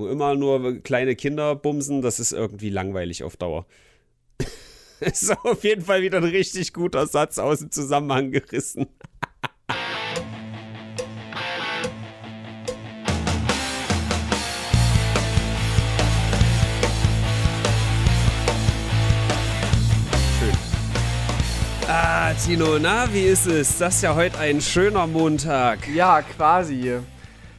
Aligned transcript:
Immer 0.00 0.36
nur 0.36 0.78
kleine 0.78 1.16
Kinder 1.16 1.56
bumsen, 1.56 2.02
das 2.02 2.20
ist 2.20 2.30
irgendwie 2.30 2.70
langweilig 2.70 3.24
auf 3.24 3.36
Dauer. 3.36 3.66
ist 5.00 5.36
auf 5.44 5.64
jeden 5.64 5.82
Fall 5.84 6.02
wieder 6.02 6.18
ein 6.18 6.24
richtig 6.24 6.72
guter 6.72 7.04
Satz 7.08 7.40
aus 7.40 7.58
dem 7.58 7.72
Zusammenhang 7.72 8.30
gerissen. 8.30 8.86
Ah, 21.88 22.32
Tino, 22.34 22.78
na, 22.78 23.12
wie 23.12 23.24
ist 23.24 23.46
es? 23.46 23.78
Das 23.78 23.96
ist 23.96 24.02
ja 24.02 24.14
heute 24.14 24.38
ein 24.38 24.60
schöner 24.60 25.08
Montag. 25.08 25.88
Ja, 25.88 26.22
quasi. 26.22 27.00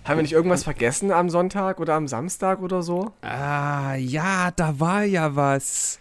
Haben 0.06 0.18
wir 0.18 0.22
nicht 0.24 0.34
irgendwas 0.34 0.64
vergessen 0.64 1.12
am 1.12 1.30
Sonntag 1.30 1.80
oder 1.80 1.94
am 1.94 2.08
Samstag 2.08 2.62
oder 2.62 2.82
so? 2.82 3.12
Ah, 3.22 3.96
ja, 3.96 4.52
da 4.52 4.80
war 4.80 5.04
ja 5.04 5.36
was. 5.36 6.00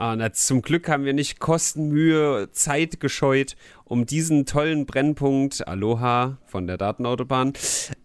Ah, 0.00 0.14
na, 0.14 0.32
zum 0.32 0.62
Glück 0.62 0.88
haben 0.88 1.04
wir 1.04 1.12
nicht 1.12 1.40
Kosten, 1.40 1.88
Mühe, 1.88 2.50
Zeit 2.52 3.00
gescheut, 3.00 3.56
um 3.84 4.06
diesen 4.06 4.46
tollen 4.46 4.86
Brennpunkt, 4.86 5.66
Aloha 5.66 6.38
von 6.46 6.68
der 6.68 6.78
Datenautobahn, 6.78 7.52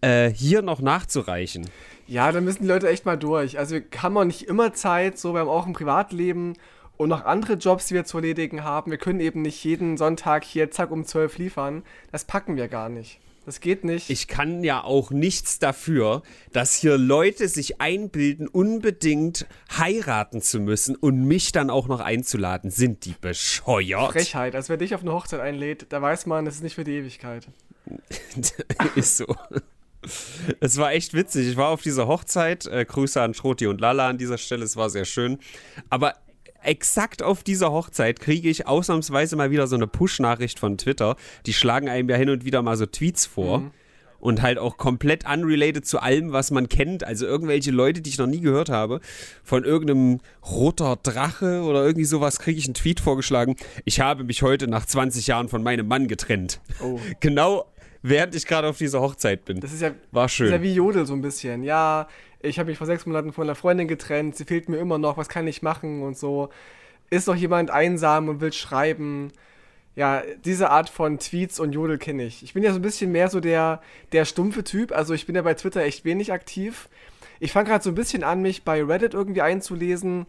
äh, 0.00 0.28
hier 0.28 0.60
noch 0.60 0.80
nachzureichen. 0.80 1.70
Ja, 2.08 2.32
da 2.32 2.40
müssen 2.40 2.62
die 2.62 2.68
Leute 2.68 2.88
echt 2.88 3.06
mal 3.06 3.16
durch. 3.16 3.58
Also 3.58 3.76
wir 3.76 3.84
haben 4.02 4.16
auch 4.16 4.24
nicht 4.24 4.42
immer 4.42 4.74
Zeit, 4.74 5.18
so 5.18 5.34
wir 5.34 5.40
haben 5.42 5.48
auch 5.48 5.66
ein 5.66 5.72
Privatleben 5.72 6.54
und 6.96 7.08
noch 7.08 7.24
andere 7.24 7.54
Jobs, 7.54 7.86
die 7.86 7.94
wir 7.94 8.04
zu 8.04 8.18
erledigen 8.18 8.64
haben. 8.64 8.90
Wir 8.90 8.98
können 8.98 9.20
eben 9.20 9.42
nicht 9.42 9.62
jeden 9.62 9.96
Sonntag 9.96 10.42
hier 10.42 10.72
zack 10.72 10.90
um 10.90 11.04
12 11.04 11.38
liefern. 11.38 11.84
Das 12.10 12.24
packen 12.24 12.56
wir 12.56 12.66
gar 12.66 12.88
nicht. 12.88 13.20
Das 13.44 13.60
geht 13.60 13.84
nicht. 13.84 14.08
Ich 14.08 14.26
kann 14.26 14.64
ja 14.64 14.82
auch 14.82 15.10
nichts 15.10 15.58
dafür, 15.58 16.22
dass 16.52 16.74
hier 16.74 16.96
Leute 16.96 17.48
sich 17.48 17.80
einbilden, 17.80 18.48
unbedingt 18.48 19.46
heiraten 19.76 20.40
zu 20.40 20.60
müssen 20.60 20.96
und 20.96 21.24
mich 21.24 21.52
dann 21.52 21.68
auch 21.68 21.86
noch 21.86 22.00
einzuladen. 22.00 22.70
Sind 22.70 23.04
die 23.04 23.14
bescheuert? 23.20 24.12
Frechheit. 24.12 24.54
Als 24.54 24.68
wer 24.68 24.78
dich 24.78 24.94
auf 24.94 25.02
eine 25.02 25.12
Hochzeit 25.12 25.40
einlädt, 25.40 25.86
da 25.90 26.00
weiß 26.00 26.26
man, 26.26 26.46
das 26.46 26.56
ist 26.56 26.62
nicht 26.62 26.74
für 26.74 26.84
die 26.84 26.92
Ewigkeit. 26.92 27.46
ist 28.94 29.18
so. 29.18 29.26
Es 30.60 30.76
war 30.78 30.92
echt 30.92 31.14
witzig. 31.14 31.48
Ich 31.48 31.56
war 31.56 31.68
auf 31.68 31.82
dieser 31.82 32.06
Hochzeit. 32.06 32.66
Äh, 32.66 32.84
Grüße 32.84 33.20
an 33.20 33.34
Schroti 33.34 33.66
und 33.66 33.80
Lala 33.80 34.08
an 34.08 34.18
dieser 34.18 34.38
Stelle. 34.38 34.64
Es 34.64 34.76
war 34.76 34.90
sehr 34.90 35.04
schön. 35.04 35.38
Aber 35.90 36.14
exakt 36.64 37.22
auf 37.22 37.42
dieser 37.42 37.72
Hochzeit 37.72 38.20
kriege 38.20 38.48
ich 38.48 38.66
ausnahmsweise 38.66 39.36
mal 39.36 39.50
wieder 39.50 39.66
so 39.66 39.76
eine 39.76 39.86
Push-Nachricht 39.86 40.58
von 40.58 40.78
Twitter. 40.78 41.16
Die 41.46 41.52
schlagen 41.52 41.88
einem 41.88 42.08
ja 42.08 42.16
hin 42.16 42.30
und 42.30 42.44
wieder 42.44 42.62
mal 42.62 42.76
so 42.76 42.86
Tweets 42.86 43.26
vor. 43.26 43.60
Mhm. 43.60 43.70
Und 44.20 44.40
halt 44.40 44.56
auch 44.56 44.78
komplett 44.78 45.30
unrelated 45.30 45.84
zu 45.84 45.98
allem, 45.98 46.32
was 46.32 46.50
man 46.50 46.70
kennt. 46.70 47.04
Also 47.04 47.26
irgendwelche 47.26 47.70
Leute, 47.70 48.00
die 48.00 48.08
ich 48.08 48.16
noch 48.16 48.26
nie 48.26 48.40
gehört 48.40 48.70
habe. 48.70 49.00
Von 49.42 49.64
irgendeinem 49.64 50.20
roter 50.50 50.96
Drache 51.02 51.60
oder 51.60 51.84
irgendwie 51.84 52.06
sowas 52.06 52.38
kriege 52.38 52.58
ich 52.58 52.64
einen 52.64 52.72
Tweet 52.72 53.00
vorgeschlagen. 53.00 53.56
Ich 53.84 54.00
habe 54.00 54.24
mich 54.24 54.40
heute 54.40 54.66
nach 54.66 54.86
20 54.86 55.26
Jahren 55.26 55.50
von 55.50 55.62
meinem 55.62 55.86
Mann 55.86 56.08
getrennt. 56.08 56.60
Oh. 56.82 56.98
Genau 57.20 57.66
während 58.04 58.34
ich 58.34 58.46
gerade 58.46 58.68
auf 58.68 58.78
dieser 58.78 59.00
Hochzeit 59.00 59.44
bin. 59.44 59.60
Das 59.60 59.72
ist 59.72 59.82
ja, 59.82 59.90
War 60.12 60.28
schön. 60.28 60.46
Das 60.50 60.60
ist 60.60 60.64
ja 60.64 60.70
wie 60.70 60.74
Jodel 60.74 61.06
so 61.06 61.14
ein 61.14 61.22
bisschen. 61.22 61.64
Ja, 61.64 62.06
ich 62.44 62.58
habe 62.58 62.68
mich 62.68 62.78
vor 62.78 62.86
sechs 62.86 63.06
Monaten 63.06 63.32
von 63.32 63.44
einer 63.44 63.54
Freundin 63.54 63.88
getrennt, 63.88 64.36
sie 64.36 64.44
fehlt 64.44 64.68
mir 64.68 64.78
immer 64.78 64.98
noch, 64.98 65.16
was 65.16 65.28
kann 65.28 65.46
ich 65.46 65.62
machen 65.62 66.02
und 66.02 66.16
so. 66.16 66.50
Ist 67.10 67.28
doch 67.28 67.34
jemand 67.34 67.70
einsam 67.70 68.28
und 68.28 68.40
will 68.40 68.52
schreiben? 68.52 69.32
Ja, 69.96 70.22
diese 70.44 70.70
Art 70.70 70.88
von 70.88 71.18
Tweets 71.18 71.60
und 71.60 71.72
Jodel 71.72 71.98
kenne 71.98 72.24
ich. 72.24 72.42
Ich 72.42 72.54
bin 72.54 72.62
ja 72.62 72.72
so 72.72 72.78
ein 72.78 72.82
bisschen 72.82 73.12
mehr 73.12 73.28
so 73.28 73.40
der, 73.40 73.80
der 74.12 74.24
stumpfe 74.24 74.64
Typ. 74.64 74.90
Also 74.90 75.14
ich 75.14 75.26
bin 75.26 75.36
ja 75.36 75.42
bei 75.42 75.54
Twitter 75.54 75.82
echt 75.82 76.04
wenig 76.04 76.32
aktiv. 76.32 76.88
Ich 77.38 77.52
fange 77.52 77.68
gerade 77.68 77.84
so 77.84 77.90
ein 77.90 77.94
bisschen 77.94 78.24
an, 78.24 78.42
mich 78.42 78.64
bei 78.64 78.82
Reddit 78.82 79.14
irgendwie 79.14 79.42
einzulesen 79.42 80.26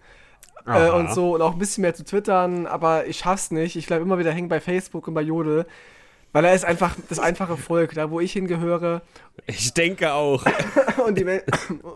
äh, 0.66 0.90
und 0.90 1.12
so 1.12 1.36
und 1.36 1.42
auch 1.42 1.54
ein 1.54 1.60
bisschen 1.60 1.82
mehr 1.82 1.96
zu 1.96 2.04
twittern, 2.04 2.68
aber 2.68 3.08
ich 3.08 3.18
schaff's 3.18 3.52
nicht. 3.52 3.76
Ich 3.76 3.88
bleibe 3.88 4.04
immer 4.04 4.20
wieder 4.20 4.32
hängen 4.32 4.50
bei 4.50 4.60
Facebook 4.60 5.08
und 5.08 5.14
bei 5.14 5.22
Jodel. 5.22 5.66
Weil 6.36 6.44
er 6.44 6.54
ist 6.54 6.66
einfach 6.66 6.98
das 7.08 7.18
einfache 7.18 7.56
Volk, 7.56 7.94
da 7.94 8.12
wo 8.12 8.20
ich 8.20 8.34
hingehöre. 8.34 9.04
Ich 9.48 9.74
denke 9.74 10.12
auch. 10.12 10.44
und, 11.08 11.18
die, 11.18 11.26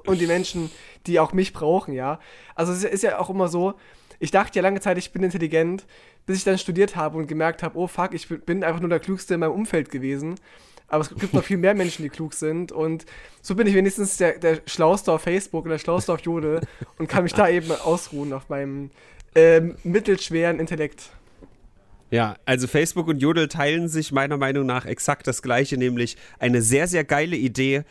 und 0.06 0.22
die 0.22 0.28
Menschen, 0.28 0.72
die 1.08 1.20
auch 1.20 1.34
mich 1.34 1.52
brauchen, 1.52 1.94
ja. 1.94 2.22
Also 2.56 2.72
es 2.72 2.86
ist 2.86 3.04
ja 3.04 3.20
auch 3.20 3.30
immer 3.30 3.50
so, 3.50 3.74
ich 4.18 4.32
dachte 4.32 4.58
ja 4.58 4.64
lange 4.64 4.80
Zeit, 4.80 4.98
ich 4.98 5.12
bin 5.12 5.24
intelligent, 5.24 5.86
bis 6.26 6.38
ich 6.38 6.44
dann 6.46 6.58
studiert 6.58 6.96
habe 6.96 7.18
und 7.18 7.28
gemerkt 7.28 7.64
habe, 7.64 7.78
oh 7.78 7.88
fuck, 7.88 8.14
ich 8.14 8.30
bin 8.30 8.64
einfach 8.64 8.80
nur 8.80 8.88
der 8.88 9.02
Klügste 9.02 9.34
in 9.34 9.42
meinem 9.42 9.52
Umfeld 9.52 9.92
gewesen. 9.92 10.36
Aber 10.88 11.02
es 11.02 11.10
gibt 11.10 11.34
noch 11.34 11.44
viel 11.44 11.58
mehr 11.58 11.74
Menschen, 11.74 12.04
die 12.04 12.10
klug 12.10 12.34
sind. 12.34 12.72
Und 12.72 13.06
so 13.42 13.56
bin 13.56 13.68
ich 13.68 13.74
wenigstens 13.74 14.16
der, 14.16 14.40
der 14.40 14.62
Schlauste 14.68 15.12
auf 15.12 15.24
Facebook 15.24 15.66
und 15.66 15.72
der 15.72 15.80
Schlauste 15.80 16.14
auf 16.14 16.22
Jode 16.22 16.62
und 16.98 17.10
kann 17.10 17.24
mich 17.24 17.34
da 17.34 17.50
eben 17.50 17.74
ausruhen 17.74 18.32
auf 18.32 18.48
meinem 18.48 18.92
äh, 19.36 19.60
mittelschweren 19.84 20.62
Intellekt. 20.62 21.12
Ja, 22.12 22.36
also 22.46 22.68
Facebook 22.68 23.08
und 23.08 23.22
Jodel 23.22 23.48
teilen 23.48 23.88
sich 23.88 24.12
meiner 24.12 24.38
Meinung 24.38 24.66
nach 24.66 24.86
exakt 24.86 25.28
das 25.28 25.42
gleiche, 25.42 25.78
nämlich 25.78 26.18
eine 26.40 26.62
sehr, 26.62 26.88
sehr 26.88 27.04
geile 27.04 27.36
Idee 27.36 27.84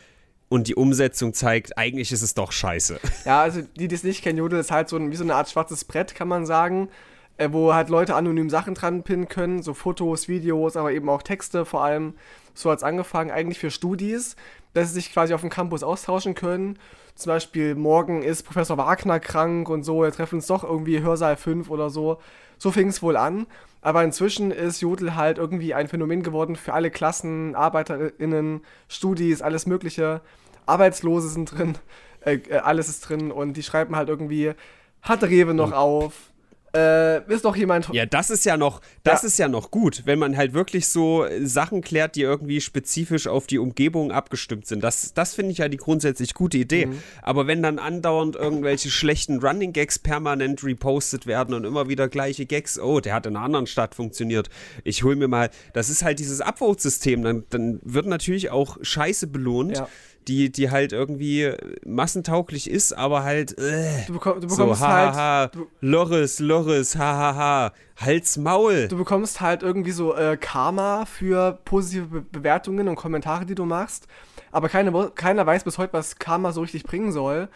und 0.49 0.67
die 0.67 0.75
Umsetzung 0.75 1.33
zeigt, 1.33 1.77
eigentlich 1.77 2.11
ist 2.11 2.21
es 2.21 2.33
doch 2.33 2.51
scheiße. 2.51 2.99
Ja, 3.25 3.41
also 3.41 3.61
die, 3.61 3.87
die 3.87 3.95
es 3.95 4.03
nicht 4.03 4.23
kennen, 4.23 4.39
Jodel 4.39 4.59
ist 4.59 4.71
halt 4.71 4.89
so 4.89 4.97
ein, 4.97 5.11
wie 5.11 5.15
so 5.15 5.23
eine 5.23 5.35
Art 5.35 5.49
schwarzes 5.49 5.85
Brett, 5.85 6.15
kann 6.15 6.27
man 6.27 6.45
sagen, 6.45 6.89
äh, 7.37 7.49
wo 7.51 7.73
halt 7.73 7.89
Leute 7.89 8.15
anonym 8.15 8.49
Sachen 8.49 8.73
dran 8.73 9.03
pinnen 9.03 9.29
können, 9.29 9.61
so 9.61 9.73
Fotos, 9.73 10.27
Videos, 10.27 10.75
aber 10.75 10.91
eben 10.91 11.07
auch 11.09 11.21
Texte 11.21 11.65
vor 11.65 11.83
allem. 11.83 12.15
So 12.53 12.71
hat 12.71 12.79
es 12.79 12.83
angefangen, 12.83 13.31
eigentlich 13.31 13.59
für 13.59 13.71
Studis, 13.71 14.35
dass 14.73 14.89
sie 14.89 14.95
sich 14.95 15.13
quasi 15.13 15.33
auf 15.33 15.41
dem 15.41 15.49
Campus 15.49 15.83
austauschen 15.83 16.35
können. 16.35 16.77
Zum 17.15 17.31
Beispiel, 17.31 17.75
morgen 17.75 18.23
ist 18.23 18.43
Professor 18.43 18.77
Wagner 18.77 19.19
krank 19.19 19.69
und 19.69 19.83
so, 19.83 20.01
wir 20.01 20.11
treffen 20.11 20.35
uns 20.35 20.47
doch 20.47 20.63
irgendwie 20.63 21.01
Hörsaal 21.01 21.37
5 21.37 21.69
oder 21.69 21.89
so. 21.89 22.19
So 22.57 22.71
fing 22.71 22.89
es 22.89 23.01
wohl 23.01 23.15
an. 23.15 23.45
Aber 23.81 24.03
inzwischen 24.03 24.51
ist 24.51 24.81
Jodel 24.81 25.15
halt 25.15 25.37
irgendwie 25.37 25.73
ein 25.73 25.87
Phänomen 25.87 26.23
geworden 26.23 26.55
für 26.55 26.73
alle 26.73 26.91
Klassen, 26.91 27.55
ArbeiterInnen, 27.55 28.61
Studis, 28.87 29.41
alles 29.41 29.65
Mögliche. 29.65 30.21
Arbeitslose 30.65 31.29
sind 31.29 31.57
drin, 31.57 31.77
äh, 32.21 32.35
äh 32.35 32.57
alles 32.57 32.89
ist 32.89 33.01
drin 33.01 33.31
und 33.31 33.53
die 33.53 33.63
schreiben 33.63 33.95
halt 33.95 34.09
irgendwie, 34.09 34.53
hat 35.01 35.23
Rewe 35.23 35.53
noch 35.53 35.71
auf? 35.71 36.28
Äh, 36.75 37.33
ist 37.33 37.45
doch 37.45 37.55
jemand. 37.55 37.89
Ja, 37.93 38.05
das 38.05 38.29
ist 38.29 38.45
ja 38.45 38.57
noch, 38.57 38.81
das 39.03 39.23
ja. 39.23 39.27
ist 39.27 39.39
ja 39.39 39.47
noch 39.47 39.71
gut, 39.71 40.03
wenn 40.05 40.19
man 40.19 40.37
halt 40.37 40.53
wirklich 40.53 40.87
so 40.87 41.25
Sachen 41.41 41.81
klärt, 41.81 42.15
die 42.15 42.21
irgendwie 42.21 42.61
spezifisch 42.61 43.27
auf 43.27 43.47
die 43.47 43.57
Umgebung 43.57 44.11
abgestimmt 44.11 44.67
sind. 44.67 44.83
Das, 44.83 45.13
das 45.13 45.33
finde 45.33 45.51
ich 45.51 45.59
ja 45.59 45.67
die 45.67 45.77
grundsätzlich 45.77 46.33
gute 46.33 46.57
Idee. 46.57 46.87
Mhm. 46.87 47.01
Aber 47.21 47.47
wenn 47.47 47.63
dann 47.63 47.79
andauernd 47.79 48.35
irgendwelche 48.35 48.89
schlechten 48.89 49.39
Running 49.39 49.73
Gags 49.73 49.97
permanent 49.99 50.63
repostet 50.63 51.25
werden 51.25 51.55
und 51.55 51.63
immer 51.63 51.89
wieder 51.89 52.07
gleiche 52.07 52.45
Gags, 52.45 52.79
oh, 52.79 52.99
der 52.99 53.15
hat 53.15 53.25
in 53.25 53.35
einer 53.35 53.45
anderen 53.45 53.67
Stadt 53.67 53.95
funktioniert. 53.95 54.49
Ich 54.83 55.03
hole 55.03 55.15
mir 55.15 55.27
mal, 55.27 55.49
das 55.73 55.89
ist 55.89 56.03
halt 56.03 56.19
dieses 56.19 56.41
Upvote-System. 56.41 57.23
Dann, 57.23 57.43
dann 57.49 57.79
wird 57.83 58.05
natürlich 58.05 58.51
auch 58.51 58.77
Scheiße 58.81 59.27
belohnt. 59.27 59.77
Ja 59.77 59.87
die, 60.27 60.51
die 60.51 60.69
halt 60.69 60.93
irgendwie 60.93 61.51
massentauglich 61.85 62.69
ist, 62.69 62.93
aber 62.93 63.23
halt. 63.23 63.57
Äh, 63.57 64.05
du, 64.07 64.13
bekomm, 64.13 64.41
du 64.41 64.47
bekommst 64.47 64.79
so, 64.79 64.87
ha, 64.87 64.91
halt. 64.91 65.15
Ha, 65.15 65.51
ha, 65.55 65.65
Loris, 65.81 66.39
Loris, 66.39 66.95
hahaha. 66.95 67.35
Ha, 67.35 67.65
ha. 67.65 67.73
Hals, 67.97 68.37
Maul. 68.37 68.87
Du 68.87 68.97
bekommst 68.97 69.41
halt 69.41 69.61
irgendwie 69.61 69.91
so 69.91 70.15
äh, 70.15 70.37
Karma 70.37 71.05
für 71.05 71.59
positive 71.65 72.05
Be 72.05 72.21
Bewertungen 72.21 72.87
und 72.87 72.95
Kommentare, 72.95 73.45
die 73.45 73.55
du 73.55 73.65
machst. 73.65 74.07
Aber 74.51 74.69
keine, 74.69 75.11
keiner 75.15 75.45
weiß 75.45 75.63
bis 75.63 75.77
heute, 75.77 75.93
was 75.93 76.17
Karma 76.17 76.51
so 76.51 76.61
richtig 76.61 76.83
bringen 76.83 77.11
soll. 77.11 77.49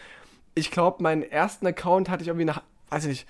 Ich 0.56 0.69
glaube, 0.69 1.01
meinen 1.01 1.24
ersten 1.24 1.66
Account 1.66 2.09
hatte 2.09 2.24
ich 2.24 2.28
irgendwie 2.28 2.45
nach, 2.45 2.62
weiß 2.90 3.06
ich 3.06 3.09
nicht, 3.09 3.28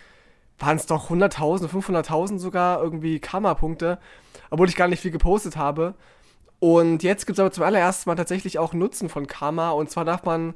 waren 0.60 0.78
es 0.78 0.86
doch 0.86 1.10
100.000, 1.10 1.68
500.000 1.70 2.40
sogar 2.40 2.82
irgendwie 2.82 3.20
Karma-Punkte, 3.20 4.00
obwohl 4.50 4.70
ich 4.70 4.76
gar 4.76 4.88
nicht 4.88 5.02
viel 5.02 5.12
gepostet 5.12 5.58
habe. 5.58 5.94
Und 6.64 7.04
jetzt 7.04 7.26
gibt 7.26 7.38
es 7.38 7.42
aber 7.42 7.52
zum 7.52 7.66
allerersten 7.66 8.10
Mal 8.10 8.16
tatsächlich 8.16 8.58
auch 8.58 8.72
Nutzen 8.72 9.10
von 9.10 9.28
Karma. 9.28 9.72
Und 9.72 9.90
zwar 9.90 10.06
darf 10.06 10.24
man, 10.24 10.54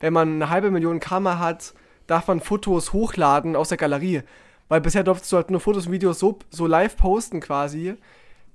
wenn 0.00 0.12
man 0.12 0.34
eine 0.34 0.50
halbe 0.50 0.70
Million 0.70 1.00
Karma 1.00 1.38
hat, 1.38 1.72
darf 2.06 2.28
man 2.28 2.40
Fotos 2.40 2.92
hochladen 2.92 3.56
aus 3.56 3.70
der 3.70 3.78
Galerie. 3.78 4.20
Weil 4.68 4.82
bisher 4.82 5.02
durftest 5.02 5.32
du 5.32 5.36
halt 5.36 5.50
nur 5.50 5.60
Fotos 5.60 5.86
und 5.86 5.92
Videos 5.92 6.18
so, 6.18 6.38
so 6.50 6.66
live 6.66 6.98
posten 6.98 7.40
quasi, 7.40 7.94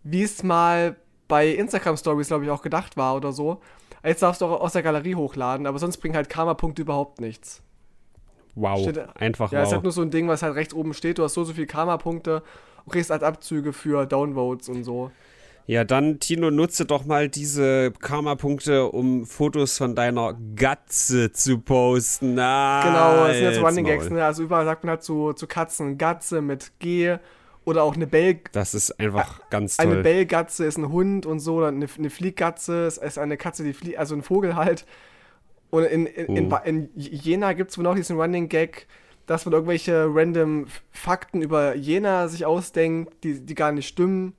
wie 0.03 0.21
es 0.21 0.43
mal 0.43 0.95
bei 1.27 1.47
Instagram 1.47 1.97
Stories, 1.97 2.27
glaube 2.27 2.45
ich, 2.45 2.51
auch 2.51 2.61
gedacht 2.61 2.95
war 2.97 3.15
oder 3.15 3.31
so. 3.31 3.61
Jetzt 4.03 4.21
darfst 4.21 4.41
du 4.41 4.45
auch 4.45 4.61
aus 4.61 4.73
der 4.73 4.83
Galerie 4.83 5.15
hochladen, 5.15 5.65
aber 5.65 5.79
sonst 5.79 5.97
bringen 5.97 6.15
halt 6.15 6.29
Karma-Punkte 6.29 6.83
überhaupt 6.83 7.19
nichts. 7.19 7.63
Wow, 8.53 8.79
steht, 8.79 8.99
einfach 9.15 9.51
ja, 9.51 9.57
wow. 9.57 9.63
Ja, 9.63 9.63
ist 9.63 9.73
halt 9.73 9.81
nur 9.81 9.91
so 9.91 10.03
ein 10.03 10.11
Ding, 10.11 10.27
was 10.27 10.43
halt 10.43 10.53
rechts 10.53 10.75
oben 10.75 10.93
steht. 10.93 11.17
Du 11.17 11.23
hast 11.23 11.33
so, 11.33 11.45
so 11.45 11.53
viele 11.53 11.65
Karma-Punkte 11.65 12.43
und 12.85 12.91
kriegst 12.91 13.09
halt 13.09 13.23
Abzüge 13.23 13.73
für 13.73 14.05
Downvotes 14.05 14.69
und 14.69 14.83
so. 14.83 15.09
Ja, 15.71 15.85
dann, 15.85 16.19
Tino, 16.19 16.51
nutze 16.51 16.83
doch 16.83 17.05
mal 17.05 17.29
diese 17.29 17.93
Karma-Punkte, 17.93 18.87
um 18.87 19.25
Fotos 19.25 19.77
von 19.77 19.95
deiner 19.95 20.37
Gatze 20.57 21.31
zu 21.31 21.59
posten. 21.59 22.37
Ah, 22.37 22.83
genau, 22.83 23.27
das 23.27 23.37
sind 23.37 23.45
jetzt 23.45 23.63
Running 23.63 23.85
Gags, 23.85 24.09
ne? 24.09 24.25
Also 24.25 24.43
überall 24.43 24.65
sagt 24.65 24.83
man 24.83 24.89
halt 24.89 25.03
zu, 25.03 25.31
zu 25.31 25.47
Katzen 25.47 25.97
Gatze 25.97 26.41
mit 26.41 26.73
G 26.79 27.15
oder 27.63 27.83
auch 27.83 27.95
eine 27.95 28.05
Bell. 28.05 28.41
Das 28.51 28.73
ist 28.73 28.99
einfach 28.99 29.39
äh, 29.39 29.43
ganz 29.49 29.77
toll. 29.77 29.85
Eine 29.85 30.01
Bellgatze 30.01 30.65
ist 30.65 30.77
ein 30.77 30.89
Hund 30.89 31.25
und 31.25 31.39
so, 31.39 31.55
oder 31.55 31.69
eine, 31.69 31.87
eine 31.97 32.09
Flieggatze 32.09 32.87
ist, 32.87 33.17
eine 33.17 33.37
Katze, 33.37 33.63
die 33.63 33.71
fliegt, 33.71 33.97
also 33.97 34.13
ein 34.13 34.23
Vogel 34.23 34.57
halt. 34.57 34.85
Und 35.69 35.85
in, 35.85 36.05
in, 36.05 36.35
in, 36.35 36.51
Oh. 36.51 36.57
in 36.65 36.89
Jena 36.97 37.53
gibt 37.53 37.71
es 37.71 37.77
wohl 37.77 37.85
noch 37.85 37.95
diesen 37.95 38.19
Running 38.19 38.49
Gag, 38.49 38.87
dass 39.25 39.45
man 39.45 39.53
irgendwelche 39.53 40.05
random 40.13 40.65
Fakten 40.91 41.41
über 41.41 41.75
Jena 41.75 42.27
sich 42.27 42.45
ausdenkt, 42.45 43.23
die, 43.23 43.39
die 43.39 43.55
gar 43.55 43.71
nicht 43.71 43.87
stimmen. 43.87 44.33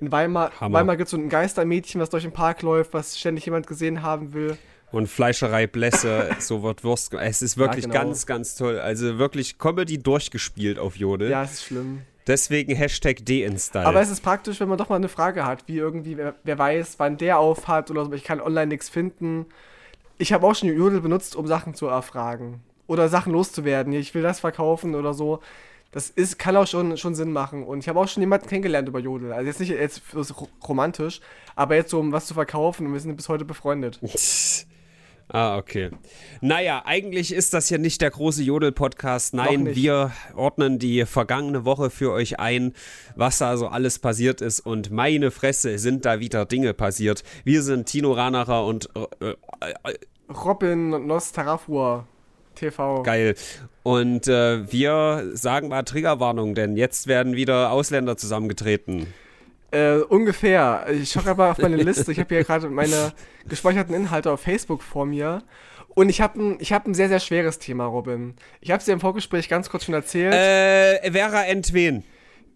In 0.00 0.10
Weimar, 0.10 0.50
Hammer. 0.60 0.78
Weimar 0.78 0.96
gibt 0.96 1.08
es 1.08 1.10
so 1.10 1.18
ein 1.18 1.28
Geistermädchen, 1.28 2.00
was 2.00 2.08
durch 2.08 2.22
den 2.22 2.32
Park 2.32 2.62
läuft, 2.62 2.94
was 2.94 3.18
ständig 3.18 3.44
jemand 3.44 3.66
gesehen 3.66 4.02
haben 4.02 4.32
will. 4.32 4.56
Und 4.92 5.08
Fleischerei 5.08 5.66
Blässe, 5.66 6.30
so 6.38 6.62
wird 6.62 6.82
Wurst. 6.84 7.12
Es 7.14 7.42
ist 7.42 7.58
wirklich 7.58 7.84
genau. 7.84 7.94
ganz, 7.94 8.26
ganz 8.26 8.56
toll. 8.56 8.78
Also 8.78 9.18
wirklich 9.18 9.58
Comedy 9.58 9.98
durchgespielt 9.98 10.78
auf 10.78 10.96
Jodel. 10.96 11.30
Ja, 11.30 11.44
es 11.44 11.52
ist 11.52 11.64
schlimm. 11.64 12.02
Deswegen 12.26 12.74
Hashtag 12.74 13.24
deinstall. 13.24 13.86
Aber 13.86 14.00
es 14.00 14.10
ist 14.10 14.22
praktisch, 14.22 14.60
wenn 14.60 14.68
man 14.68 14.78
doch 14.78 14.88
mal 14.88 14.96
eine 14.96 15.08
Frage 15.08 15.44
hat, 15.44 15.64
wie 15.66 15.76
irgendwie, 15.76 16.16
wer, 16.16 16.34
wer 16.44 16.58
weiß, 16.58 16.94
wann 16.98 17.16
der 17.16 17.38
auf 17.38 17.68
hat 17.68 17.90
oder 17.90 18.04
so. 18.04 18.12
Ich 18.12 18.24
kann 18.24 18.40
online 18.40 18.68
nichts 18.68 18.88
finden. 18.88 19.46
Ich 20.18 20.32
habe 20.32 20.46
auch 20.46 20.54
schon 20.54 20.68
Jodel 20.68 21.00
benutzt, 21.00 21.34
um 21.36 21.46
Sachen 21.46 21.74
zu 21.74 21.86
erfragen. 21.86 22.60
Oder 22.86 23.08
Sachen 23.08 23.32
loszuwerden. 23.32 23.92
Ich 23.92 24.14
will 24.14 24.22
das 24.22 24.40
verkaufen 24.40 24.94
oder 24.94 25.14
so. 25.14 25.40
Das 25.92 26.08
ist, 26.08 26.38
kann 26.38 26.56
auch 26.56 26.66
schon, 26.66 26.96
schon 26.96 27.14
Sinn 27.14 27.32
machen. 27.32 27.64
Und 27.64 27.80
ich 27.80 27.88
habe 27.88 27.98
auch 27.98 28.06
schon 28.06 28.22
jemanden 28.22 28.46
kennengelernt 28.46 28.88
über 28.88 29.00
Jodel. 29.00 29.32
Also 29.32 29.46
jetzt 29.46 29.60
nicht 29.60 29.70
jetzt 29.70 30.02
romantisch, 30.66 31.20
aber 31.56 31.74
jetzt 31.74 31.90
so, 31.90 31.98
um 31.98 32.12
was 32.12 32.26
zu 32.26 32.34
verkaufen. 32.34 32.86
Und 32.86 32.92
wir 32.92 33.00
sind 33.00 33.16
bis 33.16 33.28
heute 33.28 33.44
befreundet. 33.44 34.00
Ah, 35.32 35.58
okay. 35.58 35.90
Naja, 36.40 36.82
eigentlich 36.84 37.32
ist 37.32 37.54
das 37.54 37.70
ja 37.70 37.78
nicht 37.78 38.00
der 38.00 38.10
große 38.10 38.42
Jodel-Podcast. 38.42 39.32
Nein, 39.32 39.76
wir 39.76 40.10
ordnen 40.34 40.80
die 40.80 41.06
vergangene 41.06 41.64
Woche 41.64 41.90
für 41.90 42.10
euch 42.10 42.40
ein, 42.40 42.74
was 43.14 43.38
da 43.38 43.56
so 43.56 43.68
alles 43.68 44.00
passiert 44.00 44.40
ist. 44.40 44.58
Und 44.58 44.90
meine 44.90 45.30
Fresse, 45.30 45.78
sind 45.78 46.04
da 46.04 46.18
wieder 46.18 46.46
Dinge 46.46 46.74
passiert. 46.74 47.22
Wir 47.44 47.62
sind 47.62 47.86
Tino 47.86 48.12
Ranacher 48.12 48.66
und 48.66 48.88
äh, 48.96 49.26
äh, 49.30 49.34
äh, 49.84 49.94
Robin 50.32 51.06
Nostarafur 51.06 52.08
TV. 52.54 53.02
geil. 53.02 53.34
Und 53.82 54.28
äh, 54.28 54.70
wir 54.70 55.30
sagen 55.32 55.68
mal 55.68 55.82
Triggerwarnung, 55.82 56.54
denn 56.54 56.76
jetzt 56.76 57.06
werden 57.06 57.34
wieder 57.34 57.72
Ausländer 57.72 58.16
zusammengetreten. 58.16 59.06
Äh, 59.70 59.98
ungefähr. 59.98 60.86
Ich 60.90 61.12
schaue 61.12 61.34
mal 61.34 61.52
auf 61.52 61.58
meine 61.58 61.76
Liste. 61.76 62.10
Ich 62.12 62.18
habe 62.18 62.34
hier 62.34 62.44
gerade 62.44 62.68
meine 62.68 63.12
gespeicherten 63.48 63.94
Inhalte 63.94 64.30
auf 64.32 64.40
Facebook 64.40 64.82
vor 64.82 65.06
mir. 65.06 65.42
Und 65.94 66.08
ich 66.08 66.20
habe 66.20 66.40
ein, 66.40 66.56
ich 66.60 66.72
hab 66.72 66.86
ein 66.86 66.94
sehr, 66.94 67.08
sehr 67.08 67.20
schweres 67.20 67.58
Thema, 67.58 67.86
Robin. 67.86 68.34
Ich 68.60 68.70
habe 68.70 68.78
es 68.78 68.84
dir 68.84 68.92
im 68.92 69.00
Vorgespräch 69.00 69.48
ganz 69.48 69.70
kurz 69.70 69.84
schon 69.84 69.94
erzählt. 69.94 70.34
Äh, 70.34 71.12
Vera 71.12 71.44
Entwen. 71.44 72.04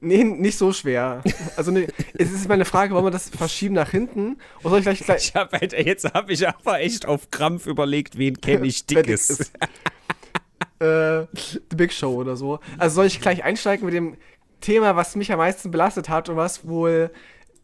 Nee, 0.01 0.23
nicht 0.25 0.59
so 0.59 0.73
schwer. 0.73 1.23
Also 1.57 1.71
nee, 1.71 1.87
es 2.19 2.31
ist 2.31 2.49
meine 2.49 2.65
Frage, 2.67 2.95
wollen 2.95 3.05
wir 3.07 3.11
das 3.11 3.31
verschieben 3.31 3.75
nach 3.75 3.91
hinten? 3.91 4.37
Oder 4.63 4.71
soll 4.71 4.79
ich 4.81 4.85
gleich, 4.85 4.99
gleich 5.01 5.29
Ich 5.29 5.35
hab, 5.35 5.53
halt- 5.53 5.73
jetzt 5.73 6.13
habe 6.13 6.33
ich 6.33 6.47
aber 6.47 6.81
echt 6.81 7.07
auf 7.07 7.31
Krampf 7.31 7.67
überlegt, 7.67 8.19
wen 8.19 8.41
kenne 8.41 8.67
ich 8.67 8.85
dick 8.87 9.05
dickes. 9.05 9.31
ist. 9.31 9.53
äh, 10.81 11.27
The 11.71 11.77
Big 11.77 11.93
Show 11.93 12.13
oder 12.15 12.37
so. 12.37 12.61
Also 12.79 12.97
soll 12.97 13.07
ich 13.07 13.21
gleich 13.21 13.45
einsteigen 13.45 13.85
mit 13.87 13.95
dem 13.95 14.17
Thema, 14.61 14.97
was 14.97 15.17
mich 15.17 15.31
am 15.33 15.39
meisten 15.39 15.71
belastet 15.71 16.09
hat 16.09 16.29
und 16.29 16.37
was 16.37 16.67
wohl 16.67 17.11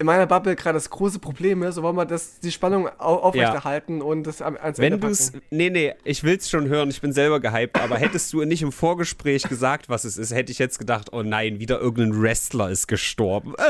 in 0.01 0.07
meiner 0.07 0.25
Bubble 0.25 0.55
gerade 0.55 0.77
das 0.77 0.89
große 0.89 1.19
Problem 1.19 1.61
ist, 1.61 1.75
so 1.75 1.83
wollen 1.83 1.95
wir 1.95 2.05
das, 2.05 2.39
die 2.39 2.51
Spannung 2.51 2.89
au 2.97 3.17
aufrechterhalten 3.17 4.01
und 4.01 4.23
das 4.23 4.41
am, 4.41 4.57
ans 4.57 4.79
Wenn 4.79 4.93
Ende 4.93 5.07
du's, 5.07 5.31
packen. 5.31 5.45
nee, 5.51 5.69
nee, 5.69 5.93
ich 6.03 6.23
will's 6.23 6.49
schon 6.49 6.67
hören, 6.67 6.89
ich 6.89 7.01
bin 7.01 7.13
selber 7.13 7.39
gehypt, 7.39 7.79
aber 7.79 7.97
hättest 7.97 8.33
du 8.33 8.43
nicht 8.43 8.63
im 8.63 8.71
Vorgespräch 8.71 9.43
gesagt, 9.43 9.89
was 9.89 10.03
es 10.03 10.17
ist, 10.17 10.33
hätte 10.33 10.51
ich 10.51 10.57
jetzt 10.57 10.79
gedacht, 10.79 11.13
oh 11.13 11.21
nein, 11.21 11.59
wieder 11.59 11.79
irgendein 11.79 12.19
Wrestler 12.21 12.69
ist 12.69 12.87
gestorben. 12.87 13.53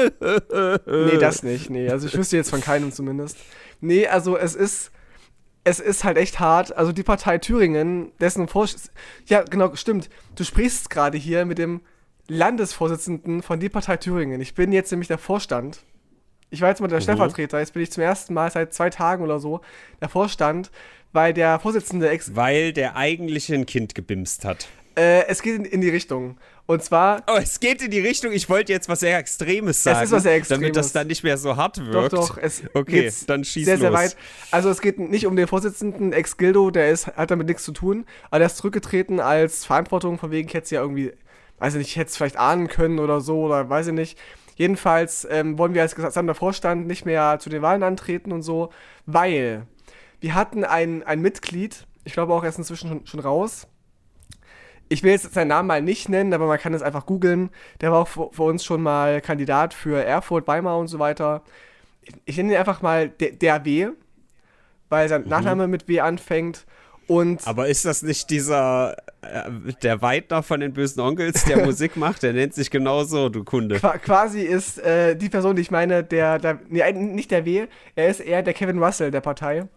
Nee, 0.86 1.18
das 1.18 1.44
nicht. 1.44 1.70
Nee, 1.70 1.90
also 1.90 2.08
ich 2.08 2.18
wüsste 2.18 2.38
jetzt 2.38 2.50
von 2.50 2.62
keinem 2.62 2.92
zumindest. 2.92 3.38
Nee, 3.80 4.08
also 4.08 4.38
es 4.38 4.56
ist 4.56 4.92
es 5.64 5.80
ist 5.80 6.04
halt 6.04 6.18
echt 6.18 6.40
hart. 6.40 6.76
Also 6.76 6.92
die 6.92 7.04
Partei 7.04 7.38
Thüringen, 7.38 8.12
dessen 8.20 8.48
Vorsch 8.48 8.76
Ja, 9.28 9.44
genau, 9.44 9.76
stimmt. 9.76 10.10
Du 10.36 10.44
sprichst 10.44 10.90
gerade 10.90 11.18
hier 11.18 11.46
mit 11.46 11.58
dem 11.58 11.82
Landesvorsitzenden 12.28 13.42
von 13.42 13.60
die 13.60 13.70
Partei 13.70 13.98
Thüringen. 13.98 14.42
Ich 14.42 14.56
bin 14.56 14.72
jetzt 14.72 14.92
nämlich 14.92 15.08
der 15.08 15.18
Vorstand. 15.18 15.84
Ich 16.52 16.62
war 16.62 16.70
jetzt 16.70 16.82
mal 16.82 16.88
der 16.88 17.02
Stellvertreter. 17.02 17.60
Jetzt 17.60 17.74
bin 17.74 17.82
ich 17.82 17.92
zum 17.92 18.04
ersten 18.04 18.34
Mal 18.34 18.52
seit 18.52 18.74
zwei 18.74 18.90
Tagen 18.90 19.24
oder 19.24 19.40
so 19.40 19.62
der 20.02 20.10
Vorstand, 20.10 20.70
weil 21.14 21.34
der 21.34 21.60
Vorsitzende 21.60 22.10
ex 22.10 22.36
Weil 22.36 22.74
der 22.74 22.96
eigentliche 22.96 23.56
ein 23.56 23.66
Kind 23.66 23.96
gebimst 23.96 24.46
hat. 24.46 24.68
äh, 24.96 25.26
es 25.28 25.42
geht 25.42 25.56
in, 25.56 25.66
in 25.66 25.82
die 25.82 25.90
Richtung. 25.90 26.38
Und 26.68 26.84
zwar 26.84 27.24
Oh, 27.28 27.38
es 27.42 27.60
geht 27.60 27.82
in 27.82 27.92
die 27.92 28.00
Richtung, 28.00 28.32
ich 28.32 28.48
wollte 28.50 28.72
jetzt 28.72 28.88
was 28.88 29.00
sehr 29.02 29.18
Extremes 29.18 29.84
sagen. 29.84 30.04
ist 30.04 30.12
was 30.12 30.24
sehr 30.24 30.40
Damit 30.42 30.76
das 30.76 30.88
Extremes. 30.88 30.92
dann 30.94 31.08
nicht 31.08 31.24
mehr 31.24 31.38
so 31.38 31.56
hart 31.58 31.78
Doch, 31.80 31.86
wirkt. 31.86 32.14
doch, 32.14 32.38
es 32.38 32.64
Okay, 32.74 33.12
dann 33.28 33.44
schieß 33.44 33.66
sehr, 33.66 33.78
sehr 33.78 33.90
los. 33.92 34.00
weit. 34.00 34.18
Also 34.52 34.70
es 34.70 34.80
geht 34.82 35.00
nicht 35.00 35.26
um 35.26 35.36
den 35.36 35.48
Vorsitzenden 35.48 36.14
Ex-Gildo, 36.14 36.72
der 36.72 36.92
ist, 36.92 37.08
hat 37.08 37.32
damit 37.32 37.48
nichts 37.48 37.64
zu 37.64 37.72
tun, 37.74 38.06
aber 38.30 38.40
der 38.40 38.46
ist 38.48 38.58
zurückgetreten 38.58 39.20
als 39.20 39.66
Verantwortung, 39.66 40.18
von 40.20 40.32
wegen 40.32 40.48
ich 40.48 40.54
hätte 40.54 40.66
es 40.66 40.70
ja 40.72 40.82
irgendwie, 40.82 41.12
weiß 41.60 41.74
ich 41.74 41.80
nicht, 41.80 41.90
ich 41.90 41.96
hätte 41.98 42.10
es 42.10 42.18
vielleicht 42.18 42.38
ahnen 42.38 42.68
können 42.68 43.00
oder 43.00 43.20
so, 43.22 43.42
oder 43.44 43.70
weiß 43.70 43.88
ich 43.88 43.94
nicht. 43.94 44.18
Jedenfalls 44.56 45.28
ähm, 45.30 45.58
wollen 45.58 45.74
wir 45.74 45.82
als 45.82 45.96
gesamter 45.96 46.36
Vorstand 46.36 46.88
nicht 46.88 47.06
mehr 47.06 47.40
zu 47.40 47.50
den 47.50 47.62
Wahlen 47.62 47.84
antreten 47.84 48.32
und 48.32 48.42
so, 48.42 48.70
weil 49.06 49.66
wir 50.20 50.36
hatten 50.36 50.64
ein, 50.64 51.04
ein 51.04 51.22
Mitglied, 51.22 51.88
ich 52.04 52.14
glaube 52.14 52.34
auch, 52.34 52.44
er 52.44 52.50
ist 52.50 52.58
inzwischen 52.58 52.90
schon, 52.90 53.08
schon 53.08 53.20
raus, 53.20 53.68
ich 54.92 55.04
will 55.04 55.12
jetzt 55.12 55.34
seinen 55.34 55.48
Namen 55.48 55.68
mal 55.68 55.82
nicht 55.82 56.10
nennen, 56.10 56.34
aber 56.34 56.48
man 56.48 56.60
kann 56.60 56.74
es 56.74 56.82
einfach 56.82 57.06
googeln. 57.06 57.50
Der 57.80 57.94
war 57.94 58.00
auch 58.00 58.10
für, 58.10 58.30
für 58.34 58.44
uns 58.44 58.66
schon 58.66 58.82
mal 58.82 59.22
Kandidat 59.22 59.74
für 59.74 60.04
Erfurt, 60.04 60.48
Weimar 60.48 60.78
und 60.78 60.90
so 60.90 61.00
weiter. 61.00 61.44
Ich, 62.02 62.14
ich 62.26 62.38
nenne 62.38 62.52
ihn 62.52 62.58
einfach 62.58 62.82
mal 62.82 63.08
der, 63.08 63.32
der 63.32 63.64
W, 63.64 63.92
weil 64.90 65.08
sein 65.08 65.30
Nachname 65.30 65.70
mit 65.70 65.88
W 65.88 66.02
anfängt. 66.02 66.66
Und 67.08 67.46
Aber 67.46 67.68
ist 67.68 67.84
das 67.84 68.04
nicht 68.04 68.30
dieser, 68.30 68.96
äh, 69.22 69.50
der 69.82 70.02
Weidner 70.02 70.44
von 70.44 70.60
den 70.60 70.74
bösen 70.74 71.02
Onkels, 71.02 71.44
der 71.44 71.58
Musik 71.66 71.98
macht? 71.98 72.24
Der 72.24 72.34
nennt 72.34 72.54
sich 72.54 72.72
genauso, 72.72 73.30
du 73.30 73.44
Kunde. 73.44 73.80
qua 73.80 73.98
quasi 73.98 74.42
ist 74.42 74.80
äh, 74.80 75.16
die 75.16 75.30
Person, 75.30 75.56
die 75.56 75.62
ich 75.62 75.72
meine, 75.72 76.04
der, 76.04 76.40
der 76.40 76.60
nee, 76.70 76.90
nicht 76.94 77.32
der 77.32 77.46
W, 77.46 77.68
er 77.96 78.08
ist 78.08 78.20
eher 78.22 78.44
der 78.44 78.54
Kevin 78.54 78.82
Russell 78.82 79.12
der 79.12 79.22
Partei. 79.22 79.68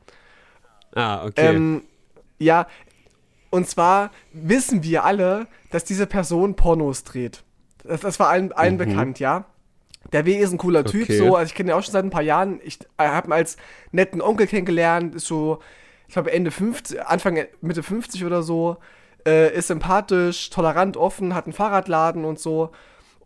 Ah, 0.95 1.25
okay. 1.25 1.55
Ähm, 1.55 1.83
ja, 2.39 2.67
und 3.51 3.69
zwar 3.69 4.11
wissen 4.33 4.83
wir 4.83 5.05
alle, 5.05 5.47
dass 5.71 5.85
diese 5.85 6.07
Person 6.07 6.55
Pornos 6.55 7.05
dreht. 7.05 7.43
Das, 7.85 8.01
das 8.01 8.21
war 8.21 8.29
allen, 8.29 8.53
allen 8.53 8.79
bekannt, 8.79 9.19
ja. 9.19 9.45
Der 10.13 10.27
W 10.27 10.37
ist 10.37 10.53
ein 10.53 10.59
cooler 10.59 10.85
Typ, 10.85 11.05
Okay. 11.05 11.19
so. 11.19 11.35
Also 11.37 11.51
ich 11.51 11.55
kenne 11.55 11.71
ihn 11.71 11.75
auch 11.75 11.83
schon 11.83 11.93
seit 11.93 12.05
ein 12.05 12.11
paar 12.11 12.23
Jahren. 12.23 12.61
Ich 12.63 12.79
äh, 12.99 13.07
habe 13.09 13.29
ihn 13.29 13.33
als 13.33 13.57
netten 13.91 14.21
Onkel 14.21 14.47
kennengelernt, 14.47 15.15
ist 15.15 15.27
so, 15.27 15.61
ich 16.09 16.15
glaube 16.15 16.33
Ende 16.33 16.51
50, 16.51 17.03
Anfang, 17.03 17.39
Mitte 17.61 17.83
50 17.83 18.25
oder 18.25 18.43
so. 18.43 18.77
Äh, 19.27 19.57
ist 19.57 19.69
sympathisch, 19.69 20.51
tolerant, 20.51 20.97
offen, 20.97 21.35
hat 21.35 21.47
einen 21.47 21.55
Fahrradladen 21.55 22.25
und 22.25 22.39
so 22.39 22.71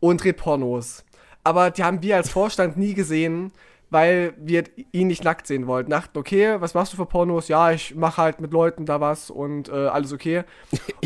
und 0.01 0.23
dreht 0.23 0.37
Pornos. 0.37 1.05
Aber 1.43 1.71
die 1.71 1.83
haben 1.83 2.03
wir 2.03 2.17
als 2.17 2.31
Vorstand 2.31 2.77
nie 2.77 2.95
gesehen, 2.95 3.53
weil 3.91 4.35
wir 4.37 4.65
ihn 4.93 5.07
nicht 5.09 5.25
nackt 5.25 5.47
sehen 5.47 5.67
wollten. 5.67 5.91
Dachten, 5.91 6.19
okay, 6.19 6.61
was 6.61 6.75
machst 6.75 6.93
du 6.93 6.97
für 6.97 7.07
Pornos? 7.07 7.49
Ja, 7.49 7.71
ich 7.71 7.95
mache 7.95 8.21
halt 8.21 8.41
mit 8.41 8.53
Leuten 8.53 8.85
da 8.87 9.01
was 9.01 9.31
und 9.31 9.69
äh, 9.69 9.73
alles 9.73 10.13
okay. 10.13 10.45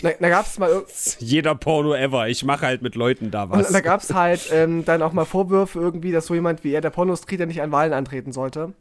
Da, 0.02 0.10
da 0.18 0.28
gab 0.28 0.46
es 0.46 0.58
mal 0.58 0.84
Jeder 1.18 1.54
Porno 1.54 1.94
ever. 1.94 2.28
Ich 2.28 2.44
mache 2.44 2.66
halt 2.66 2.82
mit 2.82 2.96
Leuten 2.96 3.30
da 3.30 3.44
und 3.44 3.52
was. 3.52 3.70
da 3.72 3.80
gab 3.80 4.00
es 4.00 4.12
halt 4.12 4.50
ähm, 4.52 4.84
dann 4.84 5.02
auch 5.02 5.12
mal 5.12 5.24
Vorwürfe 5.24 5.78
irgendwie, 5.78 6.10
dass 6.10 6.26
so 6.26 6.34
jemand 6.34 6.64
wie 6.64 6.72
er, 6.72 6.80
der 6.80 6.90
Pornos 6.90 7.20
dreht, 7.20 7.40
ja 7.40 7.46
nicht 7.46 7.62
an 7.62 7.70
Wahlen 7.70 7.92
antreten 7.92 8.32
sollte. 8.32 8.72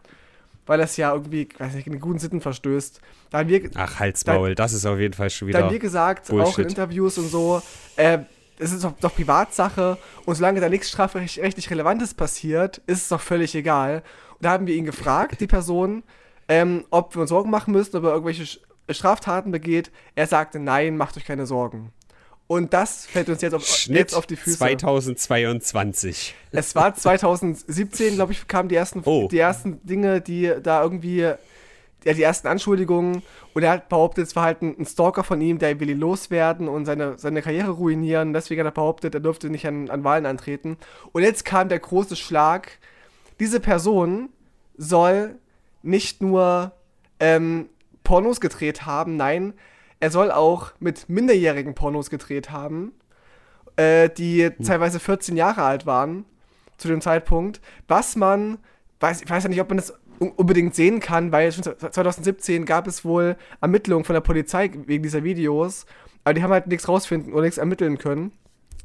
Weil 0.72 0.78
das 0.78 0.96
ja 0.96 1.12
irgendwie, 1.12 1.50
weiß 1.58 1.74
nicht, 1.74 1.86
in 1.86 2.00
guten 2.00 2.18
Sitten 2.18 2.40
verstößt. 2.40 3.02
Da 3.30 3.40
haben 3.40 3.50
wir, 3.50 3.70
Ach, 3.76 4.00
halt's 4.00 4.26
Maul. 4.26 4.56
Das 4.56 4.72
ist 4.72 4.86
auf 4.86 4.98
jeden 5.00 5.14
Fall 5.14 5.30
schon 5.30 5.52
da 5.52 5.58
haben 5.58 5.66
wieder. 5.66 5.74
wir 5.74 5.80
gesagt, 5.80 6.28
auch 6.28 6.34
Bullshit. 6.34 6.60
in 6.60 6.70
Interviews 6.70 7.18
und 7.18 7.28
so, 7.28 7.62
äh, 7.98 8.20
es 8.58 8.72
ist 8.72 8.86
doch, 8.86 8.94
doch 9.02 9.14
Privatsache 9.14 9.98
und 10.24 10.36
solange 10.36 10.62
da 10.62 10.70
nichts 10.70 10.88
strafrechtlich 10.88 11.70
Relevantes 11.70 12.14
passiert, 12.14 12.78
ist 12.88 13.02
es 13.02 13.10
doch 13.10 13.20
völlig 13.20 13.54
egal. 13.54 14.02
Und 14.36 14.46
da 14.46 14.52
haben 14.52 14.66
wir 14.66 14.74
ihn 14.74 14.86
gefragt, 14.86 15.42
die 15.42 15.48
Person, 15.48 16.04
ähm, 16.48 16.86
ob 16.90 17.16
wir 17.16 17.24
uns 17.24 17.32
Sorgen 17.32 17.50
machen 17.50 17.74
müssen, 17.74 17.98
ob 17.98 18.06
er 18.06 18.12
irgendwelche 18.12 18.60
Straftaten 18.90 19.52
begeht. 19.52 19.92
Er 20.16 20.28
sagte, 20.28 20.58
nein, 20.58 20.96
macht 20.96 21.18
euch 21.18 21.26
keine 21.26 21.48
Sorgen. 21.48 21.92
Und 22.48 22.74
das 22.74 23.06
fällt 23.06 23.30
uns 23.30 23.42
jetzt 23.42 23.54
auf, 23.54 23.66
Schnitt 23.66 23.98
jetzt 23.98 24.14
auf 24.14 24.26
die 24.26 24.36
Füße. 24.36 24.58
2022. 24.58 26.36
Es 26.52 26.76
war 26.76 26.94
2017, 26.94 28.16
glaube 28.16 28.34
ich, 28.34 28.48
kamen 28.48 28.68
die 28.70 28.76
ersten, 28.76 29.02
Oh. 29.06 29.28
die 29.32 29.40
ersten 29.40 29.80
Dinge, 29.86 30.20
die 30.20 30.52
da 30.62 30.84
irgendwie, 30.84 31.20
ja, 31.20 31.38
die 32.04 32.22
ersten 32.24 32.48
Anschuldigungen. 32.48 33.24
Und 33.54 33.64
er 33.64 33.72
hat 33.72 33.90
behauptet, 33.90 34.28
es 34.28 34.36
war 34.36 34.44
halt 34.44 34.62
ein, 34.62 34.86
Stalker 34.86 35.24
von 35.24 35.40
ihm, 35.40 35.60
der 35.60 35.80
will 35.80 35.90
ihn 35.90 36.00
loswerden 36.00 36.68
und 36.68 36.86
seine, 36.86 37.18
seine 37.18 37.42
Karriere 37.42 37.72
ruinieren. 37.72 38.34
Deswegen 38.34 38.60
hat 38.62 38.68
er 38.68 38.72
behauptet, 38.72 39.14
er 39.14 39.22
dürfte 39.22 39.50
nicht 39.50 39.66
an, 39.66 39.90
an 39.90 40.04
Wahlen 40.04 40.26
antreten. 40.26 40.78
Und 41.14 41.24
jetzt 41.24 41.46
kam 41.46 41.70
der 41.70 41.80
große 41.80 42.16
Schlag. 42.18 42.80
Diese 43.40 43.60
Person 43.62 44.30
soll 44.78 45.36
nicht 45.84 46.22
nur 46.22 46.74
ähm, 47.20 47.70
Pornos 48.04 48.42
gedreht 48.42 48.86
haben, 48.86 49.16
nein, 49.16 49.54
er 50.02 50.12
soll 50.12 50.32
auch 50.32 50.74
mit 50.80 51.08
minderjährigen 51.08 51.76
Pornos 51.76 52.10
gedreht 52.10 52.52
haben, 52.52 52.92
äh, 53.78 54.10
die 54.10 54.50
teilweise 54.66 55.00
14 55.00 55.38
Jahre 55.38 55.64
alt 55.64 55.86
waren 55.86 56.26
zu 56.78 56.88
dem 56.88 57.02
Zeitpunkt, 57.02 57.62
was 57.88 58.16
man, 58.16 58.58
weiß, 59.00 59.22
ich 59.22 59.30
weiß 59.30 59.44
ja 59.44 59.50
nicht, 59.50 59.62
ob 59.62 59.70
man 59.70 59.78
das 59.78 59.94
unbedingt 60.20 60.76
sehen 60.76 61.00
kann, 61.00 61.32
weil 61.32 61.52
schon 61.52 61.64
2017 61.64 62.66
gab 62.66 62.88
es 62.88 63.06
wohl 63.06 63.38
Ermittlungen 63.62 64.04
von 64.04 64.16
der 64.16 64.22
Polizei 64.22 64.72
wegen 64.86 65.04
dieser 65.04 65.24
Videos, 65.24 65.86
aber 66.24 66.34
die 66.34 66.44
haben 66.44 66.52
halt 66.52 66.68
nichts 66.68 66.88
rausfinden 66.88 67.34
oder 67.34 67.44
nichts 67.44 67.58
ermitteln 67.60 67.98
können. 67.98 68.32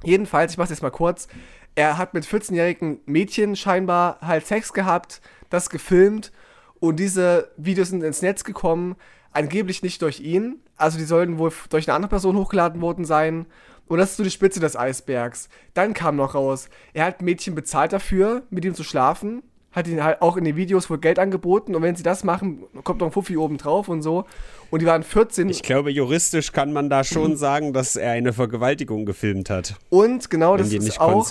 Jedenfalls, 0.03 0.53
ich 0.53 0.59
mach's 0.59 0.71
jetzt 0.71 0.83
mal 0.83 0.91
kurz, 0.91 1.29
er 1.75 1.97
hat 1.97 2.13
mit 2.13 2.27
14-jährigen 2.27 3.01
Mädchen 3.07 3.57
scheinbar 3.57 4.19
halt 4.21 4.47
Sex 4.47 4.75
gehabt, 4.75 5.23
das 5.49 5.71
gefilmt 5.71 6.31
und 6.79 7.01
diese 7.01 7.51
Videos 7.57 7.89
sind 7.89 8.03
ins 8.03 8.21
Netz 8.21 8.45
gekommen, 8.45 8.97
angeblich 9.37 9.83
nicht 9.83 10.03
durch 10.03 10.21
ihn, 10.21 10.61
also 10.77 10.99
die 10.99 11.05
sollten 11.05 11.39
wohl 11.39 11.53
durch 11.71 11.89
eine 11.89 11.95
andere 11.95 12.11
Person 12.11 12.37
hochgeladen 12.37 12.81
worden 12.81 13.05
sein. 13.05 13.47
Und 13.87 13.99
das 13.99 14.11
ist 14.11 14.17
so 14.17 14.25
die 14.25 14.31
Spitze 14.31 14.59
des 14.59 14.77
Eisbergs. 14.77 15.49
Dann 15.75 15.95
kam 15.95 16.17
noch 16.17 16.35
raus, 16.35 16.69
er 16.93 17.05
hat 17.05 17.23
Mädchen 17.23 17.55
bezahlt 17.55 17.93
dafür, 17.93 18.43
mit 18.51 18.65
ihm 18.65 18.75
zu 18.75 18.83
schlafen 18.83 19.43
hat 19.77 19.87
ihnen 19.87 20.03
halt 20.03 20.23
auch 20.23 20.37
in 20.39 20.45
den 20.45 20.57
Videos 20.57 20.89
wohl 20.91 20.99
Geld 20.99 21.19
angeboten 21.19 21.75
und 21.75 21.83
wenn 21.83 21.95
sie 21.95 22.03
das 22.03 22.25
machen, 22.25 22.65
kommt 22.83 23.01
noch 23.01 23.09
ein 23.09 23.13
Fuffi 23.13 23.37
oben 23.37 23.59
drauf 23.59 23.89
und 23.89 24.01
so. 24.03 24.25
Und 24.71 24.81
die 24.83 24.87
waren 24.87 25.03
14. 25.05 25.49
Ich 25.51 25.63
glaube, 25.63 25.91
juristisch 25.91 26.51
kann 26.51 26.73
man 26.73 26.89
da 26.91 27.05
schon 27.05 27.37
sagen, 27.37 27.73
dass 27.75 27.95
er 27.95 28.13
eine 28.13 28.33
Vergewaltigung 28.33 29.05
gefilmt 29.07 29.51
hat. 29.51 29.77
Und 29.91 30.31
genau 30.31 30.55
wenn 30.55 30.59
das 30.61 30.71
die 30.71 30.79
ist 30.79 30.85
nicht 30.85 31.01
auch. 31.01 31.31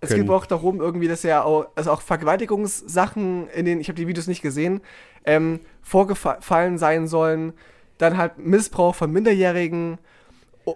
Es 0.00 0.10
geht 0.12 0.28
auch 0.28 0.44
darum, 0.44 0.80
irgendwie, 0.80 1.08
dass 1.08 1.24
er 1.24 1.46
auch, 1.46 1.66
also 1.76 1.92
auch 1.92 2.02
Vergewaltigungssachen 2.02 3.48
in 3.48 3.64
den, 3.64 3.80
ich 3.80 3.88
habe 3.88 3.96
die 3.96 4.06
Videos 4.08 4.26
nicht 4.26 4.42
gesehen, 4.42 4.80
ähm, 5.24 5.60
vorgefallen 5.82 6.78
sein 6.78 7.06
sollen. 7.08 7.52
Dann 7.98 8.16
halt 8.16 8.38
Missbrauch 8.38 8.94
von 8.94 9.12
Minderjährigen. 9.12 9.98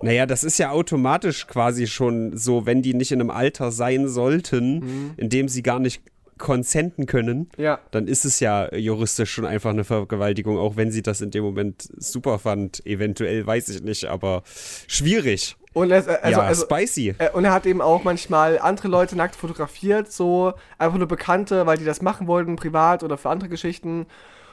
Naja, 0.02 0.26
das 0.26 0.44
ist 0.44 0.58
ja 0.58 0.70
automatisch 0.70 1.46
quasi 1.46 1.86
schon 1.86 2.36
so, 2.36 2.64
wenn 2.66 2.82
die 2.82 2.94
nicht 2.94 3.10
in 3.10 3.20
einem 3.20 3.30
Alter 3.30 3.72
sein 3.72 4.06
sollten, 4.06 4.78
Mhm. 4.78 5.10
in 5.16 5.28
dem 5.30 5.48
sie 5.48 5.62
gar 5.62 5.80
nicht 5.80 6.02
konsenten 6.38 7.06
können, 7.06 7.50
Ja. 7.56 7.78
dann 7.90 8.06
ist 8.08 8.24
es 8.24 8.40
ja 8.40 8.74
juristisch 8.74 9.30
schon 9.32 9.44
einfach 9.44 9.70
eine 9.70 9.84
Vergewaltigung, 9.84 10.56
auch 10.58 10.76
wenn 10.76 10.90
sie 10.90 11.02
das 11.02 11.20
in 11.20 11.30
dem 11.30 11.44
Moment 11.44 11.88
super 11.96 12.38
fand. 12.38 12.84
Eventuell, 12.86 13.46
weiß 13.46 13.68
ich 13.68 13.82
nicht, 13.82 14.06
aber 14.06 14.42
schwierig. 14.86 15.56
Und 15.74 15.90
er, 15.90 16.24
also, 16.24 16.40
ja, 16.40 16.46
also, 16.46 16.62
spicy. 16.64 17.14
Äh, 17.18 17.30
Und 17.32 17.44
er 17.44 17.52
hat 17.52 17.66
eben 17.66 17.80
auch 17.80 18.02
manchmal 18.02 18.58
andere 18.58 18.88
Leute 18.88 19.16
nackt 19.16 19.36
fotografiert, 19.36 20.10
so 20.10 20.54
einfach 20.78 20.98
nur 20.98 21.06
Bekannte, 21.08 21.66
weil 21.66 21.78
die 21.78 21.84
das 21.84 22.02
machen 22.02 22.26
wollten, 22.26 22.56
privat 22.56 23.04
oder 23.04 23.18
für 23.18 23.28
andere 23.30 23.48
Geschichten. 23.48 24.06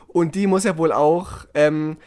Und 0.08 0.36
die 0.36 0.46
muss 0.48 0.66
er 0.66 0.78
wohl 0.78 0.92
auch 0.92 1.46
ähm, 1.54 1.98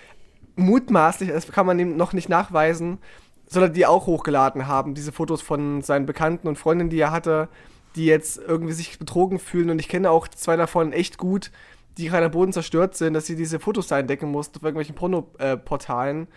mutmaßlich, 0.57 1.31
das 1.31 1.51
kann 1.51 1.67
man 1.67 1.79
ihm 1.79 1.97
noch 1.97 2.13
nicht 2.13 2.29
nachweisen, 2.29 2.99
soll 3.47 3.65
er 3.65 3.69
die 3.71 3.87
auch 3.87 4.07
hochgeladen 4.07 4.67
haben, 4.67 4.95
diese 4.95 5.13
Fotos 5.13 5.41
von 5.43 5.83
seinen 5.83 6.07
Bekannten 6.07 6.49
und 6.49 6.57
Freundinnen, 6.59 6.91
die 6.91 7.01
er 7.01 7.11
hatte, 7.11 7.49
die 7.97 8.07
jetzt 8.07 8.39
irgendwie 8.39 8.73
sich 8.73 8.99
betrogen 8.99 9.39
fühlen. 9.39 9.71
Und 9.71 9.79
ich 9.79 9.89
kenne 9.89 10.11
auch 10.11 10.29
zwei 10.29 10.57
davon 10.57 10.93
echt 10.93 11.19
gut, 11.19 11.51
die 11.97 12.09
gerade 12.09 12.27
am 12.27 12.33
Boden 12.33 12.53
zerstört 12.53 12.97
sind, 12.97 13.15
dass 13.15 13.27
sie 13.27 13.37
diese 13.37 13.59
Fotos 13.59 13.89
da 13.89 13.99
entdecken 13.99 14.31
mussten 14.31 14.57
auf 14.59 14.63
irgendwelchen 14.63 14.95
Porno-Portalen. 14.95 16.29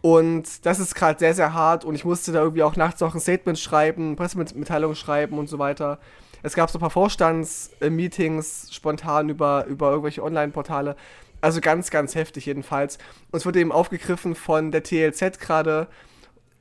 Und 0.00 0.64
das 0.64 0.78
ist 0.78 0.94
gerade 0.94 1.18
sehr, 1.18 1.34
sehr 1.34 1.52
hart 1.52 1.84
und 1.84 1.96
ich 1.96 2.04
musste 2.04 2.30
da 2.30 2.40
irgendwie 2.40 2.62
auch 2.62 2.76
nachts 2.76 3.00
noch 3.00 3.14
ein 3.14 3.20
Statement 3.20 3.58
schreiben, 3.58 4.14
Pressemitteilung 4.14 4.94
schreiben 4.94 5.38
und 5.38 5.48
so 5.48 5.58
weiter. 5.58 5.98
Es 6.42 6.54
gab 6.54 6.70
so 6.70 6.78
ein 6.78 6.80
paar 6.80 6.90
Vorstandsmeetings 6.90 8.68
spontan 8.72 9.28
über, 9.28 9.66
über 9.66 9.90
irgendwelche 9.90 10.22
Online-Portale. 10.22 10.94
Also 11.40 11.60
ganz, 11.60 11.90
ganz 11.90 12.14
heftig 12.14 12.46
jedenfalls. 12.46 12.98
Und 13.30 13.38
es 13.38 13.46
wurde 13.46 13.60
eben 13.60 13.72
aufgegriffen 13.72 14.36
von 14.36 14.70
der 14.70 14.84
TLZ 14.84 15.40
gerade, 15.40 15.88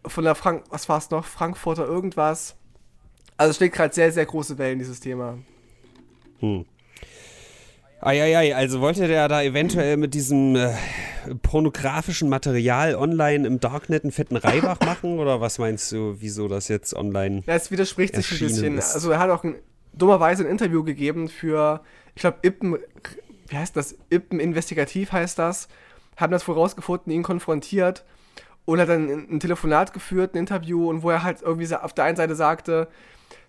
von 0.06 0.24
der 0.24 0.36
Frank, 0.36 0.64
was 0.70 0.90
war 0.90 0.98
es 0.98 1.12
noch, 1.12 1.26
Frankfurter 1.26 1.86
irgendwas. 1.86 2.57
Also 3.38 3.52
es 3.52 3.58
schlägt 3.58 3.76
gerade 3.76 3.94
sehr, 3.94 4.12
sehr 4.12 4.26
große 4.26 4.58
Wellen, 4.58 4.80
dieses 4.80 5.00
Thema. 5.00 5.38
Hm. 6.40 6.66
Eieiei, 8.00 8.56
also 8.56 8.80
wollte 8.82 9.08
der 9.08 9.28
da 9.28 9.42
eventuell 9.42 9.98
mit 9.98 10.14
diesem 10.14 10.56
äh, 10.56 10.74
pornografischen 11.42 12.30
Material 12.30 12.96
online 12.96 13.48
im 13.48 13.60
Darknet 13.60 14.04
einen 14.04 14.12
fetten 14.12 14.38
Reibach 14.38 14.80
machen? 14.82 15.20
Oder 15.20 15.42
was 15.42 15.58
meinst 15.58 15.92
du, 15.92 16.16
wieso 16.20 16.48
das 16.48 16.68
jetzt 16.68 16.96
online 16.96 17.44
Ja, 17.48 17.56
es 17.56 17.72
widerspricht 17.72 18.16
sich 18.16 18.32
ein 18.32 18.40
bisschen. 18.40 18.78
ist. 18.78 18.94
Also 18.94 19.12
er 19.12 19.20
hat 19.20 19.30
auch 19.30 19.44
ein, 19.44 19.56
dummerweise 19.94 20.44
ein 20.44 20.50
Interview 20.50 20.84
gegeben 20.84 21.28
für, 21.28 21.82
ich 22.16 22.22
glaube, 22.22 22.38
Ippen, 22.44 22.78
wie 23.48 23.58
heißt 23.58 23.76
das? 23.76 23.96
Ippen 24.10 24.40
Investigativ 24.40 25.12
heißt 25.12 25.40
das. 25.40 25.68
Haben 26.18 26.32
das 26.32 26.44
vorausgefunden, 26.44 27.12
ihn 27.12 27.24
konfrontiert 27.24 28.04
und 28.66 28.80
hat 28.80 28.90
dann 28.90 29.10
ein, 29.10 29.28
ein 29.36 29.40
Telefonat 29.40 29.94
geführt, 29.94 30.36
ein 30.36 30.40
Interview 30.40 30.90
und 30.90 31.02
wo 31.02 31.10
er 31.10 31.24
halt 31.24 31.42
irgendwie 31.42 31.74
auf 31.74 31.94
der 31.94 32.06
einen 32.06 32.18
Seite 32.18 32.36
sagte, 32.36 32.88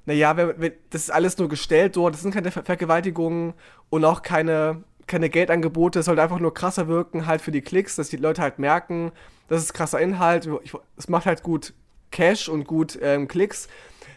naja, 0.09 0.39
wenn, 0.39 0.55
wenn, 0.57 0.73
das 0.89 1.03
ist 1.03 1.11
alles 1.11 1.37
nur 1.37 1.51
gestellt 1.51 1.97
dort, 1.97 2.15
das 2.15 2.23
sind 2.23 2.33
keine 2.33 2.51
Ver 2.51 2.65
Vergewaltigungen 2.65 3.53
und 3.91 4.07
auch 4.07 4.23
keine, 4.23 4.83
keine 5.07 5.29
Geldangebote, 5.29 5.99
es 5.99 6.07
sollte 6.07 6.23
einfach 6.23 6.39
nur 6.39 6.55
krasser 6.55 6.89
wirken, 6.89 7.27
halt 7.27 7.43
für 7.43 7.51
die 7.51 7.61
Klicks, 7.61 7.95
dass 7.97 8.09
die 8.09 8.17
Leute 8.17 8.41
halt 8.41 8.59
merken, 8.59 9.13
das 9.49 9.63
ist 9.63 9.75
krasser 9.75 10.01
Inhalt, 10.01 10.49
es 10.97 11.09
macht 11.09 11.27
halt 11.27 11.43
gut 11.43 11.75
Cash 12.11 12.49
und 12.49 12.67
gut 12.67 12.99
ähm, 13.03 13.29
Klicks. 13.29 13.69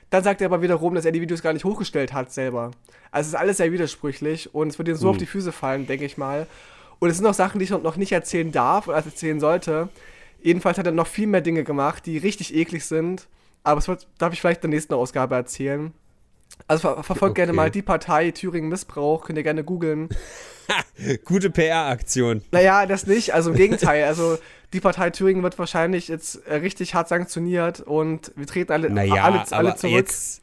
Dann 0.10 0.24
sagt 0.24 0.40
er 0.40 0.46
aber 0.46 0.62
wiederum, 0.62 0.96
dass 0.96 1.04
er 1.04 1.12
die 1.12 1.20
Videos 1.20 1.42
gar 1.42 1.52
nicht 1.52 1.66
hochgestellt 1.66 2.14
hat 2.14 2.32
selber. 2.32 2.72
Also 3.12 3.28
es 3.28 3.34
ist 3.34 3.40
alles 3.40 3.58
sehr 3.58 3.74
widersprüchlich 3.74 4.56
und 4.56 4.70
es 4.70 4.78
wird 4.78 4.88
ihm 4.88 4.96
so 4.96 5.08
Hm. 5.08 5.12
auf 5.12 5.18
die 5.18 5.26
Füße 5.26 5.52
fallen, 5.52 5.88
denke 5.88 6.06
ich 6.06 6.18
mal. 6.18 6.48
Und 7.00 7.10
es 7.10 7.18
sind 7.18 7.26
auch 7.26 7.34
Sachen, 7.34 7.60
die 7.60 7.66
ich 7.66 7.72
noch 7.72 7.98
nicht 7.98 8.14
erzählen 8.14 8.54
darf 8.54 8.88
oder 8.88 8.96
erzählen 8.96 9.42
sollte. 9.42 9.90
Jedenfalls 10.42 10.78
hat 10.78 10.86
er 10.86 10.94
noch 10.94 11.08
viel 11.08 11.28
mehr 11.28 11.42
Dinge 11.42 11.66
gemacht, 11.66 12.06
die 12.06 12.18
richtig 12.18 12.56
eklig 12.56 12.86
sind. 12.86 13.28
Aber 13.64 13.76
das 13.76 13.88
wird, 13.88 14.08
darf 14.18 14.34
ich 14.34 14.42
vielleicht 14.42 14.64
in 14.64 14.72
der 14.72 14.78
nächsten 14.78 14.94
Ausgabe 14.94 15.36
erzählen. 15.36 15.94
Also 16.68 16.82
ver 16.82 17.04
verfolgt 17.04 17.36
gerne 17.36 17.52
Okay. 17.52 17.56
mal 17.56 17.72
die 17.72 17.82
Partei 17.82 18.32
Thüringen 18.32 18.70
Missbrauch, 18.70 19.26
könnt 19.26 19.38
ihr 19.38 19.44
gerne 19.44 19.64
googeln. 19.64 20.10
Gute 21.26 21.50
PR-Aktion. 21.50 22.44
Naja, 22.52 22.86
das 22.86 23.08
nicht, 23.08 23.34
also 23.34 23.52
im 23.52 23.56
Gegenteil. 23.56 24.04
Also 24.06 24.38
die 24.74 24.80
Partei 24.80 25.10
Thüringen 25.10 25.44
wird 25.44 25.58
wahrscheinlich 25.60 26.08
jetzt 26.08 26.46
äh, 26.48 26.56
richtig 26.56 26.94
hart 26.94 27.08
sanktioniert 27.10 27.82
und 27.82 28.32
wir 28.36 28.46
treten 28.48 28.72
alle, 28.72 28.90
Naja, 28.90 29.24
alle, 29.24 29.44
alle 29.52 29.76
zurück. 29.76 29.94
jetzt. 29.96 30.42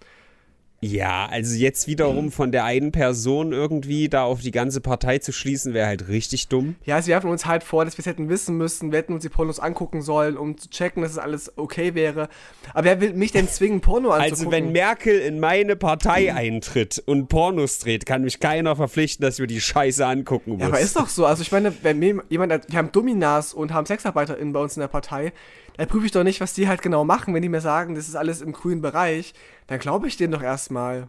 Ja, 0.80 1.26
also 1.26 1.56
jetzt 1.56 1.88
wiederum 1.88 2.30
von 2.30 2.52
der 2.52 2.64
einen 2.64 2.92
Person 2.92 3.52
irgendwie 3.52 4.08
da 4.08 4.23
auf 4.23 4.42
die 4.42 4.52
ganze 4.52 4.80
Partei 4.80 5.18
zu 5.18 5.32
schließen, 5.32 5.75
wäre 5.75 5.88
halt 5.88 6.06
richtig 6.06 6.47
dumm. 6.47 6.76
Ja, 6.85 7.02
sie 7.02 7.11
werfen 7.11 7.30
uns 7.30 7.47
halt 7.47 7.64
vor, 7.64 7.85
dass 7.85 7.99
wir 7.99 8.02
es 8.02 8.06
hätten 8.06 8.28
wissen 8.28 8.56
müssen, 8.56 8.92
wir 8.92 8.99
hätten 9.00 9.12
uns 9.12 9.23
die 9.23 9.28
Pornos 9.28 9.58
angucken 9.58 10.02
sollen, 10.02 10.37
um 10.37 10.56
zu 10.56 10.70
checken, 10.70 11.02
dass 11.02 11.11
es 11.11 11.18
alles 11.18 11.52
okay 11.58 11.94
wäre. 11.94 12.28
Aber 12.75 12.85
wer 12.85 13.00
will 13.00 13.14
mich 13.14 13.32
denn 13.32 13.49
zwingen, 13.49 13.80
Porno 13.80 14.11
anzugucken? 14.11 14.47
Also 14.47 14.50
wenn 14.52 14.70
Merkel 14.70 15.18
in 15.18 15.40
meine 15.40 15.75
Partei 15.75 16.32
eintritt 16.32 17.02
und 17.04 17.28
Pornos 17.28 17.80
dreht, 17.80 18.06
kann 18.06 18.23
mich 18.23 18.38
keiner 18.38 18.76
verpflichten, 18.76 19.25
dass 19.25 19.35
ich 19.35 19.40
mir 19.40 19.49
die 19.49 19.61
Scheiße 19.61 20.06
angucken 20.06 20.52
muss. 20.52 20.61
Ja, 20.61 20.68
aber 20.68 20.78
ist 20.78 20.94
doch 20.94 21.08
so. 21.08 21.26
Also 21.26 21.42
ich 21.42 21.50
meine, 21.50 21.73
wenn 21.82 21.99
mir 21.99 22.23
jemand, 22.28 22.70
wir 22.70 22.78
haben 22.78 22.92
Dominas 22.92 23.52
und 23.52 23.73
haben 23.73 23.87
SexarbeiterInnen 23.87 24.52
bei 24.52 24.61
uns 24.61 24.76
in 24.76 24.80
der 24.80 24.88
Partei, 24.88 25.32
dann 25.76 25.87
prüfe 25.87 26.06
ich 26.06 26.12
doch 26.12 26.25
nicht, 26.25 26.40
was 26.40 26.54
die 26.54 26.68
halt 26.68 26.82
genau 26.82 27.04
machen. 27.04 27.35
Wenn 27.35 27.42
die 27.42 27.49
mir 27.49 27.61
sagen, 27.61 27.94
das 27.94 28.08
ist 28.08 28.16
alles 28.16 28.42
im 28.42 28.52
grünen 28.52 28.82
Bereich, 28.82 29.32
dann 29.68 29.78
glaube 29.78 30.08
ich 30.08 30.16
denen 30.16 30.32
doch 30.32 30.42
erstmal. 30.42 31.08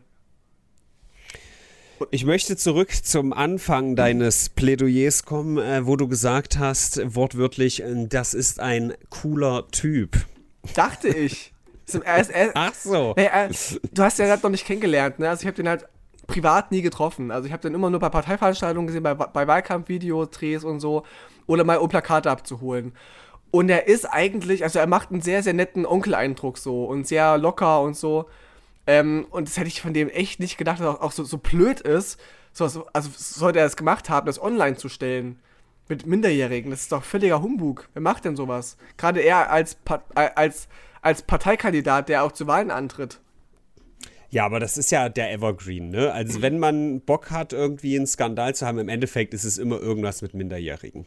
Ich 2.11 2.23
möchte 2.23 2.55
zurück 2.55 2.91
zum 3.03 3.33
Anfang 3.33 3.95
deines 3.95 4.49
Plädoyers 4.49 5.25
kommen, 5.25 5.57
äh, 5.57 5.85
wo 5.85 5.97
du 5.97 6.07
gesagt 6.07 6.57
hast, 6.57 7.01
wortwörtlich, 7.15 7.83
äh, 7.83 8.05
das 8.07 8.33
ist 8.33 8.59
ein 8.59 8.93
cooler 9.09 9.67
Typ. 9.71 10.17
Dachte 10.75 11.09
ich. 11.09 11.53
Ach 12.53 12.73
so. 12.73 13.15
nee, 13.17 13.25
äh, 13.25 13.49
du 13.91 14.03
hast 14.03 14.19
ja 14.19 14.27
halt 14.27 14.43
noch 14.43 14.51
nicht 14.51 14.65
kennengelernt, 14.65 15.19
ne? 15.19 15.29
Also 15.29 15.41
ich 15.41 15.47
habe 15.47 15.55
den 15.55 15.67
halt 15.67 15.87
privat 16.27 16.71
nie 16.71 16.81
getroffen. 16.81 17.31
Also 17.31 17.47
ich 17.47 17.51
habe 17.51 17.63
den 17.63 17.73
immer 17.73 17.89
nur 17.89 17.99
bei 17.99 18.09
Parteiveranstaltungen 18.09 18.87
gesehen, 18.87 19.03
bei, 19.03 19.15
bei 19.15 19.47
Wahlkampfvideodrehs 19.47 20.63
und 20.63 20.79
so. 20.79 21.03
Oder 21.47 21.63
mal 21.63 21.77
um 21.77 21.89
Plakate 21.89 22.29
abzuholen. 22.29 22.93
Und 23.51 23.69
er 23.69 23.87
ist 23.87 24.05
eigentlich, 24.05 24.63
also 24.63 24.77
er 24.77 24.87
macht 24.87 25.11
einen 25.11 25.21
sehr, 25.21 25.41
sehr 25.41 25.53
netten 25.53 25.85
Onkel-Eindruck 25.85 26.59
so 26.59 26.85
und 26.85 27.07
sehr 27.07 27.37
locker 27.39 27.81
und 27.81 27.97
so. 27.97 28.29
Ähm, 28.89 29.27
und 29.29 29.47
das 29.47 29.57
hätte 29.57 29.67
ich 29.67 29.81
von 29.81 29.93
dem 29.93 30.09
echt 30.09 30.39
nicht 30.39 30.57
gedacht, 30.57 30.79
dass 30.79 30.87
auch, 30.87 31.01
auch 31.01 31.11
so, 31.11 31.23
so 31.23 31.37
blöd 31.37 31.79
ist. 31.79 32.19
So, 32.53 32.65
also 32.91 33.09
sollte 33.15 33.59
er 33.59 33.65
es 33.67 33.77
gemacht 33.77 34.09
haben, 34.09 34.25
das 34.25 34.41
online 34.41 34.77
zu 34.77 34.89
stellen. 34.89 35.37
Mit 35.87 36.07
Minderjährigen. 36.07 36.71
Das 36.71 36.81
ist 36.81 36.91
doch 36.91 37.03
völliger 37.03 37.41
Humbug. 37.43 37.87
Wer 37.93 38.01
macht 38.01 38.25
denn 38.25 38.35
sowas? 38.35 38.77
Gerade 38.97 39.19
er 39.19 39.51
als, 39.51 39.75
Pa- 39.75 40.03
äh, 40.15 40.29
als, 40.35 40.67
als 41.03 41.21
Parteikandidat, 41.21 42.09
der 42.09 42.23
auch 42.23 42.31
zu 42.31 42.47
Wahlen 42.47 42.71
antritt. 42.71 43.19
Ja, 44.31 44.45
aber 44.45 44.59
das 44.59 44.77
ist 44.77 44.91
ja 44.91 45.07
der 45.09 45.31
Evergreen, 45.31 45.89
ne? 45.89 46.11
Also 46.11 46.41
wenn 46.41 46.57
man 46.57 47.01
Bock 47.01 47.29
hat, 47.29 47.53
irgendwie 47.53 47.95
einen 47.95 48.07
Skandal 48.07 48.55
zu 48.55 48.65
haben, 48.65 48.79
im 48.79 48.89
Endeffekt 48.89 49.35
ist 49.35 49.43
es 49.43 49.59
immer 49.59 49.79
irgendwas 49.79 50.23
mit 50.23 50.33
Minderjährigen. 50.33 51.05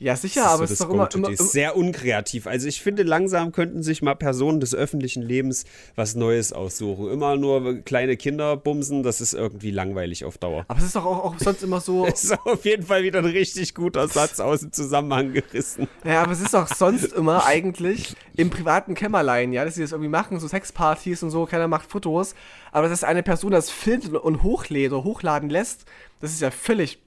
Ja, 0.00 0.14
sicher, 0.14 0.46
aber 0.46 0.62
es 0.62 0.70
ist 0.70 0.80
doch 0.80 0.90
immer, 0.90 1.08
immer, 1.12 1.28
immer 1.28 1.36
sehr 1.36 1.76
unkreativ. 1.76 2.46
Also 2.46 2.68
ich 2.68 2.80
finde, 2.80 3.02
langsam 3.02 3.50
könnten 3.50 3.82
sich 3.82 4.00
mal 4.00 4.14
Personen 4.14 4.60
des 4.60 4.72
öffentlichen 4.72 5.22
Lebens 5.22 5.64
was 5.96 6.14
Neues 6.14 6.52
aussuchen. 6.52 7.10
Immer 7.10 7.36
nur 7.36 7.80
kleine 7.80 8.16
Kinder 8.16 8.56
bumsen, 8.56 9.02
das 9.02 9.20
ist 9.20 9.34
irgendwie 9.34 9.72
langweilig 9.72 10.24
auf 10.24 10.38
Dauer. 10.38 10.64
Aber 10.68 10.78
es 10.78 10.86
ist 10.86 10.96
doch 10.96 11.04
auch, 11.04 11.24
auch 11.24 11.38
sonst 11.38 11.62
immer 11.62 11.80
so. 11.80 12.06
Das 12.18 12.24
ist 12.24 12.38
auf 12.44 12.64
jeden 12.64 12.84
Fall 12.84 13.02
wieder 13.02 13.18
ein 13.18 13.24
richtig 13.24 13.74
guter 13.74 14.08
Satz 14.08 14.40
aus 14.40 14.60
dem 14.60 14.72
Zusammenhang 14.72 15.32
gerissen. 15.32 15.88
Ja, 16.04 16.22
aber 16.22 16.32
es 16.32 16.40
ist 16.40 16.54
doch 16.54 16.68
sonst 16.72 17.12
immer 17.12 17.44
eigentlich 17.44 18.14
im 18.36 18.50
privaten 18.50 18.94
Kämmerlein, 18.94 19.52
ja, 19.52 19.64
dass 19.64 19.74
sie 19.74 19.82
das 19.82 19.92
irgendwie 19.92 20.08
machen, 20.08 20.38
so 20.40 20.48
Sexpartys 20.48 21.22
und 21.22 21.30
so, 21.30 21.44
keiner 21.46 21.68
macht 21.68 21.90
Fotos. 21.90 22.34
Aber 22.72 22.88
dass 22.88 23.04
eine 23.04 23.22
Person 23.22 23.50
das 23.50 23.70
filmt 23.70 24.08
und 24.14 24.42
hochlädt 24.42 24.92
oder 24.92 25.04
hochladen 25.04 25.50
lässt, 25.50 25.84
das 26.20 26.32
ist 26.32 26.40
ja 26.40 26.50
völlig 26.50 27.00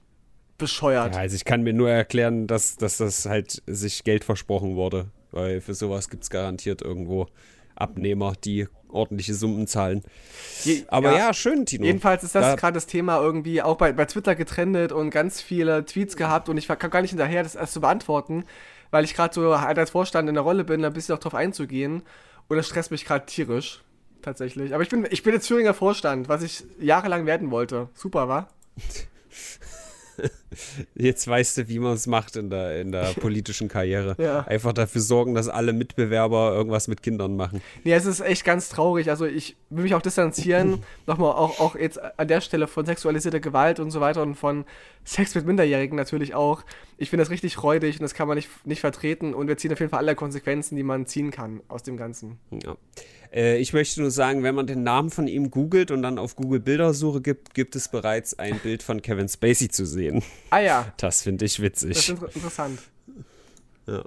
bescheuert. 0.62 1.14
Ja, 1.14 1.20
also 1.20 1.36
ich 1.36 1.44
kann 1.44 1.62
mir 1.62 1.72
nur 1.72 1.90
erklären, 1.90 2.46
dass, 2.46 2.76
dass 2.76 2.96
das 2.96 3.26
halt 3.26 3.62
sich 3.66 4.04
Geld 4.04 4.24
versprochen 4.24 4.76
wurde. 4.76 5.10
Weil 5.32 5.60
für 5.60 5.74
sowas 5.74 6.08
gibt 6.08 6.22
es 6.22 6.30
garantiert 6.30 6.82
irgendwo 6.82 7.26
Abnehmer, 7.74 8.34
die 8.44 8.68
ordentliche 8.88 9.34
Summen 9.34 9.66
zahlen. 9.66 10.02
Je, 10.64 10.84
Aber 10.88 11.12
ja, 11.12 11.18
ja, 11.18 11.34
schön, 11.34 11.66
Tino. 11.66 11.84
Jedenfalls 11.84 12.22
ist 12.22 12.34
das 12.34 12.44
da, 12.44 12.54
gerade 12.54 12.74
das 12.74 12.86
Thema 12.86 13.20
irgendwie 13.20 13.62
auch 13.62 13.76
bei, 13.76 13.92
bei 13.92 14.04
Twitter 14.04 14.34
getrennt 14.34 14.92
und 14.92 15.10
ganz 15.10 15.40
viele 15.40 15.84
Tweets 15.84 16.16
gehabt 16.16 16.48
und 16.48 16.58
ich 16.58 16.68
kam 16.68 16.90
gar 16.90 17.00
nicht 17.00 17.10
hinterher, 17.10 17.42
das 17.42 17.54
erst 17.54 17.72
zu 17.72 17.80
beantworten, 17.80 18.44
weil 18.90 19.04
ich 19.04 19.14
gerade 19.14 19.34
so 19.34 19.60
halt 19.60 19.78
als 19.78 19.90
Vorstand 19.90 20.28
in 20.28 20.34
der 20.34 20.44
Rolle 20.44 20.64
bin, 20.64 20.84
ein 20.84 20.92
bisschen 20.92 21.14
auch 21.14 21.20
drauf 21.20 21.34
einzugehen 21.34 22.02
und 22.48 22.56
das 22.56 22.66
stresst 22.66 22.90
mich 22.90 23.04
gerade 23.04 23.26
tierisch. 23.26 23.82
Tatsächlich. 24.20 24.72
Aber 24.72 24.84
ich 24.84 24.88
bin, 24.88 25.06
ich 25.10 25.22
bin 25.24 25.32
jetzt 25.32 25.48
Thüringer 25.48 25.74
Vorstand, 25.74 26.28
was 26.28 26.42
ich 26.42 26.62
jahrelang 26.78 27.26
werden 27.26 27.50
wollte. 27.50 27.88
Super, 27.94 28.28
wa? 28.28 28.48
Jetzt 30.94 31.26
weißt 31.26 31.58
du, 31.58 31.68
wie 31.68 31.78
man 31.78 31.94
es 31.94 32.06
macht 32.06 32.36
in 32.36 32.50
der, 32.50 32.80
in 32.80 32.92
der 32.92 33.12
politischen 33.20 33.68
Karriere. 33.68 34.16
Ja. 34.18 34.40
Einfach 34.40 34.72
dafür 34.72 35.00
sorgen, 35.00 35.34
dass 35.34 35.48
alle 35.48 35.72
Mitbewerber 35.72 36.52
irgendwas 36.52 36.88
mit 36.88 37.02
Kindern 37.02 37.36
machen. 37.36 37.60
Nee, 37.84 37.92
es 37.92 38.06
ist 38.06 38.20
echt 38.20 38.44
ganz 38.44 38.68
traurig. 38.68 39.10
Also 39.10 39.26
ich 39.26 39.56
will 39.70 39.84
mich 39.84 39.94
auch 39.94 40.02
distanzieren, 40.02 40.82
nochmal 41.06 41.32
auch, 41.32 41.60
auch 41.60 41.76
jetzt 41.76 42.00
an 42.18 42.28
der 42.28 42.40
Stelle 42.40 42.66
von 42.66 42.86
sexualisierter 42.86 43.40
Gewalt 43.40 43.80
und 43.80 43.90
so 43.90 44.00
weiter 44.00 44.22
und 44.22 44.34
von 44.34 44.64
Sex 45.04 45.34
mit 45.34 45.46
Minderjährigen 45.46 45.96
natürlich 45.96 46.34
auch. 46.34 46.62
Ich 46.96 47.10
finde 47.10 47.22
das 47.22 47.30
richtig 47.30 47.62
räudig 47.62 47.96
und 47.96 48.02
das 48.02 48.14
kann 48.14 48.28
man 48.28 48.36
nicht, 48.36 48.48
nicht 48.66 48.80
vertreten 48.80 49.34
und 49.34 49.48
wir 49.48 49.56
ziehen 49.56 49.72
auf 49.72 49.80
jeden 49.80 49.90
Fall 49.90 49.98
alle 49.98 50.14
Konsequenzen, 50.14 50.76
die 50.76 50.84
man 50.84 51.06
ziehen 51.06 51.30
kann 51.30 51.60
aus 51.68 51.82
dem 51.82 51.96
Ganzen. 51.96 52.38
Ja. 52.64 52.76
Äh, 53.32 53.58
ich 53.58 53.72
möchte 53.72 54.00
nur 54.00 54.10
sagen, 54.10 54.42
wenn 54.42 54.54
man 54.54 54.66
den 54.66 54.82
Namen 54.82 55.10
von 55.10 55.26
ihm 55.26 55.50
googelt 55.50 55.90
und 55.90 56.02
dann 56.02 56.18
auf 56.18 56.36
Google 56.36 56.60
Bildersuche 56.60 57.20
gibt, 57.20 57.54
gibt 57.54 57.74
es 57.76 57.88
bereits 57.88 58.38
ein 58.38 58.58
Bild 58.60 58.82
von 58.82 59.00
Kevin 59.02 59.28
Spacey 59.28 59.68
zu 59.68 59.86
sehen. 59.86 60.22
Ah 60.50 60.60
ja. 60.60 60.92
Das 60.98 61.22
finde 61.22 61.44
ich 61.44 61.60
witzig. 61.60 61.94
Das 61.94 61.98
ist 61.98 62.08
inter 62.10 62.34
interessant. 62.34 62.78
Ja. 63.86 64.04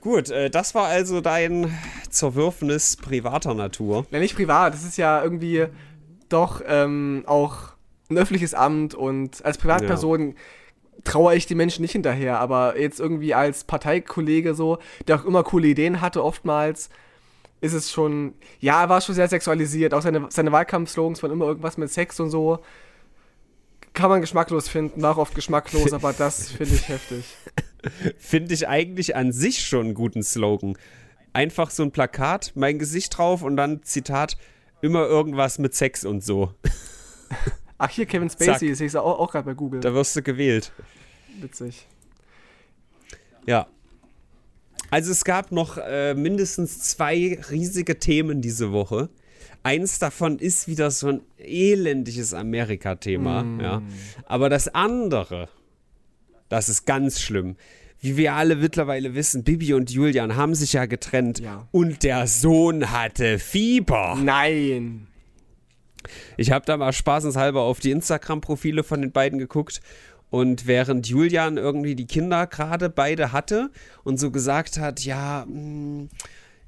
Gut, 0.00 0.30
äh, 0.30 0.50
das 0.50 0.74
war 0.74 0.86
also 0.86 1.20
dein 1.20 1.72
Zerwürfnis 2.10 2.96
privater 2.96 3.54
Natur. 3.54 4.06
Ja, 4.10 4.18
nicht 4.18 4.36
privat, 4.36 4.74
das 4.74 4.84
ist 4.84 4.96
ja 4.96 5.22
irgendwie 5.22 5.66
doch 6.28 6.60
ähm, 6.66 7.22
auch 7.26 7.72
ein 8.10 8.18
öffentliches 8.18 8.54
Amt 8.54 8.94
und 8.94 9.44
als 9.44 9.58
Privatperson 9.58 10.28
ja. 10.30 10.34
traue 11.04 11.34
ich 11.36 11.46
die 11.46 11.54
Menschen 11.54 11.82
nicht 11.82 11.92
hinterher, 11.92 12.40
aber 12.40 12.78
jetzt 12.78 13.00
irgendwie 13.00 13.34
als 13.34 13.64
Parteikollege 13.64 14.54
so, 14.54 14.78
der 15.06 15.20
auch 15.20 15.24
immer 15.24 15.42
coole 15.44 15.68
Ideen 15.68 16.00
hatte 16.00 16.24
oftmals, 16.24 16.90
ist 17.62 17.74
es 17.74 17.92
schon, 17.92 18.34
ja, 18.58 18.82
er 18.82 18.88
war 18.88 19.00
schon 19.00 19.14
sehr 19.14 19.28
sexualisiert. 19.28 19.94
Auch 19.94 20.02
seine, 20.02 20.26
seine 20.30 20.50
Wahlkampfslogans 20.50 21.22
waren 21.22 21.30
immer 21.30 21.46
irgendwas 21.46 21.78
mit 21.78 21.90
Sex 21.90 22.18
und 22.18 22.28
so. 22.28 22.58
Kann 23.94 24.10
man 24.10 24.20
geschmacklos 24.20 24.68
finden, 24.68 25.00
war 25.00 25.12
auch 25.12 25.18
oft 25.18 25.34
geschmacklos, 25.34 25.92
aber 25.92 26.12
das 26.12 26.50
finde 26.50 26.74
ich 26.74 26.88
heftig. 26.88 27.24
Finde 28.18 28.52
ich 28.52 28.68
eigentlich 28.68 29.14
an 29.14 29.32
sich 29.32 29.64
schon 29.64 29.86
einen 29.86 29.94
guten 29.94 30.24
Slogan. 30.24 30.76
Einfach 31.34 31.70
so 31.70 31.84
ein 31.84 31.92
Plakat, 31.92 32.52
mein 32.56 32.80
Gesicht 32.80 33.16
drauf 33.16 33.42
und 33.42 33.56
dann 33.56 33.84
Zitat, 33.84 34.36
immer 34.80 35.06
irgendwas 35.06 35.58
mit 35.58 35.74
Sex 35.74 36.04
und 36.04 36.24
so. 36.24 36.52
Ach, 37.78 37.90
hier 37.90 38.06
Kevin 38.06 38.28
Spacey, 38.28 38.72
ich 38.72 38.78
sehe 38.78 38.88
es 38.88 38.96
auch, 38.96 39.20
auch 39.20 39.30
gerade 39.30 39.46
bei 39.46 39.54
Google. 39.54 39.80
Da 39.80 39.94
wirst 39.94 40.16
du 40.16 40.22
gewählt. 40.22 40.72
Witzig. 41.40 41.86
Ja, 43.46 43.68
also 44.92 45.10
es 45.10 45.24
gab 45.24 45.52
noch 45.52 45.78
äh, 45.78 46.12
mindestens 46.12 46.80
zwei 46.80 47.40
riesige 47.50 47.98
Themen 47.98 48.42
diese 48.42 48.72
Woche. 48.72 49.08
Eins 49.62 49.98
davon 49.98 50.38
ist 50.38 50.68
wieder 50.68 50.90
so 50.90 51.08
ein 51.08 51.22
elendiges 51.38 52.34
Amerika-Thema, 52.34 53.42
mm. 53.42 53.60
ja. 53.60 53.82
Aber 54.26 54.50
das 54.50 54.68
andere, 54.68 55.48
das 56.50 56.68
ist 56.68 56.84
ganz 56.84 57.22
schlimm. 57.22 57.56
Wie 58.00 58.18
wir 58.18 58.34
alle 58.34 58.54
mittlerweile 58.54 59.14
wissen, 59.14 59.44
Bibi 59.44 59.72
und 59.72 59.90
Julian 59.90 60.36
haben 60.36 60.54
sich 60.54 60.74
ja 60.74 60.84
getrennt 60.84 61.38
ja. 61.38 61.66
und 61.70 62.02
der 62.02 62.26
Sohn 62.26 62.90
hatte 62.90 63.38
Fieber. 63.38 64.18
Nein. 64.22 65.06
Ich 66.36 66.50
habe 66.50 66.66
da 66.66 66.76
mal 66.76 66.92
spaßenshalber 66.92 67.62
auf 67.62 67.80
die 67.80 67.92
Instagram-Profile 67.92 68.84
von 68.84 69.00
den 69.00 69.12
beiden 69.12 69.38
geguckt 69.38 69.80
und 70.32 70.66
während 70.66 71.06
Julian 71.08 71.58
irgendwie 71.58 71.94
die 71.94 72.06
Kinder 72.06 72.46
gerade 72.46 72.88
beide 72.88 73.32
hatte 73.32 73.70
und 74.02 74.18
so 74.18 74.30
gesagt 74.30 74.78
hat, 74.78 75.04
ja, 75.04 75.44
mh, 75.46 75.54
hm, 75.54 76.08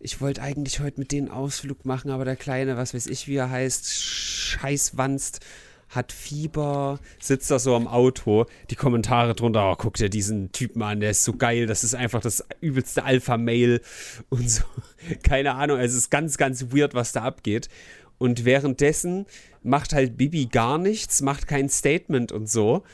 ich 0.00 0.20
wollte 0.20 0.42
eigentlich 0.42 0.80
heute 0.80 1.00
mit 1.00 1.12
denen 1.12 1.30
Ausflug 1.30 1.86
machen, 1.86 2.10
aber 2.10 2.26
der 2.26 2.36
Kleine, 2.36 2.76
was 2.76 2.92
weiß 2.92 3.06
ich, 3.06 3.26
wie 3.26 3.36
er 3.36 3.48
heißt, 3.48 3.90
scheißwanst, 3.90 5.40
hat 5.88 6.12
Fieber, 6.12 6.98
sitzt 7.18 7.50
da 7.50 7.58
so 7.58 7.74
am 7.74 7.88
Auto, 7.88 8.44
die 8.68 8.74
Kommentare 8.74 9.34
drunter, 9.34 9.70
oh, 9.70 9.76
guck 9.78 9.94
dir 9.94 10.10
diesen 10.10 10.52
Typen 10.52 10.82
an, 10.82 11.00
der 11.00 11.12
ist 11.12 11.24
so 11.24 11.32
geil, 11.32 11.64
das 11.64 11.84
ist 11.84 11.94
einfach 11.94 12.20
das 12.20 12.44
übelste 12.60 13.04
Alpha-Mail 13.04 13.80
und 14.28 14.50
so. 14.50 14.64
Keine 15.22 15.54
Ahnung, 15.54 15.78
es 15.78 15.94
ist 15.94 16.10
ganz, 16.10 16.36
ganz 16.36 16.66
weird, 16.70 16.92
was 16.92 17.12
da 17.12 17.22
abgeht. 17.22 17.70
Und 18.18 18.44
währenddessen 18.44 19.24
macht 19.62 19.94
halt 19.94 20.18
Bibi 20.18 20.46
gar 20.46 20.76
nichts, 20.76 21.22
macht 21.22 21.48
kein 21.48 21.70
Statement 21.70 22.30
und 22.30 22.50
so 22.50 22.84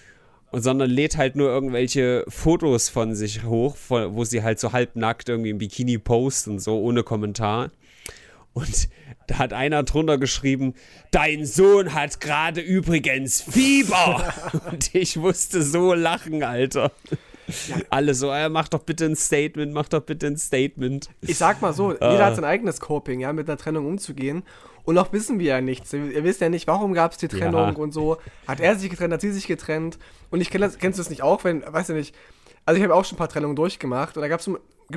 sondern 0.52 0.90
lädt 0.90 1.16
halt 1.16 1.36
nur 1.36 1.48
irgendwelche 1.48 2.24
Fotos 2.28 2.88
von 2.88 3.14
sich 3.14 3.44
hoch, 3.44 3.76
wo 3.88 4.24
sie 4.24 4.42
halt 4.42 4.58
so 4.58 4.72
halbnackt 4.72 5.28
irgendwie 5.28 5.50
im 5.50 5.58
Bikini 5.58 5.98
post 5.98 6.48
und 6.48 6.58
so, 6.58 6.80
ohne 6.80 7.02
Kommentar. 7.02 7.70
Und 8.52 8.88
da 9.28 9.38
hat 9.38 9.52
einer 9.52 9.84
drunter 9.84 10.18
geschrieben, 10.18 10.74
dein 11.12 11.46
Sohn 11.46 11.94
hat 11.94 12.20
gerade 12.20 12.60
übrigens 12.60 13.42
Fieber. 13.42 14.34
und 14.70 14.94
ich 14.94 15.16
musste 15.16 15.62
so 15.62 15.94
lachen, 15.94 16.42
Alter. 16.42 16.90
Ja. 17.68 17.76
Alle 17.90 18.14
so, 18.14 18.30
äh, 18.30 18.48
mach 18.48 18.68
doch 18.68 18.80
bitte 18.80 19.06
ein 19.06 19.16
Statement, 19.16 19.72
mach 19.72 19.88
doch 19.88 20.02
bitte 20.02 20.26
ein 20.26 20.36
Statement. 20.36 21.10
Ich 21.20 21.38
sag 21.38 21.60
mal 21.62 21.72
so, 21.72 21.92
jeder 21.92 22.24
hat 22.24 22.36
sein 22.36 22.44
eigenes 22.44 22.80
Coping, 22.80 23.20
ja, 23.20 23.32
mit 23.32 23.48
einer 23.48 23.58
Trennung 23.58 23.86
umzugehen. 23.86 24.42
Und 24.84 24.94
noch 24.94 25.12
wissen 25.12 25.38
wir 25.38 25.46
ja 25.46 25.60
nichts. 25.60 25.92
Ihr 25.92 26.24
wisst 26.24 26.40
ja 26.40 26.48
nicht, 26.48 26.66
warum 26.66 26.94
gab 26.94 27.12
es 27.12 27.18
die 27.18 27.28
Trennung 27.28 27.72
ja. 27.72 27.76
und 27.76 27.92
so. 27.92 28.16
Hat 28.48 28.60
er 28.60 28.76
sich 28.76 28.90
getrennt, 28.90 29.12
hat 29.12 29.20
sie 29.20 29.30
sich 29.30 29.46
getrennt. 29.46 29.98
Und 30.30 30.40
ich 30.40 30.50
kenne 30.50 30.66
das, 30.66 30.78
kennst 30.78 30.98
du 30.98 31.02
das 31.02 31.10
nicht 31.10 31.22
auch, 31.22 31.44
wenn, 31.44 31.62
weiß 31.66 31.88
ja 31.88 31.94
nicht, 31.94 32.14
also 32.64 32.78
ich 32.78 32.84
habe 32.84 32.94
auch 32.94 33.04
schon 33.04 33.16
ein 33.16 33.18
paar 33.18 33.28
Trennungen 33.28 33.56
durchgemacht 33.56 34.16
und 34.16 34.22
da 34.22 34.28
gibt 34.28 34.46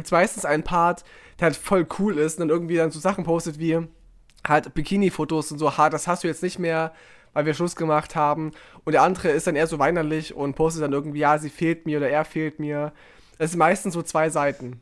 es 0.05 0.11
meistens 0.11 0.45
einen 0.45 0.63
Part, 0.63 1.03
der 1.39 1.45
halt 1.45 1.55
voll 1.55 1.87
cool 1.99 2.17
ist 2.17 2.35
und 2.35 2.41
dann 2.41 2.49
irgendwie 2.49 2.75
dann 2.75 2.91
so 2.91 2.99
Sachen 2.99 3.23
postet 3.23 3.59
wie 3.59 3.79
halt 4.47 4.73
Bikini-Fotos 4.73 5.51
und 5.51 5.59
so, 5.59 5.77
ha, 5.77 5.89
das 5.89 6.07
hast 6.07 6.23
du 6.23 6.27
jetzt 6.27 6.43
nicht 6.43 6.59
mehr, 6.59 6.93
weil 7.33 7.45
wir 7.45 7.53
Schluss 7.53 7.75
gemacht 7.75 8.15
haben. 8.15 8.51
Und 8.83 8.93
der 8.93 9.01
andere 9.01 9.29
ist 9.29 9.47
dann 9.47 9.55
eher 9.55 9.67
so 9.67 9.79
weinerlich 9.79 10.33
und 10.33 10.55
postet 10.55 10.83
dann 10.83 10.93
irgendwie, 10.93 11.19
ja, 11.19 11.37
sie 11.37 11.49
fehlt 11.49 11.85
mir 11.85 11.97
oder 11.97 12.09
er 12.09 12.25
fehlt 12.25 12.59
mir. 12.59 12.93
Es 13.37 13.51
sind 13.51 13.59
meistens 13.59 13.93
so 13.93 14.01
zwei 14.01 14.29
Seiten. 14.29 14.81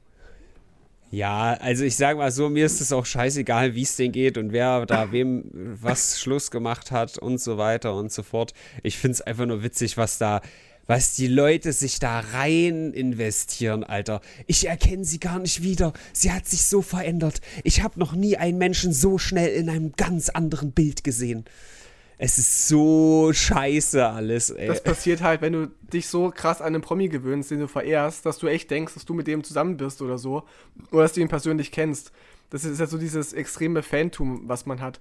Ja, 1.11 1.57
also 1.59 1.83
ich 1.83 1.97
sage 1.97 2.17
mal 2.17 2.31
so, 2.31 2.49
mir 2.49 2.65
ist 2.65 2.79
es 2.79 2.93
auch 2.93 3.05
scheißegal, 3.05 3.75
wie 3.75 3.81
es 3.81 3.97
denen 3.97 4.13
geht 4.13 4.37
und 4.37 4.53
wer 4.53 4.85
da 4.85 5.11
wem 5.11 5.43
was 5.53 6.19
Schluss 6.19 6.51
gemacht 6.51 6.91
hat 6.91 7.17
und 7.17 7.39
so 7.39 7.57
weiter 7.57 7.93
und 7.95 8.13
so 8.13 8.23
fort. 8.23 8.53
Ich 8.81 8.97
finde 8.97 9.15
es 9.15 9.21
einfach 9.21 9.45
nur 9.45 9.61
witzig, 9.61 9.97
was 9.97 10.17
da, 10.17 10.39
was 10.87 11.13
die 11.15 11.27
Leute 11.27 11.73
sich 11.73 11.99
da 11.99 12.21
rein 12.21 12.93
investieren, 12.93 13.83
Alter. 13.83 14.21
Ich 14.47 14.67
erkenne 14.67 15.03
sie 15.03 15.19
gar 15.19 15.39
nicht 15.39 15.61
wieder. 15.61 15.91
Sie 16.13 16.31
hat 16.31 16.47
sich 16.47 16.63
so 16.63 16.81
verändert. 16.81 17.41
Ich 17.65 17.83
habe 17.83 17.99
noch 17.99 18.13
nie 18.13 18.37
einen 18.37 18.57
Menschen 18.57 18.93
so 18.93 19.17
schnell 19.17 19.53
in 19.53 19.69
einem 19.69 19.91
ganz 19.97 20.29
anderen 20.29 20.71
Bild 20.71 21.03
gesehen. 21.03 21.43
Es 22.23 22.37
ist 22.37 22.67
so 22.67 23.33
scheiße 23.33 24.07
alles, 24.07 24.51
ey. 24.51 24.67
Das 24.67 24.83
passiert 24.83 25.23
halt, 25.23 25.41
wenn 25.41 25.53
du 25.53 25.71
dich 25.91 26.07
so 26.07 26.29
krass 26.29 26.61
an 26.61 26.67
einen 26.67 26.83
Promi 26.83 27.09
gewöhnst, 27.09 27.49
den 27.49 27.61
du 27.61 27.67
verehrst, 27.67 28.27
dass 28.27 28.37
du 28.37 28.45
echt 28.45 28.69
denkst, 28.69 28.93
dass 28.93 29.05
du 29.05 29.15
mit 29.15 29.25
dem 29.25 29.43
zusammen 29.43 29.75
bist 29.75 30.03
oder 30.03 30.19
so. 30.19 30.43
Oder 30.91 31.01
dass 31.01 31.13
du 31.13 31.21
ihn 31.21 31.29
persönlich 31.29 31.71
kennst. 31.71 32.11
Das 32.51 32.63
ist 32.63 32.79
ja 32.79 32.85
so 32.85 32.99
dieses 32.99 33.33
extreme 33.33 33.81
Phantom, 33.81 34.47
was 34.47 34.67
man 34.67 34.81
hat. 34.81 34.99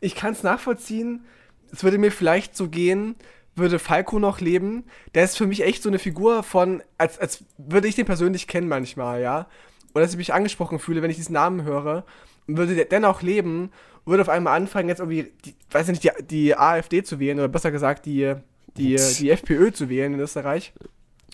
Ich 0.00 0.16
kann 0.16 0.32
es 0.32 0.42
nachvollziehen. 0.42 1.24
Es 1.70 1.84
würde 1.84 1.98
mir 1.98 2.10
vielleicht 2.10 2.56
so 2.56 2.68
gehen, 2.68 3.14
würde 3.54 3.78
Falco 3.78 4.18
noch 4.18 4.40
leben. 4.40 4.86
Der 5.14 5.22
ist 5.22 5.38
für 5.38 5.46
mich 5.46 5.62
echt 5.62 5.84
so 5.84 5.88
eine 5.88 6.00
Figur 6.00 6.42
von, 6.42 6.82
als, 6.98 7.20
als 7.20 7.44
würde 7.58 7.86
ich 7.86 7.94
den 7.94 8.06
persönlich 8.06 8.48
kennen 8.48 8.66
manchmal, 8.66 9.22
ja. 9.22 9.46
Oder 9.94 10.02
dass 10.02 10.10
ich 10.10 10.18
mich 10.18 10.34
angesprochen 10.34 10.80
fühle, 10.80 11.00
wenn 11.00 11.12
ich 11.12 11.16
diesen 11.16 11.34
Namen 11.34 11.62
höre. 11.62 12.04
Und 12.48 12.56
würde 12.56 12.74
der 12.74 12.86
dennoch 12.86 13.22
leben 13.22 13.70
würde 14.06 14.22
auf 14.22 14.28
einmal 14.28 14.56
anfangen, 14.56 14.88
jetzt 14.88 15.00
irgendwie, 15.00 15.32
die, 15.44 15.54
weiß 15.70 15.88
ich 15.88 16.02
nicht, 16.02 16.04
die, 16.04 16.26
die 16.26 16.56
AfD 16.56 17.02
zu 17.02 17.18
wählen, 17.18 17.38
oder 17.38 17.48
besser 17.48 17.70
gesagt, 17.70 18.06
die, 18.06 18.34
die, 18.76 18.96
die 18.96 19.30
FPÖ 19.30 19.72
zu 19.72 19.88
wählen 19.88 20.14
in 20.14 20.20
Österreich. 20.20 20.72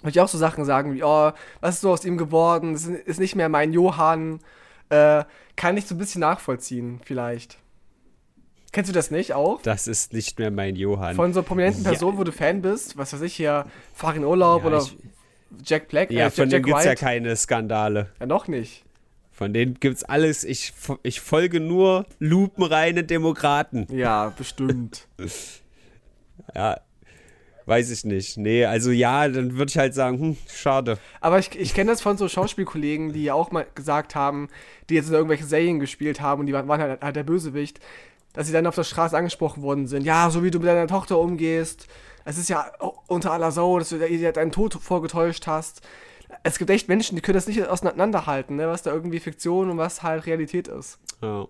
würde 0.01 0.11
ich 0.11 0.21
auch 0.21 0.29
so 0.29 0.39
Sachen 0.39 0.65
sagen 0.65 0.95
wie, 0.95 1.05
oh, 1.05 1.33
was 1.61 1.77
ist 1.77 1.81
so 1.83 1.91
aus 1.91 2.05
ihm 2.05 2.17
geworden? 2.17 2.73
Das 2.73 2.87
ist 2.87 3.21
nicht 3.21 3.37
mehr 3.37 3.49
mein 3.49 3.73
Johann. 3.73 4.41
Äh, 4.89 5.25
kann 5.57 5.77
ich 5.77 5.87
so 5.87 5.95
ein 5.95 5.99
bisschen 5.99 6.21
nachvollziehen, 6.21 7.01
vielleicht. 7.05 7.59
Kennst 8.73 8.89
du 8.89 8.95
das 8.95 9.11
nicht 9.11 9.35
auch? 9.35 9.61
Das 9.61 9.87
ist 9.87 10.15
nicht 10.15 10.39
mehr 10.39 10.51
mein 10.51 10.77
Johann. 10.77 11.15
Von 11.15 11.35
so 11.35 11.43
prominenten 11.43 11.85
Personen, 11.85 12.15
ja. 12.15 12.21
wo 12.21 12.25
du 12.25 12.33
Fan 12.33 12.63
bist, 12.63 12.97
was 12.97 13.13
weiß 13.13 13.21
ich 13.21 13.35
hier, 13.35 13.67
Farin 13.93 14.25
Urlaub 14.25 14.63
ja, 14.63 14.69
oder 14.69 14.79
ich, 14.79 14.97
Jack 15.63 15.89
Black. 15.89 16.11
Ja, 16.11 16.27
äh, 16.27 16.31
von 16.31 16.49
denen 16.49 16.65
gibt 16.65 16.79
es 16.79 16.85
ja 16.87 16.95
keine 16.95 17.37
Skandale. 17.37 18.09
Ja, 18.19 18.27
noch 18.27 18.49
nicht. 18.49 18.85
Von 19.33 19.53
denen 19.53 19.81
gibt 19.81 19.97
es 19.97 20.05
alles. 20.05 20.45
Ich, 20.45 20.73
ich 21.03 21.21
folge 21.21 21.59
nur 21.59 22.07
lupenreine 22.19 23.03
Demokraten. 23.03 23.87
Ja, 23.91 24.29
bestimmt. 24.37 25.09
ja, 26.55 26.81
weiß 27.67 27.91
ich 27.91 28.05
nicht. 28.05 28.37
Nee, 28.37 28.67
also 28.67 28.91
ja, 28.91 29.27
dann 29.29 29.57
würde 29.57 29.71
ich 29.71 29.79
halt 29.79 29.95
sagen, 29.95 30.19
hm, 30.21 30.37
schade. 30.49 30.99
Aber 31.21 31.39
ich, 31.39 31.59
ich 31.59 31.75
kenne 31.75 31.91
das 31.91 32.03
von 32.03 32.17
so 32.17 32.29
Schauspielkollegen, 32.29 33.13
die 33.13 33.25
ja 33.25 33.35
auch 33.35 33.51
mal 33.51 33.67
gesagt 33.75 34.15
haben, 34.15 34.49
die 34.89 34.95
jetzt 34.95 35.09
in 35.09 35.15
irgendwelchen 35.15 35.49
Serien 35.49 35.81
gespielt 35.81 36.21
haben 36.21 36.41
und 36.41 36.47
die 36.47 36.53
waren 36.53 36.69
halt, 36.71 37.03
halt 37.03 37.17
der 37.17 37.25
Bösewicht 37.25 37.81
dass 38.33 38.47
sie 38.47 38.53
dann 38.53 38.67
auf 38.67 38.75
der 38.75 38.85
Straße 38.85 39.17
angesprochen 39.17 39.63
worden 39.63 39.87
sind. 39.87 40.05
Ja, 40.05 40.31
so 40.31 40.43
wie 40.43 40.51
du 40.51 40.59
mit 40.59 40.69
deiner 40.69 40.87
Tochter 40.87 41.19
umgehst. 41.19 41.87
Es 42.25 42.39
ist 42.39 42.49
ja 42.49 42.71
unter 43.07 43.33
aller 43.33 43.53
Sau, 43.53 43.79
dass 43.79 43.91
du 43.91 43.99
dir 43.99 44.33
deinen 44.33 44.53
Tod 44.53 44.75
vorgetäuscht 44.75 45.47
hast. 45.47 45.83
Es 46.43 46.59
gibt 46.59 46.71
echt 46.71 46.89
Menschen, 46.89 47.17
die 47.17 47.23
können 47.23 47.37
das 47.37 47.47
nicht 47.47 47.65
auseinanderhalten, 47.67 48.57
ne? 48.57 48.67
was 48.69 48.83
da 48.83 48.93
irgendwie 48.93 49.21
Fiktion 49.21 49.71
und 49.71 49.79
was 49.79 50.03
halt 50.03 50.27
Realität 50.27 50.69
ist. 50.69 50.99
Ja. 51.23 51.47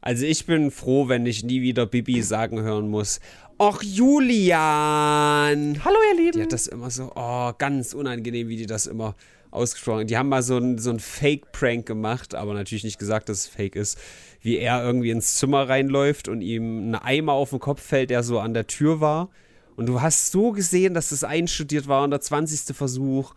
Also 0.00 0.26
ich 0.26 0.46
bin 0.46 0.70
froh, 0.70 1.08
wenn 1.08 1.24
ich 1.26 1.44
nie 1.44 1.62
wieder 1.62 1.86
Bibi 1.86 2.22
sagen 2.22 2.60
hören 2.60 2.88
muss. 2.88 3.20
Och, 3.58 3.82
Julian! 3.82 5.80
Hallo, 5.84 5.96
ihr 6.10 6.16
Lieben! 6.16 6.32
Die 6.32 6.42
hat 6.42 6.52
das 6.52 6.66
immer 6.66 6.90
so, 6.90 7.12
oh, 7.14 7.52
ganz 7.56 7.94
unangenehm, 7.94 8.48
wie 8.48 8.56
die 8.56 8.66
das 8.66 8.86
immer 8.86 9.14
ausgesprochen. 9.52 10.08
Die 10.08 10.16
haben 10.16 10.28
mal 10.28 10.42
so 10.42 10.58
ein, 10.58 10.78
so 10.78 10.96
Fake-Prank 10.98 11.86
gemacht, 11.86 12.34
aber 12.34 12.54
natürlich 12.54 12.84
nicht 12.84 12.98
gesagt, 12.98 13.28
dass 13.28 13.38
es 13.38 13.46
fake 13.46 13.76
ist 13.76 13.98
wie 14.42 14.58
er 14.58 14.84
irgendwie 14.84 15.10
ins 15.10 15.36
Zimmer 15.36 15.68
reinläuft 15.68 16.28
und 16.28 16.42
ihm 16.42 16.90
ein 16.90 16.94
Eimer 16.96 17.32
auf 17.32 17.50
den 17.50 17.60
Kopf 17.60 17.80
fällt, 17.80 18.10
der 18.10 18.22
so 18.22 18.40
an 18.40 18.54
der 18.54 18.66
Tür 18.66 19.00
war. 19.00 19.30
Und 19.76 19.86
du 19.86 20.02
hast 20.02 20.32
so 20.32 20.50
gesehen, 20.50 20.94
dass 20.94 21.10
das 21.10 21.24
einstudiert 21.24 21.88
war 21.88 22.04
und 22.04 22.10
der 22.10 22.20
20. 22.20 22.76
Versuch. 22.76 23.34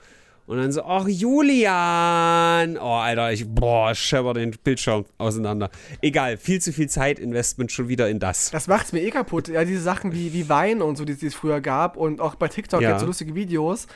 Und 0.47 0.57
dann 0.57 0.71
so, 0.71 0.83
ach, 0.83 1.07
Julian! 1.07 2.77
Oh, 2.77 2.97
Alter, 2.97 3.31
ich, 3.31 3.47
boah, 3.47 3.95
schepper 3.95 4.35
den 4.35 4.51
Bildschirm 4.51 5.05
auseinander. 5.17 5.71
Egal, 6.01 6.37
viel 6.37 6.61
zu 6.61 6.71
viel 6.71 6.87
Zeitinvestment 6.87 7.71
schon 7.71 7.87
wieder 7.87 8.09
in 8.09 8.19
das. 8.19 8.51
Das 8.51 8.67
macht's 8.67 8.93
mir 8.93 9.01
eh 9.01 9.09
kaputt. 9.09 9.47
Ja, 9.47 9.65
diese 9.65 9.81
Sachen 9.81 10.13
wie, 10.13 10.33
wie 10.33 10.47
Wein 10.47 10.83
und 10.83 10.97
so, 10.97 11.05
die, 11.05 11.15
die 11.15 11.25
es 11.25 11.33
früher 11.33 11.61
gab 11.61 11.97
und 11.97 12.21
auch 12.21 12.35
bei 12.35 12.47
TikTok 12.47 12.81
ja. 12.81 12.89
gibt 12.89 12.99
so 12.99 13.07
lustige 13.07 13.33
Videos. 13.33 13.87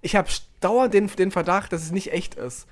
Ich 0.00 0.16
habe 0.16 0.28
dauernd 0.60 0.94
den, 0.94 1.08
den 1.08 1.30
Verdacht, 1.30 1.72
dass 1.74 1.82
es 1.82 1.92
nicht 1.92 2.12
echt 2.12 2.36
ist. 2.36 2.66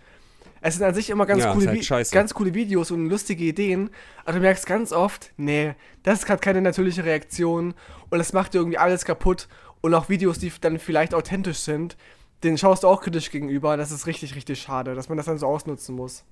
Es 0.62 0.76
sind 0.76 0.84
an 0.84 0.94
sich 0.94 1.10
immer 1.10 1.26
ganz, 1.26 1.44
ja, 1.44 1.52
coole, 1.52 1.68
halt 1.68 2.10
ganz 2.12 2.32
coole 2.32 2.54
Videos 2.54 2.90
und 2.90 3.08
lustige 3.08 3.44
Ideen, 3.44 3.90
aber 4.24 4.32
du 4.32 4.40
merkst 4.40 4.66
ganz 4.66 4.90
oft, 4.90 5.32
nee, 5.36 5.74
das 6.02 6.20
ist 6.20 6.26
gerade 6.26 6.40
keine 6.40 6.62
natürliche 6.62 7.04
Reaktion 7.04 7.74
und 8.08 8.18
das 8.18 8.32
macht 8.32 8.54
dir 8.54 8.58
irgendwie 8.58 8.78
alles 8.78 9.04
kaputt 9.04 9.48
und 9.82 9.94
auch 9.94 10.08
Videos, 10.08 10.38
die 10.38 10.50
dann 10.60 10.78
vielleicht 10.78 11.14
authentisch 11.14 11.58
sind, 11.58 11.96
den 12.42 12.58
schaust 12.58 12.82
du 12.82 12.88
auch 12.88 13.00
kritisch 13.00 13.30
gegenüber. 13.30 13.76
Das 13.76 13.90
ist 13.90 14.06
richtig, 14.06 14.34
richtig 14.34 14.60
schade, 14.60 14.94
dass 14.94 15.08
man 15.08 15.16
das 15.16 15.26
dann 15.26 15.38
so 15.38 15.46
ausnutzen 15.46 15.94
muss. 15.94 16.24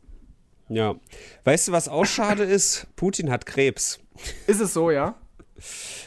Ja. 0.68 0.94
Weißt 1.44 1.68
du, 1.68 1.72
was 1.72 1.88
auch 1.88 2.06
schade 2.06 2.44
ist? 2.44 2.86
Putin 2.96 3.30
hat 3.30 3.46
Krebs. 3.46 4.00
Ist 4.46 4.60
es 4.60 4.72
so, 4.72 4.90
ja? 4.90 5.16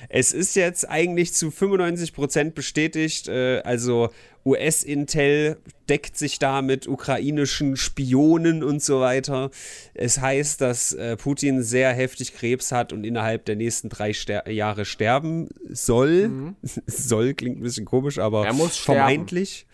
Es 0.10 0.34
ist 0.34 0.56
jetzt 0.56 0.90
eigentlich 0.90 1.34
zu 1.34 1.48
95% 1.48 2.52
bestätigt. 2.52 3.28
Äh, 3.28 3.60
also 3.60 4.10
US-Intel 4.46 5.58
deckt 5.90 6.18
sich 6.18 6.40
da 6.40 6.62
mit 6.62 6.88
ukrainischen 6.88 7.78
Spionen 7.78 8.64
und 8.64 8.84
so 8.84 9.00
weiter. 9.00 9.52
Es 9.94 10.20
heißt, 10.20 10.62
dass 10.62 10.94
äh, 10.94 11.18
Putin 11.18 11.64
sehr 11.64 11.94
heftig 11.94 12.34
Krebs 12.34 12.72
hat 12.72 12.94
und 12.94 13.06
innerhalb 13.06 13.46
der 13.46 13.56
nächsten 13.56 13.90
drei 13.90 14.14
Ster 14.14 14.50
Jahre 14.50 14.86
sterben 14.86 15.50
soll. 15.70 16.30
Mhm. 16.30 16.56
soll 16.86 17.34
klingt 17.34 17.60
ein 17.60 17.64
bisschen 17.64 17.86
komisch, 17.86 18.20
aber 18.20 18.46
er 18.46 18.54
vermeintlich. 18.54 19.66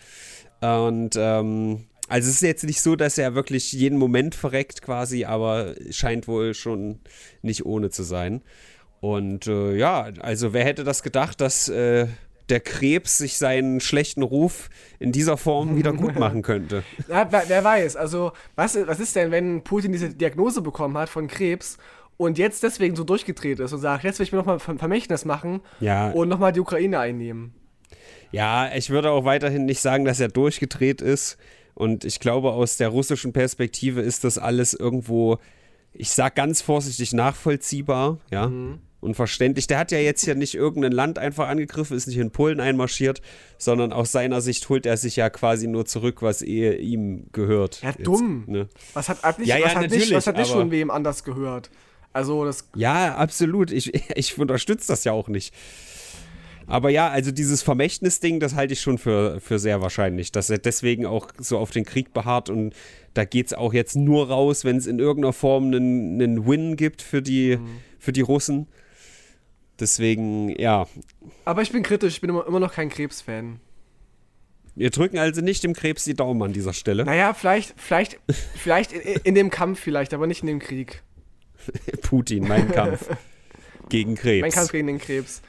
Und 0.61 1.15
ähm, 1.17 1.85
also 2.07 2.29
es 2.29 2.35
ist 2.35 2.41
jetzt 2.41 2.63
nicht 2.63 2.81
so, 2.81 2.95
dass 2.95 3.17
er 3.17 3.35
wirklich 3.35 3.71
jeden 3.73 3.97
Moment 3.97 4.35
verreckt 4.35 4.81
quasi, 4.81 5.25
aber 5.25 5.75
scheint 5.89 6.27
wohl 6.27 6.53
schon 6.53 6.99
nicht 7.41 7.65
ohne 7.65 7.89
zu 7.89 8.03
sein. 8.03 8.41
Und 8.99 9.47
äh, 9.47 9.75
ja, 9.75 10.11
also 10.19 10.53
wer 10.53 10.63
hätte 10.63 10.85
das 10.85 11.03
gedacht, 11.03 11.41
dass 11.41 11.67
äh, 11.67 12.07
der 12.49 12.59
Krebs 12.59 13.17
sich 13.17 13.37
seinen 13.37 13.79
schlechten 13.79 14.21
Ruf 14.21 14.69
in 14.99 15.11
dieser 15.11 15.37
Form 15.37 15.75
wieder 15.75 15.93
gut 15.93 16.15
machen 16.19 16.41
könnte? 16.41 16.83
Ja, 17.07 17.27
wer, 17.31 17.43
wer, 17.47 17.63
weiß, 17.63 17.95
also 17.95 18.31
was, 18.55 18.77
was 18.85 18.99
ist 18.99 19.15
denn, 19.15 19.31
wenn 19.31 19.63
Putin 19.63 19.91
diese 19.91 20.09
Diagnose 20.09 20.61
bekommen 20.61 20.97
hat 20.97 21.09
von 21.09 21.27
Krebs 21.27 21.77
und 22.17 22.37
jetzt 22.37 22.63
deswegen 22.63 22.95
so 22.95 23.03
durchgedreht 23.03 23.59
ist 23.59 23.73
und 23.73 23.79
sagt, 23.79 24.03
jetzt 24.03 24.19
will 24.19 24.25
ich 24.25 24.31
mir 24.31 24.39
nochmal 24.39 24.59
ein 24.67 24.79
Vermächtnis 24.79 25.25
machen 25.25 25.61
ja. 25.79 26.11
und 26.11 26.29
nochmal 26.29 26.51
die 26.51 26.59
Ukraine 26.59 26.99
einnehmen? 26.99 27.53
Ja, 28.31 28.73
ich 28.73 28.89
würde 28.89 29.11
auch 29.11 29.25
weiterhin 29.25 29.65
nicht 29.65 29.81
sagen, 29.81 30.05
dass 30.05 30.19
er 30.19 30.27
durchgedreht 30.27 31.01
ist. 31.01 31.37
Und 31.75 32.03
ich 32.03 32.19
glaube, 32.19 32.51
aus 32.51 32.77
der 32.77 32.89
russischen 32.89 33.33
Perspektive 33.33 34.01
ist 34.01 34.23
das 34.23 34.37
alles 34.37 34.73
irgendwo, 34.73 35.37
ich 35.91 36.11
sag 36.11 36.35
ganz 36.35 36.61
vorsichtig, 36.61 37.13
nachvollziehbar, 37.13 38.19
ja. 38.31 38.47
Mhm 38.47 38.79
und 39.03 39.15
verständlich. 39.15 39.67
Der 39.67 39.77
hat 39.77 39.91
ja 39.91 39.99
jetzt 39.99 40.25
ja 40.25 40.33
nicht 40.33 40.55
irgendein 40.55 40.91
Land 40.91 41.19
einfach 41.19 41.47
angegriffen, 41.47 41.95
ist 41.95 42.07
nicht 42.07 42.17
in 42.17 42.31
Polen 42.31 42.59
einmarschiert, 42.59 43.21
sondern 43.57 43.93
aus 43.93 44.11
seiner 44.11 44.41
Sicht 44.41 44.67
holt 44.69 44.85
er 44.85 44.97
sich 44.97 45.15
ja 45.15 45.29
quasi 45.29 45.67
nur 45.67 45.85
zurück, 45.85 46.21
was 46.21 46.41
eh 46.41 46.75
ihm 46.75 47.27
gehört. 47.31 47.81
Ja, 47.81 47.89
jetzt, 47.89 48.07
dumm. 48.07 48.45
Ne? 48.47 48.69
Was 48.93 49.09
hat, 49.09 49.21
hat 49.23 49.39
nicht, 49.39 49.47
ja, 49.47 49.57
ja, 49.57 49.65
was 49.65 49.75
hat 49.75 49.91
nicht, 49.91 50.13
was 50.13 50.27
hat 50.27 50.37
nicht 50.37 50.49
schon 50.49 50.71
wem 50.71 50.89
anders 50.89 51.23
gehört? 51.23 51.69
Also 52.13 52.45
das. 52.45 52.69
Ja, 52.75 53.15
absolut. 53.15 53.71
Ich, 53.71 53.93
ich 54.15 54.37
unterstütze 54.37 54.87
das 54.87 55.03
ja 55.03 55.11
auch 55.11 55.27
nicht. 55.27 55.53
Aber 56.65 56.89
ja, 56.89 57.09
also 57.09 57.31
dieses 57.31 57.61
Vermächtnisding, 57.61 58.39
das 58.39 58.55
halte 58.55 58.73
ich 58.73 58.81
schon 58.81 58.97
für, 58.97 59.39
für 59.41 59.59
sehr 59.59 59.81
wahrscheinlich, 59.81 60.31
dass 60.31 60.49
er 60.49 60.59
deswegen 60.59 61.05
auch 61.05 61.27
so 61.37 61.57
auf 61.57 61.71
den 61.71 61.83
Krieg 61.83 62.13
beharrt 62.13 62.49
und 62.49 62.73
da 63.13 63.25
geht 63.25 63.47
es 63.47 63.53
auch 63.53 63.73
jetzt 63.73 63.95
nur 63.95 64.29
raus, 64.29 64.63
wenn 64.63 64.77
es 64.77 64.87
in 64.87 64.99
irgendeiner 64.99 65.33
Form 65.33 65.65
einen, 65.65 66.21
einen 66.21 66.47
Win 66.47 66.77
gibt 66.77 67.01
für 67.01 67.21
die, 67.21 67.57
mhm. 67.57 67.79
für 67.99 68.13
die 68.13 68.21
Russen. 68.21 68.67
Deswegen, 69.83 70.47
ja. 70.57 70.87
Aber 71.43 71.61
ich 71.61 71.73
bin 71.73 71.83
kritisch, 71.83 72.13
ich 72.13 72.21
bin 72.21 72.29
immer, 72.29 72.47
immer 72.47 72.61
noch 72.61 72.73
kein 72.73 72.87
Krebs-Fan. 72.87 73.59
Wir 74.75 74.91
drücken 74.91 75.17
also 75.17 75.41
nicht 75.41 75.61
dem 75.61 75.73
Krebs 75.73 76.05
die 76.05 76.13
Daumen 76.13 76.41
an 76.41 76.53
dieser 76.53 76.71
Stelle. 76.71 77.03
Naja, 77.03 77.33
vielleicht, 77.33 77.73
vielleicht, 77.75 78.17
vielleicht 78.55 78.93
in, 78.93 79.19
in, 79.25 79.35
dem 79.35 79.49
Kampf 79.49 79.81
vielleicht, 79.81 80.13
aber 80.13 80.25
nicht 80.25 80.39
in 80.39 80.47
dem 80.47 80.59
Krieg. 80.59 81.03
Putin, 82.01 82.47
mein 82.47 82.71
Kampf 82.71 83.09
gegen 83.89 84.15
Krebs. 84.15 84.41
Mein 84.41 84.51
Kampf 84.51 84.71
gegen 84.71 84.87
den 84.87 84.99
Krebs. 84.99 85.41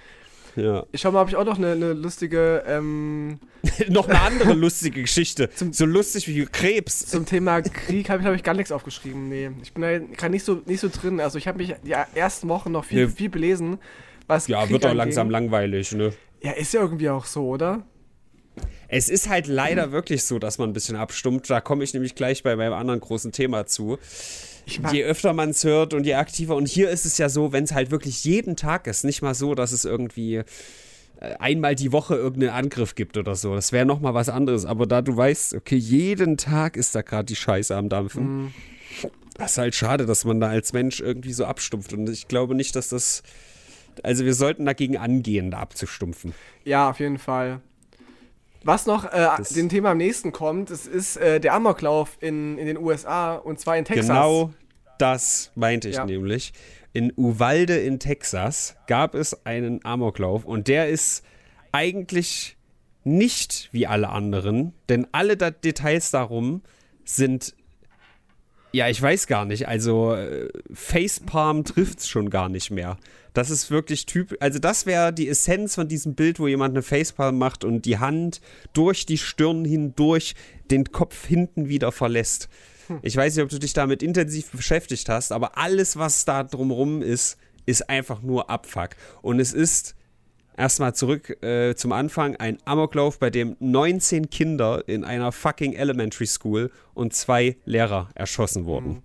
Ja. 0.56 0.84
Ich 0.90 1.00
schau 1.00 1.12
mal, 1.12 1.22
ob 1.22 1.28
ich 1.28 1.36
auch 1.36 1.44
noch 1.44 1.58
eine, 1.58 1.72
eine 1.72 1.92
lustige. 1.92 2.64
Ähm, 2.66 3.38
noch 3.88 4.08
eine 4.08 4.20
andere 4.20 4.52
lustige 4.52 5.02
Geschichte. 5.02 5.48
Zum, 5.50 5.72
so 5.72 5.86
lustig 5.86 6.26
wie 6.26 6.44
Krebs. 6.46 7.06
Zum 7.06 7.24
Thema 7.24 7.62
Krieg 7.62 8.10
habe 8.10 8.20
ich, 8.20 8.26
hab 8.26 8.34
ich 8.34 8.42
gar 8.42 8.54
nichts 8.54 8.72
aufgeschrieben. 8.72 9.28
Nee, 9.28 9.52
ich 9.62 9.72
bin 9.72 9.82
da 9.82 9.98
gerade 9.98 10.30
nicht 10.30 10.44
so, 10.44 10.60
nicht 10.66 10.80
so 10.80 10.88
drin. 10.88 11.20
Also, 11.20 11.38
ich 11.38 11.46
habe 11.46 11.58
mich 11.58 11.72
die 11.84 11.92
ersten 11.92 12.48
Wochen 12.48 12.72
noch 12.72 12.84
viel, 12.84 13.06
nee. 13.06 13.12
viel 13.12 13.28
belesen. 13.28 13.78
Was 14.26 14.48
ja, 14.48 14.60
Krieg 14.62 14.72
wird 14.72 14.84
doch 14.84 14.94
langsam 14.94 15.30
langweilig, 15.30 15.92
ne? 15.92 16.12
Ja, 16.42 16.52
ist 16.52 16.74
ja 16.74 16.80
irgendwie 16.80 17.10
auch 17.10 17.26
so, 17.26 17.48
oder? 17.48 17.84
Es 18.88 19.08
ist 19.08 19.28
halt 19.28 19.46
leider 19.46 19.92
wirklich 19.92 20.24
so, 20.24 20.38
dass 20.38 20.58
man 20.58 20.70
ein 20.70 20.72
bisschen 20.72 20.96
abstummt. 20.96 21.48
Da 21.50 21.60
komme 21.60 21.84
ich 21.84 21.94
nämlich 21.94 22.14
gleich 22.14 22.42
bei 22.42 22.54
meinem 22.54 22.74
anderen 22.74 23.00
großen 23.00 23.32
Thema 23.32 23.66
zu. 23.66 23.98
je 24.92 25.04
öfter 25.04 25.32
man 25.32 25.50
es 25.50 25.64
hört 25.64 25.94
und 25.94 26.04
je 26.04 26.14
aktiver. 26.14 26.54
Und 26.56 26.68
hier 26.68 26.90
ist 26.90 27.04
es 27.04 27.18
ja 27.18 27.28
so, 27.28 27.52
wenn 27.52 27.64
es 27.64 27.72
halt 27.72 27.90
wirklich 27.90 28.24
jeden 28.24 28.56
Tag 28.56 28.86
ist, 28.86 29.04
nicht 29.04 29.22
mal 29.22 29.34
so, 29.34 29.54
dass 29.54 29.72
es 29.72 29.84
irgendwie 29.84 30.36
äh, 30.36 30.44
einmal 31.38 31.74
die 31.74 31.92
Woche 31.92 32.14
irgendeinen 32.14 32.52
Angriff 32.52 32.94
gibt 32.94 33.16
oder 33.16 33.34
so. 33.34 33.54
Das 33.54 33.72
wäre 33.72 33.86
nochmal 33.86 34.14
was 34.14 34.28
anderes. 34.28 34.64
Aber 34.64 34.86
da 34.86 35.02
du 35.02 35.16
weißt, 35.16 35.54
okay, 35.54 35.76
jeden 35.76 36.36
Tag 36.36 36.76
ist 36.76 36.94
da 36.94 37.02
gerade 37.02 37.26
die 37.26 37.36
Scheiße 37.36 37.74
am 37.74 37.88
Dampfen. 37.88 38.44
Mhm. 38.44 38.54
Das 39.36 39.52
ist 39.52 39.58
halt 39.58 39.74
schade, 39.74 40.06
dass 40.06 40.24
man 40.24 40.38
da 40.38 40.48
als 40.48 40.72
Mensch 40.72 41.00
irgendwie 41.00 41.32
so 41.32 41.44
abstumpft. 41.44 41.92
Und 41.92 42.08
ich 42.08 42.28
glaube 42.28 42.54
nicht, 42.54 42.76
dass 42.76 42.88
das 42.88 43.22
also 44.02 44.24
wir 44.24 44.34
sollten 44.34 44.64
dagegen 44.64 44.96
angehen, 44.96 45.50
da 45.50 45.58
abzustumpfen. 45.58 46.32
Ja, 46.64 46.90
auf 46.90 46.98
jeden 47.00 47.18
Fall. 47.18 47.60
Was 48.64 48.86
noch 48.86 49.04
äh, 49.04 49.28
dem 49.50 49.68
Thema 49.68 49.90
am 49.90 49.98
nächsten 49.98 50.32
kommt, 50.32 50.70
es 50.70 50.86
ist 50.86 51.18
äh, 51.18 51.38
der 51.38 51.52
Amoklauf 51.52 52.16
in, 52.20 52.56
in 52.56 52.66
den 52.66 52.78
USA 52.78 53.34
und 53.34 53.60
zwar 53.60 53.76
in 53.76 53.84
Texas. 53.84 54.08
Genau 54.08 54.50
das 54.98 55.52
meinte 55.54 55.88
ich 55.88 55.96
ja. 55.96 56.06
nämlich. 56.06 56.52
In 56.92 57.12
Uvalde 57.16 57.76
in 57.76 57.98
Texas 57.98 58.76
gab 58.86 59.14
es 59.14 59.44
einen 59.44 59.84
Amoklauf 59.84 60.44
und 60.44 60.68
der 60.68 60.88
ist 60.88 61.24
eigentlich 61.72 62.56
nicht 63.02 63.68
wie 63.72 63.86
alle 63.86 64.08
anderen, 64.08 64.72
denn 64.88 65.06
alle 65.12 65.36
Details 65.36 66.10
darum 66.10 66.62
sind 67.04 67.54
Ja, 68.72 68.88
ich 68.88 69.00
weiß 69.00 69.26
gar 69.26 69.44
nicht. 69.44 69.68
Also 69.68 70.14
äh, 70.14 70.48
Facepalm 70.72 71.64
trifft 71.64 71.98
es 71.98 72.08
schon 72.08 72.30
gar 72.30 72.48
nicht 72.48 72.70
mehr. 72.70 72.96
Das 73.34 73.50
ist 73.50 73.70
wirklich 73.70 74.06
typ. 74.06 74.36
Also 74.40 74.58
das 74.58 74.86
wäre 74.86 75.12
die 75.12 75.28
Essenz 75.28 75.74
von 75.74 75.88
diesem 75.88 76.14
Bild, 76.14 76.38
wo 76.38 76.46
jemand 76.46 76.74
eine 76.74 76.82
Facepalm 76.82 77.36
macht 77.36 77.64
und 77.64 77.84
die 77.84 77.98
Hand 77.98 78.40
durch 78.72 79.06
die 79.06 79.18
Stirn 79.18 79.64
hindurch 79.64 80.34
den 80.70 80.92
Kopf 80.92 81.26
hinten 81.26 81.68
wieder 81.68 81.92
verlässt. 81.92 82.48
Hm. 82.86 83.00
Ich 83.02 83.16
weiß 83.16 83.34
nicht, 83.34 83.42
ob 83.42 83.50
du 83.50 83.58
dich 83.58 83.72
damit 83.72 84.02
intensiv 84.02 84.50
beschäftigt 84.52 85.08
hast, 85.08 85.32
aber 85.32 85.58
alles, 85.58 85.96
was 85.96 86.24
da 86.24 86.44
drumrum 86.44 87.02
ist, 87.02 87.36
ist 87.66 87.90
einfach 87.90 88.22
nur 88.22 88.50
Abfuck. 88.50 88.90
Und 89.20 89.40
es 89.40 89.52
ist 89.52 89.96
erstmal 90.56 90.94
zurück 90.94 91.42
äh, 91.42 91.74
zum 91.74 91.90
Anfang 91.90 92.36
ein 92.36 92.58
Amoklauf, 92.64 93.18
bei 93.18 93.30
dem 93.30 93.56
19 93.58 94.30
Kinder 94.30 94.84
in 94.86 95.04
einer 95.04 95.32
fucking 95.32 95.72
Elementary 95.72 96.26
School 96.26 96.70
und 96.94 97.14
zwei 97.14 97.56
Lehrer 97.64 98.10
erschossen 98.14 98.64
wurden. 98.64 98.88
Mhm. 98.88 99.02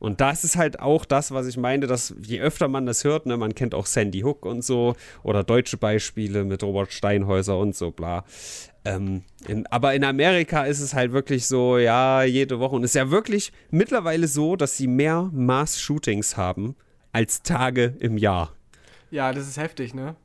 Und 0.00 0.20
das 0.20 0.44
ist 0.44 0.56
halt 0.56 0.80
auch 0.80 1.04
das, 1.04 1.30
was 1.30 1.46
ich 1.46 1.56
meine, 1.56 1.86
dass 1.86 2.14
je 2.22 2.40
öfter 2.40 2.68
man 2.68 2.86
das 2.86 3.04
hört, 3.04 3.26
ne, 3.26 3.36
man 3.36 3.54
kennt 3.54 3.74
auch 3.74 3.86
Sandy 3.86 4.20
Hook 4.22 4.46
und 4.46 4.64
so 4.64 4.96
oder 5.22 5.44
deutsche 5.44 5.76
Beispiele 5.76 6.44
mit 6.44 6.62
Robert 6.62 6.92
Steinhäuser 6.92 7.58
und 7.58 7.76
so, 7.76 7.90
bla. 7.90 8.24
Ähm, 8.84 9.22
in, 9.46 9.66
aber 9.66 9.94
in 9.94 10.02
Amerika 10.02 10.64
ist 10.64 10.80
es 10.80 10.94
halt 10.94 11.12
wirklich 11.12 11.46
so, 11.46 11.76
ja, 11.76 12.22
jede 12.22 12.58
Woche. 12.58 12.76
Und 12.76 12.84
es 12.84 12.92
ist 12.92 12.94
ja 12.94 13.10
wirklich 13.10 13.52
mittlerweile 13.70 14.26
so, 14.26 14.56
dass 14.56 14.78
sie 14.78 14.86
mehr 14.86 15.28
Mass-Shootings 15.32 16.38
haben 16.38 16.76
als 17.12 17.42
Tage 17.42 17.94
im 18.00 18.16
Jahr. 18.16 18.54
Ja, 19.10 19.32
das 19.32 19.46
ist 19.48 19.58
heftig, 19.58 19.92
ne? 19.92 20.16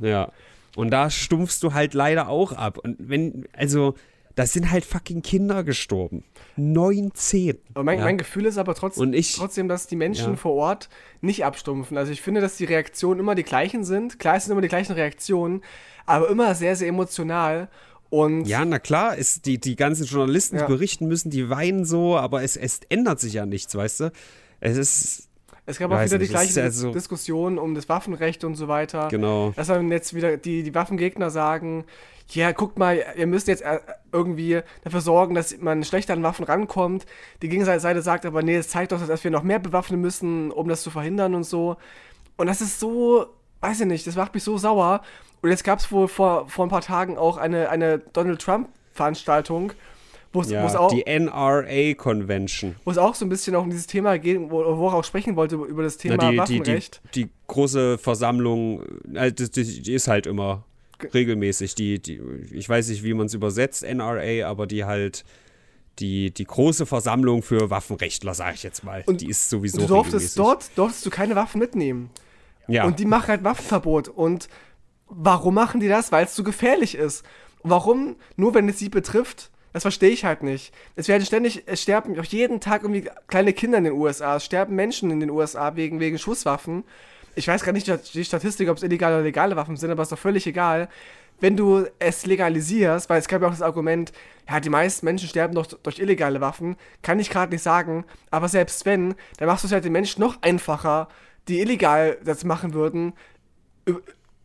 Ja. 0.00 0.32
Und 0.76 0.90
da 0.90 1.10
stumpfst 1.10 1.58
du 1.62 1.74
halt 1.74 1.92
leider 1.92 2.28
auch 2.28 2.52
ab. 2.52 2.78
Und 2.78 2.96
wenn, 2.98 3.46
also, 3.52 3.96
da 4.34 4.46
sind 4.46 4.70
halt 4.70 4.84
fucking 4.84 5.22
Kinder 5.22 5.64
gestorben. 5.64 6.24
19. 6.56 7.58
Aber 7.74 7.84
mein, 7.84 7.98
ja. 7.98 8.04
mein 8.04 8.18
Gefühl 8.18 8.46
ist 8.46 8.58
aber 8.58 8.74
trotzdem, 8.74 9.12
ich, 9.12 9.36
trotzdem, 9.36 9.68
dass 9.68 9.86
die 9.86 9.96
Menschen 9.96 10.32
ja. 10.32 10.36
vor 10.36 10.54
Ort 10.54 10.88
nicht 11.20 11.44
abstumpfen. 11.44 11.96
Also 11.96 12.12
ich 12.12 12.22
finde, 12.22 12.40
dass 12.40 12.56
die 12.56 12.64
Reaktionen 12.64 13.20
immer 13.20 13.34
die 13.34 13.42
gleichen 13.42 13.84
sind. 13.84 14.18
Klar, 14.18 14.36
es 14.36 14.44
sind 14.44 14.52
immer 14.52 14.60
die 14.60 14.68
gleichen 14.68 14.92
Reaktionen, 14.92 15.62
aber 16.06 16.28
immer 16.28 16.54
sehr, 16.54 16.76
sehr 16.76 16.88
emotional. 16.88 17.68
Und 18.10 18.46
ja, 18.46 18.64
na 18.64 18.80
klar, 18.80 19.16
ist 19.16 19.46
die, 19.46 19.58
die 19.58 19.76
ganzen 19.76 20.04
Journalisten, 20.04 20.58
die 20.58 20.64
berichten 20.64 21.06
müssen, 21.06 21.30
die 21.30 21.48
weinen 21.48 21.84
so, 21.84 22.16
aber 22.16 22.42
es, 22.42 22.56
es 22.56 22.80
ändert 22.88 23.20
sich 23.20 23.34
ja 23.34 23.46
nichts, 23.46 23.74
weißt 23.74 24.00
du? 24.00 24.12
Es 24.58 24.76
ist 24.76 25.29
es 25.70 25.78
gab 25.78 25.90
auch 25.90 26.04
wieder 26.04 26.18
nicht, 26.18 26.30
die 26.30 26.34
gleichen 26.34 26.58
ja 26.58 26.70
so 26.70 26.92
Diskussionen 26.92 27.58
um 27.58 27.74
das 27.74 27.88
Waffenrecht 27.88 28.44
und 28.44 28.54
so 28.54 28.68
weiter. 28.68 29.08
Genau. 29.08 29.52
Dass 29.56 29.68
dann 29.68 29.90
jetzt 29.90 30.14
wieder 30.14 30.36
die, 30.36 30.62
die 30.62 30.74
Waffengegner 30.74 31.30
sagen, 31.30 31.84
ja, 32.34 32.52
guckt 32.52 32.78
mal, 32.78 33.04
ihr 33.16 33.26
müsst 33.26 33.48
jetzt 33.48 33.62
äh, 33.62 33.80
irgendwie 34.12 34.60
dafür 34.84 35.00
sorgen, 35.00 35.34
dass 35.34 35.56
man 35.58 35.82
schlechter 35.84 36.12
an 36.12 36.22
Waffen 36.22 36.44
rankommt. 36.44 37.06
Die 37.42 37.48
Gegenseite 37.48 38.02
sagt 38.02 38.26
aber, 38.26 38.42
nee, 38.42 38.56
es 38.56 38.68
zeigt 38.68 38.92
doch, 38.92 39.04
dass 39.04 39.24
wir 39.24 39.30
noch 39.30 39.42
mehr 39.42 39.58
bewaffnen 39.58 40.00
müssen, 40.00 40.50
um 40.50 40.68
das 40.68 40.82
zu 40.82 40.90
verhindern 40.90 41.34
und 41.34 41.44
so. 41.44 41.76
Und 42.36 42.46
das 42.46 42.60
ist 42.60 42.80
so, 42.80 43.26
weiß 43.60 43.80
ich 43.80 43.86
nicht, 43.86 44.06
das 44.06 44.16
macht 44.16 44.34
mich 44.34 44.44
so 44.44 44.58
sauer. 44.58 45.02
Und 45.42 45.50
jetzt 45.50 45.64
gab 45.64 45.78
es 45.78 45.90
wohl 45.90 46.08
vor, 46.08 46.48
vor 46.48 46.66
ein 46.66 46.70
paar 46.70 46.82
Tagen 46.82 47.18
auch 47.18 47.36
eine, 47.36 47.70
eine 47.70 47.98
Donald 47.98 48.40
Trump-Veranstaltung, 48.40 49.72
wo 50.32 50.42
es 50.42 50.50
ja, 50.50 50.78
auch, 50.78 50.92
die 50.92 51.04
NRA 51.06 51.94
Convention. 51.94 52.76
Wo 52.84 52.90
es 52.90 52.98
auch 52.98 53.14
so 53.14 53.24
ein 53.24 53.28
bisschen 53.28 53.56
auch 53.56 53.64
um 53.64 53.70
dieses 53.70 53.86
Thema 53.86 54.18
geht, 54.18 54.38
wo, 54.40 54.78
wo 54.78 54.88
er 54.88 54.94
auch 54.94 55.04
sprechen 55.04 55.34
wollte 55.34 55.56
über 55.56 55.82
das 55.82 55.96
Thema 55.96 56.16
Na, 56.18 56.30
die, 56.30 56.38
Waffenrecht. 56.38 57.00
Die, 57.06 57.22
die, 57.22 57.24
die, 57.24 57.30
große 57.48 57.98
Versammlung, 57.98 58.82
äh, 59.12 59.32
die, 59.32 59.50
die, 59.50 59.92
ist 59.92 60.06
halt 60.06 60.26
immer 60.26 60.64
regelmäßig. 61.12 61.74
Die, 61.74 62.00
die, 62.00 62.20
ich 62.52 62.68
weiß 62.68 62.88
nicht, 62.88 63.02
wie 63.02 63.14
man 63.14 63.26
es 63.26 63.34
übersetzt, 63.34 63.82
NRA, 63.82 64.46
aber 64.46 64.68
die 64.68 64.84
halt 64.84 65.24
die, 65.98 66.32
die 66.32 66.44
große 66.44 66.86
Versammlung 66.86 67.42
für 67.42 67.70
Waffenrechtler, 67.70 68.34
sage 68.34 68.54
ich 68.54 68.62
jetzt 68.62 68.84
mal. 68.84 69.02
Und 69.06 69.20
die 69.20 69.28
ist 69.28 69.50
sowieso 69.50 69.78
du 69.78 69.86
durftest 69.86 70.14
regelmäßig. 70.14 70.36
dort 70.36 70.70
durftest 70.76 71.06
du 71.06 71.10
keine 71.10 71.34
Waffen 71.34 71.58
mitnehmen. 71.58 72.10
Ja. 72.68 72.84
Und 72.84 73.00
die 73.00 73.04
machen 73.04 73.28
halt 73.28 73.44
Waffenverbot. 73.44 74.08
Und 74.08 74.48
warum 75.08 75.54
machen 75.54 75.80
die 75.80 75.88
das? 75.88 76.12
Weil 76.12 76.24
es 76.24 76.34
zu 76.34 76.44
gefährlich 76.44 76.94
ist. 76.94 77.24
Warum? 77.62 78.16
Nur 78.36 78.54
wenn 78.54 78.68
es 78.68 78.78
sie 78.78 78.88
betrifft, 78.88 79.50
das 79.72 79.82
verstehe 79.82 80.10
ich 80.10 80.24
halt 80.24 80.42
nicht. 80.42 80.72
Es 80.96 81.08
werden 81.08 81.24
ständig, 81.24 81.64
es 81.66 81.82
sterben 81.82 82.18
auch 82.18 82.24
jeden 82.24 82.60
Tag 82.60 82.82
irgendwie 82.82 83.08
kleine 83.28 83.52
Kinder 83.52 83.78
in 83.78 83.84
den 83.84 83.92
USA, 83.92 84.36
es 84.36 84.44
sterben 84.44 84.74
Menschen 84.74 85.10
in 85.10 85.20
den 85.20 85.30
USA 85.30 85.76
wegen, 85.76 86.00
wegen 86.00 86.18
Schusswaffen. 86.18 86.84
Ich 87.36 87.46
weiß 87.46 87.62
gar 87.62 87.72
nicht 87.72 87.90
die 88.14 88.24
Statistik, 88.24 88.68
ob 88.68 88.76
es 88.76 88.82
illegale 88.82 89.16
oder 89.16 89.24
legale 89.24 89.56
Waffen 89.56 89.76
sind, 89.76 89.90
aber 89.90 90.02
ist 90.02 90.12
doch 90.12 90.18
völlig 90.18 90.46
egal. 90.46 90.88
Wenn 91.38 91.56
du 91.56 91.86
es 91.98 92.26
legalisierst, 92.26 93.08
weil 93.08 93.18
es 93.18 93.28
gab 93.28 93.40
ja 93.40 93.48
auch 93.48 93.52
das 93.52 93.62
Argument, 93.62 94.12
ja, 94.48 94.60
die 94.60 94.68
meisten 94.68 95.06
Menschen 95.06 95.28
sterben 95.28 95.54
doch 95.54 95.66
durch 95.66 95.98
illegale 95.98 96.40
Waffen, 96.40 96.76
kann 97.02 97.18
ich 97.18 97.30
gerade 97.30 97.52
nicht 97.52 97.62
sagen, 97.62 98.04
aber 98.30 98.48
selbst 98.48 98.84
wenn, 98.84 99.14
dann 99.38 99.48
machst 99.48 99.64
du 99.64 99.68
es 99.68 99.72
halt 99.72 99.84
den 99.84 99.92
Menschen 99.92 100.20
noch 100.20 100.42
einfacher, 100.42 101.08
die 101.48 101.60
illegal 101.60 102.18
das 102.24 102.44
machen 102.44 102.74
würden, 102.74 103.14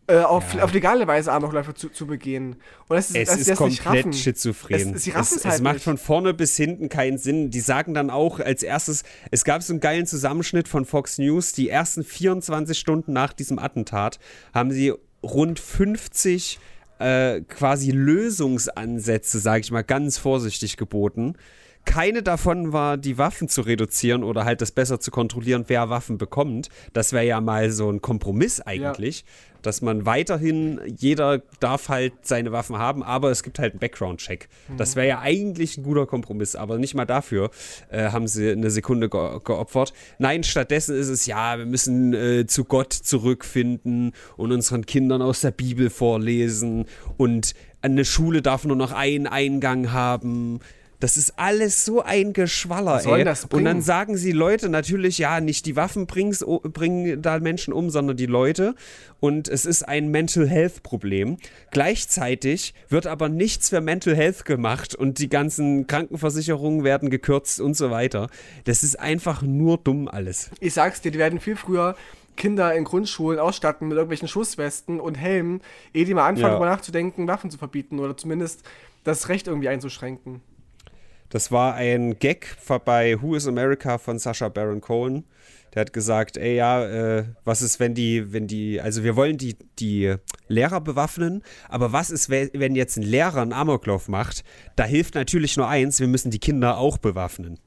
äh, 0.07 0.19
auf, 0.19 0.53
ja. 0.53 0.63
auf, 0.63 0.73
legale 0.73 1.07
Weise 1.07 1.31
Amokläufe 1.31 1.73
zu, 1.73 1.89
zu 1.89 2.05
begehen. 2.05 2.57
Und 2.87 2.95
das 2.95 3.09
ist, 3.09 3.15
es 3.15 3.29
das, 3.29 3.39
ist 3.39 3.49
das 3.49 3.57
komplett 3.57 4.15
schizophren. 4.15 4.95
Es, 4.95 5.07
es, 5.07 5.31
es, 5.31 5.45
halt 5.45 5.61
macht 5.63 5.81
von 5.81 5.97
vorne 5.97 6.33
bis 6.33 6.55
hinten 6.55 6.89
keinen 6.89 7.17
Sinn. 7.17 7.49
Die 7.49 7.59
sagen 7.59 7.93
dann 7.93 8.09
auch 8.09 8.39
als 8.39 8.61
erstes, 8.61 9.03
es 9.31 9.43
gab 9.43 9.63
so 9.63 9.73
einen 9.73 9.79
geilen 9.79 10.05
Zusammenschnitt 10.05 10.67
von 10.67 10.85
Fox 10.85 11.17
News, 11.17 11.53
die 11.53 11.69
ersten 11.69 12.03
24 12.03 12.77
Stunden 12.77 13.13
nach 13.13 13.33
diesem 13.33 13.57
Attentat 13.57 14.19
haben 14.53 14.71
sie 14.71 14.93
rund 15.23 15.59
50 15.59 16.59
äh, 16.99 17.41
quasi 17.41 17.91
Lösungsansätze, 17.91 19.39
sage 19.39 19.61
ich 19.61 19.71
mal 19.71 19.83
ganz 19.83 20.17
vorsichtig 20.17 20.77
geboten 20.77 21.35
keine 21.85 22.23
davon 22.23 22.73
war, 22.73 22.97
die 22.97 23.17
Waffen 23.17 23.47
zu 23.47 23.61
reduzieren 23.61 24.23
oder 24.23 24.43
halt 24.43 24.61
das 24.61 24.71
besser 24.71 24.99
zu 24.99 25.11
kontrollieren, 25.11 25.65
wer 25.67 25.89
Waffen 25.89 26.17
bekommt. 26.17 26.69
Das 26.93 27.13
wäre 27.13 27.25
ja 27.25 27.39
mal 27.39 27.71
so 27.71 27.89
ein 27.89 28.01
Kompromiss 28.01 28.59
eigentlich, 28.59 29.21
ja. 29.21 29.54
Dass 29.65 29.81
man 29.81 30.05
weiterhin, 30.05 30.79
jeder 30.85 31.41
darf 31.59 31.89
halt 31.89 32.13
seine 32.21 32.51
Waffen 32.51 32.77
haben, 32.77 33.03
aber 33.03 33.31
es 33.31 33.43
gibt 33.43 33.59
halt 33.59 33.73
einen 33.73 33.79
Background-Check. 33.79 34.47
Mhm. 34.67 34.77
Das 34.77 34.95
wäre 34.95 35.07
ja 35.07 35.19
eigentlich 35.19 35.77
ein 35.77 35.83
guter 35.83 36.05
Kompromiss, 36.05 36.55
aber 36.55 36.77
nicht 36.77 36.95
mal 36.95 37.05
dafür 37.05 37.49
äh, 37.89 38.09
haben 38.09 38.27
sie 38.27 38.51
eine 38.51 38.69
Sekunde 38.69 39.09
ge 39.09 39.39
geopfert. 39.43 39.93
Nein, 40.19 40.43
stattdessen 40.43 40.95
ist 40.95 41.09
es 41.09 41.25
ja, 41.25 41.57
wir 41.57 41.65
müssen 41.65 42.13
äh, 42.13 42.45
zu 42.45 42.65
Gott 42.65 42.93
zurückfinden 42.93 44.13
und 44.37 44.51
unseren 44.51 44.85
Kindern 44.85 45.21
aus 45.21 45.41
der 45.41 45.51
Bibel 45.51 45.89
vorlesen 45.89 46.85
und 47.17 47.53
eine 47.81 48.05
Schule 48.05 48.41
darf 48.41 48.65
nur 48.65 48.75
noch 48.75 48.91
einen 48.91 49.27
Eingang 49.27 49.91
haben. 49.91 50.59
Das 50.99 51.17
ist 51.17 51.37
alles 51.37 51.85
so 51.85 52.01
ein 52.01 52.33
Geschwaller, 52.33 53.05
ey. 53.05 53.23
Das 53.23 53.45
und 53.45 53.65
dann 53.65 53.81
sagen 53.81 54.17
sie 54.17 54.31
Leute 54.31 54.69
natürlich, 54.69 55.17
ja, 55.17 55.41
nicht 55.41 55.65
die 55.65 55.75
Waffen 55.75 56.07
bringen 56.07 57.21
da 57.21 57.39
Menschen 57.39 57.73
um, 57.73 57.89
sondern 57.89 58.17
die 58.17 58.25
Leute. 58.25 58.75
Und 59.19 59.47
es 59.47 59.65
ist 59.65 59.83
ein 59.83 60.09
Mental 60.09 60.47
Health 60.47 60.83
Problem. 60.83 61.37
Gleichzeitig 61.71 62.73
wird 62.89 63.07
aber 63.07 63.29
nichts 63.29 63.69
für 63.69 63.81
Mental 63.81 64.15
Health 64.15 64.45
gemacht 64.45 64.95
und 64.95 65.19
die 65.19 65.29
ganzen 65.29 65.87
Krankenversicherungen 65.87 66.83
werden 66.83 67.09
gekürzt 67.09 67.59
und 67.59 67.75
so 67.75 67.91
weiter. 67.91 68.29
Das 68.65 68.83
ist 68.83 68.99
einfach 68.99 69.41
nur 69.41 69.77
dumm 69.77 70.07
alles. 70.07 70.51
Ich 70.59 70.73
sag's 70.73 71.01
dir, 71.01 71.11
die 71.11 71.19
werden 71.19 71.39
viel 71.39 71.55
früher 71.55 71.95
Kinder 72.35 72.73
in 72.75 72.83
Grundschulen 72.83 73.39
ausstatten 73.39 73.87
mit 73.87 73.95
irgendwelchen 73.95 74.27
Schusswesten 74.27 74.99
und 74.99 75.15
Helmen, 75.15 75.61
ehe 75.93 76.05
die 76.05 76.13
mal 76.13 76.27
anfangen, 76.27 76.43
ja. 76.43 76.49
darüber 76.49 76.65
nachzudenken, 76.65 77.27
Waffen 77.27 77.49
zu 77.49 77.57
verbieten 77.57 77.99
oder 77.99 78.17
zumindest 78.17 78.63
das 79.03 79.29
Recht 79.29 79.47
irgendwie 79.47 79.69
einzuschränken. 79.69 80.41
Das 81.35 81.51
war 81.51 81.73
ein 81.73 82.17
Gag 82.17 82.55
bei 82.85 83.21
Who 83.21 83.35
is 83.35 83.45
America 83.45 83.97
von 83.97 84.19
Sasha 84.19 84.47
Baron 84.47 84.79
Cohen. 84.79 85.25
Der 85.73 85.81
hat 85.81 85.91
gesagt, 85.91 86.37
ey 86.37 86.55
ja, 86.55 86.85
äh, 86.85 87.25
was 87.43 87.61
ist, 87.61 87.81
wenn 87.81 87.93
die, 87.93 88.31
wenn 88.31 88.47
die, 88.47 88.79
also 88.79 89.03
wir 89.03 89.17
wollen 89.17 89.37
die, 89.37 89.57
die 89.77 90.15
Lehrer 90.47 90.79
bewaffnen, 90.79 91.43
aber 91.67 91.91
was 91.91 92.09
ist, 92.09 92.29
wenn 92.29 92.75
jetzt 92.75 92.95
ein 92.95 93.03
Lehrer 93.03 93.41
einen 93.41 93.51
Amoklauf 93.51 94.07
macht? 94.07 94.45
Da 94.77 94.85
hilft 94.85 95.15
natürlich 95.15 95.57
nur 95.57 95.67
eins, 95.67 95.99
wir 95.99 96.07
müssen 96.07 96.31
die 96.31 96.39
Kinder 96.39 96.77
auch 96.77 96.97
bewaffnen. 96.99 97.59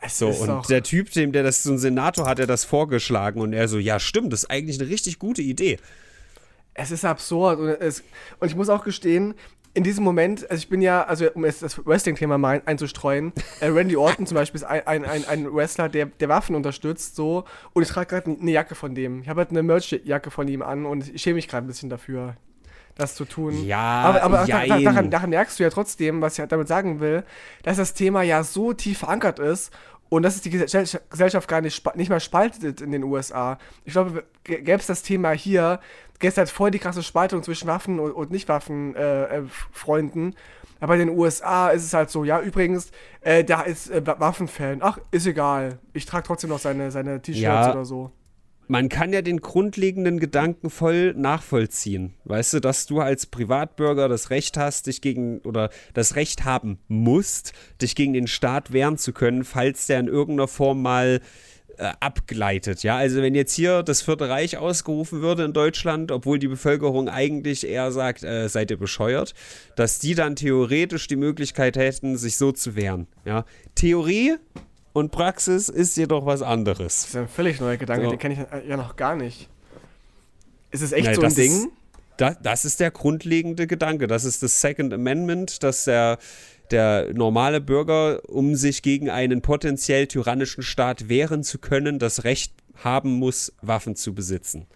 Es 0.00 0.16
so, 0.16 0.28
und 0.28 0.70
der 0.70 0.84
Typ, 0.84 1.10
dem 1.10 1.32
der 1.32 1.42
das, 1.42 1.64
so 1.64 1.72
ein 1.72 1.78
Senator 1.78 2.24
hat, 2.24 2.38
er 2.38 2.46
das 2.46 2.64
vorgeschlagen 2.64 3.40
und 3.40 3.52
er 3.52 3.66
so, 3.66 3.78
ja, 3.78 3.98
stimmt, 3.98 4.32
das 4.32 4.44
ist 4.44 4.50
eigentlich 4.50 4.78
eine 4.80 4.88
richtig 4.88 5.18
gute 5.18 5.42
Idee. 5.42 5.78
Es 6.72 6.92
ist 6.92 7.04
absurd 7.04 7.58
und, 7.58 7.68
es, 7.68 8.04
und 8.38 8.46
ich 8.46 8.54
muss 8.54 8.68
auch 8.68 8.84
gestehen, 8.84 9.34
in 9.74 9.84
diesem 9.84 10.04
Moment, 10.04 10.50
also 10.50 10.60
ich 10.60 10.68
bin 10.68 10.80
ja, 10.80 11.02
also 11.04 11.30
um 11.32 11.44
jetzt 11.44 11.62
das 11.62 11.84
Wrestling-Thema 11.86 12.38
mal 12.38 12.62
einzustreuen, 12.64 13.32
äh, 13.60 13.66
Randy 13.66 13.96
Orton 13.96 14.26
zum 14.26 14.34
Beispiel 14.34 14.60
ist 14.60 14.64
ein, 14.64 14.86
ein, 14.86 15.04
ein, 15.04 15.24
ein 15.26 15.54
Wrestler, 15.54 15.88
der, 15.88 16.06
der 16.06 16.28
Waffen 16.28 16.56
unterstützt, 16.56 17.16
so, 17.16 17.44
und 17.72 17.82
ich 17.82 17.88
trage 17.88 18.06
gerade 18.06 18.36
eine 18.40 18.50
Jacke 18.50 18.74
von 18.74 18.94
dem. 18.94 19.22
Ich 19.22 19.28
habe 19.28 19.40
halt 19.40 19.50
eine 19.50 19.62
Merch-Jacke 19.62 20.30
von 20.30 20.48
ihm 20.48 20.62
an 20.62 20.86
und 20.86 21.14
ich 21.14 21.22
schäme 21.22 21.34
mich 21.34 21.48
gerade 21.48 21.66
ein 21.66 21.68
bisschen 21.68 21.90
dafür, 21.90 22.36
das 22.96 23.14
zu 23.14 23.24
tun. 23.24 23.64
Ja, 23.64 23.78
aber, 23.78 24.22
aber 24.22 24.46
da, 24.46 24.66
daran, 24.66 25.10
daran 25.10 25.30
merkst 25.30 25.58
du 25.58 25.62
ja 25.62 25.70
trotzdem, 25.70 26.20
was 26.20 26.34
ich 26.34 26.40
halt 26.40 26.50
damit 26.50 26.66
sagen 26.66 27.00
will, 27.00 27.22
dass 27.62 27.76
das 27.76 27.94
Thema 27.94 28.22
ja 28.22 28.42
so 28.42 28.72
tief 28.72 28.98
verankert 28.98 29.38
ist 29.38 29.72
und 30.08 30.22
dass 30.22 30.36
es 30.36 30.42
die 30.42 30.50
Gesellschaft 30.50 31.48
gar 31.48 31.60
nicht, 31.60 31.96
nicht 31.96 32.08
mehr 32.08 32.20
spaltet 32.20 32.80
in 32.80 32.92
den 32.92 33.04
USA. 33.04 33.58
Ich 33.84 33.92
glaube, 33.92 34.24
gäbe 34.44 34.74
es 34.74 34.86
das 34.86 35.02
Thema 35.02 35.32
hier, 35.32 35.80
gestern 36.18 36.46
halt 36.46 36.50
voll 36.50 36.70
die 36.70 36.78
krasse 36.78 37.02
Spaltung 37.02 37.42
zwischen 37.42 37.68
Waffen 37.68 38.00
und, 38.00 38.12
und 38.12 38.30
Nicht-Waffen-Freunden. 38.30 40.30
Äh, 40.30 40.34
aber 40.80 40.94
in 40.94 41.08
den 41.08 41.18
USA 41.18 41.70
ist 41.70 41.84
es 41.84 41.92
halt 41.92 42.10
so, 42.10 42.24
ja, 42.24 42.40
übrigens, 42.40 42.90
äh, 43.20 43.44
da 43.44 43.62
ist 43.62 43.90
äh, 43.90 44.02
Waffenfan. 44.06 44.78
Ach, 44.80 44.98
ist 45.10 45.26
egal. 45.26 45.78
Ich 45.92 46.06
trage 46.06 46.26
trotzdem 46.26 46.50
noch 46.50 46.60
seine, 46.60 46.90
seine 46.90 47.20
T-Shirts 47.20 47.42
ja, 47.42 47.72
oder 47.72 47.84
so. 47.84 48.12
Man 48.68 48.90
kann 48.90 49.14
ja 49.14 49.22
den 49.22 49.40
grundlegenden 49.40 50.20
Gedanken 50.20 50.68
voll 50.68 51.14
nachvollziehen. 51.14 52.14
Weißt 52.24 52.52
du, 52.52 52.60
dass 52.60 52.84
du 52.84 53.00
als 53.00 53.24
Privatbürger 53.24 54.08
das 54.08 54.28
Recht 54.28 54.58
hast, 54.58 54.86
dich 54.86 55.00
gegen 55.00 55.40
oder 55.40 55.70
das 55.94 56.16
Recht 56.16 56.44
haben 56.44 56.78
musst, 56.86 57.54
dich 57.80 57.94
gegen 57.94 58.12
den 58.12 58.26
Staat 58.26 58.72
wehren 58.72 58.98
zu 58.98 59.14
können, 59.14 59.44
falls 59.44 59.86
der 59.86 60.00
in 60.00 60.08
irgendeiner 60.08 60.48
Form 60.48 60.82
mal 60.82 61.20
äh, 61.78 61.92
abgleitet. 62.00 62.82
Ja, 62.82 62.96
also 62.96 63.22
wenn 63.22 63.34
jetzt 63.34 63.54
hier 63.54 63.82
das 63.82 64.02
Vierte 64.02 64.28
Reich 64.28 64.58
ausgerufen 64.58 65.22
würde 65.22 65.44
in 65.44 65.52
Deutschland, 65.52 66.12
obwohl 66.12 66.38
die 66.38 66.48
Bevölkerung 66.48 67.08
eigentlich 67.08 67.66
eher 67.66 67.90
sagt, 67.92 68.22
äh, 68.22 68.48
seid 68.48 68.70
ihr 68.70 68.76
bescheuert, 68.76 69.32
dass 69.76 69.98
die 69.98 70.14
dann 70.14 70.36
theoretisch 70.36 71.06
die 71.06 71.16
Möglichkeit 71.16 71.76
hätten, 71.76 72.16
sich 72.18 72.36
so 72.36 72.52
zu 72.52 72.76
wehren. 72.76 73.06
Ja, 73.24 73.44
Theorie 73.74 74.36
und 74.98 75.10
Praxis 75.10 75.68
ist 75.68 75.96
jedoch 75.96 76.26
was 76.26 76.42
anderes. 76.42 77.02
Das 77.02 77.08
ist 77.08 77.16
ein 77.16 77.28
völlig 77.28 77.60
neuer 77.60 77.76
Gedanke, 77.76 78.04
so. 78.04 78.10
den 78.10 78.18
kenne 78.18 78.34
ich 78.34 78.68
ja 78.68 78.76
noch 78.76 78.96
gar 78.96 79.16
nicht. 79.16 79.48
Ist 80.70 80.82
es 80.82 80.92
echt 80.92 81.06
Nein, 81.06 81.14
so 81.14 81.22
ein 81.22 81.34
Ding? 81.34 81.52
Ist, 81.52 81.68
da, 82.18 82.34
das 82.34 82.64
ist 82.64 82.80
der 82.80 82.90
grundlegende 82.90 83.66
Gedanke. 83.66 84.06
Das 84.06 84.24
ist 84.24 84.42
das 84.42 84.60
Second 84.60 84.92
Amendment, 84.92 85.62
dass 85.62 85.84
der 85.84 86.18
der 86.70 87.12
normale 87.14 87.60
Bürger, 87.60 88.20
um 88.28 88.54
sich 88.54 88.82
gegen 88.82 89.10
einen 89.10 89.42
potenziell 89.42 90.06
tyrannischen 90.06 90.62
Staat 90.62 91.08
wehren 91.08 91.42
zu 91.42 91.58
können, 91.58 91.98
das 91.98 92.24
Recht 92.24 92.52
haben 92.76 93.12
muss, 93.12 93.52
Waffen 93.62 93.96
zu 93.96 94.14
besitzen. 94.14 94.66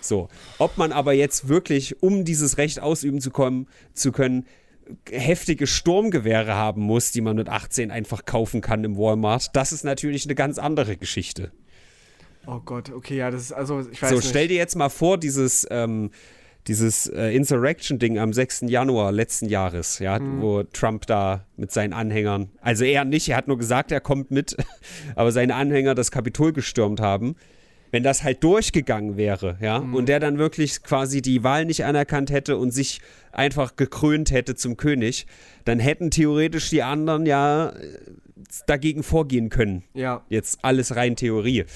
So, 0.00 0.28
ob 0.58 0.76
man 0.76 0.92
aber 0.92 1.12
jetzt 1.12 1.48
wirklich, 1.48 2.02
um 2.02 2.24
dieses 2.24 2.58
Recht 2.58 2.80
ausüben 2.80 3.20
zu, 3.20 3.30
kommen, 3.30 3.68
zu 3.94 4.12
können, 4.12 4.46
heftige 5.10 5.66
Sturmgewehre 5.66 6.54
haben 6.54 6.82
muss, 6.82 7.12
die 7.12 7.20
man 7.20 7.36
mit 7.36 7.48
18 7.48 7.90
einfach 7.90 8.24
kaufen 8.24 8.60
kann 8.60 8.84
im 8.84 8.96
Walmart, 8.96 9.54
das 9.54 9.72
ist 9.72 9.84
natürlich 9.84 10.24
eine 10.26 10.34
ganz 10.34 10.58
andere 10.58 10.96
Geschichte. 10.96 11.52
Oh 12.46 12.60
Gott, 12.64 12.90
okay, 12.90 13.16
ja, 13.16 13.30
das 13.30 13.42
ist 13.42 13.52
also, 13.52 13.80
ich 13.80 14.02
weiß 14.02 14.10
so, 14.10 14.16
nicht. 14.16 14.24
So, 14.24 14.30
stell 14.30 14.48
dir 14.48 14.56
jetzt 14.56 14.76
mal 14.76 14.90
vor, 14.90 15.18
dieses, 15.18 15.66
ähm, 15.70 16.10
dieses 16.66 17.06
äh, 17.06 17.34
Insurrection-Ding 17.34 18.18
am 18.18 18.32
6. 18.32 18.64
Januar 18.66 19.12
letzten 19.12 19.48
Jahres, 19.48 19.98
ja, 19.98 20.18
mhm. 20.18 20.42
wo 20.42 20.62
Trump 20.62 21.06
da 21.06 21.46
mit 21.56 21.72
seinen 21.72 21.92
Anhängern, 21.92 22.50
also 22.60 22.84
er 22.84 23.04
nicht, 23.04 23.28
er 23.28 23.36
hat 23.36 23.48
nur 23.48 23.58
gesagt, 23.58 23.92
er 23.92 24.00
kommt 24.00 24.30
mit, 24.30 24.56
aber 25.14 25.32
seine 25.32 25.54
Anhänger 25.54 25.94
das 25.94 26.10
Kapitol 26.10 26.52
gestürmt 26.52 27.00
haben. 27.00 27.36
Wenn 27.94 28.02
das 28.02 28.24
halt 28.24 28.42
durchgegangen 28.42 29.16
wäre, 29.16 29.56
ja, 29.60 29.78
mhm. 29.78 29.94
und 29.94 30.08
der 30.08 30.18
dann 30.18 30.36
wirklich 30.36 30.82
quasi 30.82 31.22
die 31.22 31.44
Wahl 31.44 31.64
nicht 31.64 31.84
anerkannt 31.84 32.32
hätte 32.32 32.56
und 32.56 32.72
sich 32.72 33.00
einfach 33.30 33.76
gekrönt 33.76 34.32
hätte 34.32 34.56
zum 34.56 34.76
König, 34.76 35.28
dann 35.64 35.78
hätten 35.78 36.10
theoretisch 36.10 36.70
die 36.70 36.82
anderen 36.82 37.24
ja 37.24 37.68
äh, 37.68 37.98
dagegen 38.66 39.04
vorgehen 39.04 39.48
können. 39.48 39.84
Ja. 39.94 40.24
Jetzt 40.28 40.58
alles 40.62 40.96
rein 40.96 41.14
Theorie. 41.14 41.66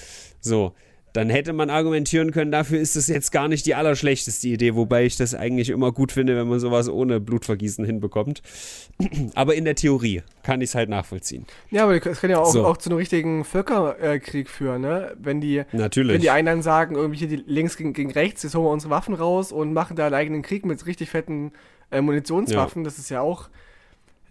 So 0.41 0.73
dann 1.13 1.29
hätte 1.29 1.53
man 1.53 1.69
argumentieren 1.69 2.31
können, 2.31 2.51
dafür 2.51 2.79
ist 2.79 2.95
es 2.95 3.07
jetzt 3.07 3.31
gar 3.31 3.47
nicht 3.47 3.65
die 3.65 3.75
allerschlechteste 3.75 4.47
Idee, 4.47 4.75
wobei 4.75 5.05
ich 5.05 5.17
das 5.17 5.33
eigentlich 5.33 5.69
immer 5.69 5.91
gut 5.91 6.11
finde, 6.11 6.35
wenn 6.35 6.47
man 6.47 6.59
sowas 6.59 6.89
ohne 6.89 7.19
Blutvergießen 7.19 7.83
hinbekommt. 7.85 8.41
Aber 9.35 9.55
in 9.55 9.65
der 9.65 9.75
Theorie 9.75 10.21
kann 10.43 10.61
ich 10.61 10.69
es 10.69 10.75
halt 10.75 10.89
nachvollziehen. 10.89 11.45
Ja, 11.69 11.83
aber 11.83 12.05
es 12.05 12.21
kann 12.21 12.29
ja 12.29 12.39
auch, 12.39 12.51
so. 12.51 12.65
auch 12.65 12.77
zu 12.77 12.89
einem 12.89 12.97
richtigen 12.97 13.43
Völkerkrieg 13.43 14.49
führen, 14.49 14.81
ne? 14.81 15.15
Wenn 15.19 15.41
die, 15.41 15.63
Natürlich. 15.71 16.13
wenn 16.13 16.21
die 16.21 16.29
einen 16.29 16.45
dann 16.45 16.61
sagen, 16.61 16.95
irgendwie 16.95 17.27
die 17.27 17.35
links 17.35 17.77
gegen, 17.77 17.93
gegen 17.93 18.11
rechts, 18.11 18.43
jetzt 18.43 18.55
holen 18.55 18.65
wir 18.65 18.71
unsere 18.71 18.89
Waffen 18.89 19.13
raus 19.13 19.51
und 19.51 19.73
machen 19.73 19.95
da 19.95 20.07
einen 20.07 20.15
eigenen 20.15 20.41
Krieg 20.41 20.65
mit 20.65 20.85
richtig 20.85 21.09
fetten 21.09 21.51
äh, 21.91 22.01
Munitionswaffen, 22.01 22.83
ja. 22.83 22.85
das 22.85 22.97
ist 22.97 23.09
ja 23.09 23.21
auch 23.21 23.49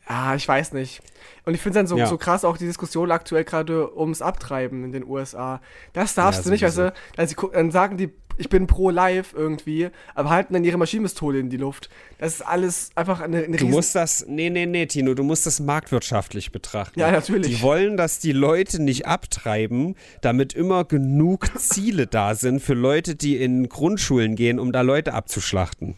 Ah, 0.08 0.34
ich 0.34 0.48
weiß 0.48 0.72
nicht. 0.72 1.02
Und 1.44 1.52
ich 1.52 1.60
finde 1.60 1.78
es 1.78 1.80
dann 1.80 1.86
so, 1.86 1.98
ja. 1.98 2.06
so 2.06 2.16
krass 2.16 2.44
auch 2.44 2.56
die 2.56 2.64
Diskussion 2.64 3.10
aktuell 3.10 3.44
gerade 3.44 3.94
ums 3.94 4.22
Abtreiben 4.22 4.82
in 4.82 4.90
den 4.90 5.04
USA. 5.04 5.60
Das 5.92 6.14
darfst 6.14 6.40
ja, 6.40 6.44
du 6.44 6.50
nicht, 6.50 6.62
weißt 6.62 6.78
du? 6.78 6.94
Also, 7.18 7.48
dann 7.52 7.70
sagen 7.70 7.98
die, 7.98 8.10
ich 8.38 8.48
bin 8.48 8.66
pro 8.66 8.88
live 8.88 9.34
irgendwie, 9.36 9.90
aber 10.14 10.30
halten 10.30 10.54
dann 10.54 10.64
ihre 10.64 10.78
Maschinenpistole 10.78 11.38
in 11.40 11.50
die 11.50 11.58
Luft. 11.58 11.90
Das 12.16 12.36
ist 12.36 12.42
alles 12.42 12.90
einfach 12.94 13.20
eine, 13.20 13.42
eine 13.42 13.58
Du 13.58 13.68
musst 13.68 13.94
das, 13.94 14.24
nee, 14.26 14.48
nee, 14.48 14.64
nee, 14.64 14.86
Tino, 14.86 15.12
du 15.12 15.24
musst 15.24 15.44
das 15.44 15.60
marktwirtschaftlich 15.60 16.52
betrachten. 16.52 16.98
Ja, 16.98 17.10
natürlich. 17.10 17.56
Die 17.56 17.62
wollen, 17.62 17.98
dass 17.98 18.18
die 18.18 18.32
Leute 18.32 18.82
nicht 18.82 19.06
abtreiben, 19.06 19.94
damit 20.22 20.54
immer 20.54 20.84
genug 20.84 21.48
Ziele 21.58 22.06
da 22.06 22.34
sind 22.34 22.60
für 22.60 22.74
Leute, 22.74 23.14
die 23.14 23.36
in 23.36 23.68
Grundschulen 23.68 24.36
gehen, 24.36 24.58
um 24.58 24.72
da 24.72 24.80
Leute 24.80 25.12
abzuschlachten. 25.12 25.96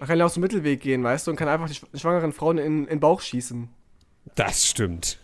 Man 0.00 0.08
kann 0.08 0.18
ja 0.18 0.24
auch 0.24 0.30
so 0.30 0.36
einen 0.36 0.44
Mittelweg 0.44 0.80
gehen, 0.80 1.04
weißt 1.04 1.26
du, 1.26 1.30
und 1.30 1.36
kann 1.36 1.46
einfach 1.46 1.68
die 1.68 1.98
schwangeren 1.98 2.32
Frauen 2.32 2.56
in, 2.56 2.84
in 2.84 2.86
den 2.86 3.00
Bauch 3.00 3.20
schießen. 3.20 3.68
Das 4.34 4.66
stimmt. 4.66 5.18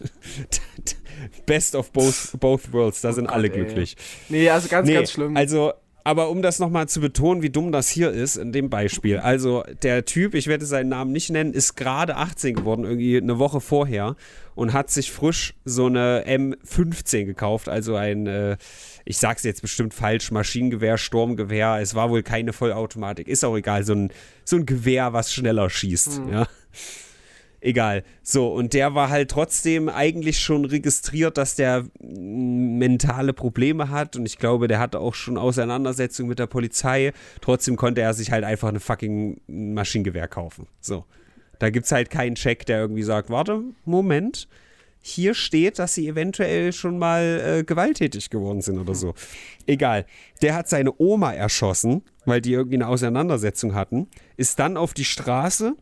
Best 1.47 1.75
of 1.75 1.93
both, 1.93 2.33
both 2.39 2.73
worlds, 2.73 3.01
da 3.01 3.09
oh 3.09 3.13
sind 3.13 3.27
Gott, 3.27 3.37
alle 3.37 3.49
glücklich. 3.49 3.97
Nee, 4.29 4.51
also 4.51 4.69
ganz, 4.69 4.87
nee, 4.87 4.95
ganz 4.95 5.13
schlimm. 5.13 5.35
Also, 5.35 5.73
aber 6.05 6.29
um 6.29 6.43
das 6.43 6.59
nochmal 6.59 6.89
zu 6.89 7.01
betonen, 7.01 7.41
wie 7.41 7.49
dumm 7.49 7.73
das 7.73 7.89
hier 7.89 8.11
ist, 8.11 8.37
in 8.37 8.53
dem 8.53 8.69
Beispiel. 8.69 9.17
Also, 9.19 9.65
der 9.83 10.05
Typ, 10.05 10.35
ich 10.35 10.47
werde 10.47 10.67
seinen 10.67 10.91
Namen 10.91 11.11
nicht 11.11 11.31
nennen, 11.31 11.55
ist 11.55 11.77
gerade 11.77 12.17
18 12.17 12.55
geworden, 12.55 12.85
irgendwie 12.85 13.17
eine 13.17 13.39
Woche 13.39 13.63
vorher 13.63 14.15
und 14.55 14.75
hat 14.75 14.91
sich 14.91 15.11
frisch 15.11 15.55
so 15.65 15.87
eine 15.87 16.25
M15 16.27 17.25
gekauft, 17.25 17.71
also 17.71 17.97
ein. 17.97 18.27
Äh, 18.27 18.57
ich 19.07 19.19
sag's 19.19 19.45
jetzt 19.45 19.63
bestimmt 19.63 19.95
falsch, 19.95 20.31
Maschinengewehr, 20.31 20.99
Sturmgewehr, 20.99 21.79
es 21.81 21.95
war 21.95 22.11
wohl 22.11 22.23
keine 22.23 22.53
Vollautomatik, 22.53 23.29
ist 23.29 23.45
auch 23.45 23.57
egal, 23.57 23.85
so 23.85 23.95
ein, 23.95 24.13
so 24.45 24.57
ein 24.57 24.67
Gewehr, 24.67 25.13
was 25.13 25.33
schneller 25.33 25.71
schießt, 25.71 26.21
mhm. 26.21 26.33
ja. 26.33 26.47
Egal. 27.61 28.05
So, 28.23 28.53
und 28.53 28.75
der 28.75 28.95
war 28.95 29.09
halt 29.09 29.31
trotzdem 29.31 29.89
eigentlich 29.89 30.39
schon 30.39 30.67
registriert, 30.67 31.37
dass 31.37 31.57
der 31.57 31.87
mentale 31.99 33.33
Probleme 33.33 33.89
hat. 33.89 34.15
Und 34.15 34.27
ich 34.27 34.39
glaube, 34.39 34.69
der 34.69 34.79
hatte 34.79 35.01
auch 35.01 35.15
schon 35.15 35.37
Auseinandersetzungen 35.37 36.29
mit 36.29 36.39
der 36.39 36.47
Polizei. 36.47 37.13
Trotzdem 37.41 37.77
konnte 37.77 38.03
er 38.03 38.15
sich 38.15 38.31
halt 38.31 38.45
einfach 38.45 38.69
eine 38.69 38.79
fucking 38.79 39.41
Maschinengewehr 39.49 40.29
kaufen. 40.29 40.69
So. 40.81 41.07
Da 41.59 41.71
gibt's 41.71 41.91
halt 41.91 42.11
keinen 42.11 42.37
Check, 42.37 42.67
der 42.67 42.79
irgendwie 42.79 43.03
sagt, 43.03 43.31
warte, 43.31 43.63
Moment, 43.85 44.47
hier 45.07 45.35
steht, 45.35 45.79
dass 45.79 45.95
sie 45.95 46.09
eventuell 46.09 46.73
schon 46.73 46.99
mal 46.99 47.59
äh, 47.61 47.65
gewalttätig 47.65 48.29
geworden 48.29 48.61
sind 48.61 48.79
oder 48.79 48.97
so. 48.97 49.15
Egal. 49.65 50.05
Der 50.43 50.57
hat 50.57 50.69
seine 50.69 50.93
Oma 50.99 51.33
erschossen, 51.33 52.03
weil 52.25 52.41
die 52.41 52.53
irgendwie 52.53 52.75
eine 52.75 52.89
Auseinandersetzung 52.89 53.75
hatten, 53.75 54.09
ist 54.37 54.59
dann 54.59 54.77
auf 54.77 54.95
die 54.95 55.05
Straße, 55.05 55.77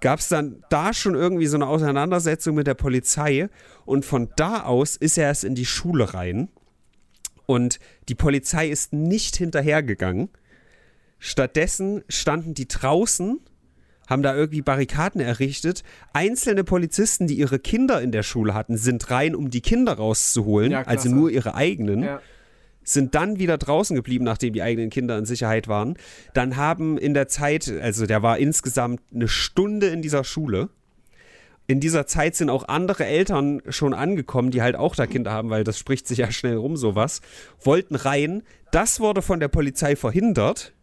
gab 0.00 0.18
es 0.18 0.28
dann 0.28 0.64
da 0.68 0.92
schon 0.92 1.14
irgendwie 1.14 1.46
so 1.46 1.56
eine 1.56 1.68
Auseinandersetzung 1.68 2.56
mit 2.56 2.66
der 2.66 2.74
Polizei 2.74 3.48
und 3.84 4.04
von 4.04 4.30
da 4.34 4.64
aus 4.64 4.96
ist 4.96 5.16
er 5.16 5.26
erst 5.26 5.44
in 5.44 5.54
die 5.54 5.64
Schule 5.64 6.12
rein 6.12 6.48
und 7.46 7.78
die 8.08 8.16
Polizei 8.16 8.68
ist 8.68 8.92
nicht 8.92 9.36
hinterhergegangen. 9.36 10.28
Stattdessen 11.20 12.02
standen 12.08 12.52
die 12.54 12.66
draußen 12.66 13.38
haben 14.06 14.22
da 14.22 14.34
irgendwie 14.34 14.62
Barrikaden 14.62 15.20
errichtet. 15.20 15.82
Einzelne 16.12 16.64
Polizisten, 16.64 17.26
die 17.26 17.34
ihre 17.34 17.58
Kinder 17.58 18.00
in 18.00 18.12
der 18.12 18.22
Schule 18.22 18.54
hatten, 18.54 18.76
sind 18.76 19.10
rein, 19.10 19.34
um 19.34 19.50
die 19.50 19.60
Kinder 19.60 19.94
rauszuholen, 19.94 20.72
ja, 20.72 20.82
also 20.82 21.08
nur 21.08 21.30
ihre 21.30 21.54
eigenen. 21.54 22.02
Ja. 22.02 22.20
Sind 22.82 23.16
dann 23.16 23.40
wieder 23.40 23.58
draußen 23.58 23.96
geblieben, 23.96 24.24
nachdem 24.24 24.52
die 24.52 24.62
eigenen 24.62 24.90
Kinder 24.90 25.18
in 25.18 25.24
Sicherheit 25.24 25.66
waren. 25.66 25.96
Dann 26.34 26.56
haben 26.56 26.98
in 26.98 27.14
der 27.14 27.26
Zeit, 27.26 27.72
also 27.82 28.06
der 28.06 28.22
war 28.22 28.38
insgesamt 28.38 29.00
eine 29.12 29.26
Stunde 29.26 29.88
in 29.88 30.02
dieser 30.02 30.22
Schule. 30.22 30.68
In 31.66 31.80
dieser 31.80 32.06
Zeit 32.06 32.36
sind 32.36 32.48
auch 32.48 32.68
andere 32.68 33.06
Eltern 33.06 33.60
schon 33.70 33.92
angekommen, 33.92 34.52
die 34.52 34.62
halt 34.62 34.76
auch 34.76 34.94
da 34.94 35.08
Kinder 35.08 35.32
haben, 35.32 35.50
weil 35.50 35.64
das 35.64 35.80
spricht 35.80 36.06
sich 36.06 36.18
ja 36.18 36.30
schnell 36.30 36.54
rum, 36.54 36.76
sowas. 36.76 37.22
Wollten 37.60 37.96
rein. 37.96 38.44
Das 38.70 39.00
wurde 39.00 39.20
von 39.20 39.40
der 39.40 39.48
Polizei 39.48 39.96
verhindert 39.96 40.75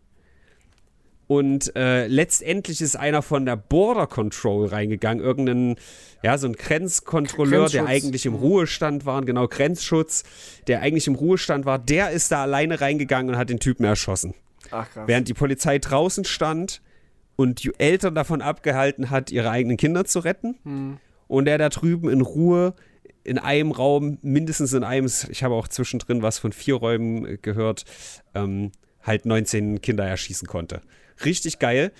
und 1.27 1.75
äh, 1.75 2.07
letztendlich 2.07 2.81
ist 2.81 2.95
einer 2.95 3.21
von 3.21 3.45
der 3.45 3.55
Border 3.55 4.07
Control 4.07 4.67
reingegangen, 4.67 5.23
irgendein, 5.23 5.75
ja, 6.21 6.37
so 6.37 6.47
ein 6.47 6.53
Grenzkontrolleur, 6.53 7.69
der 7.69 7.85
eigentlich 7.85 8.25
im 8.25 8.35
Ruhestand 8.35 9.05
war, 9.05 9.21
genau, 9.23 9.47
Grenzschutz, 9.47 10.23
der 10.67 10.81
eigentlich 10.81 11.07
im 11.07 11.15
Ruhestand 11.15 11.65
war, 11.65 11.79
der 11.79 12.11
ist 12.11 12.31
da 12.31 12.43
alleine 12.43 12.81
reingegangen 12.81 13.33
und 13.33 13.37
hat 13.37 13.49
den 13.49 13.59
Typen 13.59 13.85
erschossen. 13.85 14.33
Ach, 14.71 14.89
krass. 14.91 15.07
Während 15.07 15.27
die 15.27 15.33
Polizei 15.33 15.79
draußen 15.79 16.25
stand 16.25 16.81
und 17.35 17.63
die 17.63 17.71
Eltern 17.77 18.15
davon 18.15 18.41
abgehalten 18.41 19.09
hat, 19.09 19.31
ihre 19.31 19.49
eigenen 19.49 19.77
Kinder 19.77 20.05
zu 20.05 20.19
retten. 20.19 20.55
Hm. 20.63 20.97
Und 21.27 21.45
der 21.45 21.57
da 21.57 21.69
drüben 21.69 22.09
in 22.09 22.21
Ruhe 22.21 22.75
in 23.23 23.37
einem 23.37 23.71
Raum, 23.71 24.17
mindestens 24.21 24.73
in 24.73 24.83
einem, 24.83 25.09
ich 25.29 25.43
habe 25.43 25.55
auch 25.55 25.67
zwischendrin 25.67 26.21
was 26.21 26.39
von 26.39 26.51
vier 26.51 26.75
Räumen 26.75 27.41
gehört, 27.41 27.85
ähm, 28.35 28.71
halt 29.01 29.25
19 29.25 29.81
Kinder 29.81 30.05
erschießen 30.05 30.47
konnte. 30.47 30.81
Richtig 31.25 31.59
geil. 31.59 31.91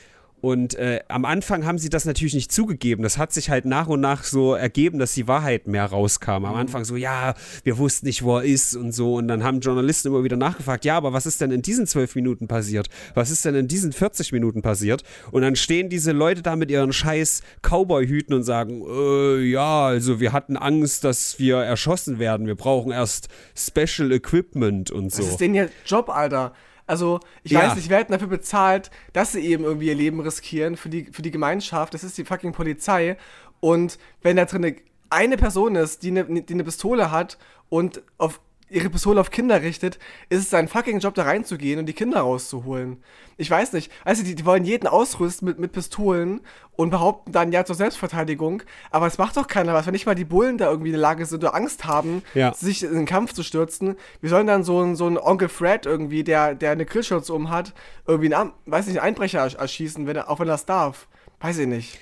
Und 0.41 0.75
äh, 0.75 0.99
am 1.07 1.23
Anfang 1.23 1.65
haben 1.65 1.77
sie 1.77 1.88
das 1.88 2.03
natürlich 2.03 2.33
nicht 2.33 2.51
zugegeben. 2.51 3.01
Das 3.01 3.17
hat 3.17 3.31
sich 3.31 3.49
halt 3.49 3.63
nach 3.63 3.88
und 3.88 4.01
nach 4.01 4.25
so 4.25 4.55
ergeben, 4.55 4.99
dass 4.99 5.13
die 5.13 5.25
Wahrheit 5.25 5.67
mehr 5.67 5.86
rauskam. 5.86 6.31
Am 6.31 6.41
Mhm. 6.43 6.55
Anfang 6.55 6.83
so, 6.83 6.97
ja, 6.97 7.33
wir 7.63 7.77
wussten 7.77 8.07
nicht, 8.07 8.23
wo 8.23 8.39
er 8.39 8.43
ist 8.43 8.75
und 8.75 8.91
so. 8.91 9.13
Und 9.13 9.29
dann 9.29 9.41
haben 9.45 9.62
Journalisten 9.62 10.09
immer 10.09 10.25
wieder 10.25 10.36
nachgefragt, 10.36 10.83
ja, 10.83 10.97
aber 10.97 11.13
was 11.13 11.25
ist 11.25 11.39
denn 11.39 11.51
in 11.51 11.62
diesen 11.62 11.88
zwölf 11.88 12.15
Minuten 12.15 12.49
passiert? 12.49 12.89
Was 13.13 13.29
ist 13.31 13.45
denn 13.45 13.55
in 13.55 13.69
diesen 13.69 13.93
40 13.93 14.33
Minuten 14.33 14.62
passiert? 14.62 15.03
Und 15.31 15.43
dann 15.43 15.55
stehen 15.55 15.88
diese 15.88 16.11
Leute 16.11 16.41
da 16.41 16.57
mit 16.57 16.69
ihren 16.69 16.91
scheiß 16.91 17.41
Cowboy-Hüten 17.61 18.34
und 18.34 18.43
sagen, 18.43 18.84
äh, 18.86 19.43
ja, 19.45 19.86
also 19.86 20.19
wir 20.19 20.34
hatten 20.34 20.57
Angst, 20.57 21.05
dass 21.05 21.39
wir 21.39 21.59
erschossen 21.59 22.19
werden. 22.19 22.47
Wir 22.47 22.55
brauchen 22.55 22.91
erst 22.91 23.30
Special 23.55 24.11
Equipment 24.11 24.91
und 24.91 25.09
so. 25.13 25.21
Das 25.21 25.32
ist 25.32 25.39
denen 25.39 25.55
ja 25.55 25.67
Job, 25.86 26.09
Alter. 26.09 26.51
Also, 26.86 27.19
ich 27.43 27.51
Ja. 27.51 27.61
weiß 27.61 27.75
nicht, 27.75 27.89
wer 27.89 27.99
hat 27.99 28.11
dafür 28.11 28.27
bezahlt, 28.27 28.91
dass 29.13 29.31
sie 29.31 29.41
eben 29.41 29.63
irgendwie 29.63 29.88
ihr 29.88 29.95
Leben 29.95 30.19
riskieren 30.19 30.75
für 30.77 30.89
die, 30.89 31.05
für 31.11 31.21
die 31.21 31.31
Gemeinschaft. 31.31 31.93
Das 31.93 32.03
ist 32.03 32.17
die 32.17 32.25
fucking 32.25 32.51
Polizei. 32.51 33.17
Und 33.59 33.97
wenn 34.21 34.36
da 34.36 34.45
drin 34.45 34.75
eine 35.09 35.38
Person 35.38 35.75
ist, 35.75 36.03
die 36.03 36.09
eine, 36.09 36.41
die 36.41 36.53
eine 36.53 36.63
Pistole 36.63 37.11
hat 37.11 37.38
und 37.69 38.01
auf 38.17 38.39
ihre 38.70 38.89
Pistole 38.89 39.20
auf 39.22 39.30
Kinder 39.32 39.61
richtet, 39.61 39.99
ist 40.30 40.39
es 40.39 40.49
sein 40.49 40.68
fucking 40.68 40.99
Job, 40.99 41.14
da 41.16 41.24
reinzugehen 41.24 41.80
und 41.80 41.86
die 41.86 41.93
Kinder 41.93 42.22
rauszuholen. 42.22 43.03
Ich 43.38 43.49
weiß 43.49 43.74
nicht. 43.74 43.91
Also, 44.05 44.24
die, 44.24 44.36
die 44.36 44.45
wollen 44.45 44.64
jeden 44.66 44.88
ausrüsten 44.88 45.47
mit, 45.47 45.59
mit 45.59 45.72
Pistolen 45.72 46.41
und 46.76 46.89
behaupten 46.89 47.32
dann 47.32 47.51
ja 47.51 47.66
zur 47.66 47.76
Selbstverteidigung. 47.76 48.64
Aber 48.91 49.07
es 49.07 49.18
macht 49.18 49.38
doch 49.38 49.47
keiner 49.47 49.74
was. 49.74 49.86
Wenn 49.86 49.93
nicht 49.93 50.05
mal 50.05 50.16
die 50.16 50.26
Bullen 50.26 50.57
da 50.57 50.70
irgendwie 50.70 50.89
in 50.89 50.93
der 50.93 51.01
Lage 51.01 51.26
sind 51.26 51.43
oder 51.43 51.55
Angst 51.55 51.86
haben, 51.86 52.24
Ja. 52.34 52.53
sich 52.53 52.84
in 52.84 52.93
den 52.93 53.05
Kampf 53.05 53.34
zu 53.34 53.43
stürzen, 53.43 53.95
wie 54.22 54.28
sollen 54.28 54.47
dann 54.47 54.64
so 54.64 54.82
ein, 54.82 54.95
so 54.95 55.07
ein 55.07 55.18
Onkel 55.18 55.49
Fred 55.49 55.86
irgendwie, 55.86 56.24
der, 56.24 56.55
der 56.55 56.72
eine 56.72 56.86
Grillschutz 56.86 57.30
um 57.30 57.49
hat, 57.49 57.74
irgendwie 58.07 58.34
einen, 58.34 58.51
weiß 58.66 58.88
nicht, 58.88 58.99
einen 58.99 59.07
Einbrecher 59.09 59.43
ersch- 59.43 59.57
erschießen, 59.57 60.05
wenn 60.07 60.16
er, 60.16 60.30
auch 60.30 60.39
wenn 60.39 60.47
er 60.47 60.53
das 60.53 60.66
darf? 60.66 61.07
Weiß 61.39 61.57
ich 61.57 61.68
nicht. 61.68 61.99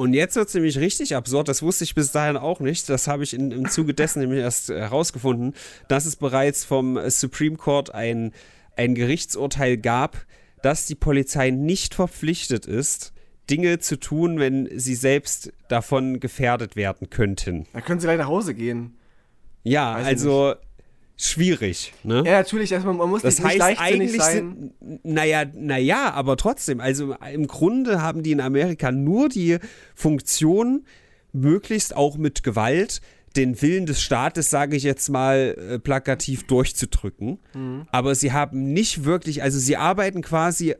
Und, 0.00 0.14
jetzt 0.14 0.36
wird 0.36 0.48
es 0.48 0.54
nämlich 0.54 0.78
richtig 0.78 1.14
absurd, 1.14 1.48
das 1.48 1.62
wusste 1.62 1.84
ich 1.84 1.94
bis 1.94 2.10
dahin 2.10 2.38
auch 2.38 2.60
nicht. 2.60 2.88
Das 2.88 3.06
habe 3.06 3.22
ich 3.22 3.34
in, 3.34 3.50
im 3.50 3.68
Zuge 3.68 3.92
dessen 3.92 4.20
nämlich 4.20 4.40
erst 4.40 4.70
äh, 4.70 4.78
herausgefunden, 4.78 5.52
dass 5.88 6.06
es 6.06 6.16
bereits 6.16 6.64
vom 6.64 6.96
äh, 6.96 7.10
Supreme 7.10 7.56
Court 7.56 7.94
ein, 7.94 8.32
ein 8.76 8.94
Gerichtsurteil 8.94 9.76
gab, 9.76 10.24
dass 10.62 10.86
die 10.86 10.94
Polizei 10.94 11.50
nicht 11.50 11.94
verpflichtet 11.94 12.64
ist, 12.64 13.12
Dinge 13.50 13.78
zu 13.78 14.00
tun, 14.00 14.38
wenn 14.38 14.70
sie 14.74 14.94
selbst 14.94 15.52
davon 15.68 16.18
gefährdet 16.18 16.76
werden 16.76 17.10
könnten. 17.10 17.66
Da 17.74 17.82
können 17.82 18.00
sie 18.00 18.06
gleich 18.06 18.18
nach 18.18 18.28
Hause 18.28 18.54
gehen. 18.54 18.96
Ja, 19.64 19.96
Weiß 19.96 20.06
also 20.06 20.54
schwierig, 21.22 21.92
ne? 22.02 22.22
Ja, 22.26 22.38
natürlich, 22.38 22.72
erstmal, 22.72 22.94
man 22.94 23.08
muss 23.10 23.22
Das 23.22 23.38
nicht, 23.38 23.46
heißt 23.48 23.58
leichtsinnig 23.58 23.92
eigentlich 24.10 24.22
sein. 24.22 24.72
sind, 24.80 25.04
naja, 25.04 25.44
naja, 25.54 26.12
aber 26.12 26.36
trotzdem, 26.36 26.80
also 26.80 27.14
im 27.32 27.46
Grunde 27.46 28.00
haben 28.02 28.22
die 28.22 28.32
in 28.32 28.40
Amerika 28.40 28.90
nur 28.92 29.28
die 29.28 29.58
Funktion, 29.94 30.84
möglichst 31.32 31.94
auch 31.94 32.16
mit 32.16 32.42
Gewalt 32.42 33.00
den 33.36 33.62
Willen 33.62 33.86
des 33.86 34.02
Staates, 34.02 34.50
sage 34.50 34.74
ich 34.76 34.82
jetzt 34.82 35.08
mal, 35.08 35.56
äh, 35.56 35.78
plakativ 35.78 36.48
durchzudrücken. 36.48 37.38
Mhm. 37.54 37.86
Aber 37.92 38.16
sie 38.16 38.32
haben 38.32 38.72
nicht 38.72 39.04
wirklich, 39.04 39.42
also 39.42 39.58
sie 39.60 39.76
arbeiten 39.76 40.20
quasi 40.22 40.74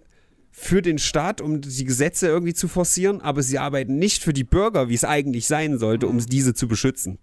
für 0.51 0.82
den 0.82 0.99
Staat, 0.99 1.41
um 1.41 1.61
die 1.61 1.84
Gesetze 1.84 2.26
irgendwie 2.26 2.55
zu 2.55 2.66
forcieren, 2.66 3.20
aber 3.20 3.45
sie 3.45 3.59
arbeiten 3.59 3.99
nicht 4.01 4.24
für 4.24 4.32
die 4.32 4.43
Bürger, 4.43 4.88
wie 4.88 4.95
es 4.95 5.05
eigentlich 5.05 5.47
sein 5.47 5.78
sollte, 5.78 6.07
Mhm. 6.07 6.12
um 6.12 6.26
diese 6.26 6.53
zu 6.55 6.66
beschützen. 6.66 7.18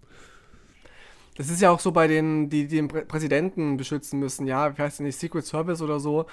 Das 1.38 1.48
ist 1.48 1.60
ja 1.62 1.70
auch 1.70 1.80
so 1.80 1.92
bei 1.92 2.08
den, 2.08 2.50
die, 2.50 2.66
die 2.66 2.76
den 2.76 2.88
Prä 2.88 3.02
Präsidenten 3.02 3.76
beschützen 3.76 4.18
müssen, 4.18 4.46
ja, 4.46 4.76
wie 4.76 4.82
heißt 4.82 4.98
denn 4.98 5.06
nicht, 5.06 5.18
Secret 5.18 5.46
Service 5.46 5.80
oder 5.80 6.00
so. 6.00 6.26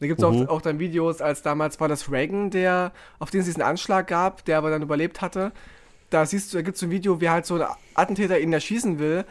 Da 0.00 0.06
gibt 0.06 0.22
es 0.22 0.28
Mhm. 0.28 0.46
auch, 0.46 0.48
auch 0.56 0.62
dann 0.62 0.78
Videos, 0.78 1.20
als 1.20 1.42
damals 1.42 1.80
war 1.80 1.88
das 1.88 2.10
Reagan, 2.10 2.50
der, 2.50 2.92
auf 3.18 3.30
den 3.30 3.40
es 3.40 3.46
diesen 3.46 3.62
Anschlag 3.62 4.06
gab, 4.06 4.44
der 4.44 4.58
aber 4.58 4.70
dann 4.70 4.82
überlebt 4.82 5.20
hatte. 5.22 5.52
Da 6.10 6.26
siehst 6.26 6.52
du, 6.52 6.58
da 6.58 6.62
gibt 6.62 6.74
es 6.76 6.80
so 6.80 6.86
ein 6.86 6.90
Video, 6.90 7.20
wie 7.20 7.30
halt 7.30 7.46
so 7.46 7.54
ein 7.56 7.66
Attentäter 7.94 8.38
ihn 8.38 8.52
erschießen 8.52 8.98
will. 8.98 9.24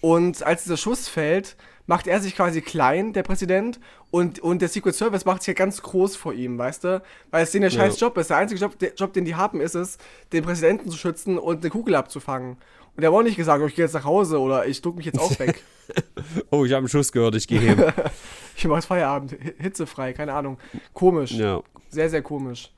Und 0.00 0.42
als 0.44 0.62
dieser 0.64 0.76
Schuss 0.76 1.08
fällt, 1.08 1.56
macht 1.86 2.06
er 2.06 2.20
sich 2.20 2.36
quasi 2.36 2.60
klein, 2.60 3.12
der 3.12 3.22
Präsident, 3.24 3.80
und, 4.10 4.38
und 4.38 4.62
der 4.62 4.68
Secret 4.68 4.94
Service 4.94 5.24
macht 5.24 5.42
sich 5.42 5.48
ja 5.48 5.54
ganz 5.54 5.82
groß 5.82 6.16
vor 6.16 6.32
ihm, 6.32 6.56
weißt 6.56 6.84
du? 6.84 7.02
Weil 7.30 7.42
es 7.44 7.50
denen 7.50 7.62
der 7.62 7.70
scheiß 7.70 7.98
Job 8.00 8.16
ist. 8.16 8.30
Der 8.30 8.38
einzige 8.38 8.60
Job, 8.60 8.78
der 8.78 8.94
Job, 8.94 9.12
den 9.12 9.24
die 9.26 9.34
haben, 9.34 9.60
ist 9.60 9.74
es, 9.74 9.98
den 10.32 10.44
Präsidenten 10.44 10.90
zu 10.90 10.96
schützen 10.96 11.38
und 11.38 11.60
eine 11.62 11.70
Kugel 11.70 11.94
abzufangen. 11.94 12.56
Und 12.98 13.04
er 13.04 13.10
hat 13.12 13.16
auch 13.16 13.22
nicht 13.22 13.36
gesagt, 13.36 13.62
oh, 13.62 13.66
ich 13.68 13.76
gehe 13.76 13.84
jetzt 13.84 13.94
nach 13.94 14.04
Hause 14.04 14.40
oder 14.40 14.66
ich 14.66 14.82
drücke 14.82 14.96
mich 14.96 15.06
jetzt 15.06 15.20
auch 15.20 15.38
weg. 15.38 15.62
Oh, 16.50 16.66
ich 16.66 16.72
habe 16.72 16.80
einen 16.80 16.88
Schuss 16.88 17.12
gehört, 17.12 17.34
ich 17.34 17.48
gehe 17.48 17.60
hin. 17.60 17.82
ich 18.56 18.64
mache 18.66 18.76
jetzt 18.80 18.86
Feierabend, 18.86 19.32
hi- 19.32 19.54
hitzefrei, 19.58 20.12
keine 20.12 20.34
Ahnung. 20.34 20.58
Komisch. 20.92 21.30
ja. 21.32 21.62
Sehr, 21.88 22.10
sehr 22.10 22.20
komisch. 22.20 22.70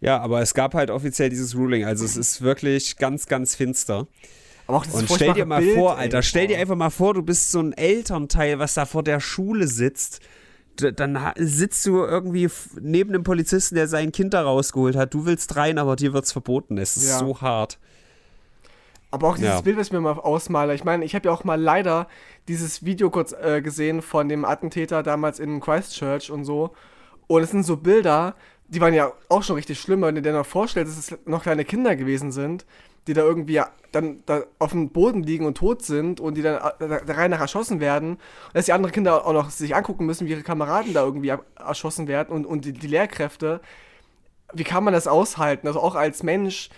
Ja, 0.00 0.20
aber 0.20 0.40
es 0.40 0.54
gab 0.54 0.74
halt 0.74 0.90
offiziell 0.90 1.28
dieses 1.28 1.56
Ruling. 1.56 1.84
Also 1.84 2.04
es 2.04 2.16
ist 2.16 2.40
wirklich 2.42 2.98
ganz, 2.98 3.26
ganz 3.26 3.56
finster. 3.56 4.06
Aber 4.68 4.78
auch 4.78 4.84
dieses 4.86 5.00
Und 5.00 5.10
stell 5.12 5.32
dir 5.32 5.44
mal 5.44 5.60
Bild, 5.60 5.74
vor, 5.74 5.94
ey, 5.94 6.02
Alter, 6.02 6.22
stell 6.22 6.46
dir 6.46 6.58
einfach 6.58 6.76
mal 6.76 6.90
vor, 6.90 7.14
du 7.14 7.22
bist 7.22 7.50
so 7.50 7.58
ein 7.60 7.72
Elternteil, 7.72 8.60
was 8.60 8.74
da 8.74 8.86
vor 8.86 9.02
der 9.02 9.18
Schule 9.18 9.66
sitzt. 9.66 10.20
Dann 10.76 11.18
sitzt 11.36 11.84
du 11.86 12.04
irgendwie 12.04 12.48
neben 12.80 13.10
einem 13.10 13.24
Polizisten, 13.24 13.74
der 13.74 13.88
sein 13.88 14.12
Kind 14.12 14.34
da 14.34 14.42
rausgeholt 14.42 14.94
hat. 14.94 15.12
Du 15.14 15.26
willst 15.26 15.56
rein, 15.56 15.78
aber 15.78 15.96
dir 15.96 16.12
wird's 16.12 16.30
verboten. 16.30 16.78
Es 16.78 16.96
ist 16.96 17.08
Ja. 17.08 17.18
so 17.18 17.40
hart. 17.40 17.80
Aber 19.10 19.28
auch 19.28 19.36
dieses 19.36 19.54
Ja. 19.54 19.60
Bild, 19.60 19.76
was 19.76 19.88
ich 19.88 19.92
mir 19.92 20.00
mal 20.00 20.12
ausmale. 20.12 20.74
Ich 20.74 20.84
meine, 20.84 21.04
ich 21.04 21.14
habe 21.14 21.28
ja 21.28 21.34
auch 21.34 21.44
mal 21.44 21.60
leider 21.60 22.06
dieses 22.48 22.84
Video 22.84 23.10
kurz 23.10 23.32
äh, 23.32 23.60
gesehen 23.60 24.02
von 24.02 24.28
dem 24.28 24.44
Attentäter 24.44 25.02
damals 25.02 25.40
in 25.40 25.60
Christchurch 25.60 26.30
und 26.30 26.44
so. 26.44 26.70
Und 27.26 27.42
es 27.42 27.50
sind 27.50 27.64
so 27.64 27.76
Bilder, 27.76 28.34
die 28.68 28.80
waren 28.80 28.94
ja 28.94 29.12
auch 29.28 29.42
schon 29.42 29.56
richtig 29.56 29.80
schlimm, 29.80 30.02
wenn 30.02 30.14
du 30.14 30.22
dir 30.22 30.32
noch 30.32 30.46
vorstellst, 30.46 30.96
dass 30.96 31.10
es 31.10 31.18
noch 31.26 31.42
kleine 31.42 31.64
Kinder 31.64 31.96
gewesen 31.96 32.30
sind, 32.30 32.64
die 33.08 33.14
da 33.14 33.22
irgendwie 33.22 33.60
dann 33.90 34.22
da 34.26 34.44
auf 34.60 34.70
dem 34.70 34.90
Boden 34.90 35.24
liegen 35.24 35.44
und 35.44 35.56
tot 35.56 35.82
sind 35.82 36.20
und 36.20 36.34
die 36.34 36.42
dann 36.42 36.60
äh, 36.78 37.00
da, 37.04 37.14
rein 37.14 37.32
nach 37.32 37.40
erschossen 37.40 37.80
werden. 37.80 38.12
Und 38.12 38.20
dass 38.54 38.66
die 38.66 38.72
anderen 38.72 38.92
Kinder 38.92 39.26
auch 39.26 39.32
noch 39.32 39.50
sich 39.50 39.74
angucken 39.74 40.06
müssen, 40.06 40.28
wie 40.28 40.30
ihre 40.30 40.42
Kameraden 40.42 40.92
da 40.92 41.02
irgendwie 41.04 41.32
erschossen 41.56 42.06
werden 42.06 42.30
und, 42.30 42.46
und 42.46 42.64
die, 42.64 42.72
die 42.72 42.86
Lehrkräfte. 42.86 43.60
Wie 44.52 44.64
kann 44.64 44.84
man 44.84 44.92
das 44.92 45.08
aushalten? 45.08 45.66
Also 45.66 45.80
auch 45.80 45.96
als 45.96 46.22
Mensch, 46.22 46.70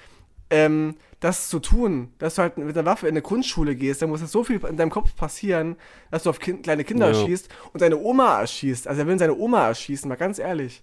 ähm, 0.48 0.96
das 1.22 1.48
zu 1.48 1.60
tun, 1.60 2.12
dass 2.18 2.34
du 2.34 2.42
halt 2.42 2.58
mit 2.58 2.76
einer 2.76 2.84
Waffe 2.86 3.06
in 3.06 3.12
eine 3.12 3.22
Grundschule 3.22 3.76
gehst, 3.76 4.02
dann 4.02 4.10
muss 4.10 4.20
das 4.20 4.32
so 4.32 4.44
viel 4.44 4.60
in 4.68 4.76
deinem 4.76 4.90
Kopf 4.90 5.14
passieren, 5.16 5.76
dass 6.10 6.24
du 6.24 6.30
auf 6.30 6.38
kind, 6.40 6.62
kleine 6.64 6.84
Kinder 6.84 7.10
Ja. 7.10 7.18
erschießt 7.18 7.48
und 7.72 7.80
deine 7.80 7.96
Oma 7.98 8.40
erschießt. 8.40 8.88
Also 8.88 9.02
er 9.02 9.06
will 9.06 9.18
seine 9.18 9.36
Oma 9.36 9.66
erschießen, 9.68 10.08
mal 10.08 10.16
ganz 10.16 10.38
ehrlich. 10.38 10.82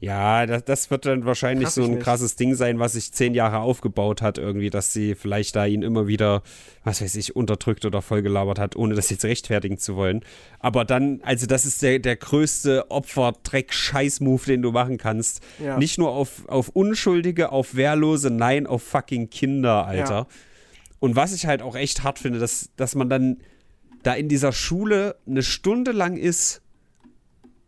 Ja, 0.00 0.46
das, 0.46 0.64
das 0.64 0.90
wird 0.90 1.04
dann 1.04 1.26
wahrscheinlich 1.26 1.66
Raff 1.66 1.74
so 1.74 1.84
ein 1.84 1.98
krasses 1.98 2.34
Ding 2.34 2.54
sein, 2.54 2.78
was 2.78 2.94
sich 2.94 3.12
zehn 3.12 3.34
Jahre 3.34 3.58
aufgebaut 3.58 4.22
hat, 4.22 4.38
irgendwie, 4.38 4.70
dass 4.70 4.94
sie 4.94 5.14
vielleicht 5.14 5.54
da 5.56 5.66
ihn 5.66 5.82
immer 5.82 6.06
wieder, 6.06 6.42
was 6.84 7.02
weiß 7.02 7.16
ich, 7.16 7.36
unterdrückt 7.36 7.84
oder 7.84 8.00
vollgelabert 8.00 8.58
hat, 8.58 8.76
ohne 8.76 8.94
das 8.94 9.10
jetzt 9.10 9.26
rechtfertigen 9.26 9.76
zu 9.76 9.96
wollen. 9.96 10.24
Aber 10.58 10.86
dann, 10.86 11.20
also 11.22 11.46
das 11.46 11.66
ist 11.66 11.82
der, 11.82 11.98
der 11.98 12.16
größte 12.16 12.90
Opfer-Dreck-Scheiß-Move, 12.90 14.46
den 14.46 14.62
du 14.62 14.72
machen 14.72 14.96
kannst. 14.96 15.42
Ja. 15.62 15.76
Nicht 15.76 15.98
nur 15.98 16.12
auf, 16.12 16.48
auf 16.48 16.70
Unschuldige, 16.70 17.52
auf 17.52 17.74
Wehrlose, 17.74 18.30
nein, 18.30 18.66
auf 18.66 18.82
fucking 18.82 19.28
Kinder, 19.28 19.86
Alter. 19.86 20.14
Ja. 20.14 20.26
Und 20.98 21.14
was 21.14 21.34
ich 21.34 21.44
halt 21.44 21.60
auch 21.60 21.76
echt 21.76 22.04
hart 22.04 22.18
finde, 22.18 22.38
dass, 22.38 22.70
dass 22.76 22.94
man 22.94 23.10
dann 23.10 23.36
da 24.02 24.14
in 24.14 24.30
dieser 24.30 24.52
Schule 24.52 25.16
eine 25.26 25.42
Stunde 25.42 25.92
lang 25.92 26.16
ist 26.16 26.62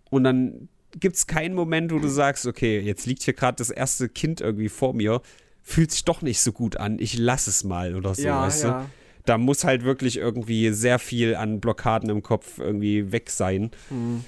und 0.08 0.24
dann 0.24 0.68
gibt 0.98 1.16
es 1.16 1.26
keinen 1.26 1.54
Moment, 1.54 1.92
wo 1.92 1.98
du 1.98 2.08
sagst, 2.08 2.46
okay, 2.46 2.80
jetzt 2.80 3.06
liegt 3.06 3.22
hier 3.22 3.34
gerade 3.34 3.56
das 3.56 3.70
erste 3.70 4.08
Kind 4.08 4.40
irgendwie 4.40 4.68
vor 4.68 4.94
mir, 4.94 5.22
fühlt 5.62 5.90
sich 5.90 6.04
doch 6.04 6.22
nicht 6.22 6.40
so 6.40 6.52
gut 6.52 6.76
an, 6.76 6.98
ich 6.98 7.18
lass 7.18 7.46
es 7.46 7.64
mal 7.64 7.94
oder 7.94 8.14
so, 8.14 8.22
ja, 8.22 8.42
weißt 8.42 8.64
ja. 8.64 8.80
du? 8.82 8.86
Da 9.24 9.38
muss 9.38 9.64
halt 9.64 9.84
wirklich 9.84 10.16
irgendwie 10.16 10.70
sehr 10.70 10.98
viel 10.98 11.36
an 11.36 11.60
Blockaden 11.60 12.10
im 12.10 12.22
Kopf 12.22 12.58
irgendwie 12.58 13.12
weg 13.12 13.30
sein. 13.30 13.70
Hm. 13.88 14.24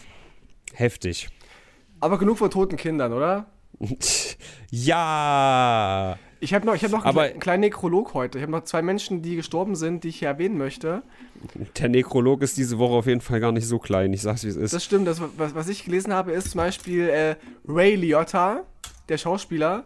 Heftig. 0.73 1.29
Aber 2.01 2.19
genug 2.19 2.39
von 2.39 2.51
toten 2.51 2.77
Kindern, 2.77 3.13
oder? 3.13 3.47
Ja. 4.71 6.19
Ich 6.41 6.53
habe 6.53 6.67
noch, 6.67 6.75
ich 6.75 6.85
hab 6.85 6.91
noch 6.91 7.05
Aber- 7.05 7.23
einen, 7.23 7.31
einen 7.33 7.41
kleinen 7.41 7.61
Nekrolog 7.61 8.13
heute. 8.13 8.39
Ich 8.39 8.43
habe 8.43 8.53
noch 8.53 8.65
zwei 8.65 8.83
Menschen, 8.83 9.23
die 9.23 9.35
gestorben 9.37 9.77
sind, 9.77 10.05
die 10.05 10.09
ich 10.09 10.19
hier 10.19 10.29
erwähnen 10.29 10.59
möchte. 10.59 11.03
Der 11.79 11.89
Nekrolog 11.89 12.43
ist 12.43 12.57
diese 12.59 12.79
Woche 12.79 12.93
auf 12.95 13.07
jeden 13.07 13.21
Fall 13.23 13.41
gar 13.41 13.53
nicht 13.53 13.67
so 13.67 13.79
klein. 13.79 14.13
Ich 14.13 14.23
sag's, 14.23 14.45
wie 14.45 14.49
es 14.49 14.57
ist. 14.57 14.75
Das 14.75 14.85
stimmt. 14.85 15.07
Das, 15.09 15.23
was, 15.39 15.55
was 15.55 15.69
ich 15.69 15.85
gelesen 15.85 16.13
habe, 16.13 16.33
ist 16.33 16.51
zum 16.51 16.59
Beispiel 16.59 17.09
äh, 17.09 17.37
Ray 17.67 17.95
Liotta, 17.97 18.65
der 19.09 19.17
Schauspieler. 19.19 19.85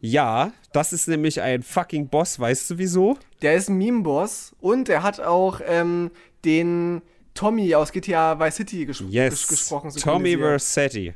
ja, 0.00 0.52
das 0.72 0.92
ist 0.92 1.08
nämlich 1.08 1.40
ein 1.40 1.62
fucking 1.62 2.08
Boss, 2.08 2.38
weißt 2.38 2.70
du 2.70 2.78
wieso? 2.78 3.16
Der 3.42 3.54
ist 3.54 3.68
ein 3.70 3.78
Meme-Boss 3.78 4.54
und 4.60 4.88
er 4.90 5.02
hat 5.02 5.20
auch 5.20 5.60
ähm, 5.66 6.10
den 6.44 7.00
Tommy 7.34 7.74
aus 7.74 7.92
GTA 7.92 8.38
Vice 8.38 8.56
City 8.56 8.84
ges 8.86 8.98
ges 8.98 9.06
Yes. 9.10 9.48
gesprochen. 9.48 9.90
Tommy. 9.98 10.36
Versetti. 10.36 11.14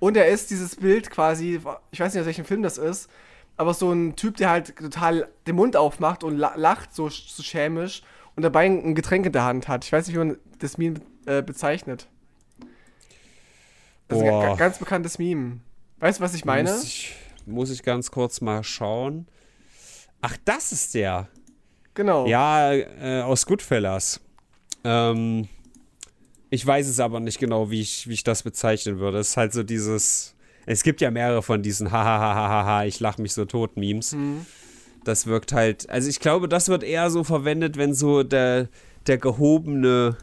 Und 0.00 0.16
er 0.16 0.26
ist 0.28 0.50
dieses 0.50 0.74
Bild 0.76 1.10
quasi, 1.10 1.60
ich 1.92 2.00
weiß 2.00 2.12
nicht, 2.14 2.20
aus 2.20 2.26
welchem 2.26 2.44
Film 2.44 2.62
das 2.62 2.78
ist, 2.78 3.08
aber 3.56 3.74
so 3.74 3.92
ein 3.92 4.16
Typ, 4.16 4.36
der 4.38 4.50
halt 4.50 4.74
total 4.76 5.28
den 5.46 5.54
Mund 5.54 5.76
aufmacht 5.76 6.24
und 6.24 6.36
la 6.38 6.54
lacht, 6.56 6.94
so, 6.94 7.08
so 7.08 7.42
schämisch 7.42 8.02
und 8.34 8.42
dabei 8.42 8.64
ein 8.66 8.94
Getränk 8.94 9.26
in 9.26 9.32
der 9.32 9.44
Hand 9.44 9.68
hat. 9.68 9.84
Ich 9.84 9.92
weiß 9.92 10.06
nicht, 10.06 10.14
wie 10.16 10.18
man 10.18 10.38
das 10.58 10.78
Meme 10.78 11.00
äh, 11.26 11.42
bezeichnet. 11.42 12.08
Das 14.08 14.18
ist 14.18 14.24
ein 14.24 14.30
Boah. 14.30 14.42
ga- 14.46 14.54
ganz 14.56 14.78
bekanntes 14.78 15.18
Meme. 15.18 15.60
Weißt 15.98 16.18
du, 16.18 16.24
was 16.24 16.34
ich 16.34 16.44
meine? 16.44 16.70
Muss 16.70 16.82
ich, 16.84 17.14
muss 17.46 17.70
ich 17.70 17.82
ganz 17.82 18.10
kurz 18.10 18.40
mal 18.40 18.64
schauen. 18.64 19.28
Ach, 20.22 20.36
das 20.46 20.72
ist 20.72 20.94
der. 20.94 21.28
Genau. 21.94 22.26
Ja, 22.26 22.72
äh, 22.72 23.20
aus 23.22 23.44
Goodfellas. 23.44 24.20
Ähm, 24.84 25.48
ich 26.50 26.66
weiß 26.66 26.88
es 26.88 27.00
aber 27.00 27.20
nicht 27.20 27.38
genau, 27.38 27.70
wie 27.70 27.80
ich, 27.80 28.08
wie 28.08 28.14
ich 28.14 28.24
das 28.24 28.42
bezeichnen 28.42 28.98
würde. 28.98 29.18
Es 29.18 29.30
ist 29.30 29.36
halt 29.36 29.52
so 29.52 29.62
dieses. 29.62 30.34
Es 30.66 30.82
gibt 30.82 31.00
ja 31.00 31.10
mehrere 31.10 31.42
von 31.42 31.62
diesen 31.62 31.90
Hahaha, 31.90 32.84
ich 32.84 33.00
lach 33.00 33.18
mich 33.18 33.32
so 33.32 33.44
tot 33.44 33.76
Memes. 33.76 34.12
Mhm. 34.12 34.44
Das 35.04 35.26
wirkt 35.26 35.52
halt. 35.52 35.88
Also 35.88 36.08
ich 36.10 36.20
glaube, 36.20 36.48
das 36.48 36.68
wird 36.68 36.82
eher 36.84 37.10
so 37.10 37.24
verwendet, 37.24 37.78
wenn 37.78 37.94
so 37.94 38.22
der, 38.22 38.68
der 39.06 39.16
gehobene, 39.16 40.16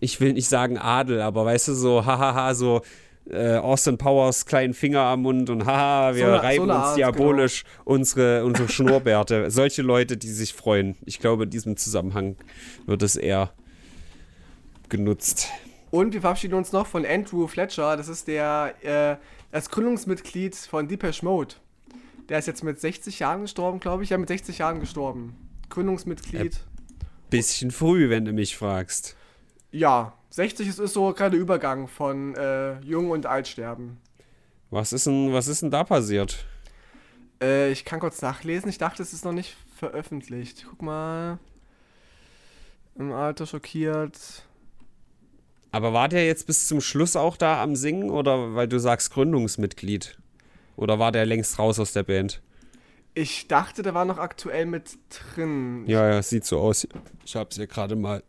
ich 0.00 0.20
will 0.20 0.32
nicht 0.32 0.48
sagen 0.48 0.76
Adel, 0.78 1.20
aber 1.22 1.44
weißt 1.44 1.68
du, 1.68 1.74
so 1.74 2.04
hahaha, 2.04 2.54
so 2.54 2.82
äh, 3.30 3.54
Austin 3.56 3.98
Powers 3.98 4.44
kleinen 4.46 4.74
Finger 4.74 5.02
am 5.02 5.22
Mund 5.22 5.48
und 5.48 5.64
haha, 5.64 6.16
wir 6.16 6.24
So 6.26 6.32
eine- 6.32 6.42
reiben 6.42 6.66
so 6.66 6.72
uns 6.72 6.82
Art, 6.82 6.96
diabolisch 6.98 7.64
unsere, 7.84 8.44
unsere 8.44 8.68
Schnurrbärte. 8.72 9.48
Solche 9.52 9.82
Leute, 9.82 10.16
die 10.16 10.30
sich 10.32 10.52
freuen. 10.54 10.96
Ich 11.06 11.20
glaube, 11.20 11.44
in 11.44 11.50
diesem 11.50 11.76
Zusammenhang 11.76 12.34
wird 12.86 13.02
es 13.04 13.14
eher 13.14 13.52
genutzt. 14.92 15.48
Und 15.90 16.14
wir 16.14 16.20
verabschieden 16.20 16.54
uns 16.54 16.70
noch 16.70 16.86
von 16.86 17.04
Andrew 17.04 17.48
Fletcher. 17.48 17.96
Das 17.96 18.08
ist 18.08 18.28
der 18.28 18.74
äh, 18.82 19.16
das 19.50 19.68
Gründungsmitglied 19.68 20.54
von 20.54 20.86
Depeche 20.86 21.24
Mode. 21.24 21.56
Der 22.28 22.38
ist 22.38 22.46
jetzt 22.46 22.62
mit 22.62 22.80
60 22.80 23.18
Jahren 23.18 23.42
gestorben, 23.42 23.80
glaube 23.80 24.04
ich. 24.04 24.10
Ja, 24.10 24.18
mit 24.18 24.28
60 24.28 24.58
Jahren 24.58 24.80
gestorben. 24.80 25.36
Gründungsmitglied. 25.68 26.60
Bisschen 27.28 27.70
früh, 27.70 28.08
wenn 28.08 28.24
du 28.24 28.32
mich 28.32 28.56
fragst. 28.56 29.16
Ja, 29.70 30.14
60 30.30 30.68
ist, 30.68 30.78
ist 30.78 30.94
so 30.94 31.12
gerade 31.12 31.36
Übergang 31.36 31.88
von 31.88 32.34
äh, 32.34 32.78
Jung 32.80 33.10
und 33.10 33.26
Altsterben. 33.26 33.98
Was 34.70 34.92
ist 34.92 35.06
denn, 35.06 35.32
was 35.32 35.48
ist 35.48 35.62
denn 35.62 35.70
da 35.70 35.84
passiert? 35.84 36.46
Äh, 37.42 37.70
ich 37.72 37.84
kann 37.84 38.00
kurz 38.00 38.22
nachlesen. 38.22 38.70
Ich 38.70 38.78
dachte, 38.78 39.02
es 39.02 39.12
ist 39.12 39.24
noch 39.24 39.32
nicht 39.32 39.56
veröffentlicht. 39.76 40.66
Guck 40.68 40.80
mal. 40.80 41.38
Im 42.94 43.12
Alter 43.12 43.46
schockiert. 43.46 44.46
Aber 45.72 45.92
war 45.92 46.08
der 46.08 46.26
jetzt 46.26 46.46
bis 46.46 46.68
zum 46.68 46.80
Schluss 46.80 47.16
auch 47.16 47.36
da 47.36 47.62
am 47.62 47.74
Singen 47.74 48.10
oder 48.10 48.54
weil 48.54 48.68
du 48.68 48.78
sagst 48.78 49.12
Gründungsmitglied? 49.12 50.18
Oder 50.76 50.98
war 50.98 51.12
der 51.12 51.26
längst 51.26 51.58
raus 51.58 51.80
aus 51.80 51.92
der 51.92 52.02
Band? 52.02 52.42
Ich 53.14 53.48
dachte, 53.48 53.82
der 53.82 53.94
war 53.94 54.04
noch 54.04 54.18
aktuell 54.18 54.66
mit 54.66 54.98
drin. 55.10 55.84
Ja, 55.86 56.08
ja, 56.08 56.22
sieht 56.22 56.44
so 56.44 56.60
aus. 56.60 56.86
Ich 57.24 57.36
hab's 57.36 57.56
ja 57.56 57.66
gerade 57.66 57.96
mal. 57.96 58.22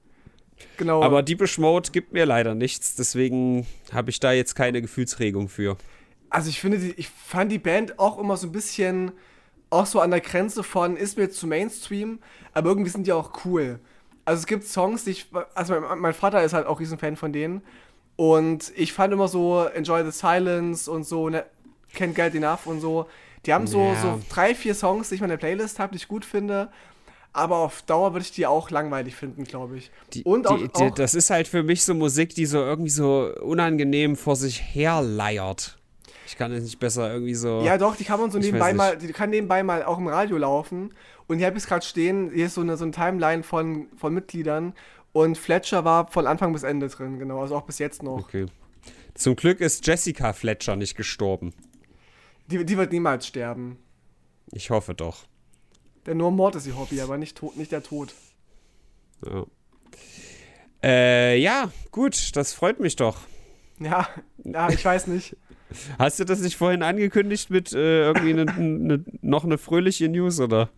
Genau. 0.78 1.02
Aber 1.04 1.24
Deepish 1.24 1.58
Mode 1.58 1.92
gibt 1.92 2.14
mir 2.14 2.26
leider 2.26 2.56
nichts, 2.56 2.96
deswegen 2.96 3.68
habe 3.92 4.10
ich 4.10 4.20
da 4.20 4.32
jetzt 4.32 4.56
keine 4.56 4.82
Gefühlsregung 4.82 5.50
für. 5.50 5.78
Also 6.30 6.50
ich 6.50 6.60
finde, 6.60 6.80
die, 6.80 6.92
ich 6.92 7.10
fand 7.10 7.52
die 7.52 7.60
Band 7.60 8.00
auch 8.00 8.18
immer 8.20 8.38
so 8.38 8.48
ein 8.48 8.52
bisschen 8.52 9.12
auch 9.70 9.86
so 9.86 10.00
an 10.00 10.12
der 10.12 10.22
Grenze 10.22 10.64
von 10.64 10.96
ist 10.96 11.18
mir 11.18 11.30
zu 11.30 11.48
Mainstream, 11.48 12.20
aber 12.54 12.70
irgendwie 12.70 12.90
sind 12.90 13.08
die 13.08 13.12
auch 13.12 13.46
cool. 13.46 13.80
Also 14.26 14.40
es 14.40 14.46
gibt 14.46 14.66
Songs, 14.66 15.04
die 15.04 15.12
ich, 15.12 15.28
also 15.54 15.80
mein, 15.80 16.00
mein 16.00 16.14
Vater 16.14 16.44
ist 16.44 16.54
halt 16.54 16.66
auch 16.66 16.80
Riesenfan 16.80 17.16
von 17.16 17.34
denen 17.34 17.62
und 18.16 18.72
ich 18.76 18.94
fand 18.94 19.14
immer 19.14 19.28
so 19.28 19.66
Enjoy 19.66 20.04
the 20.04 20.12
Silence 20.12 20.90
und 20.90 21.04
so 21.06 21.30
ne, 21.30 21.46
Can't 21.96 22.14
Get 22.14 22.36
Enough 22.36 22.66
und 22.66 22.80
so. 22.80 23.08
Die 23.46 23.54
haben 23.54 23.68
so, 23.68 23.80
Ja. 23.82 24.02
so 24.02 24.22
drei, 24.30 24.56
vier 24.56 24.76
Songs, 24.76 25.10
die 25.10 25.16
ich 25.16 25.22
mal 25.22 25.26
in 25.26 25.32
der 25.32 25.38
Playlist 25.38 25.80
habe, 25.80 25.92
die 25.92 25.98
ich 25.98 26.08
gut 26.08 26.24
finde, 26.24 26.70
aber 27.34 27.58
auf 27.58 27.82
Dauer 27.82 28.14
würde 28.14 28.24
ich 28.24 28.32
die 28.32 28.46
auch 28.46 28.70
langweilig 28.70 29.16
finden, 29.16 29.44
glaube 29.44 29.78
ich. 29.78 29.92
Die, 30.14 30.24
und 30.24 30.48
auch, 30.48 30.58
die, 30.58 30.68
die, 30.70 30.84
auch 30.84 30.92
das 30.92 31.16
ist 31.16 31.30
halt 31.30 31.48
für 31.48 31.64
mich 31.64 31.84
so 31.84 31.94
Musik, 31.94 32.36
die 32.36 32.46
so 32.46 32.60
irgendwie 32.60 32.92
so 32.92 33.32
unangenehm 33.42 34.16
vor 34.16 34.36
sich 34.36 34.62
her 34.74 35.02
leiert. 35.02 35.78
Ich 36.26 36.38
kann 36.38 36.52
es 36.54 36.64
nicht 36.64 36.80
besser 36.80 37.12
irgendwie 37.12 37.36
so. 37.36 37.62
Ja, 37.64 37.78
doch, 37.78 37.96
die 37.96 38.06
kann 38.06 38.20
man 38.20 38.32
so 38.32 38.40
nebenbei 38.40 38.74
mal, 38.74 38.98
die 38.98 39.12
kann 39.12 39.30
nebenbei 39.30 39.62
mal 39.64 39.84
auch 39.84 39.98
im 39.98 40.08
Radio 40.08 40.38
laufen. 40.38 40.94
Und 41.28 41.38
hier 41.38 41.48
habe 41.48 41.58
ich 41.58 41.64
es 41.64 41.70
gerade 41.70 41.86
stehen, 41.86 42.32
hier 42.34 42.48
ist 42.48 42.56
so 42.56 42.62
eine, 42.62 42.78
so 42.78 42.84
eine 42.84 42.92
Timeline 42.92 43.44
von, 43.44 43.88
von 43.98 44.14
Mitgliedern. 44.14 44.74
Und 45.12 45.38
Fletcher 45.38 45.86
war 45.86 46.08
von 46.08 46.28
Anfang 46.28 46.54
bis 46.54 46.64
Ende 46.64 46.90
drin, 46.90 47.20
genau, 47.20 47.42
also 47.42 47.56
auch 47.56 47.64
bis 47.64 47.80
jetzt 47.80 48.02
noch. 48.04 48.20
Okay. 48.20 48.48
Zum 49.14 49.36
Glück 49.36 49.62
ist 49.62 49.86
Jessica 49.86 50.34
Fletcher 50.34 50.76
nicht 50.76 50.96
gestorben. 50.96 51.54
Die, 52.48 52.66
die 52.66 52.78
wird 52.78 52.92
niemals 52.92 53.28
sterben. 53.28 53.78
Ich 54.52 54.70
hoffe 54.70 54.96
doch. 54.96 55.26
Denn 56.06 56.18
nur 56.18 56.32
Mord 56.32 56.56
ist 56.56 56.68
ihr 56.68 56.78
Hobby, 56.78 57.00
aber 57.00 57.18
nicht, 57.18 57.38
Tod, 57.38 57.56
nicht 57.56 57.72
der 57.72 57.84
Tod. 57.84 58.14
Ja. 59.26 59.46
Äh, 60.84 61.38
ja, 61.38 61.72
gut, 61.92 62.36
das 62.36 62.54
freut 62.54 62.80
mich 62.80 62.96
doch. 62.96 63.20
Ja, 63.80 64.08
ja, 64.44 64.70
ich 64.70 64.84
weiß 64.84 65.08
nicht. 65.08 65.38
Hast 66.00 66.20
du 66.20 66.26
das 66.26 66.40
nicht 66.40 66.56
vorhin 66.56 66.84
angekündigt 66.84 67.50
mit 67.50 67.74
äh, 67.74 68.06
irgendwie 68.06 68.34
ne, 68.34 68.46
ne, 68.46 69.06
noch 69.22 69.44
eine 69.44 69.58
fröhliche 69.58 70.08
News 70.10 70.40
oder? 70.40 70.70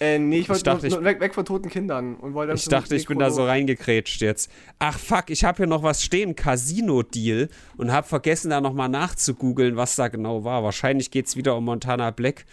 Äh, 0.00 0.18
nee, 0.18 0.40
ich 0.40 0.48
wollte 0.48 0.64
dachte, 0.64 0.88
nur, 0.88 1.04
weg, 1.04 1.20
weg 1.20 1.32
von 1.32 1.44
toten 1.44 1.68
Kindern 1.68 2.16
und 2.16 2.34
wollte 2.34 2.54
Ich 2.54 2.64
dachte, 2.64 2.96
ich 2.96 3.06
bin 3.06 3.20
da 3.20 3.30
so 3.30 3.44
reingekrätscht 3.44 4.20
jetzt. 4.20 4.50
Ach 4.80 4.98
fuck, 4.98 5.30
ich 5.30 5.44
habe 5.44 5.58
hier 5.58 5.66
noch 5.68 5.84
was 5.84 6.02
stehen, 6.02 6.34
Casino-Deal 6.34 7.48
und 7.76 7.92
habe 7.92 8.08
vergessen, 8.08 8.50
da 8.50 8.60
nochmal 8.60 8.88
nachzugoogeln, 8.88 9.76
was 9.76 9.94
da 9.94 10.08
genau 10.08 10.42
war. 10.42 10.64
Wahrscheinlich 10.64 11.12
geht 11.12 11.26
es 11.26 11.36
wieder 11.36 11.56
um 11.56 11.64
Montana 11.64 12.10
Black. 12.10 12.46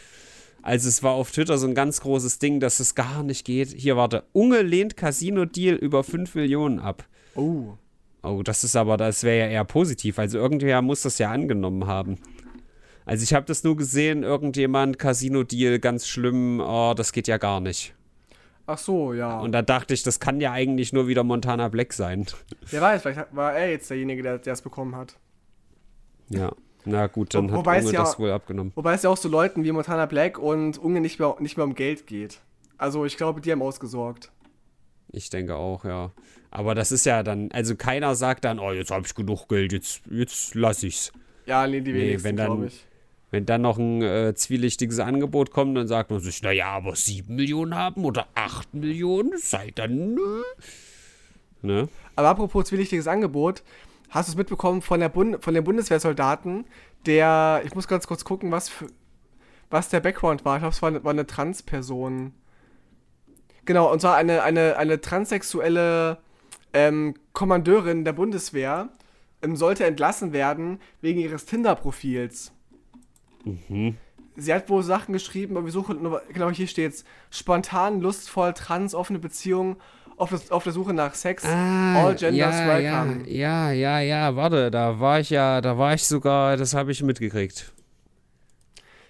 Also 0.61 0.89
es 0.89 1.01
war 1.01 1.13
auf 1.13 1.31
Twitter 1.31 1.57
so 1.57 1.67
ein 1.67 1.73
ganz 1.73 2.01
großes 2.01 2.37
Ding, 2.37 2.59
dass 2.59 2.79
es 2.79 2.93
gar 2.93 3.23
nicht 3.23 3.45
geht. 3.45 3.69
Hier, 3.69 3.97
warte. 3.97 4.25
Unge 4.31 4.61
lehnt 4.61 4.97
Casino-Deal 4.97 5.75
über 5.75 6.03
5 6.03 6.35
Millionen 6.35 6.79
ab. 6.79 7.05
Oh. 7.35 7.77
Oh, 8.23 8.43
das 8.43 8.63
ist 8.63 8.75
aber, 8.75 8.97
das 8.97 9.23
wäre 9.23 9.45
ja 9.47 9.51
eher 9.51 9.63
positiv. 9.65 10.19
Also 10.19 10.37
irgendwer 10.37 10.81
muss 10.81 11.03
das 11.03 11.17
ja 11.19 11.31
angenommen 11.31 11.87
haben. 11.87 12.17
Also 13.05 13.23
ich 13.23 13.33
habe 13.33 13.45
das 13.45 13.63
nur 13.63 13.75
gesehen, 13.77 14.23
irgendjemand, 14.23 14.99
Casino-Deal, 14.99 15.79
ganz 15.79 16.07
schlimm, 16.07 16.59
oh, 16.59 16.93
das 16.95 17.11
geht 17.11 17.27
ja 17.27 17.37
gar 17.37 17.59
nicht. 17.59 17.95
Ach 18.67 18.77
so, 18.77 19.13
ja. 19.13 19.39
Und 19.39 19.51
da 19.53 19.63
dachte 19.63 19.95
ich, 19.95 20.03
das 20.03 20.19
kann 20.19 20.39
ja 20.41 20.51
eigentlich 20.51 20.93
nur 20.93 21.07
wieder 21.07 21.23
Montana 21.23 21.69
Black 21.69 21.91
sein. 21.93 22.27
Wer 22.69 22.81
weiß, 22.81 23.01
vielleicht 23.01 23.17
hat- 23.19 23.35
war 23.35 23.53
er 23.53 23.71
jetzt 23.71 23.89
derjenige, 23.89 24.21
der 24.21 24.45
es 24.53 24.61
bekommen 24.61 24.95
hat. 24.95 25.15
Ja, 26.29 26.51
na 26.85 27.07
gut, 27.07 27.33
dann 27.33 27.47
Wo- 27.47 27.53
hat 27.53 27.57
wobei 27.59 27.77
es 27.79 27.85
Unge 27.85 27.93
ja- 27.95 28.01
das 28.01 28.19
wohl 28.19 28.31
abgenommen. 28.31 28.71
Wobei 28.75 28.93
es 28.93 29.01
ja 29.01 29.09
auch 29.09 29.17
so 29.17 29.27
Leuten 29.27 29.63
wie 29.63 29.71
Montana 29.71 30.05
Black 30.05 30.37
und 30.37 30.77
Unge 30.77 31.01
nicht 31.01 31.19
mehr, 31.19 31.35
nicht 31.39 31.57
mehr 31.57 31.65
um 31.65 31.73
Geld 31.73 32.05
geht. 32.05 32.41
Also 32.77 33.05
ich 33.05 33.17
glaube, 33.17 33.41
die 33.41 33.51
haben 33.51 33.61
ausgesorgt. 33.63 34.31
Ich 35.11 35.31
denke 35.31 35.55
auch, 35.55 35.83
ja. 35.85 36.11
Aber 36.51 36.73
das 36.75 36.91
ist 36.91 37.05
ja 37.05 37.21
dann, 37.23 37.51
also 37.51 37.75
keiner 37.75 38.15
sagt 38.15 38.43
dann, 38.45 38.59
oh, 38.59 38.71
jetzt 38.71 38.91
habe 38.91 39.05
ich 39.05 39.13
genug 39.13 39.47
Geld, 39.47 39.71
jetzt, 39.71 40.01
jetzt 40.09 40.55
lass 40.55 40.81
ich's. 40.83 41.11
Ja, 41.45 41.67
nee, 41.67 41.81
die 41.81 41.91
Nee, 41.93 41.99
wenigsten, 42.01 42.23
wenn 42.29 42.35
dann- 42.37 42.45
glaube 42.47 42.65
ich. 42.67 42.85
Wenn 43.31 43.45
dann 43.45 43.61
noch 43.61 43.77
ein 43.77 44.01
äh, 44.01 44.33
zwielichtiges 44.33 44.97
Angebot 44.97 45.51
kommt, 45.51 45.77
dann 45.77 45.87
sagt 45.87 46.09
man 46.09 46.19
sich, 46.19 46.41
naja, 46.41 46.69
aber 46.71 46.95
7 46.95 47.35
Millionen 47.35 47.75
haben 47.75 48.03
oder 48.03 48.25
8 48.33 48.73
Millionen, 48.73 49.33
ist 49.33 49.53
halt 49.55 49.77
dann, 49.77 50.15
nö. 50.15 50.41
Ne? 51.61 51.87
Aber 52.15 52.29
apropos 52.29 52.65
zwielichtiges 52.65 53.05
Angebot, 53.05 53.61
hast 54.09 54.29
du 54.29 54.31
es 54.31 54.35
mitbekommen 54.35 54.81
von, 54.81 54.99
der 54.99 55.09
Bund 55.09 55.43
von 55.43 55.53
den 55.53 55.63
Bundeswehrsoldaten, 55.63 56.65
der, 57.05 57.61
ich 57.65 57.75
muss 57.75 57.87
ganz 57.87 58.07
kurz 58.07 58.25
gucken, 58.25 58.51
was, 58.51 58.67
für, 58.69 58.87
was 59.69 59.89
der 59.89 59.99
Background 59.99 60.43
war. 60.43 60.55
Ich 60.55 60.61
glaube, 60.61 60.73
es 60.73 60.81
war, 60.81 60.89
eine- 60.89 61.03
war 61.03 61.11
eine 61.11 61.27
Transperson. 61.27 62.33
Genau, 63.65 63.91
und 63.91 64.01
zwar 64.01 64.15
eine, 64.15 64.41
eine, 64.41 64.75
eine 64.77 65.01
transsexuelle 65.01 66.17
ähm, 66.73 67.15
Kommandeurin 67.33 68.05
der 68.05 68.13
Bundeswehr 68.13 68.89
ähm, 69.41 69.55
sollte 69.55 69.85
entlassen 69.85 70.33
werden 70.33 70.79
wegen 71.01 71.19
ihres 71.19 71.45
Tinder-Profils. 71.45 72.51
Sie 74.35 74.53
hat 74.53 74.69
wohl 74.69 74.83
Sachen 74.83 75.13
geschrieben, 75.13 75.55
aber 75.57 75.65
wir 75.65 75.71
suchen, 75.71 75.99
genau 76.33 76.49
hier 76.51 76.67
steht's, 76.67 77.03
spontan, 77.29 78.01
lustvoll, 78.01 78.53
trans, 78.53 78.93
offene 78.93 79.19
Beziehung, 79.19 79.77
auf, 80.17 80.29
das, 80.29 80.51
auf 80.51 80.63
der 80.63 80.73
Suche 80.73 80.93
nach 80.93 81.13
Sex, 81.13 81.45
all 81.45 82.13
genders 82.15 82.55
Ah, 82.55 82.77
ja, 82.79 83.05
welcome. 83.07 83.29
ja, 83.29 83.71
ja, 83.71 83.71
ja, 83.71 83.99
ja, 84.01 84.35
warte, 84.35 84.69
da 84.69 84.99
war 84.99 85.21
ich 85.21 85.29
ja, 85.29 85.61
da 85.61 85.77
war 85.77 85.93
ich 85.93 86.03
sogar, 86.03 86.57
das 86.57 86.73
habe 86.73 86.91
ich 86.91 87.01
mitgekriegt. 87.01 87.71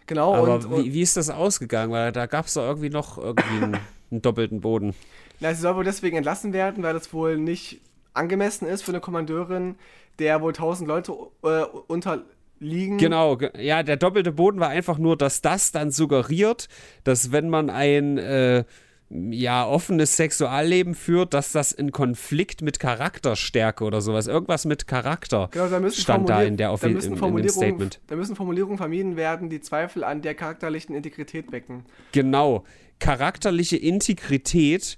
Genau, 0.06 0.36
Aber 0.36 0.56
und, 0.56 0.66
und 0.66 0.86
wie, 0.86 0.94
wie 0.94 1.02
ist 1.02 1.18
das 1.18 1.30
ausgegangen? 1.30 1.92
Weil 1.92 2.12
da 2.12 2.26
gab 2.28 2.46
es 2.46 2.54
doch 2.56 2.64
irgendwie 2.64 2.90
noch 2.90 3.18
irgendwie 3.18 3.64
einen, 3.64 3.78
einen 4.12 4.22
doppelten 4.22 4.62
Boden. 4.62 4.94
Na, 5.40 5.54
sie 5.54 5.62
soll 5.62 5.76
wohl 5.76 5.84
deswegen 5.84 6.18
entlassen 6.18 6.54
werden, 6.54 6.84
weil 6.84 6.94
das 6.94 7.14
wohl 7.14 7.38
nicht 7.38 7.82
angemessen 8.14 8.68
ist 8.68 8.82
für 8.84 8.92
eine 8.92 9.00
Kommandeurin, 9.00 9.76
der 10.20 10.42
wohl 10.42 10.52
1000 10.52 10.88
Leute 10.88 11.14
äh, 11.44 11.64
unterliegen. 11.88 12.98
Genau, 12.98 13.38
ge- 13.38 13.52
ja, 13.58 13.84
der 13.84 13.98
doppelte 13.98 14.32
Boden 14.34 14.60
war 14.60 14.70
einfach 14.70 14.98
nur, 14.98 15.16
dass 15.18 15.42
das 15.42 15.72
dann 15.72 15.92
suggeriert, 15.92 16.68
dass 17.04 17.32
wenn 17.32 17.50
man 17.50 17.70
ein 17.70 18.18
äh, 18.18 18.64
ja, 19.12 19.66
offenes 19.68 20.18
Sexualleben 20.18 20.94
führt, 20.94 21.34
dass 21.34 21.52
das 21.52 21.72
in 21.72 21.92
Konflikt 21.92 22.62
mit 22.62 22.80
Charakterstärke 22.80 23.84
oder 23.84 24.02
sowas, 24.02 24.28
irgendwas 24.28 24.66
mit 24.66 24.86
Charakter 24.88 25.50
Genau, 25.52 25.68
da 25.68 25.90
stand 25.92 26.30
da 26.30 26.44
in 26.44 26.58
der 26.58 26.68
da 26.68 26.74
Offi 26.74 26.90
müssen 26.90 27.14
in, 27.18 27.24
in 27.24 27.36
dem 27.38 27.50
Statement. 27.50 28.00
da 28.08 28.16
müssen 28.16 28.36
Formulierungen 28.36 28.78
vermieden 28.78 29.16
werden, 29.16 29.50
die 29.50 29.62
Zweifel 29.62 30.04
an 30.04 30.22
der 30.22 30.36
charakterlichen 30.36 30.94
Integrität 30.96 31.52
wecken. 31.52 31.86
Genau, 32.12 32.66
charakterliche 33.00 33.78
Integrität 33.78 34.98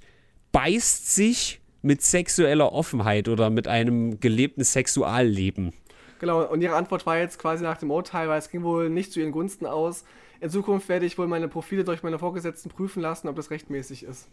beißt 0.52 1.16
sich 1.16 1.62
mit 1.82 2.02
sexueller 2.02 2.72
Offenheit 2.72 3.28
oder 3.28 3.50
mit 3.50 3.68
einem 3.68 4.20
gelebten 4.20 4.64
Sexualleben. 4.64 5.74
Genau, 6.20 6.44
und 6.46 6.62
ihre 6.62 6.76
Antwort 6.76 7.06
war 7.06 7.18
jetzt 7.18 7.40
quasi 7.40 7.64
nach 7.64 7.78
dem 7.78 7.90
Urteil, 7.90 8.30
weil 8.30 8.38
es 8.38 8.50
ging 8.50 8.62
wohl 8.62 8.90
nicht 8.90 9.12
zu 9.12 9.20
ihren 9.20 9.32
Gunsten 9.32 9.66
aus. 9.66 10.04
In 10.40 10.50
Zukunft 10.52 10.88
werde 10.90 11.06
ich 11.06 11.18
wohl 11.18 11.28
meine 11.28 11.48
Profile 11.48 11.84
durch 11.84 12.04
meine 12.04 12.20
Vorgesetzten 12.20 12.70
prüfen 12.70 13.02
lassen, 13.02 13.28
ob 13.28 13.36
das 13.36 13.50
rechtmäßig 13.50 14.04
ist. 14.04 14.28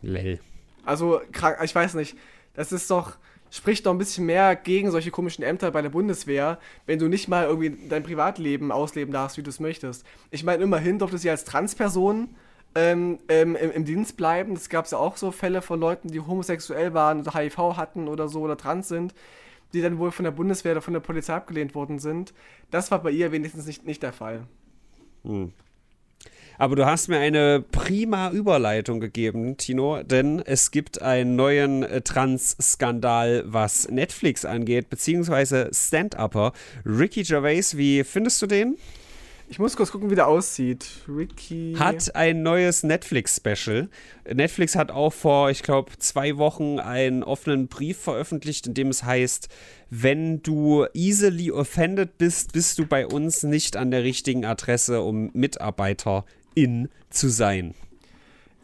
Lell. 0.00 0.40
Also, 0.84 1.20
krank, 1.32 1.58
ich 1.62 1.74
weiß 1.74 1.94
nicht. 1.94 2.16
Das 2.54 2.72
ist 2.72 2.90
doch, 2.90 3.18
spricht 3.50 3.84
doch 3.84 3.92
ein 3.92 3.98
bisschen 3.98 4.24
mehr 4.24 4.56
gegen 4.56 4.90
solche 4.90 5.10
komischen 5.10 5.44
Ämter 5.44 5.70
bei 5.70 5.82
der 5.82 5.90
Bundeswehr, 5.90 6.58
wenn 6.86 6.98
du 6.98 7.08
nicht 7.08 7.28
mal 7.28 7.44
irgendwie 7.44 7.88
dein 7.88 8.02
Privatleben 8.02 8.72
ausleben 8.72 9.12
darfst, 9.12 9.36
wie 9.36 9.42
du 9.42 9.50
es 9.50 9.60
möchtest. 9.60 10.06
Ich 10.30 10.42
meine, 10.42 10.62
immerhin 10.62 10.98
durfte 10.98 11.18
sie 11.18 11.28
als 11.28 11.44
Transperson 11.44 12.34
ähm, 12.74 13.18
ähm, 13.28 13.56
im, 13.56 13.70
im, 13.70 13.84
Dienst 13.84 14.16
bleiben. 14.16 14.52
Es 14.52 14.68
gab 14.68 14.90
ja 14.90 14.98
auch 14.98 15.16
so 15.16 15.30
Fälle 15.32 15.62
von 15.62 15.80
Leuten, 15.80 16.08
die 16.08 16.20
homosexuell 16.20 16.94
waren 16.94 17.20
oder 17.20 17.34
HIV 17.34 17.76
hatten 17.76 18.08
oder 18.08 18.28
so 18.28 18.40
oder 18.40 18.56
trans 18.56 18.88
sind, 18.88 19.14
die 19.72 19.82
dann 19.82 19.98
wohl 19.98 20.10
von 20.12 20.24
der 20.24 20.32
Bundeswehr 20.32 20.72
oder 20.72 20.82
von 20.82 20.94
der 20.94 21.00
Polizei 21.00 21.34
abgelehnt 21.34 21.74
worden 21.74 21.98
sind. 21.98 22.32
Das 22.70 22.90
war 22.90 23.02
bei 23.02 23.10
ihr 23.10 23.32
wenigstens 23.32 23.66
nicht, 23.66 23.84
nicht 23.84 24.02
der 24.02 24.12
Fall. 24.12 24.44
Hm. 25.24 25.52
Aber 26.58 26.76
du 26.76 26.84
hast 26.84 27.08
mir 27.08 27.18
eine 27.18 27.64
prima 27.72 28.30
Überleitung 28.32 29.00
gegeben, 29.00 29.56
Tino, 29.56 30.02
denn 30.02 30.40
es 30.44 30.70
gibt 30.70 31.00
einen 31.00 31.34
neuen 31.34 31.82
äh, 31.82 32.02
Trans-Skandal, 32.02 33.44
was 33.46 33.88
Netflix 33.88 34.44
angeht, 34.44 34.90
beziehungsweise 34.90 35.70
Stand-Upper. 35.72 36.52
Ricky 36.84 37.22
Gervais, 37.22 37.78
wie 37.78 38.04
findest 38.04 38.42
du 38.42 38.46
den? 38.46 38.76
Ich 39.50 39.58
muss 39.58 39.76
kurz 39.76 39.90
gucken, 39.90 40.10
wie 40.10 40.14
der 40.14 40.28
aussieht. 40.28 40.86
Ricky. 41.08 41.74
Hat 41.76 42.14
ein 42.14 42.44
neues 42.44 42.84
Netflix-Special. 42.84 43.88
Netflix 44.32 44.76
hat 44.76 44.92
auch 44.92 45.12
vor, 45.12 45.50
ich 45.50 45.64
glaube, 45.64 45.90
zwei 45.98 46.36
Wochen 46.36 46.78
einen 46.78 47.24
offenen 47.24 47.66
Brief 47.66 47.98
veröffentlicht, 47.98 48.68
in 48.68 48.74
dem 48.74 48.90
es 48.90 49.02
heißt, 49.02 49.48
wenn 49.90 50.40
du 50.40 50.86
easily 50.94 51.50
offended 51.50 52.16
bist, 52.16 52.52
bist 52.52 52.78
du 52.78 52.86
bei 52.86 53.04
uns 53.04 53.42
nicht 53.42 53.76
an 53.76 53.90
der 53.90 54.04
richtigen 54.04 54.44
Adresse, 54.44 55.02
um 55.02 55.30
Mitarbeiterin 55.32 56.88
zu 57.10 57.28
sein. 57.28 57.74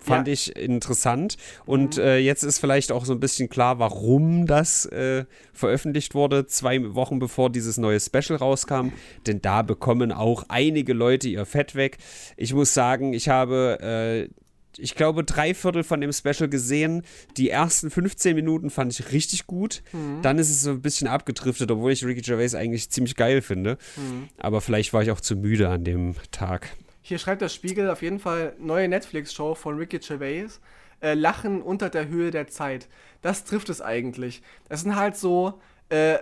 Fand 0.06 0.28
ja. 0.28 0.32
ich 0.32 0.54
interessant. 0.56 1.36
Und 1.64 1.96
mhm. 1.96 2.02
äh, 2.02 2.18
jetzt 2.18 2.42
ist 2.44 2.58
vielleicht 2.58 2.92
auch 2.92 3.04
so 3.04 3.12
ein 3.12 3.20
bisschen 3.20 3.48
klar, 3.48 3.78
warum 3.78 4.46
das 4.46 4.86
äh, 4.86 5.24
veröffentlicht 5.52 6.14
wurde, 6.14 6.46
zwei 6.46 6.94
Wochen 6.94 7.18
bevor 7.18 7.50
dieses 7.50 7.76
neue 7.76 7.98
Special 7.98 8.38
rauskam. 8.38 8.92
Denn 9.26 9.42
da 9.42 9.62
bekommen 9.62 10.12
auch 10.12 10.44
einige 10.48 10.92
Leute 10.92 11.28
ihr 11.28 11.44
Fett 11.44 11.74
weg. 11.74 11.98
Ich 12.36 12.54
muss 12.54 12.72
sagen, 12.72 13.12
ich 13.12 13.28
habe. 13.28 14.28
Äh, 14.30 14.34
ich 14.78 14.94
glaube, 14.94 15.24
drei 15.24 15.54
Viertel 15.54 15.84
von 15.84 16.02
dem 16.02 16.12
Special 16.12 16.50
gesehen. 16.50 17.02
Die 17.38 17.48
ersten 17.48 17.90
15 17.90 18.34
Minuten 18.34 18.68
fand 18.68 18.92
ich 18.92 19.10
richtig 19.12 19.46
gut. 19.46 19.82
Mhm. 19.92 20.20
Dann 20.20 20.38
ist 20.38 20.50
es 20.50 20.60
so 20.60 20.70
ein 20.70 20.82
bisschen 20.82 21.08
abgedriftet, 21.08 21.70
obwohl 21.70 21.92
ich 21.92 22.04
Ricky 22.04 22.20
Gervais 22.20 22.54
eigentlich 22.54 22.90
ziemlich 22.90 23.16
geil 23.16 23.40
finde. 23.40 23.78
Mhm. 23.96 24.28
Aber 24.36 24.60
vielleicht 24.60 24.92
war 24.92 25.02
ich 25.02 25.10
auch 25.10 25.20
zu 25.20 25.34
müde 25.34 25.70
an 25.70 25.84
dem 25.84 26.14
Tag. 26.30 26.76
Hier 27.06 27.20
schreibt 27.20 27.40
der 27.40 27.50
Spiegel 27.50 27.88
auf 27.88 28.02
jeden 28.02 28.18
Fall 28.18 28.54
neue 28.58 28.88
Netflix-Show 28.88 29.54
von 29.54 29.78
Ricky 29.78 30.00
Gervais. 30.00 30.58
Äh, 31.00 31.14
Lachen 31.14 31.62
unter 31.62 31.88
der 31.88 32.08
Höhe 32.08 32.32
der 32.32 32.48
Zeit. 32.48 32.88
Das 33.22 33.44
trifft 33.44 33.68
es 33.68 33.80
eigentlich. 33.80 34.42
Das 34.68 34.80
sind 34.80 34.96
halt 34.96 35.16
so, 35.16 35.60
äh, 35.88 36.18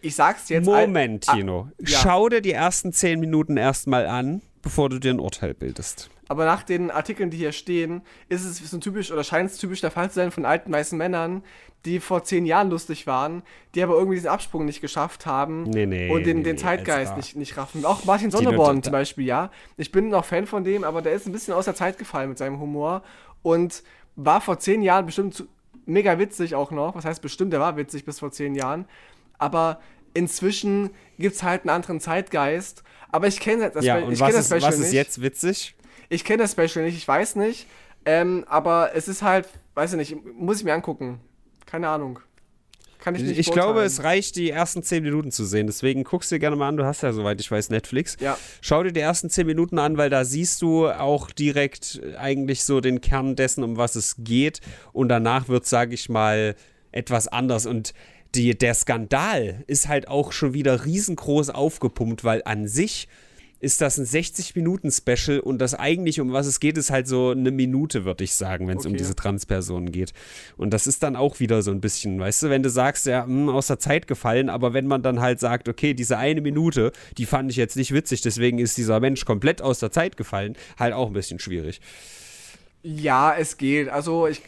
ich 0.00 0.14
sag's 0.14 0.48
jetzt. 0.48 0.64
Moment, 0.64 1.26
Tino. 1.28 1.66
Ah, 1.72 1.74
ja. 1.80 1.98
Schau 1.98 2.28
dir 2.28 2.40
die 2.40 2.52
ersten 2.52 2.92
zehn 2.92 3.18
Minuten 3.18 3.56
erstmal 3.56 4.06
an, 4.06 4.42
bevor 4.62 4.90
du 4.90 5.00
dir 5.00 5.10
ein 5.10 5.18
Urteil 5.18 5.54
bildest. 5.54 6.08
Aber 6.32 6.46
nach 6.46 6.62
den 6.62 6.90
Artikeln, 6.90 7.28
die 7.28 7.36
hier 7.36 7.52
stehen, 7.52 8.00
ist 8.30 8.46
es 8.46 8.56
so 8.70 8.78
typisch 8.78 9.12
oder 9.12 9.22
scheint 9.22 9.50
es 9.50 9.58
typisch 9.58 9.82
der 9.82 9.90
Fall 9.90 10.08
zu 10.08 10.14
sein 10.14 10.30
von 10.30 10.46
alten 10.46 10.72
weißen 10.72 10.96
Männern, 10.96 11.44
die 11.84 12.00
vor 12.00 12.24
zehn 12.24 12.46
Jahren 12.46 12.70
lustig 12.70 13.06
waren, 13.06 13.42
die 13.74 13.82
aber 13.82 13.96
irgendwie 13.96 14.14
diesen 14.14 14.30
Absprung 14.30 14.64
nicht 14.64 14.80
geschafft 14.80 15.26
haben 15.26 15.64
nee, 15.64 15.84
nee, 15.84 16.08
und 16.08 16.24
den, 16.24 16.38
nee, 16.38 16.44
den 16.44 16.56
Zeitgeist 16.56 17.18
nicht, 17.18 17.36
nicht 17.36 17.58
raffen. 17.58 17.84
Auch 17.84 18.06
Martin 18.06 18.30
Sonneborn 18.30 18.82
zum 18.82 18.92
Beispiel, 18.92 19.26
ja. 19.26 19.50
Ich 19.76 19.92
bin 19.92 20.08
noch 20.08 20.24
Fan 20.24 20.46
von 20.46 20.64
dem, 20.64 20.84
aber 20.84 21.02
der 21.02 21.12
ist 21.12 21.26
ein 21.26 21.32
bisschen 21.32 21.52
aus 21.52 21.66
der 21.66 21.74
Zeit 21.74 21.98
gefallen 21.98 22.30
mit 22.30 22.38
seinem 22.38 22.58
Humor 22.58 23.02
und 23.42 23.82
war 24.16 24.40
vor 24.40 24.58
zehn 24.58 24.80
Jahren 24.80 25.04
bestimmt 25.04 25.34
zu, 25.34 25.44
mega 25.84 26.18
witzig 26.18 26.54
auch 26.54 26.70
noch. 26.70 26.94
Was 26.94 27.04
heißt 27.04 27.20
bestimmt, 27.20 27.52
der 27.52 27.60
war 27.60 27.76
witzig 27.76 28.06
bis 28.06 28.20
vor 28.20 28.32
zehn 28.32 28.54
Jahren. 28.54 28.86
Aber 29.36 29.80
inzwischen 30.14 30.88
gibt 31.18 31.34
es 31.34 31.42
halt 31.42 31.64
einen 31.64 31.76
anderen 31.76 32.00
Zeitgeist. 32.00 32.84
Aber 33.10 33.26
ich 33.26 33.38
kenne 33.38 33.70
das, 33.70 33.84
ja, 33.84 33.98
und 33.98 34.12
ich 34.12 34.20
was, 34.20 34.34
das 34.34 34.50
ist, 34.50 34.62
was 34.62 34.78
ist 34.78 34.94
jetzt 34.94 35.20
witzig? 35.20 35.74
Ich 36.12 36.24
kenne 36.24 36.42
das 36.42 36.52
Special 36.52 36.84
nicht, 36.84 36.96
ich 36.96 37.08
weiß 37.08 37.36
nicht. 37.36 37.66
Ähm, 38.04 38.44
aber 38.46 38.90
es 38.94 39.08
ist 39.08 39.22
halt, 39.22 39.48
weiß 39.74 39.92
ich 39.92 39.96
nicht, 39.96 40.16
muss 40.34 40.58
ich 40.58 40.64
mir 40.64 40.74
angucken. 40.74 41.20
Keine 41.64 41.88
Ahnung. 41.88 42.18
Kann 42.98 43.14
ich 43.14 43.22
nicht 43.22 43.38
Ich 43.38 43.50
glaube, 43.50 43.82
es 43.82 44.04
reicht, 44.04 44.36
die 44.36 44.50
ersten 44.50 44.82
10 44.82 45.02
Minuten 45.02 45.32
zu 45.32 45.44
sehen. 45.44 45.66
Deswegen 45.66 46.04
guckst 46.04 46.30
du 46.30 46.34
dir 46.34 46.40
gerne 46.40 46.56
mal 46.56 46.68
an. 46.68 46.76
Du 46.76 46.84
hast 46.84 47.02
ja, 47.02 47.12
soweit 47.12 47.40
ich 47.40 47.50
weiß, 47.50 47.70
Netflix. 47.70 48.16
Ja. 48.20 48.36
Schau 48.60 48.82
dir 48.82 48.92
die 48.92 49.00
ersten 49.00 49.30
10 49.30 49.46
Minuten 49.46 49.78
an, 49.78 49.96
weil 49.96 50.10
da 50.10 50.24
siehst 50.24 50.60
du 50.62 50.88
auch 50.88 51.30
direkt 51.30 52.00
eigentlich 52.18 52.64
so 52.64 52.80
den 52.80 53.00
Kern 53.00 53.34
dessen, 53.34 53.64
um 53.64 53.76
was 53.78 53.96
es 53.96 54.16
geht. 54.18 54.60
Und 54.92 55.08
danach 55.08 55.48
wird, 55.48 55.66
sage 55.66 55.94
ich 55.94 56.08
mal, 56.08 56.54
etwas 56.92 57.26
anders. 57.26 57.64
Und 57.64 57.94
die, 58.34 58.56
der 58.56 58.74
Skandal 58.74 59.64
ist 59.66 59.88
halt 59.88 60.08
auch 60.08 60.32
schon 60.32 60.52
wieder 60.52 60.84
riesengroß 60.84 61.50
aufgepumpt, 61.50 62.22
weil 62.22 62.42
an 62.44 62.68
sich 62.68 63.08
ist 63.62 63.80
das 63.80 63.96
ein 63.96 64.04
60-Minuten-Special 64.04 65.38
und 65.38 65.58
das 65.60 65.74
eigentlich, 65.74 66.20
um 66.20 66.32
was 66.32 66.46
es 66.46 66.58
geht, 66.58 66.76
ist 66.76 66.90
halt 66.90 67.06
so 67.06 67.30
eine 67.30 67.52
Minute, 67.52 68.04
würde 68.04 68.24
ich 68.24 68.34
sagen, 68.34 68.66
wenn 68.66 68.76
es 68.76 68.84
okay. 68.84 68.90
um 68.90 68.96
diese 68.98 69.14
Transpersonen 69.14 69.92
geht. 69.92 70.12
Und 70.56 70.74
das 70.74 70.88
ist 70.88 71.04
dann 71.04 71.14
auch 71.14 71.38
wieder 71.38 71.62
so 71.62 71.70
ein 71.70 71.80
bisschen, 71.80 72.18
weißt 72.18 72.42
du, 72.42 72.50
wenn 72.50 72.64
du 72.64 72.70
sagst, 72.70 73.06
ja, 73.06 73.24
mh, 73.24 73.28
hm, 73.28 73.48
aus 73.50 73.68
der 73.68 73.78
Zeit 73.78 74.08
gefallen, 74.08 74.50
aber 74.50 74.74
wenn 74.74 74.88
man 74.88 75.04
dann 75.04 75.20
halt 75.20 75.38
sagt, 75.38 75.68
okay, 75.68 75.94
diese 75.94 76.18
eine 76.18 76.40
Minute, 76.40 76.90
die 77.16 77.24
fand 77.24 77.52
ich 77.52 77.56
jetzt 77.56 77.76
nicht 77.76 77.94
witzig, 77.94 78.20
deswegen 78.20 78.58
ist 78.58 78.76
dieser 78.78 78.98
Mensch 78.98 79.24
komplett 79.24 79.62
aus 79.62 79.78
der 79.78 79.92
Zeit 79.92 80.16
gefallen, 80.16 80.56
halt 80.76 80.92
auch 80.92 81.06
ein 81.06 81.12
bisschen 81.12 81.38
schwierig. 81.38 81.80
Ja, 82.82 83.32
es 83.32 83.58
geht. 83.58 83.88
Also 83.90 84.26
ich, 84.26 84.42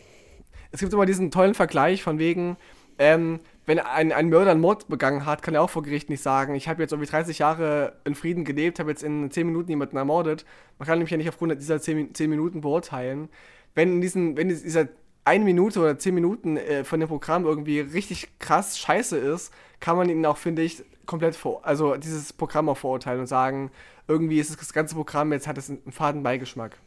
es 0.73 0.81
gibt 0.81 0.93
immer 0.93 1.07
diesen 1.07 1.31
tollen 1.31 1.55
Vergleich 1.55 2.03
von 2.03 2.19
wegen, 2.19 2.57
ähm, 2.99 3.39
wenn 3.67 3.79
ein, 3.79 4.12
ein 4.12 4.29
Mörder 4.29 4.51
einen 4.51 4.61
Mord 4.61 4.89
begangen 4.89 5.25
hat, 5.25 5.43
kann 5.43 5.55
er 5.55 5.62
auch 5.62 5.71
vor 5.71 5.83
Gericht 5.83 6.11
nicht 6.11 6.23
sagen, 6.23 6.55
ich 6.55 6.69
habe 6.69 6.83
jetzt 6.83 6.93
irgendwie 6.93 7.11
30 7.11 7.39
Jahre 7.39 7.95
in 8.05 8.15
Frieden 8.15 8.45
gelebt, 8.45 8.79
habe 8.79 8.91
jetzt 8.91 9.03
in 9.03 9.31
10 9.31 9.47
Minuten 9.47 9.71
jemanden 9.71 9.97
ermordet. 9.97 10.45
Man 10.79 10.87
kann 10.87 10.99
nämlich 10.99 11.11
ja 11.11 11.17
nicht 11.17 11.29
aufgrund 11.29 11.59
dieser 11.61 11.81
10, 11.81 12.15
10 12.15 12.31
Minuten 12.31 12.61
beurteilen. 12.61 13.29
Wenn 13.75 13.95
in 13.95 14.01
diesen, 14.01 14.37
wenn 14.37 14.49
dieser 14.49 14.89
eine 15.25 15.45
Minute 15.45 15.81
oder 15.81 15.99
10 15.99 16.15
Minuten 16.15 16.57
äh, 16.57 16.85
von 16.85 17.01
dem 17.01 17.09
Programm 17.09 17.45
irgendwie 17.47 17.81
richtig 17.81 18.39
krass 18.39 18.79
scheiße 18.79 19.17
ist, 19.17 19.53
kann 19.81 19.97
man 19.97 20.09
ihn 20.09 20.25
auch, 20.27 20.37
finde 20.37 20.62
ich, 20.62 20.85
komplett 21.07 21.37
vor, 21.37 21.65
also 21.65 21.97
dieses 21.97 22.33
Programm 22.33 22.69
auch 22.69 22.77
verurteilen 22.79 23.21
und 23.21 23.27
sagen, 23.27 23.71
irgendwie 24.09 24.39
ist 24.39 24.59
das 24.59 24.73
ganze 24.73 24.95
Programm, 24.95 25.33
jetzt 25.33 25.47
hat 25.47 25.59
es 25.59 25.71
einen 25.71 25.93
faden 25.93 26.23
Beigeschmack. 26.23 26.79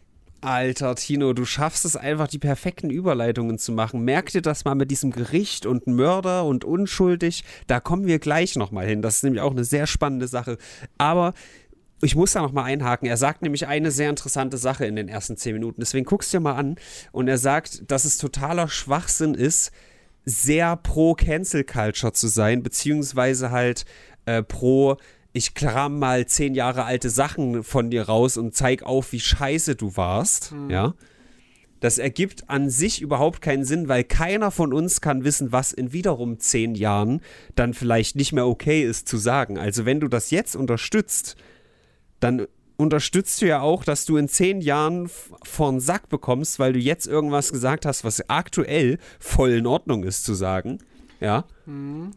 Alter, 0.42 0.96
Tino, 0.96 1.34
du 1.34 1.46
schaffst 1.46 1.84
es 1.86 1.96
einfach, 1.96 2.28
die 2.28 2.38
perfekten 2.38 2.90
Überleitungen 2.90 3.58
zu 3.58 3.72
machen. 3.72 4.02
Merk 4.02 4.32
dir 4.32 4.42
das 4.42 4.66
mal 4.66 4.76
mit 4.76 4.92
diesem 4.92 5.12
Gericht 5.12 5.66
und 5.66 5.88
Mörder 5.88 6.46
und 6.46 6.64
unschuldig. 6.64 7.44
Da 7.66 7.80
kommen 7.80 8.06
wir 8.06 8.20
gleich 8.20 8.56
nochmal 8.56 8.86
hin. 8.86 9.02
Das 9.02 9.18
ist 9.18 9.24
nämlich 9.24 9.42
auch 9.42 9.52
eine 9.52 9.64
sehr 9.64 9.88
spannende 9.88 10.28
Sache. 10.28 10.58
Aber 10.98 11.34
ich 12.02 12.16
muss 12.16 12.34
da 12.34 12.42
nochmal 12.42 12.66
einhaken. 12.66 13.08
Er 13.08 13.18
sagt 13.18 13.42
nämlich 13.42 13.68
eine 13.68 13.90
sehr 13.90 14.10
interessante 14.10 14.58
Sache 14.58 14.86
in 14.86 14.96
den 14.96 15.10
ersten 15.10 15.38
zehn 15.38 15.54
Minuten. 15.54 15.82
Deswegen 15.82 16.06
guckst 16.06 16.32
du 16.32 16.38
dir 16.38 16.42
mal 16.42 16.56
an. 16.56 16.76
Und 17.12 17.28
er 17.28 17.40
sagt, 17.40 17.90
dass 17.90 18.06
es 18.06 18.20
totaler 18.20 18.68
Schwachsinn 18.68 19.34
ist, 19.34 19.72
sehr 20.24 20.76
pro 20.76 21.16
Cancel 21.16 21.64
Culture 21.64 22.14
zu 22.14 22.28
sein, 22.28 22.62
beziehungsweise 22.62 23.50
halt 23.50 23.86
äh, 24.26 24.44
pro 24.44 24.98
ich 25.38 25.54
kram 25.54 26.00
mal 26.00 26.26
zehn 26.26 26.56
Jahre 26.56 26.84
alte 26.84 27.10
Sachen 27.10 27.64
von 27.64 27.90
dir 27.90 28.04
raus 28.04 28.38
und 28.38 28.56
zeig 28.56 28.84
auf, 28.84 29.12
wie 29.12 29.20
scheiße 29.20 29.76
du 29.76 29.96
warst, 29.96 30.52
mhm. 30.52 30.70
ja. 30.70 30.94
Das 31.80 32.00
ergibt 32.00 32.50
an 32.50 32.72
sich 32.72 33.04
überhaupt 33.04 33.40
keinen 33.40 33.64
Sinn, 33.64 33.88
weil 33.88 34.04
keiner 34.04 34.50
von 34.50 34.74
uns 34.74 35.00
kann 35.00 35.24
wissen, 35.24 35.52
was 35.52 35.74
in 35.74 35.94
wiederum 35.94 36.40
zehn 36.40 36.74
Jahren 36.74 37.22
dann 37.54 37.76
vielleicht 37.76 38.16
nicht 38.16 38.34
mehr 38.34 38.48
okay 38.48 38.84
ist 38.84 39.08
zu 39.08 39.18
sagen. 39.18 39.60
Also 39.60 39.86
wenn 39.86 40.00
du 40.00 40.08
das 40.08 40.32
jetzt 40.32 40.56
unterstützt, 40.56 41.36
dann 42.20 42.48
unterstützt 42.78 43.44
du 43.44 43.48
ja 43.48 43.62
auch, 43.62 43.84
dass 43.84 44.06
du 44.06 44.18
in 44.18 44.28
zehn 44.28 44.60
Jahren 44.60 45.08
vorn 45.44 45.80
Sack 45.80 46.10
bekommst, 46.10 46.58
weil 46.58 46.74
du 46.74 46.80
jetzt 46.80 47.06
irgendwas 47.06 47.52
gesagt 47.52 47.86
hast, 47.86 48.04
was 48.04 48.28
aktuell 48.28 48.98
voll 49.20 49.52
in 49.52 49.68
Ordnung 49.68 50.04
ist 50.04 50.24
zu 50.24 50.34
sagen. 50.34 50.80
Ja. 51.20 51.46
Mhm. 51.68 52.12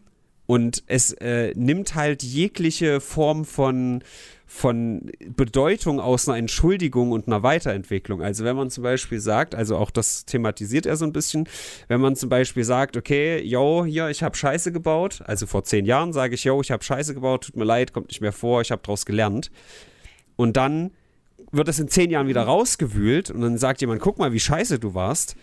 Und 0.50 0.82
es 0.88 1.12
äh, 1.12 1.52
nimmt 1.54 1.94
halt 1.94 2.24
jegliche 2.24 3.00
Form 3.00 3.44
von, 3.44 4.02
von 4.46 5.12
Bedeutung 5.24 6.00
aus 6.00 6.28
einer 6.28 6.38
Entschuldigung 6.38 7.12
und 7.12 7.28
einer 7.28 7.44
Weiterentwicklung. 7.44 8.20
Also 8.20 8.42
wenn 8.42 8.56
man 8.56 8.68
zum 8.68 8.82
Beispiel 8.82 9.20
sagt, 9.20 9.54
also 9.54 9.76
auch 9.76 9.92
das 9.92 10.24
thematisiert 10.24 10.86
er 10.86 10.96
so 10.96 11.04
ein 11.04 11.12
bisschen, 11.12 11.48
wenn 11.86 12.00
man 12.00 12.16
zum 12.16 12.30
Beispiel 12.30 12.64
sagt, 12.64 12.96
okay, 12.96 13.40
yo, 13.40 13.84
hier, 13.84 14.08
ich 14.08 14.24
habe 14.24 14.36
Scheiße 14.36 14.72
gebaut, 14.72 15.22
also 15.24 15.46
vor 15.46 15.62
zehn 15.62 15.86
Jahren 15.86 16.12
sage 16.12 16.34
ich, 16.34 16.42
yo, 16.42 16.60
ich 16.60 16.72
habe 16.72 16.82
Scheiße 16.82 17.14
gebaut, 17.14 17.44
tut 17.44 17.54
mir 17.54 17.62
leid, 17.62 17.92
kommt 17.92 18.08
nicht 18.08 18.20
mehr 18.20 18.32
vor, 18.32 18.60
ich 18.60 18.72
habe 18.72 18.82
daraus 18.82 19.06
gelernt. 19.06 19.52
Und 20.34 20.56
dann 20.56 20.90
wird 21.52 21.68
es 21.68 21.78
in 21.78 21.86
zehn 21.86 22.10
Jahren 22.10 22.26
wieder 22.26 22.42
rausgewühlt 22.42 23.30
und 23.30 23.42
dann 23.42 23.56
sagt 23.56 23.82
jemand, 23.82 24.00
guck 24.00 24.18
mal, 24.18 24.32
wie 24.32 24.40
scheiße 24.40 24.80
du 24.80 24.94
warst. 24.94 25.36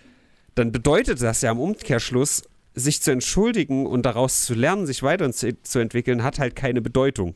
Dann 0.56 0.74
bedeutet 0.74 1.22
das 1.22 1.44
ja 1.44 1.52
im 1.52 1.60
Umkehrschluss, 1.60 2.44
sich 2.78 3.02
zu 3.02 3.12
entschuldigen 3.12 3.88
und 3.88 4.04
daraus 4.04 4.46
zu 4.46 4.54
lernen, 4.54 4.86
sich 4.86 5.02
weiterzuentwickeln, 5.02 6.24
hat 6.24 6.38
halt 6.38 6.56
keine 6.56 6.82
Bedeutung. 6.82 7.34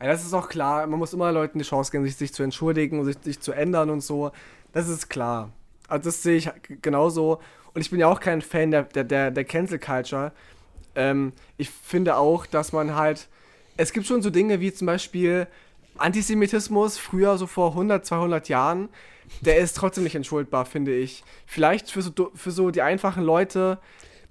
Ja, 0.00 0.06
das 0.06 0.24
ist 0.24 0.34
auch 0.34 0.48
klar. 0.48 0.86
Man 0.86 0.98
muss 0.98 1.14
immer 1.14 1.32
Leuten 1.32 1.58
die 1.58 1.64
Chance 1.64 1.90
geben, 1.90 2.04
sich, 2.04 2.16
sich 2.16 2.32
zu 2.32 2.42
entschuldigen 2.42 2.98
und 2.98 3.06
sich, 3.06 3.16
sich 3.22 3.40
zu 3.40 3.52
ändern 3.52 3.90
und 3.90 4.02
so. 4.02 4.32
Das 4.72 4.88
ist 4.88 5.08
klar. 5.08 5.50
Also 5.88 6.04
das 6.04 6.22
sehe 6.22 6.36
ich 6.36 6.50
genauso. 6.82 7.40
Und 7.72 7.80
ich 7.80 7.90
bin 7.90 8.00
ja 8.00 8.08
auch 8.08 8.20
kein 8.20 8.42
Fan 8.42 8.70
der, 8.70 8.84
der, 8.84 9.04
der, 9.04 9.30
der 9.30 9.44
Cancel 9.44 9.78
Culture. 9.78 10.32
Ähm, 10.94 11.32
ich 11.56 11.70
finde 11.70 12.16
auch, 12.16 12.46
dass 12.46 12.72
man 12.72 12.94
halt. 12.94 13.28
Es 13.76 13.92
gibt 13.92 14.06
schon 14.06 14.20
so 14.20 14.28
Dinge 14.28 14.60
wie 14.60 14.72
zum 14.74 14.86
Beispiel 14.86 15.46
Antisemitismus, 15.96 16.98
früher 16.98 17.38
so 17.38 17.46
vor 17.46 17.70
100, 17.70 18.04
200 18.04 18.48
Jahren. 18.48 18.90
Der 19.40 19.58
ist 19.58 19.76
trotzdem 19.76 20.04
nicht 20.04 20.16
entschuldbar, 20.16 20.66
finde 20.66 20.94
ich. 20.94 21.24
Vielleicht 21.46 21.90
für 21.90 22.02
so, 22.02 22.12
für 22.34 22.50
so 22.50 22.70
die 22.70 22.82
einfachen 22.82 23.22
Leute, 23.22 23.78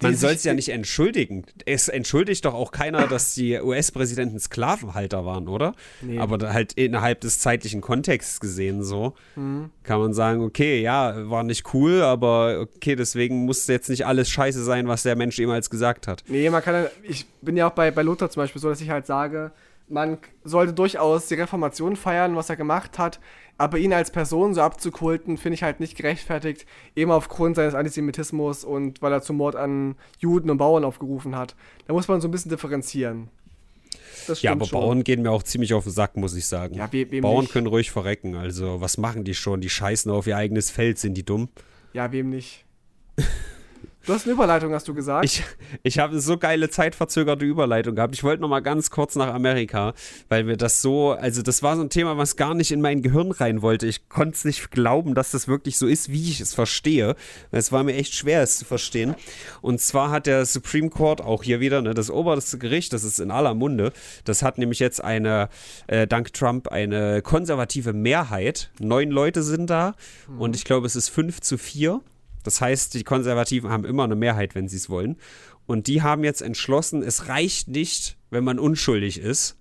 man 0.02 0.16
soll 0.16 0.32
es 0.32 0.44
ja 0.44 0.54
nicht 0.54 0.70
entschuldigen. 0.70 1.46
Es 1.66 1.88
entschuldigt 1.88 2.46
doch 2.46 2.54
auch 2.54 2.72
keiner, 2.72 3.08
dass 3.08 3.34
die 3.34 3.60
US-Präsidenten 3.60 4.40
Sklavenhalter 4.40 5.26
waren, 5.26 5.48
oder? 5.48 5.74
Nee. 6.02 6.20
Aber 6.20 6.54
halt 6.54 6.74
innerhalb 6.74 7.22
des 7.22 7.40
zeitlichen 7.40 7.82
Kontexts 7.82 8.40
gesehen 8.40 8.84
so, 8.84 9.16
mhm. 9.36 9.72
kann 9.84 10.00
man 10.00 10.14
sagen, 10.14 10.42
okay, 10.42 10.82
ja, 10.82 11.30
war 11.30 11.44
nicht 11.44 11.74
cool, 11.74 12.02
aber 12.02 12.60
okay, 12.62 12.96
deswegen 12.96 13.46
muss 13.46 13.68
jetzt 13.68 13.90
nicht 13.90 14.06
alles 14.06 14.30
scheiße 14.30 14.64
sein, 14.64 14.88
was 14.88 15.04
der 15.04 15.16
Mensch 15.16 15.38
jemals 15.38 15.70
gesagt 15.70 16.08
hat. 16.08 16.24
Nee, 16.28 16.50
man 16.50 16.64
kann, 16.64 16.88
ich 17.04 17.26
bin 17.42 17.58
ja 17.58 17.68
auch 17.68 17.74
bei, 17.74 17.92
bei 17.92 18.02
Luther 18.02 18.30
zum 18.30 18.44
Beispiel 18.44 18.62
so, 18.62 18.70
dass 18.70 18.82
ich 18.82 18.90
halt 18.90 19.06
sage, 19.06 19.52
man 19.90 20.18
sollte 20.44 20.74
durchaus 20.74 21.28
die 21.28 21.36
Reformation 21.36 21.96
feiern, 21.96 22.36
was 22.36 22.50
er 22.50 22.56
gemacht 22.56 22.98
hat, 22.98 23.20
aber 23.58 23.78
ihn 23.78 23.94
als 23.94 24.12
Person 24.12 24.54
so 24.54 24.62
abzukulten, 24.62 25.38
finde 25.38 25.56
ich 25.56 25.64
halt 25.64 25.80
nicht 25.80 25.98
gerechtfertigt, 25.98 26.66
eben 26.96 27.12
aufgrund 27.12 27.58
seines 27.58 27.76
Antisemitismus 27.76 28.64
und 28.64 29.02
weil 29.02 29.12
er 29.12 29.22
zum 29.22 29.38
Mord 29.38 29.56
an 29.56 29.96
Juden 30.20 30.50
und 30.50 30.58
Bauern 30.58 30.86
aufgerufen 30.86 31.36
hat. 31.36 31.56
Da 31.88 31.94
muss 31.94 32.08
man 32.08 32.22
so 32.22 32.28
ein 32.28 32.32
bisschen 32.32 32.50
differenzieren. 32.50 33.30
ja, 34.42 34.52
aber 34.52 34.66
schon. 34.66 34.80
Bauern 34.80 35.04
gehen 35.04 35.24
mir 35.24 35.32
auch 35.32 35.44
ziemlich 35.44 35.74
auf 35.74 35.84
den 35.84 35.92
Sack, 35.94 36.16
muss 36.16 36.36
ich 36.36 36.48
sagen. 36.48 36.76
Ja, 36.76 36.92
we 36.92 37.06
Bauern 37.06 37.42
nicht? 37.42 37.52
können 37.52 37.68
ruhig 37.68 37.92
verrecken. 37.92 38.36
Also, 38.36 38.80
was 38.80 38.98
machen 38.98 39.24
die 39.24 39.34
schon? 39.34 39.60
Die 39.60 39.70
scheißen 39.70 40.12
auf 40.12 40.28
ihr 40.28 40.38
eigenes 40.38 40.70
Feld, 40.70 41.00
sind 41.00 41.16
die 41.16 41.26
dumm? 41.26 41.50
Ja, 41.94 42.12
wem 42.12 42.30
nicht? 42.30 42.66
Du 44.06 44.14
hast 44.14 44.26
eine 44.26 44.34
Überleitung, 44.34 44.74
hast 44.74 44.88
du 44.88 44.94
gesagt? 44.94 45.26
Ich, 45.26 45.44
ich 45.84 46.00
habe 46.00 46.20
so 46.20 46.38
geile 46.38 46.70
zeitverzögerte 46.70 47.46
Überleitung 47.46 47.96
gehabt. 47.96 48.16
Ich 48.16 48.24
wollte 48.24 48.42
noch 48.42 48.48
mal 48.48 48.62
ganz 48.62 48.90
kurz 48.90 49.16
nach 49.16 49.34
Amerika, 49.34 49.94
weil 50.30 50.46
mir 50.46 50.58
das 50.58 50.82
so, 50.82 51.12
also 51.12 51.42
das 51.42 51.62
war 51.64 51.76
so 51.76 51.84
ein 51.84 51.90
Thema, 51.90 52.18
was 52.18 52.38
gar 52.38 52.54
nicht 52.54 52.72
in 52.72 52.82
mein 52.82 53.02
Gehirn 53.02 53.32
rein 53.32 53.62
wollte. 53.62 53.88
Ich 53.88 54.08
konnte 54.08 54.36
es 54.36 54.46
nicht 54.46 54.72
glauben, 54.72 55.16
dass 55.16 55.32
das 55.32 55.48
wirklich 55.48 55.78
so 55.78 55.86
ist, 55.86 56.12
wie 56.12 56.30
ich 56.30 56.40
es 56.40 56.54
verstehe. 56.54 57.16
Es 57.52 57.72
war 57.72 57.84
mir 57.84 57.96
echt 57.96 58.14
schwer, 58.16 58.42
es 58.42 58.58
zu 58.58 58.66
verstehen. 58.66 59.16
Und 59.62 59.82
zwar 59.82 60.12
hat 60.12 60.28
der 60.28 60.46
Supreme 60.46 60.90
Court 60.90 61.22
auch 61.22 61.44
hier 61.44 61.60
wieder, 61.60 61.82
ne, 61.82 61.94
das 61.94 62.10
oberste 62.10 62.58
Gericht, 62.58 62.94
das 62.94 63.04
ist 63.04 63.20
in 63.20 63.32
aller 63.32 63.54
Munde, 63.54 63.92
das 64.24 64.42
hat 64.44 64.58
nämlich 64.58 64.80
jetzt 64.80 65.04
eine, 65.04 65.50
äh, 65.88 66.08
dank 66.08 66.34
Trump, 66.34 66.70
eine 66.70 67.22
konservative 67.22 67.94
Mehrheit. 67.94 68.72
Neun 68.80 69.12
Leute 69.12 69.44
sind 69.44 69.70
da 69.70 69.94
mhm. 70.28 70.42
und 70.42 70.56
ich 70.56 70.64
glaube, 70.64 70.88
es 70.88 70.96
ist 70.96 71.10
fünf 71.10 71.42
zu 71.42 71.58
vier. 71.58 72.02
Das 72.50 72.62
heißt, 72.62 72.96
die 72.96 73.04
Konservativen 73.04 73.70
haben 73.70 73.86
immer 73.86 74.06
eine 74.06 74.16
Mehrheit, 74.16 74.56
wenn 74.56 74.68
sie 74.68 74.78
es 74.78 74.90
wollen. 74.90 75.18
Und 75.68 75.86
die 75.86 76.02
haben 76.02 76.24
jetzt 76.24 76.42
entschlossen, 76.42 77.04
es 77.04 77.28
reicht 77.28 77.68
nicht, 77.68 78.18
wenn 78.32 78.44
man 78.44 78.58
unschuldig 78.58 79.20
ist. 79.20 79.56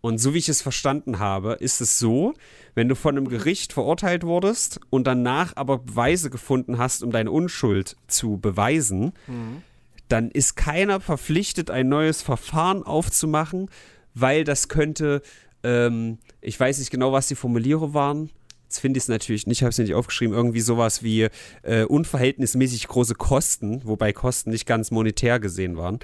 Und 0.00 0.16
so 0.16 0.32
wie 0.32 0.38
ich 0.38 0.48
es 0.48 0.62
verstanden 0.62 1.18
habe, 1.18 1.58
ist 1.60 1.82
es 1.82 1.98
so, 1.98 2.32
wenn 2.74 2.88
du 2.88 2.94
von 2.94 3.18
einem 3.18 3.28
Gericht 3.28 3.74
verurteilt 3.74 4.24
wurdest 4.24 4.80
und 4.88 5.06
danach 5.06 5.54
aber 5.56 5.76
Beweise 5.76 6.30
gefunden 6.30 6.78
hast, 6.78 7.02
um 7.02 7.10
deine 7.10 7.30
Unschuld 7.30 7.98
zu 8.06 8.38
beweisen, 8.38 9.12
mhm. 9.26 9.60
dann 10.08 10.30
ist 10.30 10.56
keiner 10.56 11.00
verpflichtet, 11.00 11.70
ein 11.70 11.90
neues 11.90 12.22
Verfahren 12.22 12.82
aufzumachen, 12.82 13.68
weil 14.14 14.44
das 14.44 14.68
könnte, 14.68 15.20
ähm, 15.64 16.16
ich 16.40 16.58
weiß 16.58 16.78
nicht 16.78 16.90
genau, 16.90 17.12
was 17.12 17.28
die 17.28 17.34
Formulierung 17.34 17.92
waren, 17.92 18.30
Jetzt 18.72 18.78
finde 18.78 18.96
ich 18.96 19.04
es 19.04 19.08
natürlich 19.08 19.46
nicht, 19.46 19.60
habe 19.60 19.68
es 19.68 19.76
nicht 19.76 19.92
aufgeschrieben, 19.92 20.34
irgendwie 20.34 20.62
sowas 20.62 21.02
wie 21.02 21.28
äh, 21.60 21.84
unverhältnismäßig 21.84 22.88
große 22.88 23.14
Kosten, 23.14 23.82
wobei 23.84 24.14
Kosten 24.14 24.48
nicht 24.48 24.64
ganz 24.64 24.90
monetär 24.90 25.40
gesehen 25.40 25.76
waren. 25.76 25.98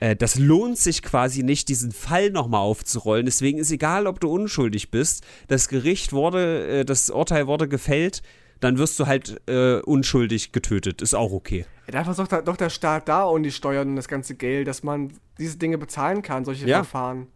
Äh, 0.00 0.16
das 0.16 0.34
lohnt 0.34 0.76
sich 0.76 1.02
quasi 1.04 1.44
nicht, 1.44 1.68
diesen 1.68 1.92
Fall 1.92 2.30
nochmal 2.30 2.62
aufzurollen. 2.62 3.26
Deswegen 3.26 3.58
ist 3.58 3.70
egal, 3.70 4.08
ob 4.08 4.18
du 4.18 4.28
unschuldig 4.28 4.90
bist. 4.90 5.24
Das 5.46 5.68
Gericht 5.68 6.12
wurde, 6.12 6.80
äh, 6.80 6.84
das 6.84 7.10
Urteil 7.10 7.46
wurde 7.46 7.68
gefällt 7.68 8.22
dann 8.58 8.76
wirst 8.76 9.00
du 9.00 9.06
halt 9.06 9.40
äh, 9.48 9.80
unschuldig 9.80 10.52
getötet. 10.52 11.00
Ist 11.00 11.14
auch 11.14 11.32
okay. 11.32 11.64
Ist 11.86 12.18
doch, 12.18 12.42
doch, 12.42 12.56
der 12.58 12.68
Staat 12.68 13.08
da 13.08 13.22
und 13.22 13.44
die 13.44 13.52
Steuern 13.52 13.88
und 13.88 13.96
das 13.96 14.06
ganze 14.06 14.34
Geld, 14.34 14.68
dass 14.68 14.82
man 14.82 15.14
diese 15.38 15.56
Dinge 15.56 15.78
bezahlen 15.78 16.20
kann, 16.20 16.44
solche 16.44 16.66
ja. 16.66 16.84
Verfahren. 16.84 17.28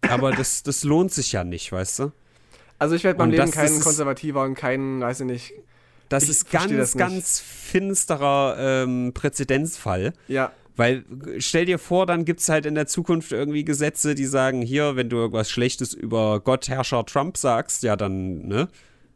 Aber 0.00 0.32
das, 0.32 0.64
das 0.64 0.82
lohnt 0.82 1.12
sich 1.12 1.30
ja 1.30 1.44
nicht, 1.44 1.70
weißt 1.70 2.00
du? 2.00 2.12
Also 2.78 2.94
ich 2.94 3.04
werde 3.04 3.18
beim 3.18 3.30
Leben 3.30 3.50
kein 3.50 3.80
Konservativer 3.80 4.42
und 4.42 4.54
kein, 4.54 5.00
weiß 5.00 5.20
ich 5.20 5.26
nicht. 5.26 5.52
Das 6.08 6.24
ich 6.24 6.30
ist 6.30 6.50
ganz, 6.50 6.72
das 6.72 6.96
ganz 6.96 7.40
finsterer 7.40 8.56
ähm, 8.58 9.12
Präzedenzfall. 9.12 10.12
Ja. 10.28 10.52
Weil 10.76 11.04
stell 11.38 11.64
dir 11.64 11.78
vor, 11.78 12.04
dann 12.04 12.24
gibt 12.26 12.40
es 12.40 12.48
halt 12.48 12.66
in 12.66 12.74
der 12.74 12.86
Zukunft 12.86 13.32
irgendwie 13.32 13.64
Gesetze, 13.64 14.14
die 14.14 14.26
sagen, 14.26 14.60
hier, 14.60 14.94
wenn 14.94 15.08
du 15.08 15.16
irgendwas 15.16 15.50
Schlechtes 15.50 15.94
über 15.94 16.40
Gott, 16.40 16.68
Herrscher 16.68 17.04
Trump 17.06 17.38
sagst, 17.38 17.82
ja, 17.82 17.96
dann, 17.96 18.46
ne, 18.46 18.68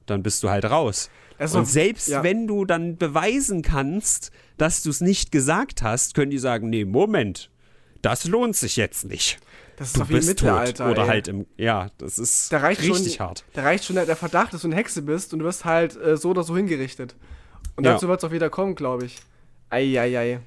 dann 0.07 0.23
bist 0.23 0.43
du 0.43 0.49
halt 0.49 0.65
raus. 0.65 1.11
Also, 1.39 1.59
und 1.59 1.67
selbst 1.67 2.09
ja. 2.09 2.23
wenn 2.23 2.47
du 2.47 2.65
dann 2.65 2.97
beweisen 2.97 3.63
kannst, 3.63 4.31
dass 4.57 4.83
du 4.83 4.91
es 4.91 5.01
nicht 5.01 5.33
gesagt 5.33 5.83
hast, 5.83 6.15
können 6.15 6.31
die 6.31 6.39
sagen, 6.39 6.71
nee, 6.71 6.85
Moment, 6.85 7.51
das 8.03 8.25
lohnt 8.25 8.57
sich 8.57 8.77
jetzt 8.77 9.05
nicht. 9.05 9.39
Das 9.77 9.89
ist 9.89 9.97
du 9.97 10.01
doch 10.01 10.09
wie 10.11 10.19
im 10.19 10.27
Mittelalter. 10.27 10.85
Tot. 10.85 10.93
Oder 10.93 11.03
ey. 11.03 11.09
halt 11.09 11.29
im. 11.29 11.47
Ja, 11.57 11.89
das 11.99 12.19
ist 12.19 12.53
richtig 12.53 13.15
schon, 13.15 13.27
hart. 13.27 13.45
Da 13.55 13.63
reicht 13.63 13.85
schon 13.85 13.97
der, 13.97 14.05
der, 14.05 14.17
Verdacht, 14.17 14.53
dass 14.53 14.63
du 14.63 14.69
eine 14.69 14.77
Hexe 14.77 15.01
bist 15.03 15.33
und 15.33 15.39
du 15.39 15.47
wirst 15.47 15.65
halt 15.65 15.97
äh, 15.97 16.17
so 16.17 16.31
oder 16.31 16.43
so 16.43 16.55
hingerichtet. 16.55 17.15
Und 17.77 17.85
dazu 17.85 18.05
ja. 18.05 18.11
wird 18.11 18.21
es 18.23 18.29
auch 18.29 18.33
wieder 18.33 18.51
kommen, 18.51 18.75
glaube 18.75 19.07
ich. 19.07 19.17
Eieiei. 19.71 20.19
Ei, 20.19 20.35
ei. 20.35 20.41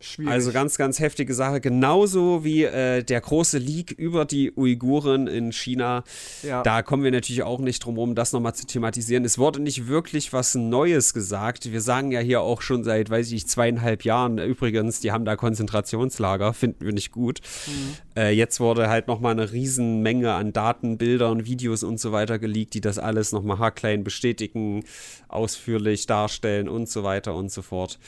Schwierig. 0.00 0.32
Also 0.32 0.52
ganz, 0.52 0.78
ganz 0.78 1.00
heftige 1.00 1.34
Sache. 1.34 1.60
Genauso 1.60 2.44
wie 2.44 2.64
äh, 2.64 3.02
der 3.02 3.20
große 3.20 3.58
Leak 3.58 3.90
über 3.90 4.24
die 4.24 4.52
Uiguren 4.56 5.26
in 5.26 5.52
China. 5.52 6.04
Ja. 6.42 6.62
Da 6.62 6.82
kommen 6.82 7.02
wir 7.02 7.10
natürlich 7.10 7.42
auch 7.42 7.58
nicht 7.58 7.84
drum 7.84 7.96
herum, 7.96 8.14
das 8.14 8.32
nochmal 8.32 8.54
zu 8.54 8.66
thematisieren. 8.66 9.24
Es 9.24 9.38
wurde 9.38 9.60
nicht 9.60 9.88
wirklich 9.88 10.32
was 10.32 10.54
Neues 10.54 11.14
gesagt. 11.14 11.72
Wir 11.72 11.80
sagen 11.80 12.12
ja 12.12 12.20
hier 12.20 12.42
auch 12.42 12.62
schon 12.62 12.84
seit, 12.84 13.10
weiß 13.10 13.32
ich, 13.32 13.48
zweieinhalb 13.48 14.04
Jahren 14.04 14.38
übrigens, 14.38 15.00
die 15.00 15.10
haben 15.10 15.24
da 15.24 15.34
Konzentrationslager, 15.34 16.54
finden 16.54 16.84
wir 16.84 16.92
nicht 16.92 17.10
gut. 17.10 17.40
Mhm. 17.66 17.96
Äh, 18.16 18.30
jetzt 18.30 18.60
wurde 18.60 18.88
halt 18.88 19.08
nochmal 19.08 19.32
eine 19.32 19.50
Riesenmenge 19.50 20.32
an 20.32 20.52
Daten, 20.52 20.96
Bildern, 20.96 21.44
Videos 21.44 21.82
und 21.82 21.98
so 21.98 22.12
weiter 22.12 22.38
geleakt, 22.38 22.74
die 22.74 22.80
das 22.80 22.98
alles 22.98 23.32
nochmal 23.32 23.58
haarklein 23.58 24.04
bestätigen, 24.04 24.84
ausführlich 25.26 26.06
darstellen 26.06 26.68
und 26.68 26.88
so 26.88 27.02
weiter 27.02 27.34
und 27.34 27.50
so 27.50 27.62
fort. 27.62 27.98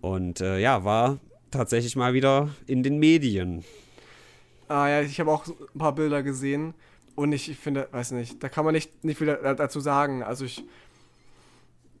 Und 0.00 0.40
äh, 0.40 0.58
ja, 0.58 0.84
war 0.84 1.18
tatsächlich 1.50 1.96
mal 1.96 2.14
wieder 2.14 2.50
in 2.66 2.82
den 2.82 2.98
Medien. 2.98 3.64
Ah 4.68 4.88
ja, 4.88 5.00
ich 5.00 5.18
habe 5.18 5.30
auch 5.30 5.46
ein 5.46 5.78
paar 5.78 5.94
Bilder 5.94 6.22
gesehen 6.22 6.74
und 7.14 7.32
ich, 7.32 7.50
ich 7.50 7.56
finde, 7.56 7.88
weiß 7.90 8.12
nicht, 8.12 8.42
da 8.42 8.48
kann 8.48 8.64
man 8.64 8.74
nicht, 8.74 9.02
nicht 9.04 9.18
viel 9.18 9.26
dazu 9.26 9.80
sagen. 9.80 10.22
Also 10.22 10.44
ich. 10.44 10.62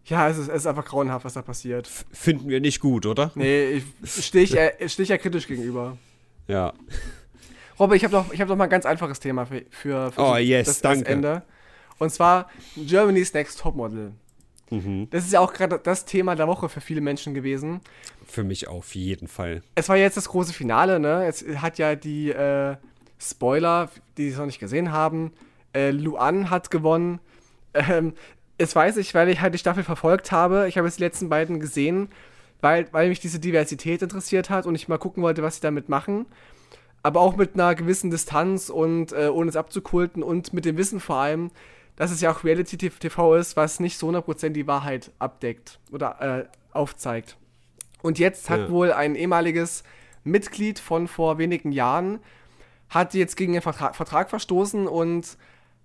Ja, 0.04 0.28
es 0.28 0.38
ist, 0.38 0.48
es 0.48 0.56
ist 0.56 0.66
einfach 0.66 0.86
grauenhaft, 0.86 1.26
was 1.26 1.34
da 1.34 1.42
passiert. 1.42 1.86
Finden 2.12 2.48
wir 2.48 2.60
nicht 2.60 2.80
gut, 2.80 3.04
oder? 3.04 3.30
Nee, 3.34 3.82
ich 4.04 4.24
stehe 4.24 4.44
ich, 4.44 4.56
äh, 4.56 4.88
steh 4.88 5.02
ich 5.02 5.10
ja 5.10 5.18
kritisch 5.18 5.46
gegenüber. 5.46 5.98
Ja. 6.46 6.72
Robbe, 7.78 7.94
ich 7.94 8.04
habe 8.04 8.14
noch, 8.14 8.32
hab 8.32 8.48
noch 8.48 8.56
mal 8.56 8.64
ein 8.64 8.70
ganz 8.70 8.86
einfaches 8.86 9.20
Thema 9.20 9.44
für, 9.44 9.62
für, 9.70 10.10
für 10.12 10.20
oh, 10.20 10.36
yes, 10.36 10.66
das, 10.66 10.80
danke. 10.80 11.04
das 11.04 11.12
Ende. 11.12 11.42
Und 11.98 12.10
zwar 12.10 12.48
Germany's 12.76 13.34
Next 13.34 13.60
Topmodel. 13.60 14.12
Mhm. 14.70 15.08
Das 15.10 15.24
ist 15.24 15.32
ja 15.32 15.40
auch 15.40 15.52
gerade 15.52 15.80
das 15.82 16.04
Thema 16.04 16.34
der 16.34 16.48
Woche 16.48 16.68
für 16.68 16.80
viele 16.80 17.00
Menschen 17.00 17.34
gewesen. 17.34 17.80
Für 18.26 18.44
mich 18.44 18.68
auf 18.68 18.94
jeden 18.94 19.28
Fall. 19.28 19.62
Es 19.74 19.88
war 19.88 19.96
jetzt 19.96 20.16
das 20.16 20.28
große 20.28 20.52
Finale, 20.52 21.00
ne? 21.00 21.24
Jetzt 21.24 21.46
hat 21.56 21.78
ja 21.78 21.94
die 21.94 22.30
äh, 22.30 22.76
Spoiler, 23.18 23.90
die 24.16 24.28
es 24.28 24.36
noch 24.36 24.46
nicht 24.46 24.60
gesehen 24.60 24.92
haben, 24.92 25.32
äh, 25.74 25.90
Luan 25.90 26.50
hat 26.50 26.70
gewonnen. 26.70 27.20
Ähm, 27.74 28.14
das 28.58 28.74
weiß 28.74 28.96
ich, 28.96 29.14
weil 29.14 29.28
ich 29.28 29.40
halt 29.40 29.54
die 29.54 29.58
Staffel 29.58 29.84
verfolgt 29.84 30.32
habe. 30.32 30.66
Ich 30.68 30.76
habe 30.76 30.88
jetzt 30.88 30.98
die 30.98 31.04
letzten 31.04 31.28
beiden 31.28 31.60
gesehen, 31.60 32.08
weil, 32.60 32.88
weil 32.92 33.08
mich 33.08 33.20
diese 33.20 33.38
Diversität 33.38 34.02
interessiert 34.02 34.50
hat 34.50 34.66
und 34.66 34.74
ich 34.74 34.88
mal 34.88 34.98
gucken 34.98 35.22
wollte, 35.22 35.42
was 35.42 35.56
sie 35.56 35.60
damit 35.60 35.88
machen. 35.88 36.26
Aber 37.02 37.20
auch 37.20 37.36
mit 37.36 37.54
einer 37.54 37.74
gewissen 37.74 38.10
Distanz 38.10 38.68
und 38.68 39.12
äh, 39.12 39.28
ohne 39.28 39.48
es 39.48 39.56
abzukulten 39.56 40.22
und 40.22 40.52
mit 40.52 40.64
dem 40.64 40.76
Wissen 40.76 40.98
vor 40.98 41.16
allem, 41.16 41.50
dass 41.98 42.12
es 42.12 42.20
ja 42.20 42.30
auch 42.30 42.44
Reality-TV 42.44 43.34
ist, 43.34 43.56
was 43.56 43.80
nicht 43.80 43.98
so 43.98 44.08
100% 44.08 44.50
die 44.50 44.68
Wahrheit 44.68 45.10
abdeckt 45.18 45.80
oder 45.90 46.20
äh, 46.20 46.44
aufzeigt. 46.70 47.36
Und 48.02 48.20
jetzt 48.20 48.48
hat 48.50 48.60
ja. 48.60 48.70
wohl 48.70 48.92
ein 48.92 49.16
ehemaliges 49.16 49.82
Mitglied 50.22 50.78
von 50.78 51.08
vor 51.08 51.38
wenigen 51.38 51.72
Jahren, 51.72 52.20
hat 52.88 53.14
jetzt 53.14 53.36
gegen 53.36 53.52
den 53.52 53.62
Vertrag, 53.62 53.96
Vertrag 53.96 54.30
verstoßen 54.30 54.86
und 54.86 55.36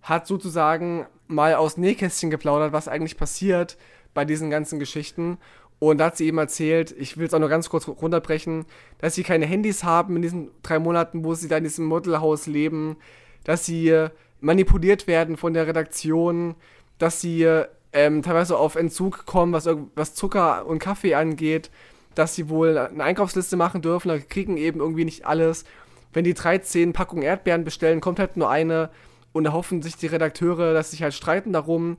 hat 0.04 0.28
sozusagen 0.28 1.08
mal 1.26 1.56
aus 1.56 1.78
Nähkästchen 1.78 2.30
geplaudert, 2.30 2.74
was 2.74 2.88
eigentlich 2.88 3.18
passiert 3.18 3.76
bei 4.14 4.24
diesen 4.24 4.52
ganzen 4.52 4.78
Geschichten. 4.78 5.40
Und 5.80 5.98
da 5.98 6.06
hat 6.06 6.18
sie 6.18 6.28
eben 6.28 6.38
erzählt, 6.38 6.94
ich 6.96 7.18
will 7.18 7.26
es 7.26 7.34
auch 7.34 7.40
nur 7.40 7.50
ganz 7.50 7.70
kurz 7.70 7.88
runterbrechen, 7.88 8.66
dass 9.00 9.16
sie 9.16 9.24
keine 9.24 9.48
Handys 9.48 9.84
haben 9.84 10.16
in 10.16 10.22
diesen 10.22 10.52
drei 10.62 10.78
Monaten, 10.78 11.26
wo 11.26 11.34
sie 11.34 11.48
da 11.48 11.58
in 11.58 11.64
diesem 11.64 11.86
Modelhaus 11.86 12.46
leben, 12.46 12.98
dass 13.44 13.66
sie 13.66 14.10
manipuliert 14.44 15.08
werden 15.08 15.38
von 15.38 15.54
der 15.54 15.68
Redaktion, 15.68 16.56
dass 16.98 17.22
sie 17.22 17.48
ähm, 17.94 18.22
teilweise 18.22 18.58
auf 18.58 18.76
Entzug 18.76 19.26
kommen, 19.26 19.54
was, 19.54 19.68
was 19.96 20.16
Zucker 20.16 20.66
und 20.66 20.80
Kaffee 20.80 21.16
angeht, 21.16 21.72
dass 22.16 22.36
sie 22.36 22.50
wohl 22.50 22.78
eine 22.78 23.04
Einkaufsliste 23.04 23.56
machen 23.56 23.82
dürfen, 23.82 24.10
da 24.10 24.20
kriegen 24.20 24.58
eben 24.58 24.80
irgendwie 24.80 25.06
nicht 25.06 25.26
alles. 25.26 25.64
Wenn 26.12 26.24
die 26.24 26.34
13 26.34 26.94
Packungen 26.94 27.24
Erdbeeren 27.24 27.64
bestellen, 27.64 28.02
kommt 28.02 28.20
halt 28.20 28.38
nur 28.38 28.50
eine 28.50 28.90
und 29.32 29.46
da 29.46 29.54
hoffen 29.54 29.82
sich 29.82 29.96
die 29.96 30.08
Redakteure, 30.08 30.74
dass 30.74 30.92
sich 30.92 31.02
halt 31.02 31.14
streiten 31.14 31.54
darum. 31.54 31.98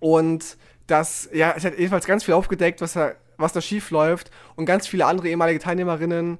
Und 0.00 0.56
das, 0.88 1.28
ja, 1.32 1.54
es 1.56 1.64
hat 1.64 1.78
jedenfalls 1.78 2.06
ganz 2.06 2.24
viel 2.24 2.34
aufgedeckt, 2.34 2.80
was 2.80 2.94
da, 2.94 3.12
was 3.36 3.52
da 3.52 3.60
schief 3.60 3.90
läuft. 3.90 4.30
Und 4.56 4.66
ganz 4.66 4.88
viele 4.88 5.06
andere 5.06 5.28
ehemalige 5.28 5.60
Teilnehmerinnen 5.60 6.38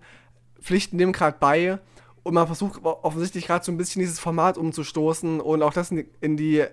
pflichten 0.61 0.99
dem 0.99 1.13
gerade 1.13 1.37
bei. 1.39 1.79
Und 2.23 2.35
man 2.35 2.47
versucht 2.47 2.85
offensichtlich 2.85 3.47
gerade 3.47 3.65
so 3.65 3.73
ein 3.73 3.79
bisschen 3.79 4.01
dieses 4.01 4.19
Format 4.19 4.59
umzustoßen 4.59 5.41
und 5.41 5.63
auch 5.63 5.73
das 5.73 5.91
in 5.91 6.37
die 6.37 6.65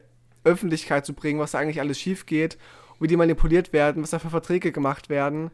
Öffentlichkeit 0.44 1.06
zu 1.06 1.14
bringen, 1.14 1.40
was 1.40 1.52
da 1.52 1.60
eigentlich 1.60 1.80
alles 1.80 2.00
schief 2.00 2.26
geht, 2.26 2.58
wie 3.00 3.08
die 3.08 3.18
manipuliert 3.18 3.74
werden, 3.74 4.04
was 4.04 4.12
da 4.12 4.20
für 4.20 4.30
Verträge 4.30 4.72
gemacht 4.72 5.10
werden. 5.10 5.52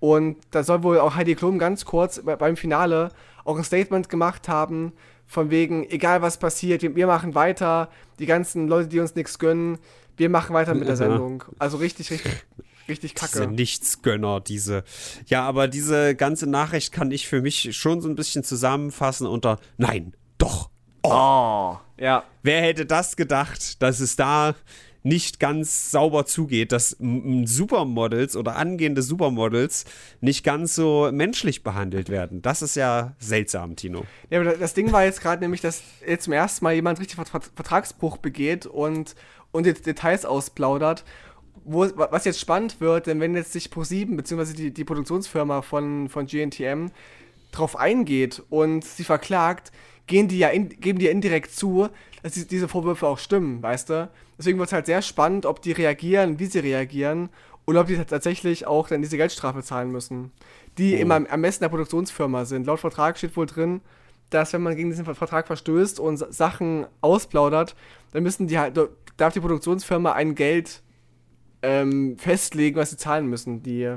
Und 0.00 0.36
da 0.50 0.62
soll 0.62 0.82
wohl 0.82 0.98
auch 0.98 1.14
Heidi 1.14 1.34
Klum 1.34 1.58
ganz 1.58 1.84
kurz 1.84 2.20
beim 2.22 2.56
Finale 2.56 3.10
auch 3.44 3.56
ein 3.56 3.64
Statement 3.64 4.08
gemacht 4.08 4.48
haben, 4.48 4.92
von 5.26 5.50
wegen, 5.50 5.88
egal 5.88 6.22
was 6.22 6.38
passiert, 6.38 6.82
wir 6.82 7.06
machen 7.06 7.34
weiter, 7.34 7.88
die 8.18 8.26
ganzen 8.26 8.68
Leute, 8.68 8.88
die 8.88 9.00
uns 9.00 9.14
nichts 9.14 9.38
gönnen, 9.38 9.78
wir 10.16 10.28
machen 10.28 10.54
weiter 10.54 10.74
mit 10.74 10.88
der 10.88 10.96
Sendung. 10.96 11.44
Also 11.58 11.78
richtig, 11.78 12.10
richtig, 12.10 12.32
richtig 12.88 13.14
kacke. 13.14 13.40
Diese 13.40 13.46
Nichtsgönner, 13.46 14.40
diese. 14.40 14.84
Ja, 15.26 15.46
aber 15.46 15.68
diese 15.68 16.14
ganze 16.14 16.46
Nachricht 16.48 16.92
kann 16.92 17.10
ich 17.10 17.28
für 17.28 17.42
mich 17.42 17.76
schon 17.76 18.00
so 18.00 18.08
ein 18.08 18.14
bisschen 18.14 18.44
zusammenfassen 18.44 19.26
unter 19.26 19.58
Nein, 19.76 20.14
doch. 20.38 20.70
Oh. 21.02 21.10
oh. 21.10 21.78
Ja. 21.98 22.24
Wer 22.42 22.62
hätte 22.62 22.86
das 22.86 23.16
gedacht, 23.16 23.82
dass 23.82 24.00
es 24.00 24.16
da 24.16 24.54
nicht 25.04 25.38
ganz 25.38 25.90
sauber 25.90 26.24
zugeht, 26.24 26.72
dass 26.72 26.96
Supermodels 26.98 28.36
oder 28.36 28.56
angehende 28.56 29.02
Supermodels 29.02 29.84
nicht 30.22 30.42
ganz 30.44 30.74
so 30.74 31.10
menschlich 31.12 31.62
behandelt 31.62 32.08
werden. 32.08 32.40
Das 32.40 32.62
ist 32.62 32.74
ja 32.74 33.14
seltsam, 33.18 33.76
Tino. 33.76 34.04
Ja, 34.30 34.40
aber 34.40 34.56
das 34.56 34.72
Ding 34.72 34.92
war 34.92 35.04
jetzt 35.04 35.20
gerade 35.20 35.42
nämlich, 35.42 35.60
dass 35.60 35.82
jetzt 36.06 36.24
zum 36.24 36.32
ersten 36.32 36.64
Mal 36.64 36.72
jemand 36.72 37.00
richtig 37.00 37.16
Vertragsbruch 37.16 38.16
begeht 38.16 38.64
und, 38.64 39.14
und 39.52 39.66
Details 39.66 40.24
ausplaudert. 40.24 41.04
Wo, 41.64 41.88
was 41.96 42.24
jetzt 42.24 42.40
spannend 42.40 42.80
wird, 42.80 43.06
denn 43.06 43.20
wenn 43.20 43.34
jetzt 43.34 43.52
sich 43.52 43.68
Pro7 43.68 44.16
bzw. 44.16 44.52
Die, 44.52 44.70
die 44.70 44.84
Produktionsfirma 44.84 45.62
von, 45.62 46.08
von 46.08 46.26
GNTM 46.26 46.88
drauf 47.52 47.76
eingeht 47.76 48.42
und 48.50 48.84
sie 48.84 49.04
verklagt, 49.04 49.72
gehen 50.06 50.28
die 50.28 50.38
ja 50.38 50.48
in, 50.48 50.68
geben 50.68 50.98
die 50.98 51.06
ja 51.06 51.10
indirekt 51.10 51.52
zu, 51.52 51.88
dass 52.22 52.32
die, 52.32 52.46
diese 52.46 52.68
Vorwürfe 52.68 53.06
auch 53.06 53.18
stimmen, 53.18 53.62
weißt 53.62 53.90
du? 53.90 54.10
Deswegen 54.36 54.58
wird 54.58 54.68
es 54.68 54.72
halt 54.72 54.86
sehr 54.86 55.02
spannend, 55.02 55.46
ob 55.46 55.62
die 55.62 55.72
reagieren, 55.72 56.38
wie 56.38 56.46
sie 56.46 56.58
reagieren 56.58 57.30
und 57.64 57.76
ob 57.76 57.86
die 57.86 57.96
tatsächlich 57.96 58.66
auch 58.66 58.88
dann 58.88 59.02
diese 59.02 59.16
Geldstrafe 59.16 59.62
zahlen 59.62 59.90
müssen. 59.90 60.32
Die 60.76 60.96
oh. 60.96 60.98
immer 60.98 61.14
am 61.14 61.26
Ermessen 61.26 61.60
der 61.60 61.68
Produktionsfirma 61.68 62.44
sind. 62.44 62.66
Laut 62.66 62.80
Vertrag 62.80 63.16
steht 63.16 63.36
wohl 63.36 63.46
drin, 63.46 63.80
dass 64.30 64.52
wenn 64.52 64.62
man 64.62 64.76
gegen 64.76 64.90
diesen 64.90 65.04
Vertrag 65.04 65.46
verstößt 65.46 66.00
und 66.00 66.16
Sachen 66.16 66.86
ausplaudert, 67.00 67.76
dann 68.12 68.22
müssen 68.22 68.48
die 68.48 68.58
halt, 68.58 68.78
darf 69.16 69.32
die 69.32 69.40
Produktionsfirma 69.40 70.12
ein 70.12 70.34
Geld 70.34 70.82
ähm, 71.64 72.18
festlegen, 72.18 72.76
was 72.76 72.90
sie 72.90 72.96
zahlen 72.96 73.26
müssen, 73.26 73.62
die 73.62 73.96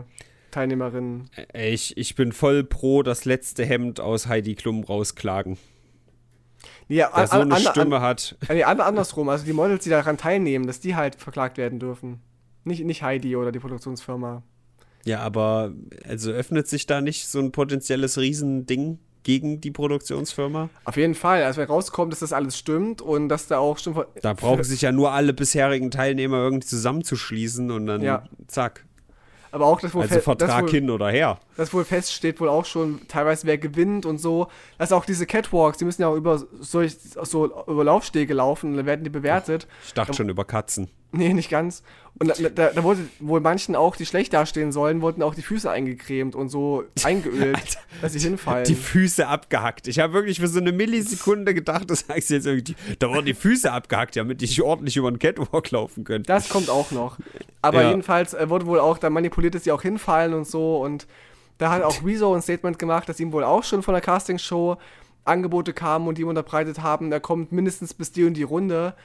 Teilnehmerinnen. 0.52 1.30
Ich, 1.54 1.98
ich 1.98 2.16
bin 2.16 2.32
voll 2.32 2.64
pro 2.64 3.04
das 3.04 3.26
letzte 3.26 3.66
Hemd 3.66 4.00
aus 4.00 4.28
Heidi 4.28 4.56
Klum 4.56 4.84
rausklagen. 4.84 5.58
Ja, 6.88 7.12
der 7.16 7.28
so 7.28 7.40
eine 7.40 7.56
an, 7.56 7.62
Stimme 7.62 7.98
an, 7.98 8.02
hat. 8.02 8.38
Nee, 8.50 8.64
andersrum, 8.64 9.30
also 9.30 9.46
die 9.46 9.54
Models, 9.54 9.84
die 9.84 9.90
daran 9.90 10.18
teilnehmen, 10.18 10.66
dass 10.68 10.80
die 10.80 10.96
halt 10.96 11.16
verklagt 11.16 11.58
werden 11.58 11.80
dürfen. 11.80 12.22
Nicht, 12.64 12.84
nicht 12.86 13.04
Heidi 13.04 13.36
oder 13.36 13.52
die 13.52 13.60
Produktionsfirma. 13.60 14.44
Ja, 15.06 15.20
aber 15.20 15.74
also 16.06 16.32
öffnet 16.32 16.68
sich 16.68 16.86
da 16.86 17.02
nicht 17.02 17.28
so 17.28 17.40
ein 17.40 17.52
potenzielles 17.52 18.18
Riesending 18.18 19.00
gegen 19.28 19.60
die 19.60 19.72
Produktionsfirma? 19.72 20.70
Auf 20.86 20.96
jeden 20.96 21.14
Fall. 21.14 21.44
Also 21.44 21.60
wenn 21.60 21.68
rauskommt, 21.68 22.14
dass 22.14 22.20
das 22.20 22.32
alles 22.32 22.58
stimmt 22.58 23.02
und 23.02 23.28
dass 23.28 23.48
da 23.48 23.58
auch 23.58 23.78
stimmt. 23.78 24.06
Da 24.22 24.32
brauchen 24.32 24.64
sich 24.64 24.82
ja 24.82 24.94
nur 24.94 25.12
alle 25.12 25.34
bisherigen 25.34 25.92
Teilnehmer 25.92 26.38
irgendwie 26.38 26.66
zusammenzuschließen 26.66 27.70
und 27.70 27.88
dann 27.88 28.02
ja. 28.02 28.24
zack. 28.48 28.86
Aber 29.52 29.66
auch 29.66 29.82
das 29.82 29.94
wohl 29.94 30.04
Also 30.04 30.22
Vertrag 30.22 30.64
wohl, 30.64 30.70
hin 30.70 30.90
oder 30.90 31.10
her. 31.10 31.40
Das 31.58 31.74
wohl 31.74 31.84
feststeht 31.84 32.40
wohl 32.40 32.48
auch 32.48 32.64
schon 32.64 33.02
teilweise, 33.10 33.46
wer 33.48 33.58
gewinnt 33.58 34.06
und 34.06 34.18
so. 34.20 34.48
Dass 34.78 34.94
auch 34.94 35.04
diese 35.04 35.26
Catwalks, 35.26 35.78
die 35.78 35.84
müssen 35.84 36.04
ja 36.04 36.08
auch 36.08 36.16
über 36.16 36.42
solch, 36.62 36.96
so 36.98 37.66
über 37.68 37.84
Laufstege 37.84 38.34
laufen 38.34 38.72
und 38.72 38.78
dann 38.78 38.86
werden 38.86 39.04
die 39.04 39.10
bewertet. 39.10 39.68
Ich 39.86 39.94
dachte 39.94 40.14
schon 40.14 40.30
über 40.30 40.46
Katzen. 40.46 40.90
Nee, 41.12 41.34
nicht 41.34 41.50
ganz. 41.50 41.84
Und 42.20 42.30
da, 42.30 42.50
da, 42.50 42.72
da, 42.72 42.84
wurde 42.84 43.08
wohl 43.20 43.42
manchen 43.42 43.76
auch, 43.76 43.96
die 43.96 44.06
schlecht 44.06 44.34
dastehen 44.34 44.72
sollen, 44.72 45.02
wurden 45.02 45.22
auch 45.22 45.36
die 45.36 45.44
Füße 45.44 45.70
eingecremt 45.70 46.36
und 46.36 46.50
so 46.50 46.84
eingeölt, 47.04 47.56
Alter, 47.56 47.80
dass 48.02 48.14
sie 48.14 48.20
hinfallen. 48.20 48.66
Die 48.66 48.76
Füße 48.76 49.28
abgehackt. 49.28 49.88
Ich 49.88 50.00
habe 50.00 50.14
wirklich 50.14 50.40
für 50.40 50.48
so 50.48 50.60
eine 50.60 50.72
Millisekunde 50.72 51.54
gedacht, 51.54 51.90
das 51.90 52.10
heißt 52.10 52.32
jetzt 52.32 52.48
irgendwie, 52.48 52.76
da 53.00 53.10
wurden 53.10 53.28
die 53.28 53.36
Füße 53.36 53.72
abgehackt, 53.72 54.16
damit 54.16 54.42
ich 54.42 54.62
ordentlich 54.62 54.98
über 54.98 55.12
den 55.12 55.20
Catwalk 55.20 55.70
laufen 55.72 56.04
könnte. 56.04 56.28
Das 56.28 56.50
kommt 56.50 56.70
auch 56.70 56.92
noch. 56.92 57.18
Aber 57.62 57.84
ja. 57.84 57.90
jedenfalls 57.90 58.34
äh, 58.34 58.50
wurde 58.50 58.66
wohl 58.66 58.80
auch 58.80 58.98
da 58.98 59.10
manipuliert, 59.10 59.54
dass 59.54 59.64
sie 59.64 59.72
auch 59.72 59.84
hinfallen 59.84 60.34
und 60.34 60.48
so. 60.48 60.78
Und 60.78 61.08
da 61.60 61.70
hat 61.70 61.84
auch 61.84 62.04
Rezo 62.04 62.34
ein 62.34 62.42
Statement 62.42 62.80
gemacht, 62.80 63.08
dass 63.10 63.20
ihm 63.20 63.32
wohl 63.32 63.44
auch 63.44 63.64
schon 63.64 63.84
von 63.84 63.94
der 63.94 64.02
Castingshow 64.02 64.78
Angebote 65.24 65.74
kamen 65.74 66.08
und 66.08 66.18
die 66.18 66.24
ihm 66.24 66.30
unterbreitet 66.30 66.82
haben, 66.82 67.12
da 67.12 67.20
kommt 67.20 67.52
mindestens 67.52 67.94
bis 67.94 68.12
die 68.12 68.24
und 68.24 68.34
die 68.34 68.44
Runde. 68.44 68.96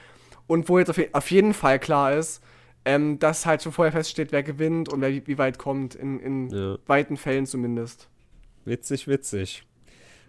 Und 0.47 0.69
wo 0.69 0.79
jetzt 0.79 0.89
auf, 1.13 1.31
jeden 1.31 1.53
Fall 1.53 1.79
klar 1.79 2.15
ist, 2.15 2.41
ähm, 2.85 3.19
dass 3.19 3.45
halt 3.45 3.63
schon 3.63 3.71
vorher 3.71 3.91
feststeht, 3.91 4.31
wer 4.31 4.43
gewinnt 4.43 4.89
und 4.89 5.01
wer 5.01 5.25
wie, 5.25 5.37
weit 5.37 5.57
kommt, 5.57 5.95
in, 5.95 6.19
in 6.19 6.49
ja. 6.49 6.77
weiten 6.85 7.17
Fällen 7.17 7.45
zumindest. 7.45 8.09
Witzig, 8.65 9.07
witzig. 9.07 9.65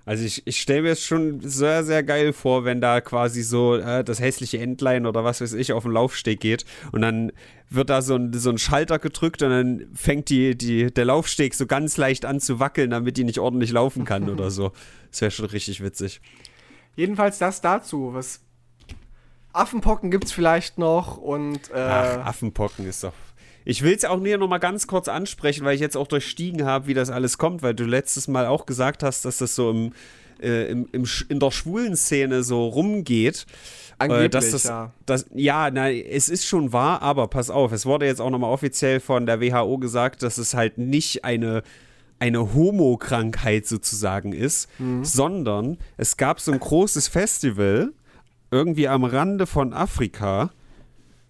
Also 0.07 0.25
ich, 0.25 0.47
ich 0.47 0.61
stelle 0.61 0.83
mir 0.83 0.93
es 0.93 1.03
schon 1.03 1.41
sehr, 1.41 1.83
sehr 1.83 2.03
geil 2.03 2.35
vor, 2.35 2.65
wenn 2.67 2.81
da 2.81 3.01
quasi 3.01 3.43
so 3.43 3.77
äh, 3.77 4.05
das 4.05 4.21
hässliche 4.21 4.59
Endline 4.59 5.09
oder 5.09 5.25
was 5.25 5.41
weiß 5.41 5.55
ich 5.55 5.73
auf 5.73 5.85
den 5.85 5.93
Laufsteg 5.93 6.41
geht 6.41 6.67
und 6.93 7.01
dann 7.01 7.33
wird 7.71 7.89
da 7.89 8.03
so 8.03 8.17
ein, 8.17 8.33
so 8.35 8.51
ein 8.51 8.59
Schalter 8.59 8.99
gedrückt 8.99 9.43
und 9.43 9.51
dann 9.51 9.87
fängt 9.95 10.29
die, 10.29 10.59
die, 10.59 10.93
der 10.93 11.07
Laufsteg 11.07 11.55
so 11.55 11.67
ganz 11.67 11.97
leicht 11.97 12.27
an 12.27 12.39
zu 12.39 12.61
wackeln, 12.61 12.91
damit 12.91 13.17
die 13.17 13.25
nicht 13.25 13.39
ordentlich 13.39 13.73
laufen 13.73 14.05
kann 14.05 14.29
oder 14.29 14.51
so. 14.51 14.73
Das 15.11 15.21
wäre 15.21 15.31
schon 15.31 15.47
richtig 15.47 15.81
witzig. 15.81 16.21
Jedenfalls 16.97 17.39
das 17.39 17.61
dazu. 17.61 18.15
Was, 18.15 18.41
Affenpocken 19.55 20.11
gibt 20.11 20.25
es 20.25 20.33
vielleicht 20.33 20.79
noch 20.79 21.17
und. 21.17 21.71
Äh, 21.71 21.79
Ach, 21.79 22.27
Affenpocken 22.27 22.87
ist 22.87 23.05
doch. 23.05 23.13
Ich 23.65 23.83
will 23.83 23.95
es 23.95 24.05
auch 24.05 24.21
nur 24.21 24.37
noch 24.37 24.49
mal 24.49 24.59
ganz 24.59 24.87
kurz 24.87 25.09
ansprechen, 25.09 25.65
weil 25.65 25.75
ich 25.75 25.81
jetzt 25.81 25.97
auch 25.97 26.07
durchstiegen 26.07 26.67
habe, 26.67 26.87
wie 26.87 26.95
das 26.95 27.09
alles 27.09 27.39
kommt, 27.39 27.63
weil 27.63 27.75
du 27.75 27.85
letztes 27.85 28.29
Mal 28.29 28.47
auch 28.47 28.67
gesagt 28.67 29.03
hast, 29.03 29.25
dass 29.25 29.39
das 29.39 29.55
so 29.55 29.71
im, 29.71 29.93
äh, 30.43 30.71
im, 30.71 30.87
im, 30.93 31.07
in 31.31 31.41
der 31.41 31.51
schwulen 31.51 31.97
Szene 31.97 32.43
so 32.43 32.67
rumgeht. 32.67 33.47
Äh, 33.99 34.05
Angeblich, 34.05 34.27
äh, 34.27 34.29
dass 34.29 34.51
das, 34.51 34.65
ja. 34.65 34.93
Das, 35.07 35.27
ja, 35.35 35.71
na, 35.71 35.91
es 35.91 36.29
ist 36.29 36.45
schon 36.45 36.75
wahr, 36.75 37.01
aber 37.01 37.29
pass 37.29 37.49
auf, 37.49 37.73
es 37.73 37.87
wurde 37.87 38.05
jetzt 38.05 38.21
auch 38.21 38.31
noch 38.31 38.39
mal 38.39 38.51
offiziell 38.51 39.01
von 39.01 39.25
der 39.25 39.41
WHO 39.41 39.79
gesagt, 39.79 40.23
dass 40.23 40.37
es 40.37 40.53
halt 40.53 40.77
nicht 40.77 41.25
eine 41.25 41.63
eine 42.21 42.55
Homo-Krankheit 42.55 43.67
sozusagen 43.67 44.33
ist, 44.33 44.69
mhm. 44.79 45.05
sondern 45.05 45.79
es 45.97 46.17
gab 46.17 46.41
so 46.41 46.53
ein 46.53 46.61
großes 46.61 47.09
Festival 47.09 47.93
irgendwie 48.55 48.87
am 48.87 49.03
Rande 49.03 49.47
von 49.47 49.73
Afrika, 49.73 50.51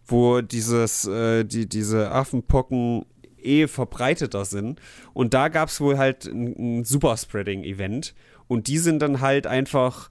wo 0.06 0.42
dieses, 0.42 1.06
äh, 1.06 1.44
die, 1.44 1.66
diese 1.66 2.10
Affenpocken 2.12 3.06
eh 3.38 3.66
verbreiteter 3.66 4.44
sind. 4.44 4.78
Und 5.14 5.32
da 5.32 5.48
gab 5.48 5.70
es 5.70 5.80
wohl 5.80 5.96
halt 5.96 6.26
ein, 6.26 6.80
ein 6.80 6.84
Superspreading-Event. 6.84 8.14
Und 8.46 8.68
die 8.68 8.78
sind 8.78 9.00
dann 9.00 9.22
halt 9.22 9.46
einfach 9.46 10.10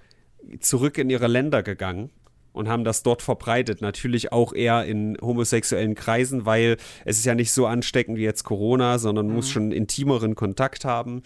zurück 0.59 0.97
in 0.97 1.11
ihre 1.11 1.27
Länder 1.27 1.61
gegangen 1.61 2.09
und 2.51 2.67
haben 2.67 2.83
das 2.83 3.03
dort 3.03 3.21
verbreitet. 3.21 3.81
Natürlich 3.81 4.31
auch 4.31 4.53
eher 4.53 4.85
in 4.85 5.15
homosexuellen 5.21 5.93
Kreisen, 5.93 6.47
weil 6.47 6.77
es 7.05 7.19
ist 7.19 7.25
ja 7.25 7.35
nicht 7.35 7.51
so 7.51 7.67
ansteckend 7.67 8.17
wie 8.17 8.23
jetzt 8.23 8.43
Corona, 8.43 8.97
sondern 8.97 9.27
mhm. 9.27 9.35
muss 9.35 9.49
schon 9.49 9.71
intimeren 9.71 10.33
Kontakt 10.33 10.83
haben. 10.83 11.21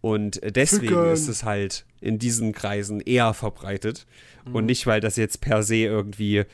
Und 0.00 0.40
deswegen 0.42 0.88
Ficken. 0.88 1.12
ist 1.12 1.28
es 1.28 1.44
halt 1.44 1.84
in 2.00 2.18
diesen 2.18 2.52
Kreisen 2.52 3.00
eher 3.00 3.34
verbreitet. 3.34 4.06
Mhm. 4.46 4.54
Und 4.54 4.66
nicht, 4.66 4.86
weil 4.86 5.00
das 5.00 5.16
jetzt 5.16 5.40
per 5.40 5.62
se 5.62 5.76
irgendwie, 5.76 6.44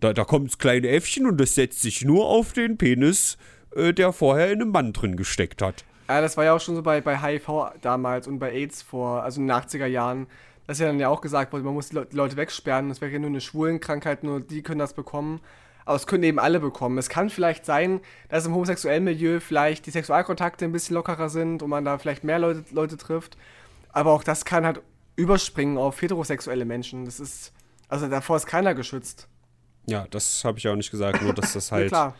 da, 0.00 0.12
da 0.12 0.24
kommt 0.24 0.48
das 0.48 0.58
kleine 0.58 0.88
Äffchen 0.88 1.26
und 1.26 1.38
das 1.38 1.54
setzt 1.54 1.82
sich 1.82 2.04
nur 2.04 2.26
auf 2.26 2.52
den 2.52 2.78
Penis, 2.78 3.36
äh, 3.74 3.92
der 3.92 4.12
vorher 4.12 4.50
in 4.50 4.62
einem 4.62 4.70
Mann 4.70 4.92
drin 4.92 5.16
gesteckt 5.16 5.60
hat. 5.60 5.84
Ja, 6.08 6.20
das 6.20 6.36
war 6.36 6.44
ja 6.44 6.54
auch 6.54 6.60
schon 6.60 6.76
so 6.76 6.82
bei, 6.82 7.00
bei 7.00 7.18
HIV 7.18 7.72
damals 7.80 8.26
und 8.26 8.38
bei 8.38 8.52
AIDS 8.52 8.82
vor, 8.82 9.22
also 9.22 9.40
in 9.40 9.48
den 9.48 9.56
80er 9.56 9.86
Jahren, 9.86 10.26
dass 10.66 10.78
ja 10.78 10.86
dann 10.86 11.00
ja 11.00 11.08
auch 11.08 11.20
gesagt 11.20 11.52
wurde, 11.52 11.64
man 11.64 11.74
muss 11.74 11.88
die, 11.90 11.96
Le 11.96 12.06
die 12.10 12.16
Leute 12.16 12.36
wegsperren, 12.36 12.88
das 12.88 13.00
wäre 13.00 13.10
ja 13.10 13.18
nur 13.18 13.30
eine 13.30 13.40
Schwulenkrankheit, 13.40 14.22
nur 14.22 14.40
die 14.40 14.62
können 14.62 14.78
das 14.78 14.94
bekommen. 14.94 15.40
Aber 15.84 15.96
es 15.96 16.06
können 16.06 16.22
eben 16.22 16.38
alle 16.38 16.60
bekommen. 16.60 16.98
Es 16.98 17.08
kann 17.08 17.30
vielleicht 17.30 17.66
sein, 17.66 18.00
dass 18.28 18.46
im 18.46 18.54
homosexuellen 18.54 19.04
Milieu 19.04 19.40
vielleicht 19.40 19.86
die 19.86 19.90
Sexualkontakte 19.90 20.64
ein 20.64 20.72
bisschen 20.72 20.94
lockerer 20.94 21.28
sind 21.28 21.62
und 21.62 21.70
man 21.70 21.84
da 21.84 21.98
vielleicht 21.98 22.24
mehr 22.24 22.38
Leute, 22.38 22.64
Leute 22.72 22.96
trifft. 22.96 23.36
Aber 23.90 24.12
auch 24.12 24.24
das 24.24 24.44
kann 24.44 24.64
halt 24.64 24.80
überspringen 25.16 25.78
auf 25.78 26.00
heterosexuelle 26.00 26.64
Menschen. 26.64 27.04
Das 27.04 27.20
ist, 27.20 27.52
also 27.88 28.08
davor 28.08 28.36
ist 28.36 28.46
keiner 28.46 28.74
geschützt. 28.74 29.28
Ja, 29.86 30.06
das 30.10 30.44
habe 30.44 30.58
ich 30.58 30.66
auch 30.68 30.76
nicht 30.76 30.90
gesagt, 30.90 31.22
nur 31.22 31.34
dass 31.34 31.52
das 31.52 31.68
Ja, 31.70 31.76
halt 31.76 31.88
klar. 31.88 32.14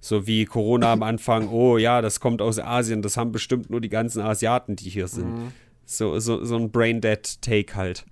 so 0.00 0.26
wie 0.26 0.44
Corona 0.44 0.92
am 0.92 1.02
Anfang, 1.02 1.48
oh 1.48 1.78
ja, 1.78 2.00
das 2.00 2.20
kommt 2.20 2.40
aus 2.40 2.58
Asien, 2.58 3.02
das 3.02 3.16
haben 3.16 3.32
bestimmt 3.32 3.70
nur 3.70 3.80
die 3.80 3.88
ganzen 3.88 4.22
Asiaten, 4.22 4.76
die 4.76 4.88
hier 4.88 5.08
sind. 5.08 5.36
Mhm. 5.36 5.52
So, 5.84 6.18
so, 6.20 6.44
so 6.44 6.56
ein 6.56 6.70
Brain-Dead-Take 6.70 7.74
halt. 7.74 8.06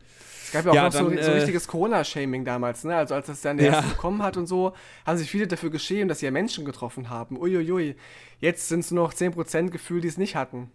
Es 0.50 0.54
gab 0.54 0.64
ja 0.66 0.72
auch 0.72 0.74
Ja, 0.74 0.82
noch 0.86 0.92
so, 0.92 1.08
dann, 1.08 1.22
so 1.22 1.30
äh, 1.30 1.34
richtiges 1.34 1.68
Corona-Shaming 1.68 2.44
damals, 2.44 2.82
ne? 2.82 2.96
Also 2.96 3.14
als 3.14 3.28
das 3.28 3.40
dann 3.40 3.56
der 3.56 3.66
Ja. 3.66 3.72
erste 3.74 3.90
bekommen 3.90 4.20
hat 4.22 4.36
und 4.36 4.46
so, 4.48 4.72
haben 5.06 5.16
sich 5.16 5.30
viele 5.30 5.46
dafür 5.46 5.70
geschämt, 5.70 6.10
dass 6.10 6.18
sie 6.18 6.26
ja 6.26 6.32
Menschen 6.32 6.64
getroffen 6.64 7.08
haben. 7.08 7.38
Uiuiui. 7.40 7.94
Jetzt 8.40 8.68
sind 8.68 8.80
es 8.80 8.90
nur 8.90 9.04
noch 9.04 9.14
10% 9.14 9.70
Gefühl, 9.70 10.00
die 10.00 10.08
es 10.08 10.18
nicht 10.18 10.34
hatten. 10.34 10.72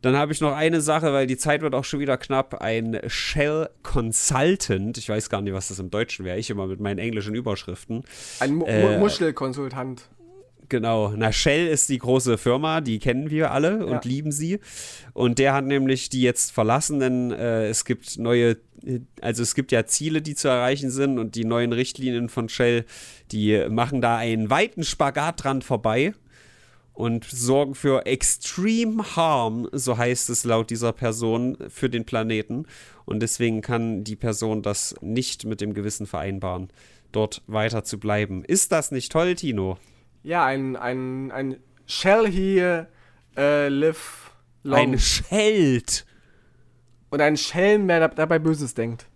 Dann 0.00 0.14
habe 0.16 0.30
ich 0.30 0.40
noch 0.40 0.54
eine 0.54 0.80
Sache, 0.80 1.12
weil 1.12 1.26
die 1.26 1.36
Zeit 1.36 1.60
wird 1.60 1.74
auch 1.74 1.84
schon 1.84 1.98
wieder 1.98 2.16
knapp. 2.16 2.60
Ein 2.62 3.00
Shell 3.08 3.68
Consultant, 3.82 4.96
ich 4.96 5.08
weiß 5.08 5.28
gar 5.28 5.40
nicht, 5.40 5.52
was 5.54 5.68
das 5.68 5.80
im 5.80 5.90
Deutschen 5.90 6.24
wäre, 6.24 6.38
ich 6.38 6.50
immer 6.50 6.68
mit 6.68 6.78
meinen 6.78 6.98
englischen 6.98 7.34
Überschriften. 7.34 8.04
Ein 8.38 8.54
Mu 8.54 8.64
Äh, 8.66 8.94
Mu 8.94 9.00
Muschelkonsultant. 9.00 10.08
Genau, 10.68 11.12
na 11.16 11.32
Shell 11.32 11.66
ist 11.68 11.88
die 11.88 11.98
große 11.98 12.36
Firma, 12.36 12.80
die 12.80 12.98
kennen 12.98 13.30
wir 13.30 13.52
alle 13.52 13.86
und 13.86 13.92
Ja. 13.92 14.00
lieben 14.04 14.32
sie. 14.32 14.60
Und 15.14 15.38
der 15.38 15.54
hat 15.54 15.64
nämlich 15.64 16.10
die 16.10 16.20
jetzt 16.20 16.52
verlassen, 16.52 17.00
denn 17.00 17.30
äh, 17.32 17.68
es 17.68 17.84
gibt 17.84 18.18
neue, 18.18 18.58
also 19.20 19.42
es 19.42 19.54
gibt 19.54 19.72
ja 19.72 19.86
Ziele, 19.86 20.20
die 20.20 20.34
zu 20.34 20.48
erreichen 20.48 20.90
sind 20.90 21.18
und 21.18 21.34
die 21.34 21.44
neuen 21.44 21.72
Richtlinien 21.72 22.28
von 22.28 22.48
Shell, 22.48 22.84
die 23.32 23.64
machen 23.70 24.00
da 24.00 24.16
einen 24.18 24.50
weiten 24.50 24.84
Spagat 24.84 25.42
dran 25.44 25.62
vorbei 25.62 26.12
und 26.92 27.24
sorgen 27.24 27.74
für 27.74 28.06
Extreme 28.06 29.16
Harm, 29.16 29.68
so 29.72 29.96
heißt 29.96 30.28
es 30.30 30.44
laut 30.44 30.68
dieser 30.70 30.92
Person, 30.92 31.56
für 31.68 31.88
den 31.88 32.04
Planeten. 32.04 32.66
Und 33.06 33.20
deswegen 33.20 33.62
kann 33.62 34.04
die 34.04 34.16
Person 34.16 34.62
das 34.62 34.94
nicht 35.00 35.44
mit 35.46 35.60
dem 35.60 35.72
Gewissen 35.72 36.06
vereinbaren, 36.06 36.68
dort 37.12 37.42
weiter 37.46 37.84
zu 37.84 37.98
bleiben. 37.98 38.44
Ist 38.44 38.72
das 38.72 38.90
nicht 38.90 39.12
toll, 39.12 39.34
Tino? 39.34 39.78
Ja, 40.22 40.44
ein, 40.44 40.76
ein, 40.76 41.30
ein 41.32 41.56
Shall 41.86 42.26
he 42.28 42.58
äh, 43.36 43.68
live 43.68 44.30
long. 44.62 44.92
Ein 44.94 44.98
Scheld. 44.98 46.04
und 47.10 47.20
ein 47.20 47.36
Schelm, 47.36 47.88
da- 47.88 48.08
dabei 48.08 48.38
Böses 48.38 48.74
denkt. 48.74 49.06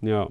Ja. 0.00 0.30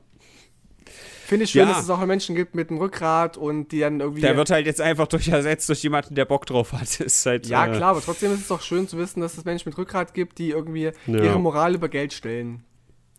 Finde 1.26 1.44
ich 1.46 1.52
schön, 1.52 1.68
Ja. 1.68 1.74
dass 1.74 1.84
es 1.84 1.90
auch 1.92 2.04
Menschen 2.06 2.36
gibt 2.36 2.56
mit 2.56 2.70
einem 2.72 2.80
Rückgrat 2.80 3.38
und 3.38 3.72
die 3.72 3.82
dann 3.82 4.00
irgendwie. 4.00 4.22
Der 4.22 4.36
wird 4.36 4.50
halt 4.50 4.66
jetzt 4.66 4.82
einfach 4.82 5.06
durch 5.08 5.28
ersetzt 5.28 5.70
durch 5.70 5.84
jemanden, 5.84 6.16
der 6.16 6.26
Bock 6.26 6.46
drauf 6.48 6.72
hat. 6.74 7.00
Ist 7.02 7.24
halt, 7.26 7.46
ja, 7.48 7.68
äh, 7.68 7.76
klar, 7.76 7.92
aber 7.92 8.02
trotzdem 8.02 8.32
ist 8.34 8.40
es 8.42 8.48
doch 8.48 8.62
schön 8.62 8.88
zu 8.88 8.98
wissen, 8.98 9.22
dass 9.22 9.38
es 9.38 9.46
Menschen 9.46 9.70
mit 9.70 9.78
Rückgrat 9.78 10.16
gibt, 10.16 10.40
die 10.40 10.50
irgendwie 10.50 10.86
Ja. 11.06 11.24
ihre 11.24 11.40
Moral 11.40 11.76
über 11.76 11.88
Geld 11.90 12.14
stellen. 12.14 12.64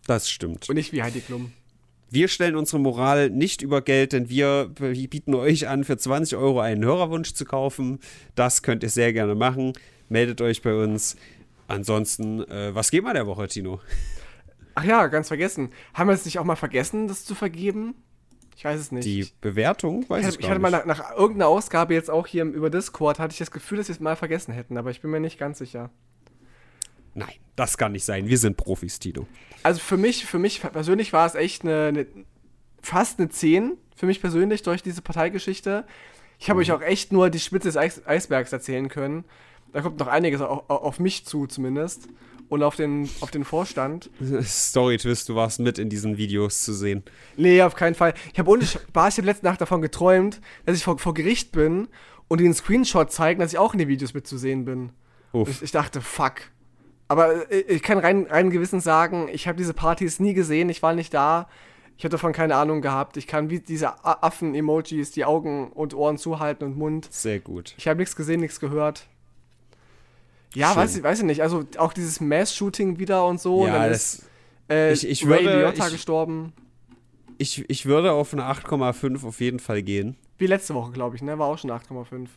Das 0.07 0.29
stimmt. 0.29 0.67
Und 0.67 0.75
nicht 0.75 0.91
wie 0.91 1.03
Heidi 1.03 1.21
Klum. 1.21 1.53
Wir 2.13 2.27
stellen 2.27 2.57
unsere 2.57 2.79
Moral 2.81 3.29
nicht 3.29 3.61
über 3.61 3.81
Geld, 3.81 4.11
denn 4.11 4.27
wir 4.29 4.67
bieten 4.75 5.33
euch 5.33 5.69
an, 5.69 5.85
für 5.85 5.97
20 5.97 6.37
Euro 6.37 6.59
einen 6.59 6.83
Hörerwunsch 6.83 7.33
zu 7.33 7.45
kaufen. 7.45 7.99
Das 8.35 8.61
könnt 8.63 8.83
ihr 8.83 8.89
sehr 8.89 9.13
gerne 9.13 9.33
machen. 9.33 9.71
Meldet 10.09 10.41
euch 10.41 10.61
bei 10.61 10.75
uns. 10.75 11.15
Ansonsten, 11.69 12.41
äh, 12.49 12.75
was 12.75 12.91
geben 12.91 13.07
wir 13.07 13.13
der 13.13 13.27
Woche, 13.27 13.47
Tino? 13.47 13.79
Ach 14.75 14.83
ja, 14.83 15.07
ganz 15.07 15.29
vergessen. 15.29 15.69
Haben 15.93 16.09
wir 16.09 16.13
es 16.13 16.25
nicht 16.25 16.37
auch 16.37 16.43
mal 16.43 16.57
vergessen, 16.57 17.07
das 17.07 17.23
zu 17.23 17.33
vergeben? 17.33 17.95
Ich 18.57 18.65
weiß 18.65 18.77
es 18.77 18.91
nicht. 18.91 19.05
Die 19.05 19.27
Bewertung? 19.39 20.03
Weiß 20.09 20.19
ich, 20.19 20.27
ich, 20.27 20.33
hatte- 20.33 20.39
ich 20.41 20.49
hatte 20.49 20.59
mal 20.59 20.71
nicht. 20.71 20.85
nach, 20.85 20.99
nach 20.99 21.15
irgendeiner 21.15 21.47
Ausgabe 21.47 21.93
jetzt 21.93 22.09
auch 22.09 22.27
hier 22.27 22.43
über 22.43 22.69
Discord, 22.69 23.19
hatte 23.19 23.31
ich 23.31 23.39
das 23.39 23.51
Gefühl, 23.51 23.77
dass 23.77 23.87
wir 23.87 23.93
es 23.95 24.01
mal 24.01 24.17
vergessen 24.17 24.51
hätten, 24.53 24.77
aber 24.77 24.91
ich 24.91 24.99
bin 24.99 25.11
mir 25.11 25.21
nicht 25.21 25.39
ganz 25.39 25.59
sicher. 25.59 25.89
Nein, 27.13 27.33
das 27.55 27.77
kann 27.77 27.91
nicht 27.91 28.05
sein. 28.05 28.27
Wir 28.27 28.37
sind 28.37 28.57
Profis, 28.57 28.99
Tino. 28.99 29.27
Also 29.63 29.79
für 29.79 29.97
mich, 29.97 30.25
für 30.25 30.39
mich 30.39 30.61
persönlich 30.61 31.13
war 31.13 31.25
es 31.25 31.35
echt 31.35 31.63
eine, 31.63 31.87
eine 31.87 32.05
fast 32.81 33.19
eine 33.19 33.29
10 33.29 33.77
für 33.95 34.05
mich 34.05 34.21
persönlich 34.21 34.63
durch 34.63 34.81
diese 34.81 35.01
Parteigeschichte. 35.01 35.85
Ich 36.39 36.49
habe 36.49 36.59
euch 36.59 36.71
auch 36.71 36.81
echt 36.81 37.11
nur 37.11 37.29
die 37.29 37.39
Spitze 37.39 37.67
des 37.67 37.77
Eis 37.77 38.05
Eisbergs 38.07 38.51
erzählen 38.51 38.89
können. 38.89 39.25
Da 39.73 39.81
kommt 39.81 39.99
noch 39.99 40.07
einiges 40.07 40.41
auf, 40.41 40.69
auf 40.69 40.99
mich 40.99 41.25
zu 41.25 41.45
zumindest 41.45 42.07
und 42.49 42.63
auf 42.63 42.75
den, 42.75 43.09
auf 43.21 43.31
den 43.31 43.45
Vorstand. 43.45 44.09
Story-Twist, 44.41 45.29
du 45.29 45.35
warst 45.35 45.59
mit 45.59 45.77
in 45.77 45.89
diesen 45.89 46.17
Videos 46.17 46.63
zu 46.63 46.73
sehen. 46.73 47.03
Nee, 47.37 47.61
auf 47.61 47.75
keinen 47.75 47.95
Fall. 47.95 48.13
Ich 48.33 48.39
habe 48.39 48.49
ohne 48.49 48.65
Spaß, 48.65 49.13
ich 49.13 49.17
habe 49.19 49.27
letzte 49.27 49.45
Nacht 49.45 49.61
davon 49.61 49.81
geträumt, 49.81 50.41
dass 50.65 50.75
ich 50.75 50.83
vor, 50.83 50.97
vor 50.97 51.13
Gericht 51.13 51.51
bin 51.51 51.87
und 52.27 52.41
einen 52.41 52.53
Screenshot 52.53 53.11
zeigen, 53.11 53.39
dass 53.39 53.53
ich 53.53 53.59
auch 53.59 53.73
in 53.73 53.79
den 53.79 53.87
Videos 53.87 54.13
mitzusehen 54.13 54.65
bin. 54.65 54.91
Ich, 55.33 55.61
ich 55.61 55.71
dachte, 55.71 56.01
fuck. 56.01 56.41
Aber 57.11 57.51
äh, 57.51 57.59
ich 57.67 57.83
kann 57.83 57.97
rein, 57.97 58.25
rein 58.29 58.49
Gewissen 58.51 58.79
sagen, 58.79 59.27
ich 59.33 59.45
habe 59.47 59.57
diese 59.57 59.73
Partys 59.73 60.21
nie 60.21 60.33
gesehen, 60.33 60.69
ich 60.69 60.81
war 60.81 60.93
nicht 60.93 61.13
da. 61.13 61.49
Ich 61.97 62.05
habe 62.05 62.11
davon 62.11 62.31
keine 62.31 62.55
Ahnung 62.55 62.81
gehabt. 62.81 63.17
Ich 63.17 63.27
kann 63.27 63.49
wie 63.49 63.59
diese 63.59 64.03
Affen-Emojis 64.05 65.11
die 65.11 65.25
Augen 65.25 65.71
und 65.73 65.93
Ohren 65.93 66.17
zuhalten 66.17 66.63
und 66.63 66.77
Mund. 66.77 67.07
Sehr 67.11 67.39
gut. 67.39 67.75
Ich 67.77 67.87
habe 67.87 67.99
nichts 67.99 68.15
gesehen, 68.15 68.39
nichts 68.39 68.59
gehört. 68.61 69.07
Ja, 70.53 70.69
Schön. 70.69 70.77
weiß 70.77 70.95
ich, 70.97 71.03
weiß 71.03 71.19
ich 71.19 71.25
nicht. 71.25 71.41
Also 71.41 71.65
auch 71.77 71.93
dieses 71.93 72.21
Mass-Shooting 72.21 72.97
wieder 72.97 73.25
und 73.27 73.39
so. 73.41 73.57
und 73.63 73.67
Ja, 73.67 73.79
dann 73.79 73.89
das, 73.91 74.15
ist 74.15 74.29
äh, 74.69 74.93
ich- 74.93 75.07
ich 75.07 75.27
Ray 75.29 75.45
würde- 75.45 75.59
Liotta 75.59 75.87
ich- 75.87 75.93
gestorben. 75.93 76.53
ich, 77.37 77.69
ich 77.69 77.85
würde 77.85 78.13
auf 78.13 78.33
eine 78.33 78.43
8,5 78.45 79.25
auf 79.25 79.39
jeden 79.41 79.59
Fall 79.59 79.83
gehen. 79.83 80.15
Wie 80.37 80.47
letzte 80.47 80.73
Woche, 80.73 80.91
glaube 80.93 81.17
ich, 81.17 81.21
ne? 81.21 81.37
War 81.37 81.47
auch 81.47 81.57
schon 81.57 81.71
8,5. 81.71 82.27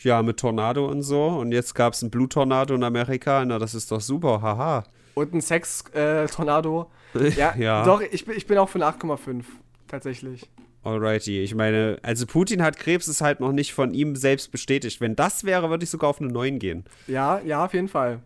Ja, 0.00 0.22
mit 0.22 0.38
Tornado 0.38 0.86
und 0.86 1.02
so. 1.02 1.26
Und 1.26 1.52
jetzt 1.52 1.74
gab 1.74 1.94
es 1.94 2.02
einen 2.02 2.10
Bluttornado 2.10 2.74
in 2.74 2.84
Amerika. 2.84 3.44
Na, 3.44 3.58
das 3.58 3.74
ist 3.74 3.90
doch 3.90 4.00
super, 4.00 4.42
haha. 4.42 4.84
Und 5.14 5.32
ein 5.34 5.40
Sex-Tornado. 5.40 6.90
ja, 7.36 7.54
Ja. 7.56 7.84
doch, 7.84 8.00
ich, 8.02 8.24
bin- 8.26 8.36
ich 8.36 8.46
bin 8.46 8.58
auch 8.58 8.68
für 8.68 8.76
eine 8.76 8.86
8,5. 8.86 9.44
Tatsächlich. 9.88 10.50
Alrighty. 10.84 11.40
Ich 11.42 11.54
meine, 11.54 11.98
also 12.02 12.26
Putin 12.26 12.62
hat 12.62 12.76
Krebs, 12.78 13.08
ist 13.08 13.20
halt 13.20 13.40
noch 13.40 13.52
nicht 13.52 13.72
von 13.72 13.92
ihm 13.94 14.14
selbst 14.16 14.52
bestätigt. 14.52 15.00
Wenn 15.00 15.16
das 15.16 15.44
wäre, 15.44 15.70
würde 15.70 15.84
ich 15.84 15.90
sogar 15.90 16.10
auf 16.10 16.20
eine 16.20 16.30
9 16.30 16.58
gehen. 16.58 16.84
Ja, 17.08 17.40
ja, 17.40 17.64
auf 17.64 17.74
jeden 17.74 17.88
Fall. 17.88 18.20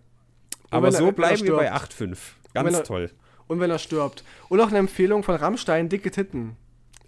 Und 0.65 0.73
Aber 0.73 0.89
er- 0.89 0.93
so 0.93 1.07
er 1.07 1.13
bleiben 1.13 1.43
wir 1.43 1.57
bei 1.57 1.67
stirbt. 1.67 1.93
8,5. 1.93 2.19
wenn 2.55 2.65
Ganz 2.65 2.77
er- 2.79 2.85
toll. 2.85 3.11
Und 3.47 3.61
wenn 3.61 3.71
er 3.71 3.79
stirbt. 3.79 4.25
Und 4.49 4.61
auch 4.61 4.69
eine 4.69 4.79
Empfehlung 4.79 5.23
von 5.23 5.35
Rammstein, 5.37 5.89
dicke 5.89 6.11
Titten. 6.11 6.57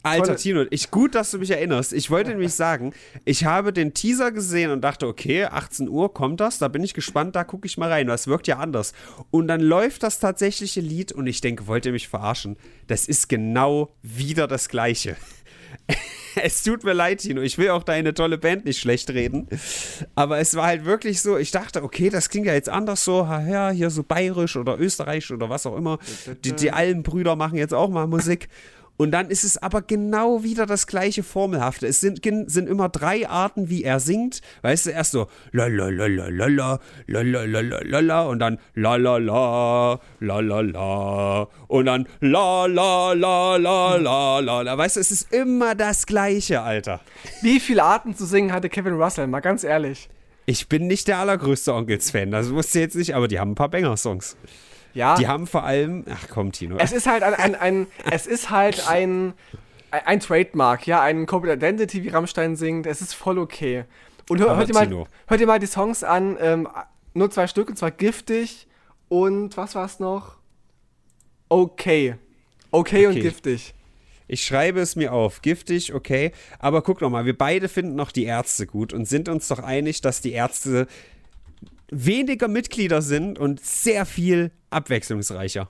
Alter 0.02 0.36
Tino, 0.36 0.64
ich, 0.70 0.90
gut, 0.90 1.14
dass 1.14 1.30
du 1.30 1.38
mich 1.38 1.50
erinnerst. 1.50 1.92
Ich 1.92 2.10
wollte 2.10 2.30
nämlich 2.30 2.54
sagen, 2.54 2.92
ich 3.24 3.44
habe 3.44 3.72
den 3.72 3.94
Teaser 3.94 4.32
gesehen 4.32 4.70
und 4.70 4.82
dachte, 4.82 5.06
okay, 5.06 5.44
18 5.44 5.88
Uhr 5.88 6.12
kommt 6.12 6.40
das, 6.40 6.58
da 6.58 6.68
bin 6.68 6.82
ich 6.82 6.94
gespannt, 6.94 7.36
da 7.36 7.44
gucke 7.44 7.66
ich 7.66 7.78
mal 7.78 7.90
rein. 7.90 8.06
Das 8.06 8.26
wirkt 8.26 8.46
ja 8.46 8.58
anders. 8.58 8.92
Und 9.30 9.48
dann 9.48 9.60
läuft 9.60 10.02
das 10.02 10.18
tatsächliche 10.18 10.80
Lied 10.80 11.12
und 11.12 11.26
ich 11.26 11.40
denke, 11.40 11.66
wollt 11.66 11.86
ihr 11.86 11.92
mich 11.92 12.08
verarschen? 12.08 12.56
Das 12.86 13.06
ist 13.06 13.28
genau 13.28 13.94
wieder 14.02 14.48
das 14.48 14.68
Gleiche. 14.68 15.16
Es 16.34 16.62
tut 16.62 16.82
mir 16.82 16.94
leid, 16.94 17.18
Tino. 17.18 17.42
Ich 17.42 17.58
will 17.58 17.68
auch 17.70 17.82
deine 17.82 18.14
tolle 18.14 18.38
Band 18.38 18.64
nicht 18.64 18.80
schlecht 18.80 19.10
reden. 19.10 19.48
Aber 20.14 20.38
es 20.38 20.54
war 20.54 20.66
halt 20.66 20.86
wirklich 20.86 21.20
so, 21.20 21.36
ich 21.36 21.50
dachte, 21.50 21.82
okay, 21.82 22.08
das 22.08 22.30
klingt 22.30 22.46
ja 22.46 22.54
jetzt 22.54 22.70
anders 22.70 23.04
so, 23.04 23.20
ja, 23.20 23.70
hier 23.70 23.90
so 23.90 24.02
bayerisch 24.02 24.56
oder 24.56 24.80
österreichisch 24.80 25.30
oder 25.30 25.50
was 25.50 25.66
auch 25.66 25.76
immer. 25.76 25.98
Die, 26.44 26.52
die 26.52 26.70
Almbrüder 26.70 27.36
machen 27.36 27.58
jetzt 27.58 27.74
auch 27.74 27.90
mal 27.90 28.06
Musik. 28.06 28.48
Und 28.98 29.10
dann 29.10 29.30
ist 29.30 29.42
es 29.42 29.60
aber 29.60 29.82
genau 29.82 30.44
wieder 30.44 30.66
das 30.66 30.86
gleiche 30.86 31.22
Formelhafte. 31.22 31.86
Es 31.86 32.00
sind, 32.00 32.20
sind 32.22 32.68
immer 32.68 32.88
drei 32.88 33.28
Arten, 33.28 33.68
wie 33.68 33.82
er 33.82 34.00
singt. 34.00 34.42
Weißt 34.60 34.86
du, 34.86 34.90
erst 34.90 35.12
so 35.12 35.26
la 35.50 35.66
la 35.66 35.88
la 35.88 36.06
la 36.06 36.28
la 36.28 36.46
la 36.46 36.78
la 37.06 37.22
la 37.22 37.44
la 37.44 37.60
la 37.60 37.80
la 37.82 38.00
la 38.00 38.22
und 38.22 38.38
dann 38.38 38.58
la 38.74 38.96
la 38.96 39.16
la 39.16 40.00
la 40.20 40.40
la 40.40 40.60
la 40.60 41.48
und 41.68 41.86
dann 41.86 42.06
la 42.20 42.66
la 42.66 43.12
la 43.12 43.56
la 43.56 43.96
la 43.96 44.38
la 44.40 44.62
la. 44.62 44.78
Weißt 44.78 44.96
du, 44.96 45.00
es 45.00 45.10
ist 45.10 45.32
immer 45.32 45.74
das 45.74 46.06
gleiche, 46.06 46.60
Alter. 46.60 47.00
Wie 47.40 47.60
viele 47.60 47.82
Arten 47.82 48.14
zu 48.14 48.26
singen 48.26 48.52
hatte 48.52 48.68
Kevin 48.68 48.94
Russell? 48.94 49.26
Mal 49.26 49.40
ganz 49.40 49.64
ehrlich. 49.64 50.08
Ich 50.44 50.68
bin 50.68 50.86
nicht 50.86 51.08
der 51.08 51.18
allergrößte 51.18 51.72
Onkels-Fan, 51.72 52.30
das 52.32 52.50
wusste 52.50 52.78
ich 52.78 52.82
jetzt 52.82 52.96
nicht, 52.96 53.14
aber 53.14 53.28
die 53.28 53.38
haben 53.38 53.52
ein 53.52 53.54
paar 53.54 53.68
Banger-Songs. 53.70 54.36
Ja. 54.94 55.16
Die 55.16 55.26
haben 55.26 55.46
vor 55.46 55.64
allem, 55.64 56.04
ach 56.10 56.28
komm, 56.30 56.52
Tino. 56.52 56.76
Es 56.78 56.92
ist 56.92 57.06
halt 57.06 57.22
ein, 57.22 57.34
ein, 57.34 57.54
ein 57.54 57.86
es 58.10 58.26
ist 58.26 58.50
halt 58.50 58.88
ein, 58.88 59.34
ein, 59.90 60.20
Trademark, 60.20 60.86
ja, 60.86 61.00
ein 61.00 61.26
Corporate 61.26 61.64
Identity, 61.64 62.02
wie 62.02 62.08
Rammstein 62.08 62.56
singt. 62.56 62.86
Es 62.86 63.00
ist 63.00 63.14
voll 63.14 63.38
okay. 63.38 63.84
Und 64.28 64.40
hör, 64.40 64.56
hört, 64.56 64.68
ihr 64.68 64.74
mal, 64.74 65.06
hört 65.26 65.40
ihr 65.40 65.46
mal 65.46 65.58
die 65.58 65.66
Songs 65.66 66.04
an, 66.04 66.36
ähm, 66.40 66.68
nur 67.14 67.30
zwei 67.30 67.46
Stück, 67.46 67.68
und 67.68 67.76
zwar 67.76 67.90
Giftig 67.90 68.66
und 69.08 69.56
was 69.56 69.74
war's 69.74 70.00
noch? 70.00 70.36
Okay. 71.48 72.16
Okay, 72.70 73.06
und 73.06 73.12
Okay. 73.12 73.20
giftig. 73.20 73.74
Ich 74.28 74.42
schreibe 74.44 74.80
es 74.80 74.96
mir 74.96 75.12
auf. 75.12 75.42
Giftig, 75.42 75.92
okay. 75.92 76.32
Aber 76.58 76.80
guck 76.80 77.02
noch 77.02 77.10
mal, 77.10 77.26
wir 77.26 77.36
beide 77.36 77.68
finden 77.68 77.94
noch 77.94 78.10
die 78.10 78.24
Ärzte 78.24 78.66
gut 78.66 78.94
und 78.94 79.06
sind 79.06 79.28
uns 79.28 79.48
doch 79.48 79.58
einig, 79.58 80.00
dass 80.00 80.22
die 80.22 80.32
Ärzte 80.32 80.86
weniger 81.92 82.48
Mitglieder 82.48 83.02
sind 83.02 83.38
und 83.38 83.64
sehr 83.64 84.06
viel 84.06 84.50
abwechslungsreicher. 84.70 85.68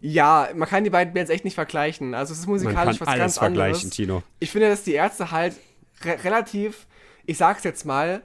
Ja, 0.00 0.48
man 0.54 0.68
kann 0.68 0.84
die 0.84 0.90
beiden 0.90 1.12
Bands 1.12 1.30
echt 1.30 1.44
nicht 1.44 1.54
vergleichen. 1.54 2.14
Also 2.14 2.32
es 2.32 2.40
ist 2.40 2.46
musikalisch 2.46 3.00
was 3.00 3.08
ganz 3.16 3.38
vergleichen, 3.38 3.76
anderes. 3.76 3.90
Tino. 3.90 4.22
Ich 4.38 4.50
finde, 4.50 4.68
dass 4.68 4.84
die 4.84 4.92
Ärzte 4.92 5.32
halt 5.32 5.54
re 6.04 6.22
relativ, 6.22 6.86
ich 7.26 7.36
sag's 7.36 7.64
jetzt 7.64 7.84
mal, 7.84 8.22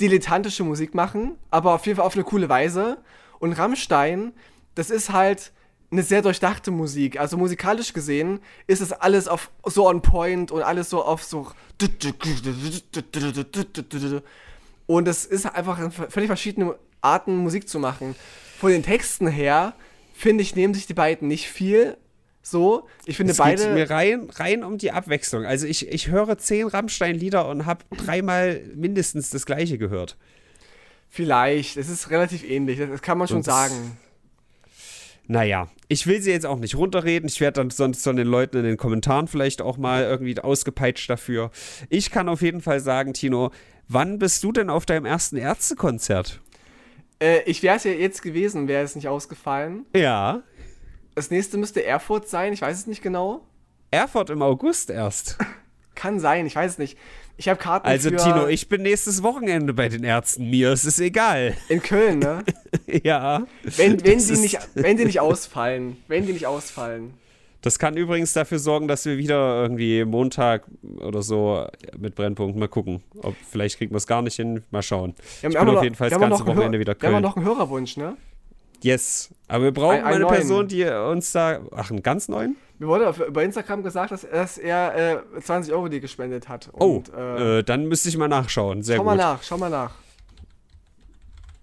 dilettantische 0.00 0.64
Musik 0.64 0.94
machen, 0.94 1.36
aber 1.50 1.74
auf 1.74 1.84
jeden 1.86 1.96
Fall 1.96 2.06
auf 2.06 2.14
eine 2.14 2.24
coole 2.24 2.48
Weise. 2.48 2.98
Und 3.38 3.52
Rammstein, 3.52 4.32
das 4.74 4.88
ist 4.90 5.12
halt 5.12 5.52
eine 5.90 6.02
sehr 6.02 6.22
durchdachte 6.22 6.70
Musik. 6.70 7.20
Also 7.20 7.36
musikalisch 7.36 7.92
gesehen 7.92 8.40
ist 8.66 8.80
es 8.80 8.92
alles 8.92 9.28
auf 9.28 9.50
so 9.64 9.88
on 9.88 10.00
point 10.00 10.50
und 10.50 10.62
alles 10.62 10.88
so 10.88 11.04
auf 11.04 11.22
so. 11.22 11.48
Und 14.86 15.08
es 15.08 15.24
ist 15.24 15.46
einfach 15.46 15.90
völlig 16.10 16.28
verschiedene 16.28 16.76
Arten, 17.00 17.36
Musik 17.36 17.68
zu 17.68 17.78
machen. 17.78 18.14
Von 18.58 18.70
den 18.70 18.82
Texten 18.82 19.26
her, 19.26 19.74
finde 20.14 20.42
ich, 20.42 20.54
nehmen 20.56 20.74
sich 20.74 20.86
die 20.86 20.94
beiden 20.94 21.28
nicht 21.28 21.48
viel. 21.48 21.96
So, 22.42 22.86
ich 23.04 23.16
finde 23.16 23.32
Es 23.32 23.38
beide. 23.38 23.60
geht 23.64 23.74
mir 23.74 23.90
rein, 23.90 24.30
rein 24.34 24.62
um 24.62 24.78
die 24.78 24.92
Abwechslung. 24.92 25.44
Also 25.44 25.66
ich, 25.66 25.88
ich 25.88 26.08
höre 26.08 26.38
zehn 26.38 26.68
Rammstein-Lieder 26.68 27.48
und 27.48 27.66
habe 27.66 27.84
dreimal 27.96 28.62
mindestens 28.74 29.30
das 29.30 29.46
gleiche 29.46 29.78
gehört. 29.78 30.16
Vielleicht, 31.08 31.76
es 31.76 31.88
ist 31.88 32.10
relativ 32.10 32.44
ähnlich, 32.48 32.78
das 32.78 33.02
kann 33.02 33.18
man 33.18 33.26
schon 33.26 33.42
das- 33.42 33.46
sagen. 33.54 33.96
Naja, 35.28 35.68
ich 35.88 36.06
will 36.06 36.20
sie 36.20 36.30
jetzt 36.30 36.46
auch 36.46 36.58
nicht 36.58 36.76
runterreden. 36.76 37.28
Ich 37.28 37.40
werde 37.40 37.60
dann 37.60 37.70
sonst 37.70 38.02
von 38.04 38.16
den 38.16 38.26
Leuten 38.26 38.58
in 38.58 38.64
den 38.64 38.76
Kommentaren 38.76 39.26
vielleicht 39.28 39.60
auch 39.60 39.76
mal 39.76 40.04
irgendwie 40.04 40.38
ausgepeitscht 40.38 41.10
dafür. 41.10 41.50
Ich 41.88 42.10
kann 42.10 42.28
auf 42.28 42.42
jeden 42.42 42.60
Fall 42.60 42.80
sagen, 42.80 43.12
Tino, 43.12 43.50
wann 43.88 44.18
bist 44.18 44.42
du 44.44 44.52
denn 44.52 44.70
auf 44.70 44.86
deinem 44.86 45.04
ersten 45.04 45.36
Ärztekonzert? 45.36 46.40
Äh, 47.20 47.42
ich 47.46 47.62
wäre 47.62 47.76
es 47.76 47.84
ja 47.84 47.92
jetzt 47.92 48.22
gewesen, 48.22 48.68
wäre 48.68 48.84
es 48.84 48.94
nicht 48.94 49.08
ausgefallen. 49.08 49.86
Ja, 49.94 50.42
Das 51.14 51.30
nächste 51.30 51.56
müsste 51.56 51.84
Erfurt 51.84 52.28
sein, 52.28 52.52
ich 52.52 52.62
weiß 52.62 52.76
es 52.78 52.86
nicht 52.86 53.02
genau. 53.02 53.46
Erfurt 53.90 54.30
im 54.30 54.42
August 54.42 54.90
erst. 54.90 55.38
Kann 55.94 56.20
sein, 56.20 56.44
ich 56.46 56.54
weiß 56.54 56.72
es 56.72 56.78
nicht. 56.78 56.98
Ich 57.38 57.48
habe 57.48 57.58
Karten 57.60 57.86
Also 57.86 58.08
für 58.10 58.16
Tino, 58.16 58.46
ich 58.46 58.68
bin 58.68 58.82
nächstes 58.82 59.22
Wochenende 59.22 59.74
bei 59.74 59.88
den 59.90 60.04
Ärzten. 60.04 60.48
Mir 60.48 60.72
ist 60.72 60.84
es 60.84 60.98
egal. 60.98 61.54
in 61.68 61.82
Köln, 61.82 62.18
ne? 62.20 62.42
ja. 63.04 63.46
Wenn, 63.62 64.02
wenn, 64.04 64.18
ist- 64.18 64.30
nicht, 64.40 64.58
wenn 64.74 64.96
die 64.96 65.04
nicht 65.04 65.20
ausfallen. 65.20 65.98
Wenn 66.08 66.26
die 66.26 66.32
nicht 66.32 66.46
ausfallen. 66.46 67.12
Das 67.62 67.78
kann 67.78 67.96
übrigens 67.96 68.32
dafür 68.32 68.58
sorgen, 68.58 68.86
dass 68.88 69.04
wir 69.06 69.18
wieder 69.18 69.60
irgendwie 69.60 70.04
Montag 70.04 70.64
oder 71.00 71.20
so 71.22 71.66
mit 71.98 72.14
Brennpunkt 72.14 72.56
mal 72.56 72.68
gucken. 72.68 73.02
Ob, 73.22 73.34
vielleicht 73.50 73.78
kriegen 73.78 73.92
wir 73.92 73.96
es 73.98 74.06
gar 74.06 74.22
nicht 74.22 74.36
hin. 74.36 74.62
Mal 74.70 74.82
schauen. 74.82 75.14
Ja, 75.42 75.48
ich 75.50 75.58
bin 75.58 75.68
auf 75.68 75.82
jeden 75.82 75.94
Fall 75.96 76.08
das 76.10 76.20
ganze 76.20 76.46
Wochenende 76.46 76.78
wieder 76.78 76.94
Wir 76.98 77.08
haben 77.08 77.14
Köln. 77.14 77.22
noch 77.22 77.36
einen 77.36 77.44
Hörerwunsch, 77.44 77.96
ne? 77.96 78.16
Yes. 78.82 79.30
Aber 79.48 79.64
wir 79.64 79.72
brauchen 79.72 79.96
Ein- 79.96 80.04
einen 80.04 80.14
eine 80.24 80.26
Person, 80.26 80.56
neuen. 80.58 80.68
die 80.68 80.84
uns 80.84 81.32
da. 81.32 81.60
Ach, 81.74 81.90
einen 81.90 82.02
ganz 82.02 82.28
neuen? 82.28 82.56
Mir 82.78 82.88
wurde 82.88 83.08
auf, 83.08 83.20
über 83.20 83.42
Instagram 83.42 83.82
gesagt, 83.82 84.10
dass, 84.10 84.28
dass 84.28 84.58
er 84.58 85.22
äh, 85.36 85.40
20 85.40 85.72
Euro 85.72 85.88
dir 85.88 86.00
gespendet 86.00 86.48
hat. 86.48 86.70
Oh, 86.74 86.96
Und, 86.96 87.12
äh, 87.14 87.58
äh, 87.58 87.62
dann 87.62 87.86
müsste 87.86 88.08
ich 88.08 88.16
mal 88.18 88.28
nachschauen. 88.28 88.82
Sehr 88.82 88.96
schau 88.96 89.02
gut. 89.02 89.12
mal 89.12 89.16
nach, 89.16 89.42
schau 89.42 89.56
mal 89.56 89.70
nach. 89.70 89.94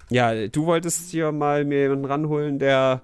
Ja, 0.09 0.47
du 0.47 0.65
wolltest 0.65 1.09
hier 1.11 1.31
mal 1.31 1.65
mir 1.65 1.81
jemanden 1.81 2.05
ranholen, 2.05 2.59
der 2.59 3.01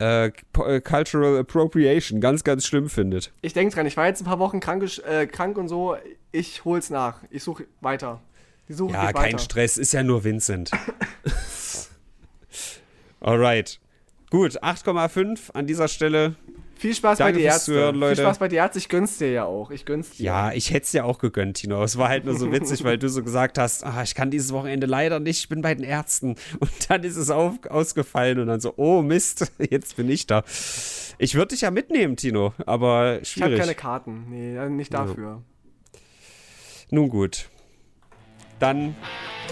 äh, 0.00 0.26
äh, 0.26 0.80
Cultural 0.80 1.38
Appropriation 1.38 2.20
ganz, 2.20 2.44
ganz 2.44 2.66
schlimm 2.66 2.88
findet. 2.88 3.32
Ich 3.42 3.52
denke 3.52 3.74
dran, 3.74 3.86
ich 3.86 3.96
war 3.96 4.06
jetzt 4.06 4.20
ein 4.20 4.24
paar 4.24 4.38
Wochen 4.40 4.60
krank, 4.60 4.84
äh, 5.08 5.26
krank 5.26 5.56
und 5.56 5.68
so. 5.68 5.96
Ich 6.32 6.64
hol's 6.64 6.90
nach. 6.90 7.22
Ich 7.30 7.44
suche 7.44 7.66
weiter. 7.80 8.20
Die 8.68 8.72
Suche 8.72 8.94
Ja, 8.94 9.12
kein. 9.12 9.38
Stress, 9.38 9.78
ist 9.78 9.92
ja 9.92 10.02
nur 10.02 10.24
Vincent. 10.24 10.70
Alright. 13.20 13.78
Gut, 14.30 14.62
8,5 14.62 15.52
an 15.52 15.66
dieser 15.66 15.88
Stelle. 15.88 16.34
Viel 16.76 16.94
Spaß 16.94 17.18
Danke 17.18 17.34
bei 17.34 17.40
fürs 17.42 17.54
Ärzte. 17.54 17.72
Zuhören, 17.72 17.96
Leute. 17.96 18.16
Viel 18.16 18.24
Spaß 18.24 18.38
bei 18.38 18.48
die 18.48 18.56
Ärzte. 18.56 18.78
Ich 18.78 18.88
gönn's 18.88 19.18
dir 19.18 19.30
ja 19.30 19.44
auch. 19.44 19.70
Ich 19.70 19.84
gönn's 19.84 20.10
dir. 20.10 20.24
Ja, 20.24 20.52
ich 20.52 20.70
hätte 20.70 20.84
es 20.84 20.90
dir 20.90 21.04
auch 21.04 21.18
gegönnt, 21.18 21.56
Tino. 21.58 21.82
Es 21.82 21.96
war 21.96 22.08
halt 22.08 22.24
nur 22.24 22.36
so 22.36 22.50
witzig, 22.52 22.84
weil 22.84 22.98
du 22.98 23.08
so 23.08 23.22
gesagt 23.22 23.58
hast, 23.58 23.84
ah, 23.84 24.02
ich 24.02 24.14
kann 24.14 24.30
dieses 24.30 24.52
Wochenende 24.52 24.86
leider 24.86 25.20
nicht, 25.20 25.38
ich 25.40 25.48
bin 25.48 25.62
bei 25.62 25.74
den 25.74 25.84
Ärzten. 25.84 26.36
Und 26.58 26.70
dann 26.90 27.04
ist 27.04 27.16
es 27.16 27.30
auf, 27.30 27.54
ausgefallen 27.68 28.38
und 28.38 28.48
dann 28.48 28.60
so, 28.60 28.74
oh 28.76 29.02
Mist, 29.02 29.52
jetzt 29.70 29.96
bin 29.96 30.10
ich 30.10 30.26
da. 30.26 30.42
Ich 31.18 31.34
würde 31.34 31.48
dich 31.48 31.60
ja 31.62 31.70
mitnehmen, 31.70 32.16
Tino, 32.16 32.52
aber 32.66 33.20
Ich 33.22 33.36
habe 33.36 33.46
schwierig. 33.46 33.60
keine 33.60 33.74
Karten. 33.74 34.26
Nee, 34.30 34.68
nicht 34.70 34.92
dafür. 34.92 35.42
Nun 36.90 37.08
gut. 37.08 37.48
Dann 38.58 38.94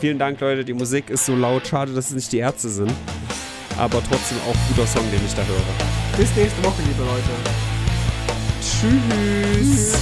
vielen 0.01 0.19
Dank, 0.19 0.41
Leute. 0.41 0.65
Die 0.65 0.75
Musik 0.75 1.11
ist 1.11 1.27
so 1.27 1.35
laut. 1.35 1.67
Schade, 1.67 1.93
dass 1.93 2.09
es 2.09 2.15
nicht 2.15 2.33
die 2.33 2.39
Ärzte 2.39 2.69
sind. 2.69 2.93
Aber 3.79 4.03
trotzdem 4.03 4.39
auch 4.47 4.57
guter 4.69 4.87
Song, 4.87 5.05
den 5.11 5.25
ich 5.25 5.35
da 5.35 5.43
höre. 5.43 6.17
Bis 6.17 6.35
nächste 6.37 6.63
Woche, 6.65 6.83
liebe 6.83 7.03
Leute. 7.03 7.31
Tschüss. 8.61 10.02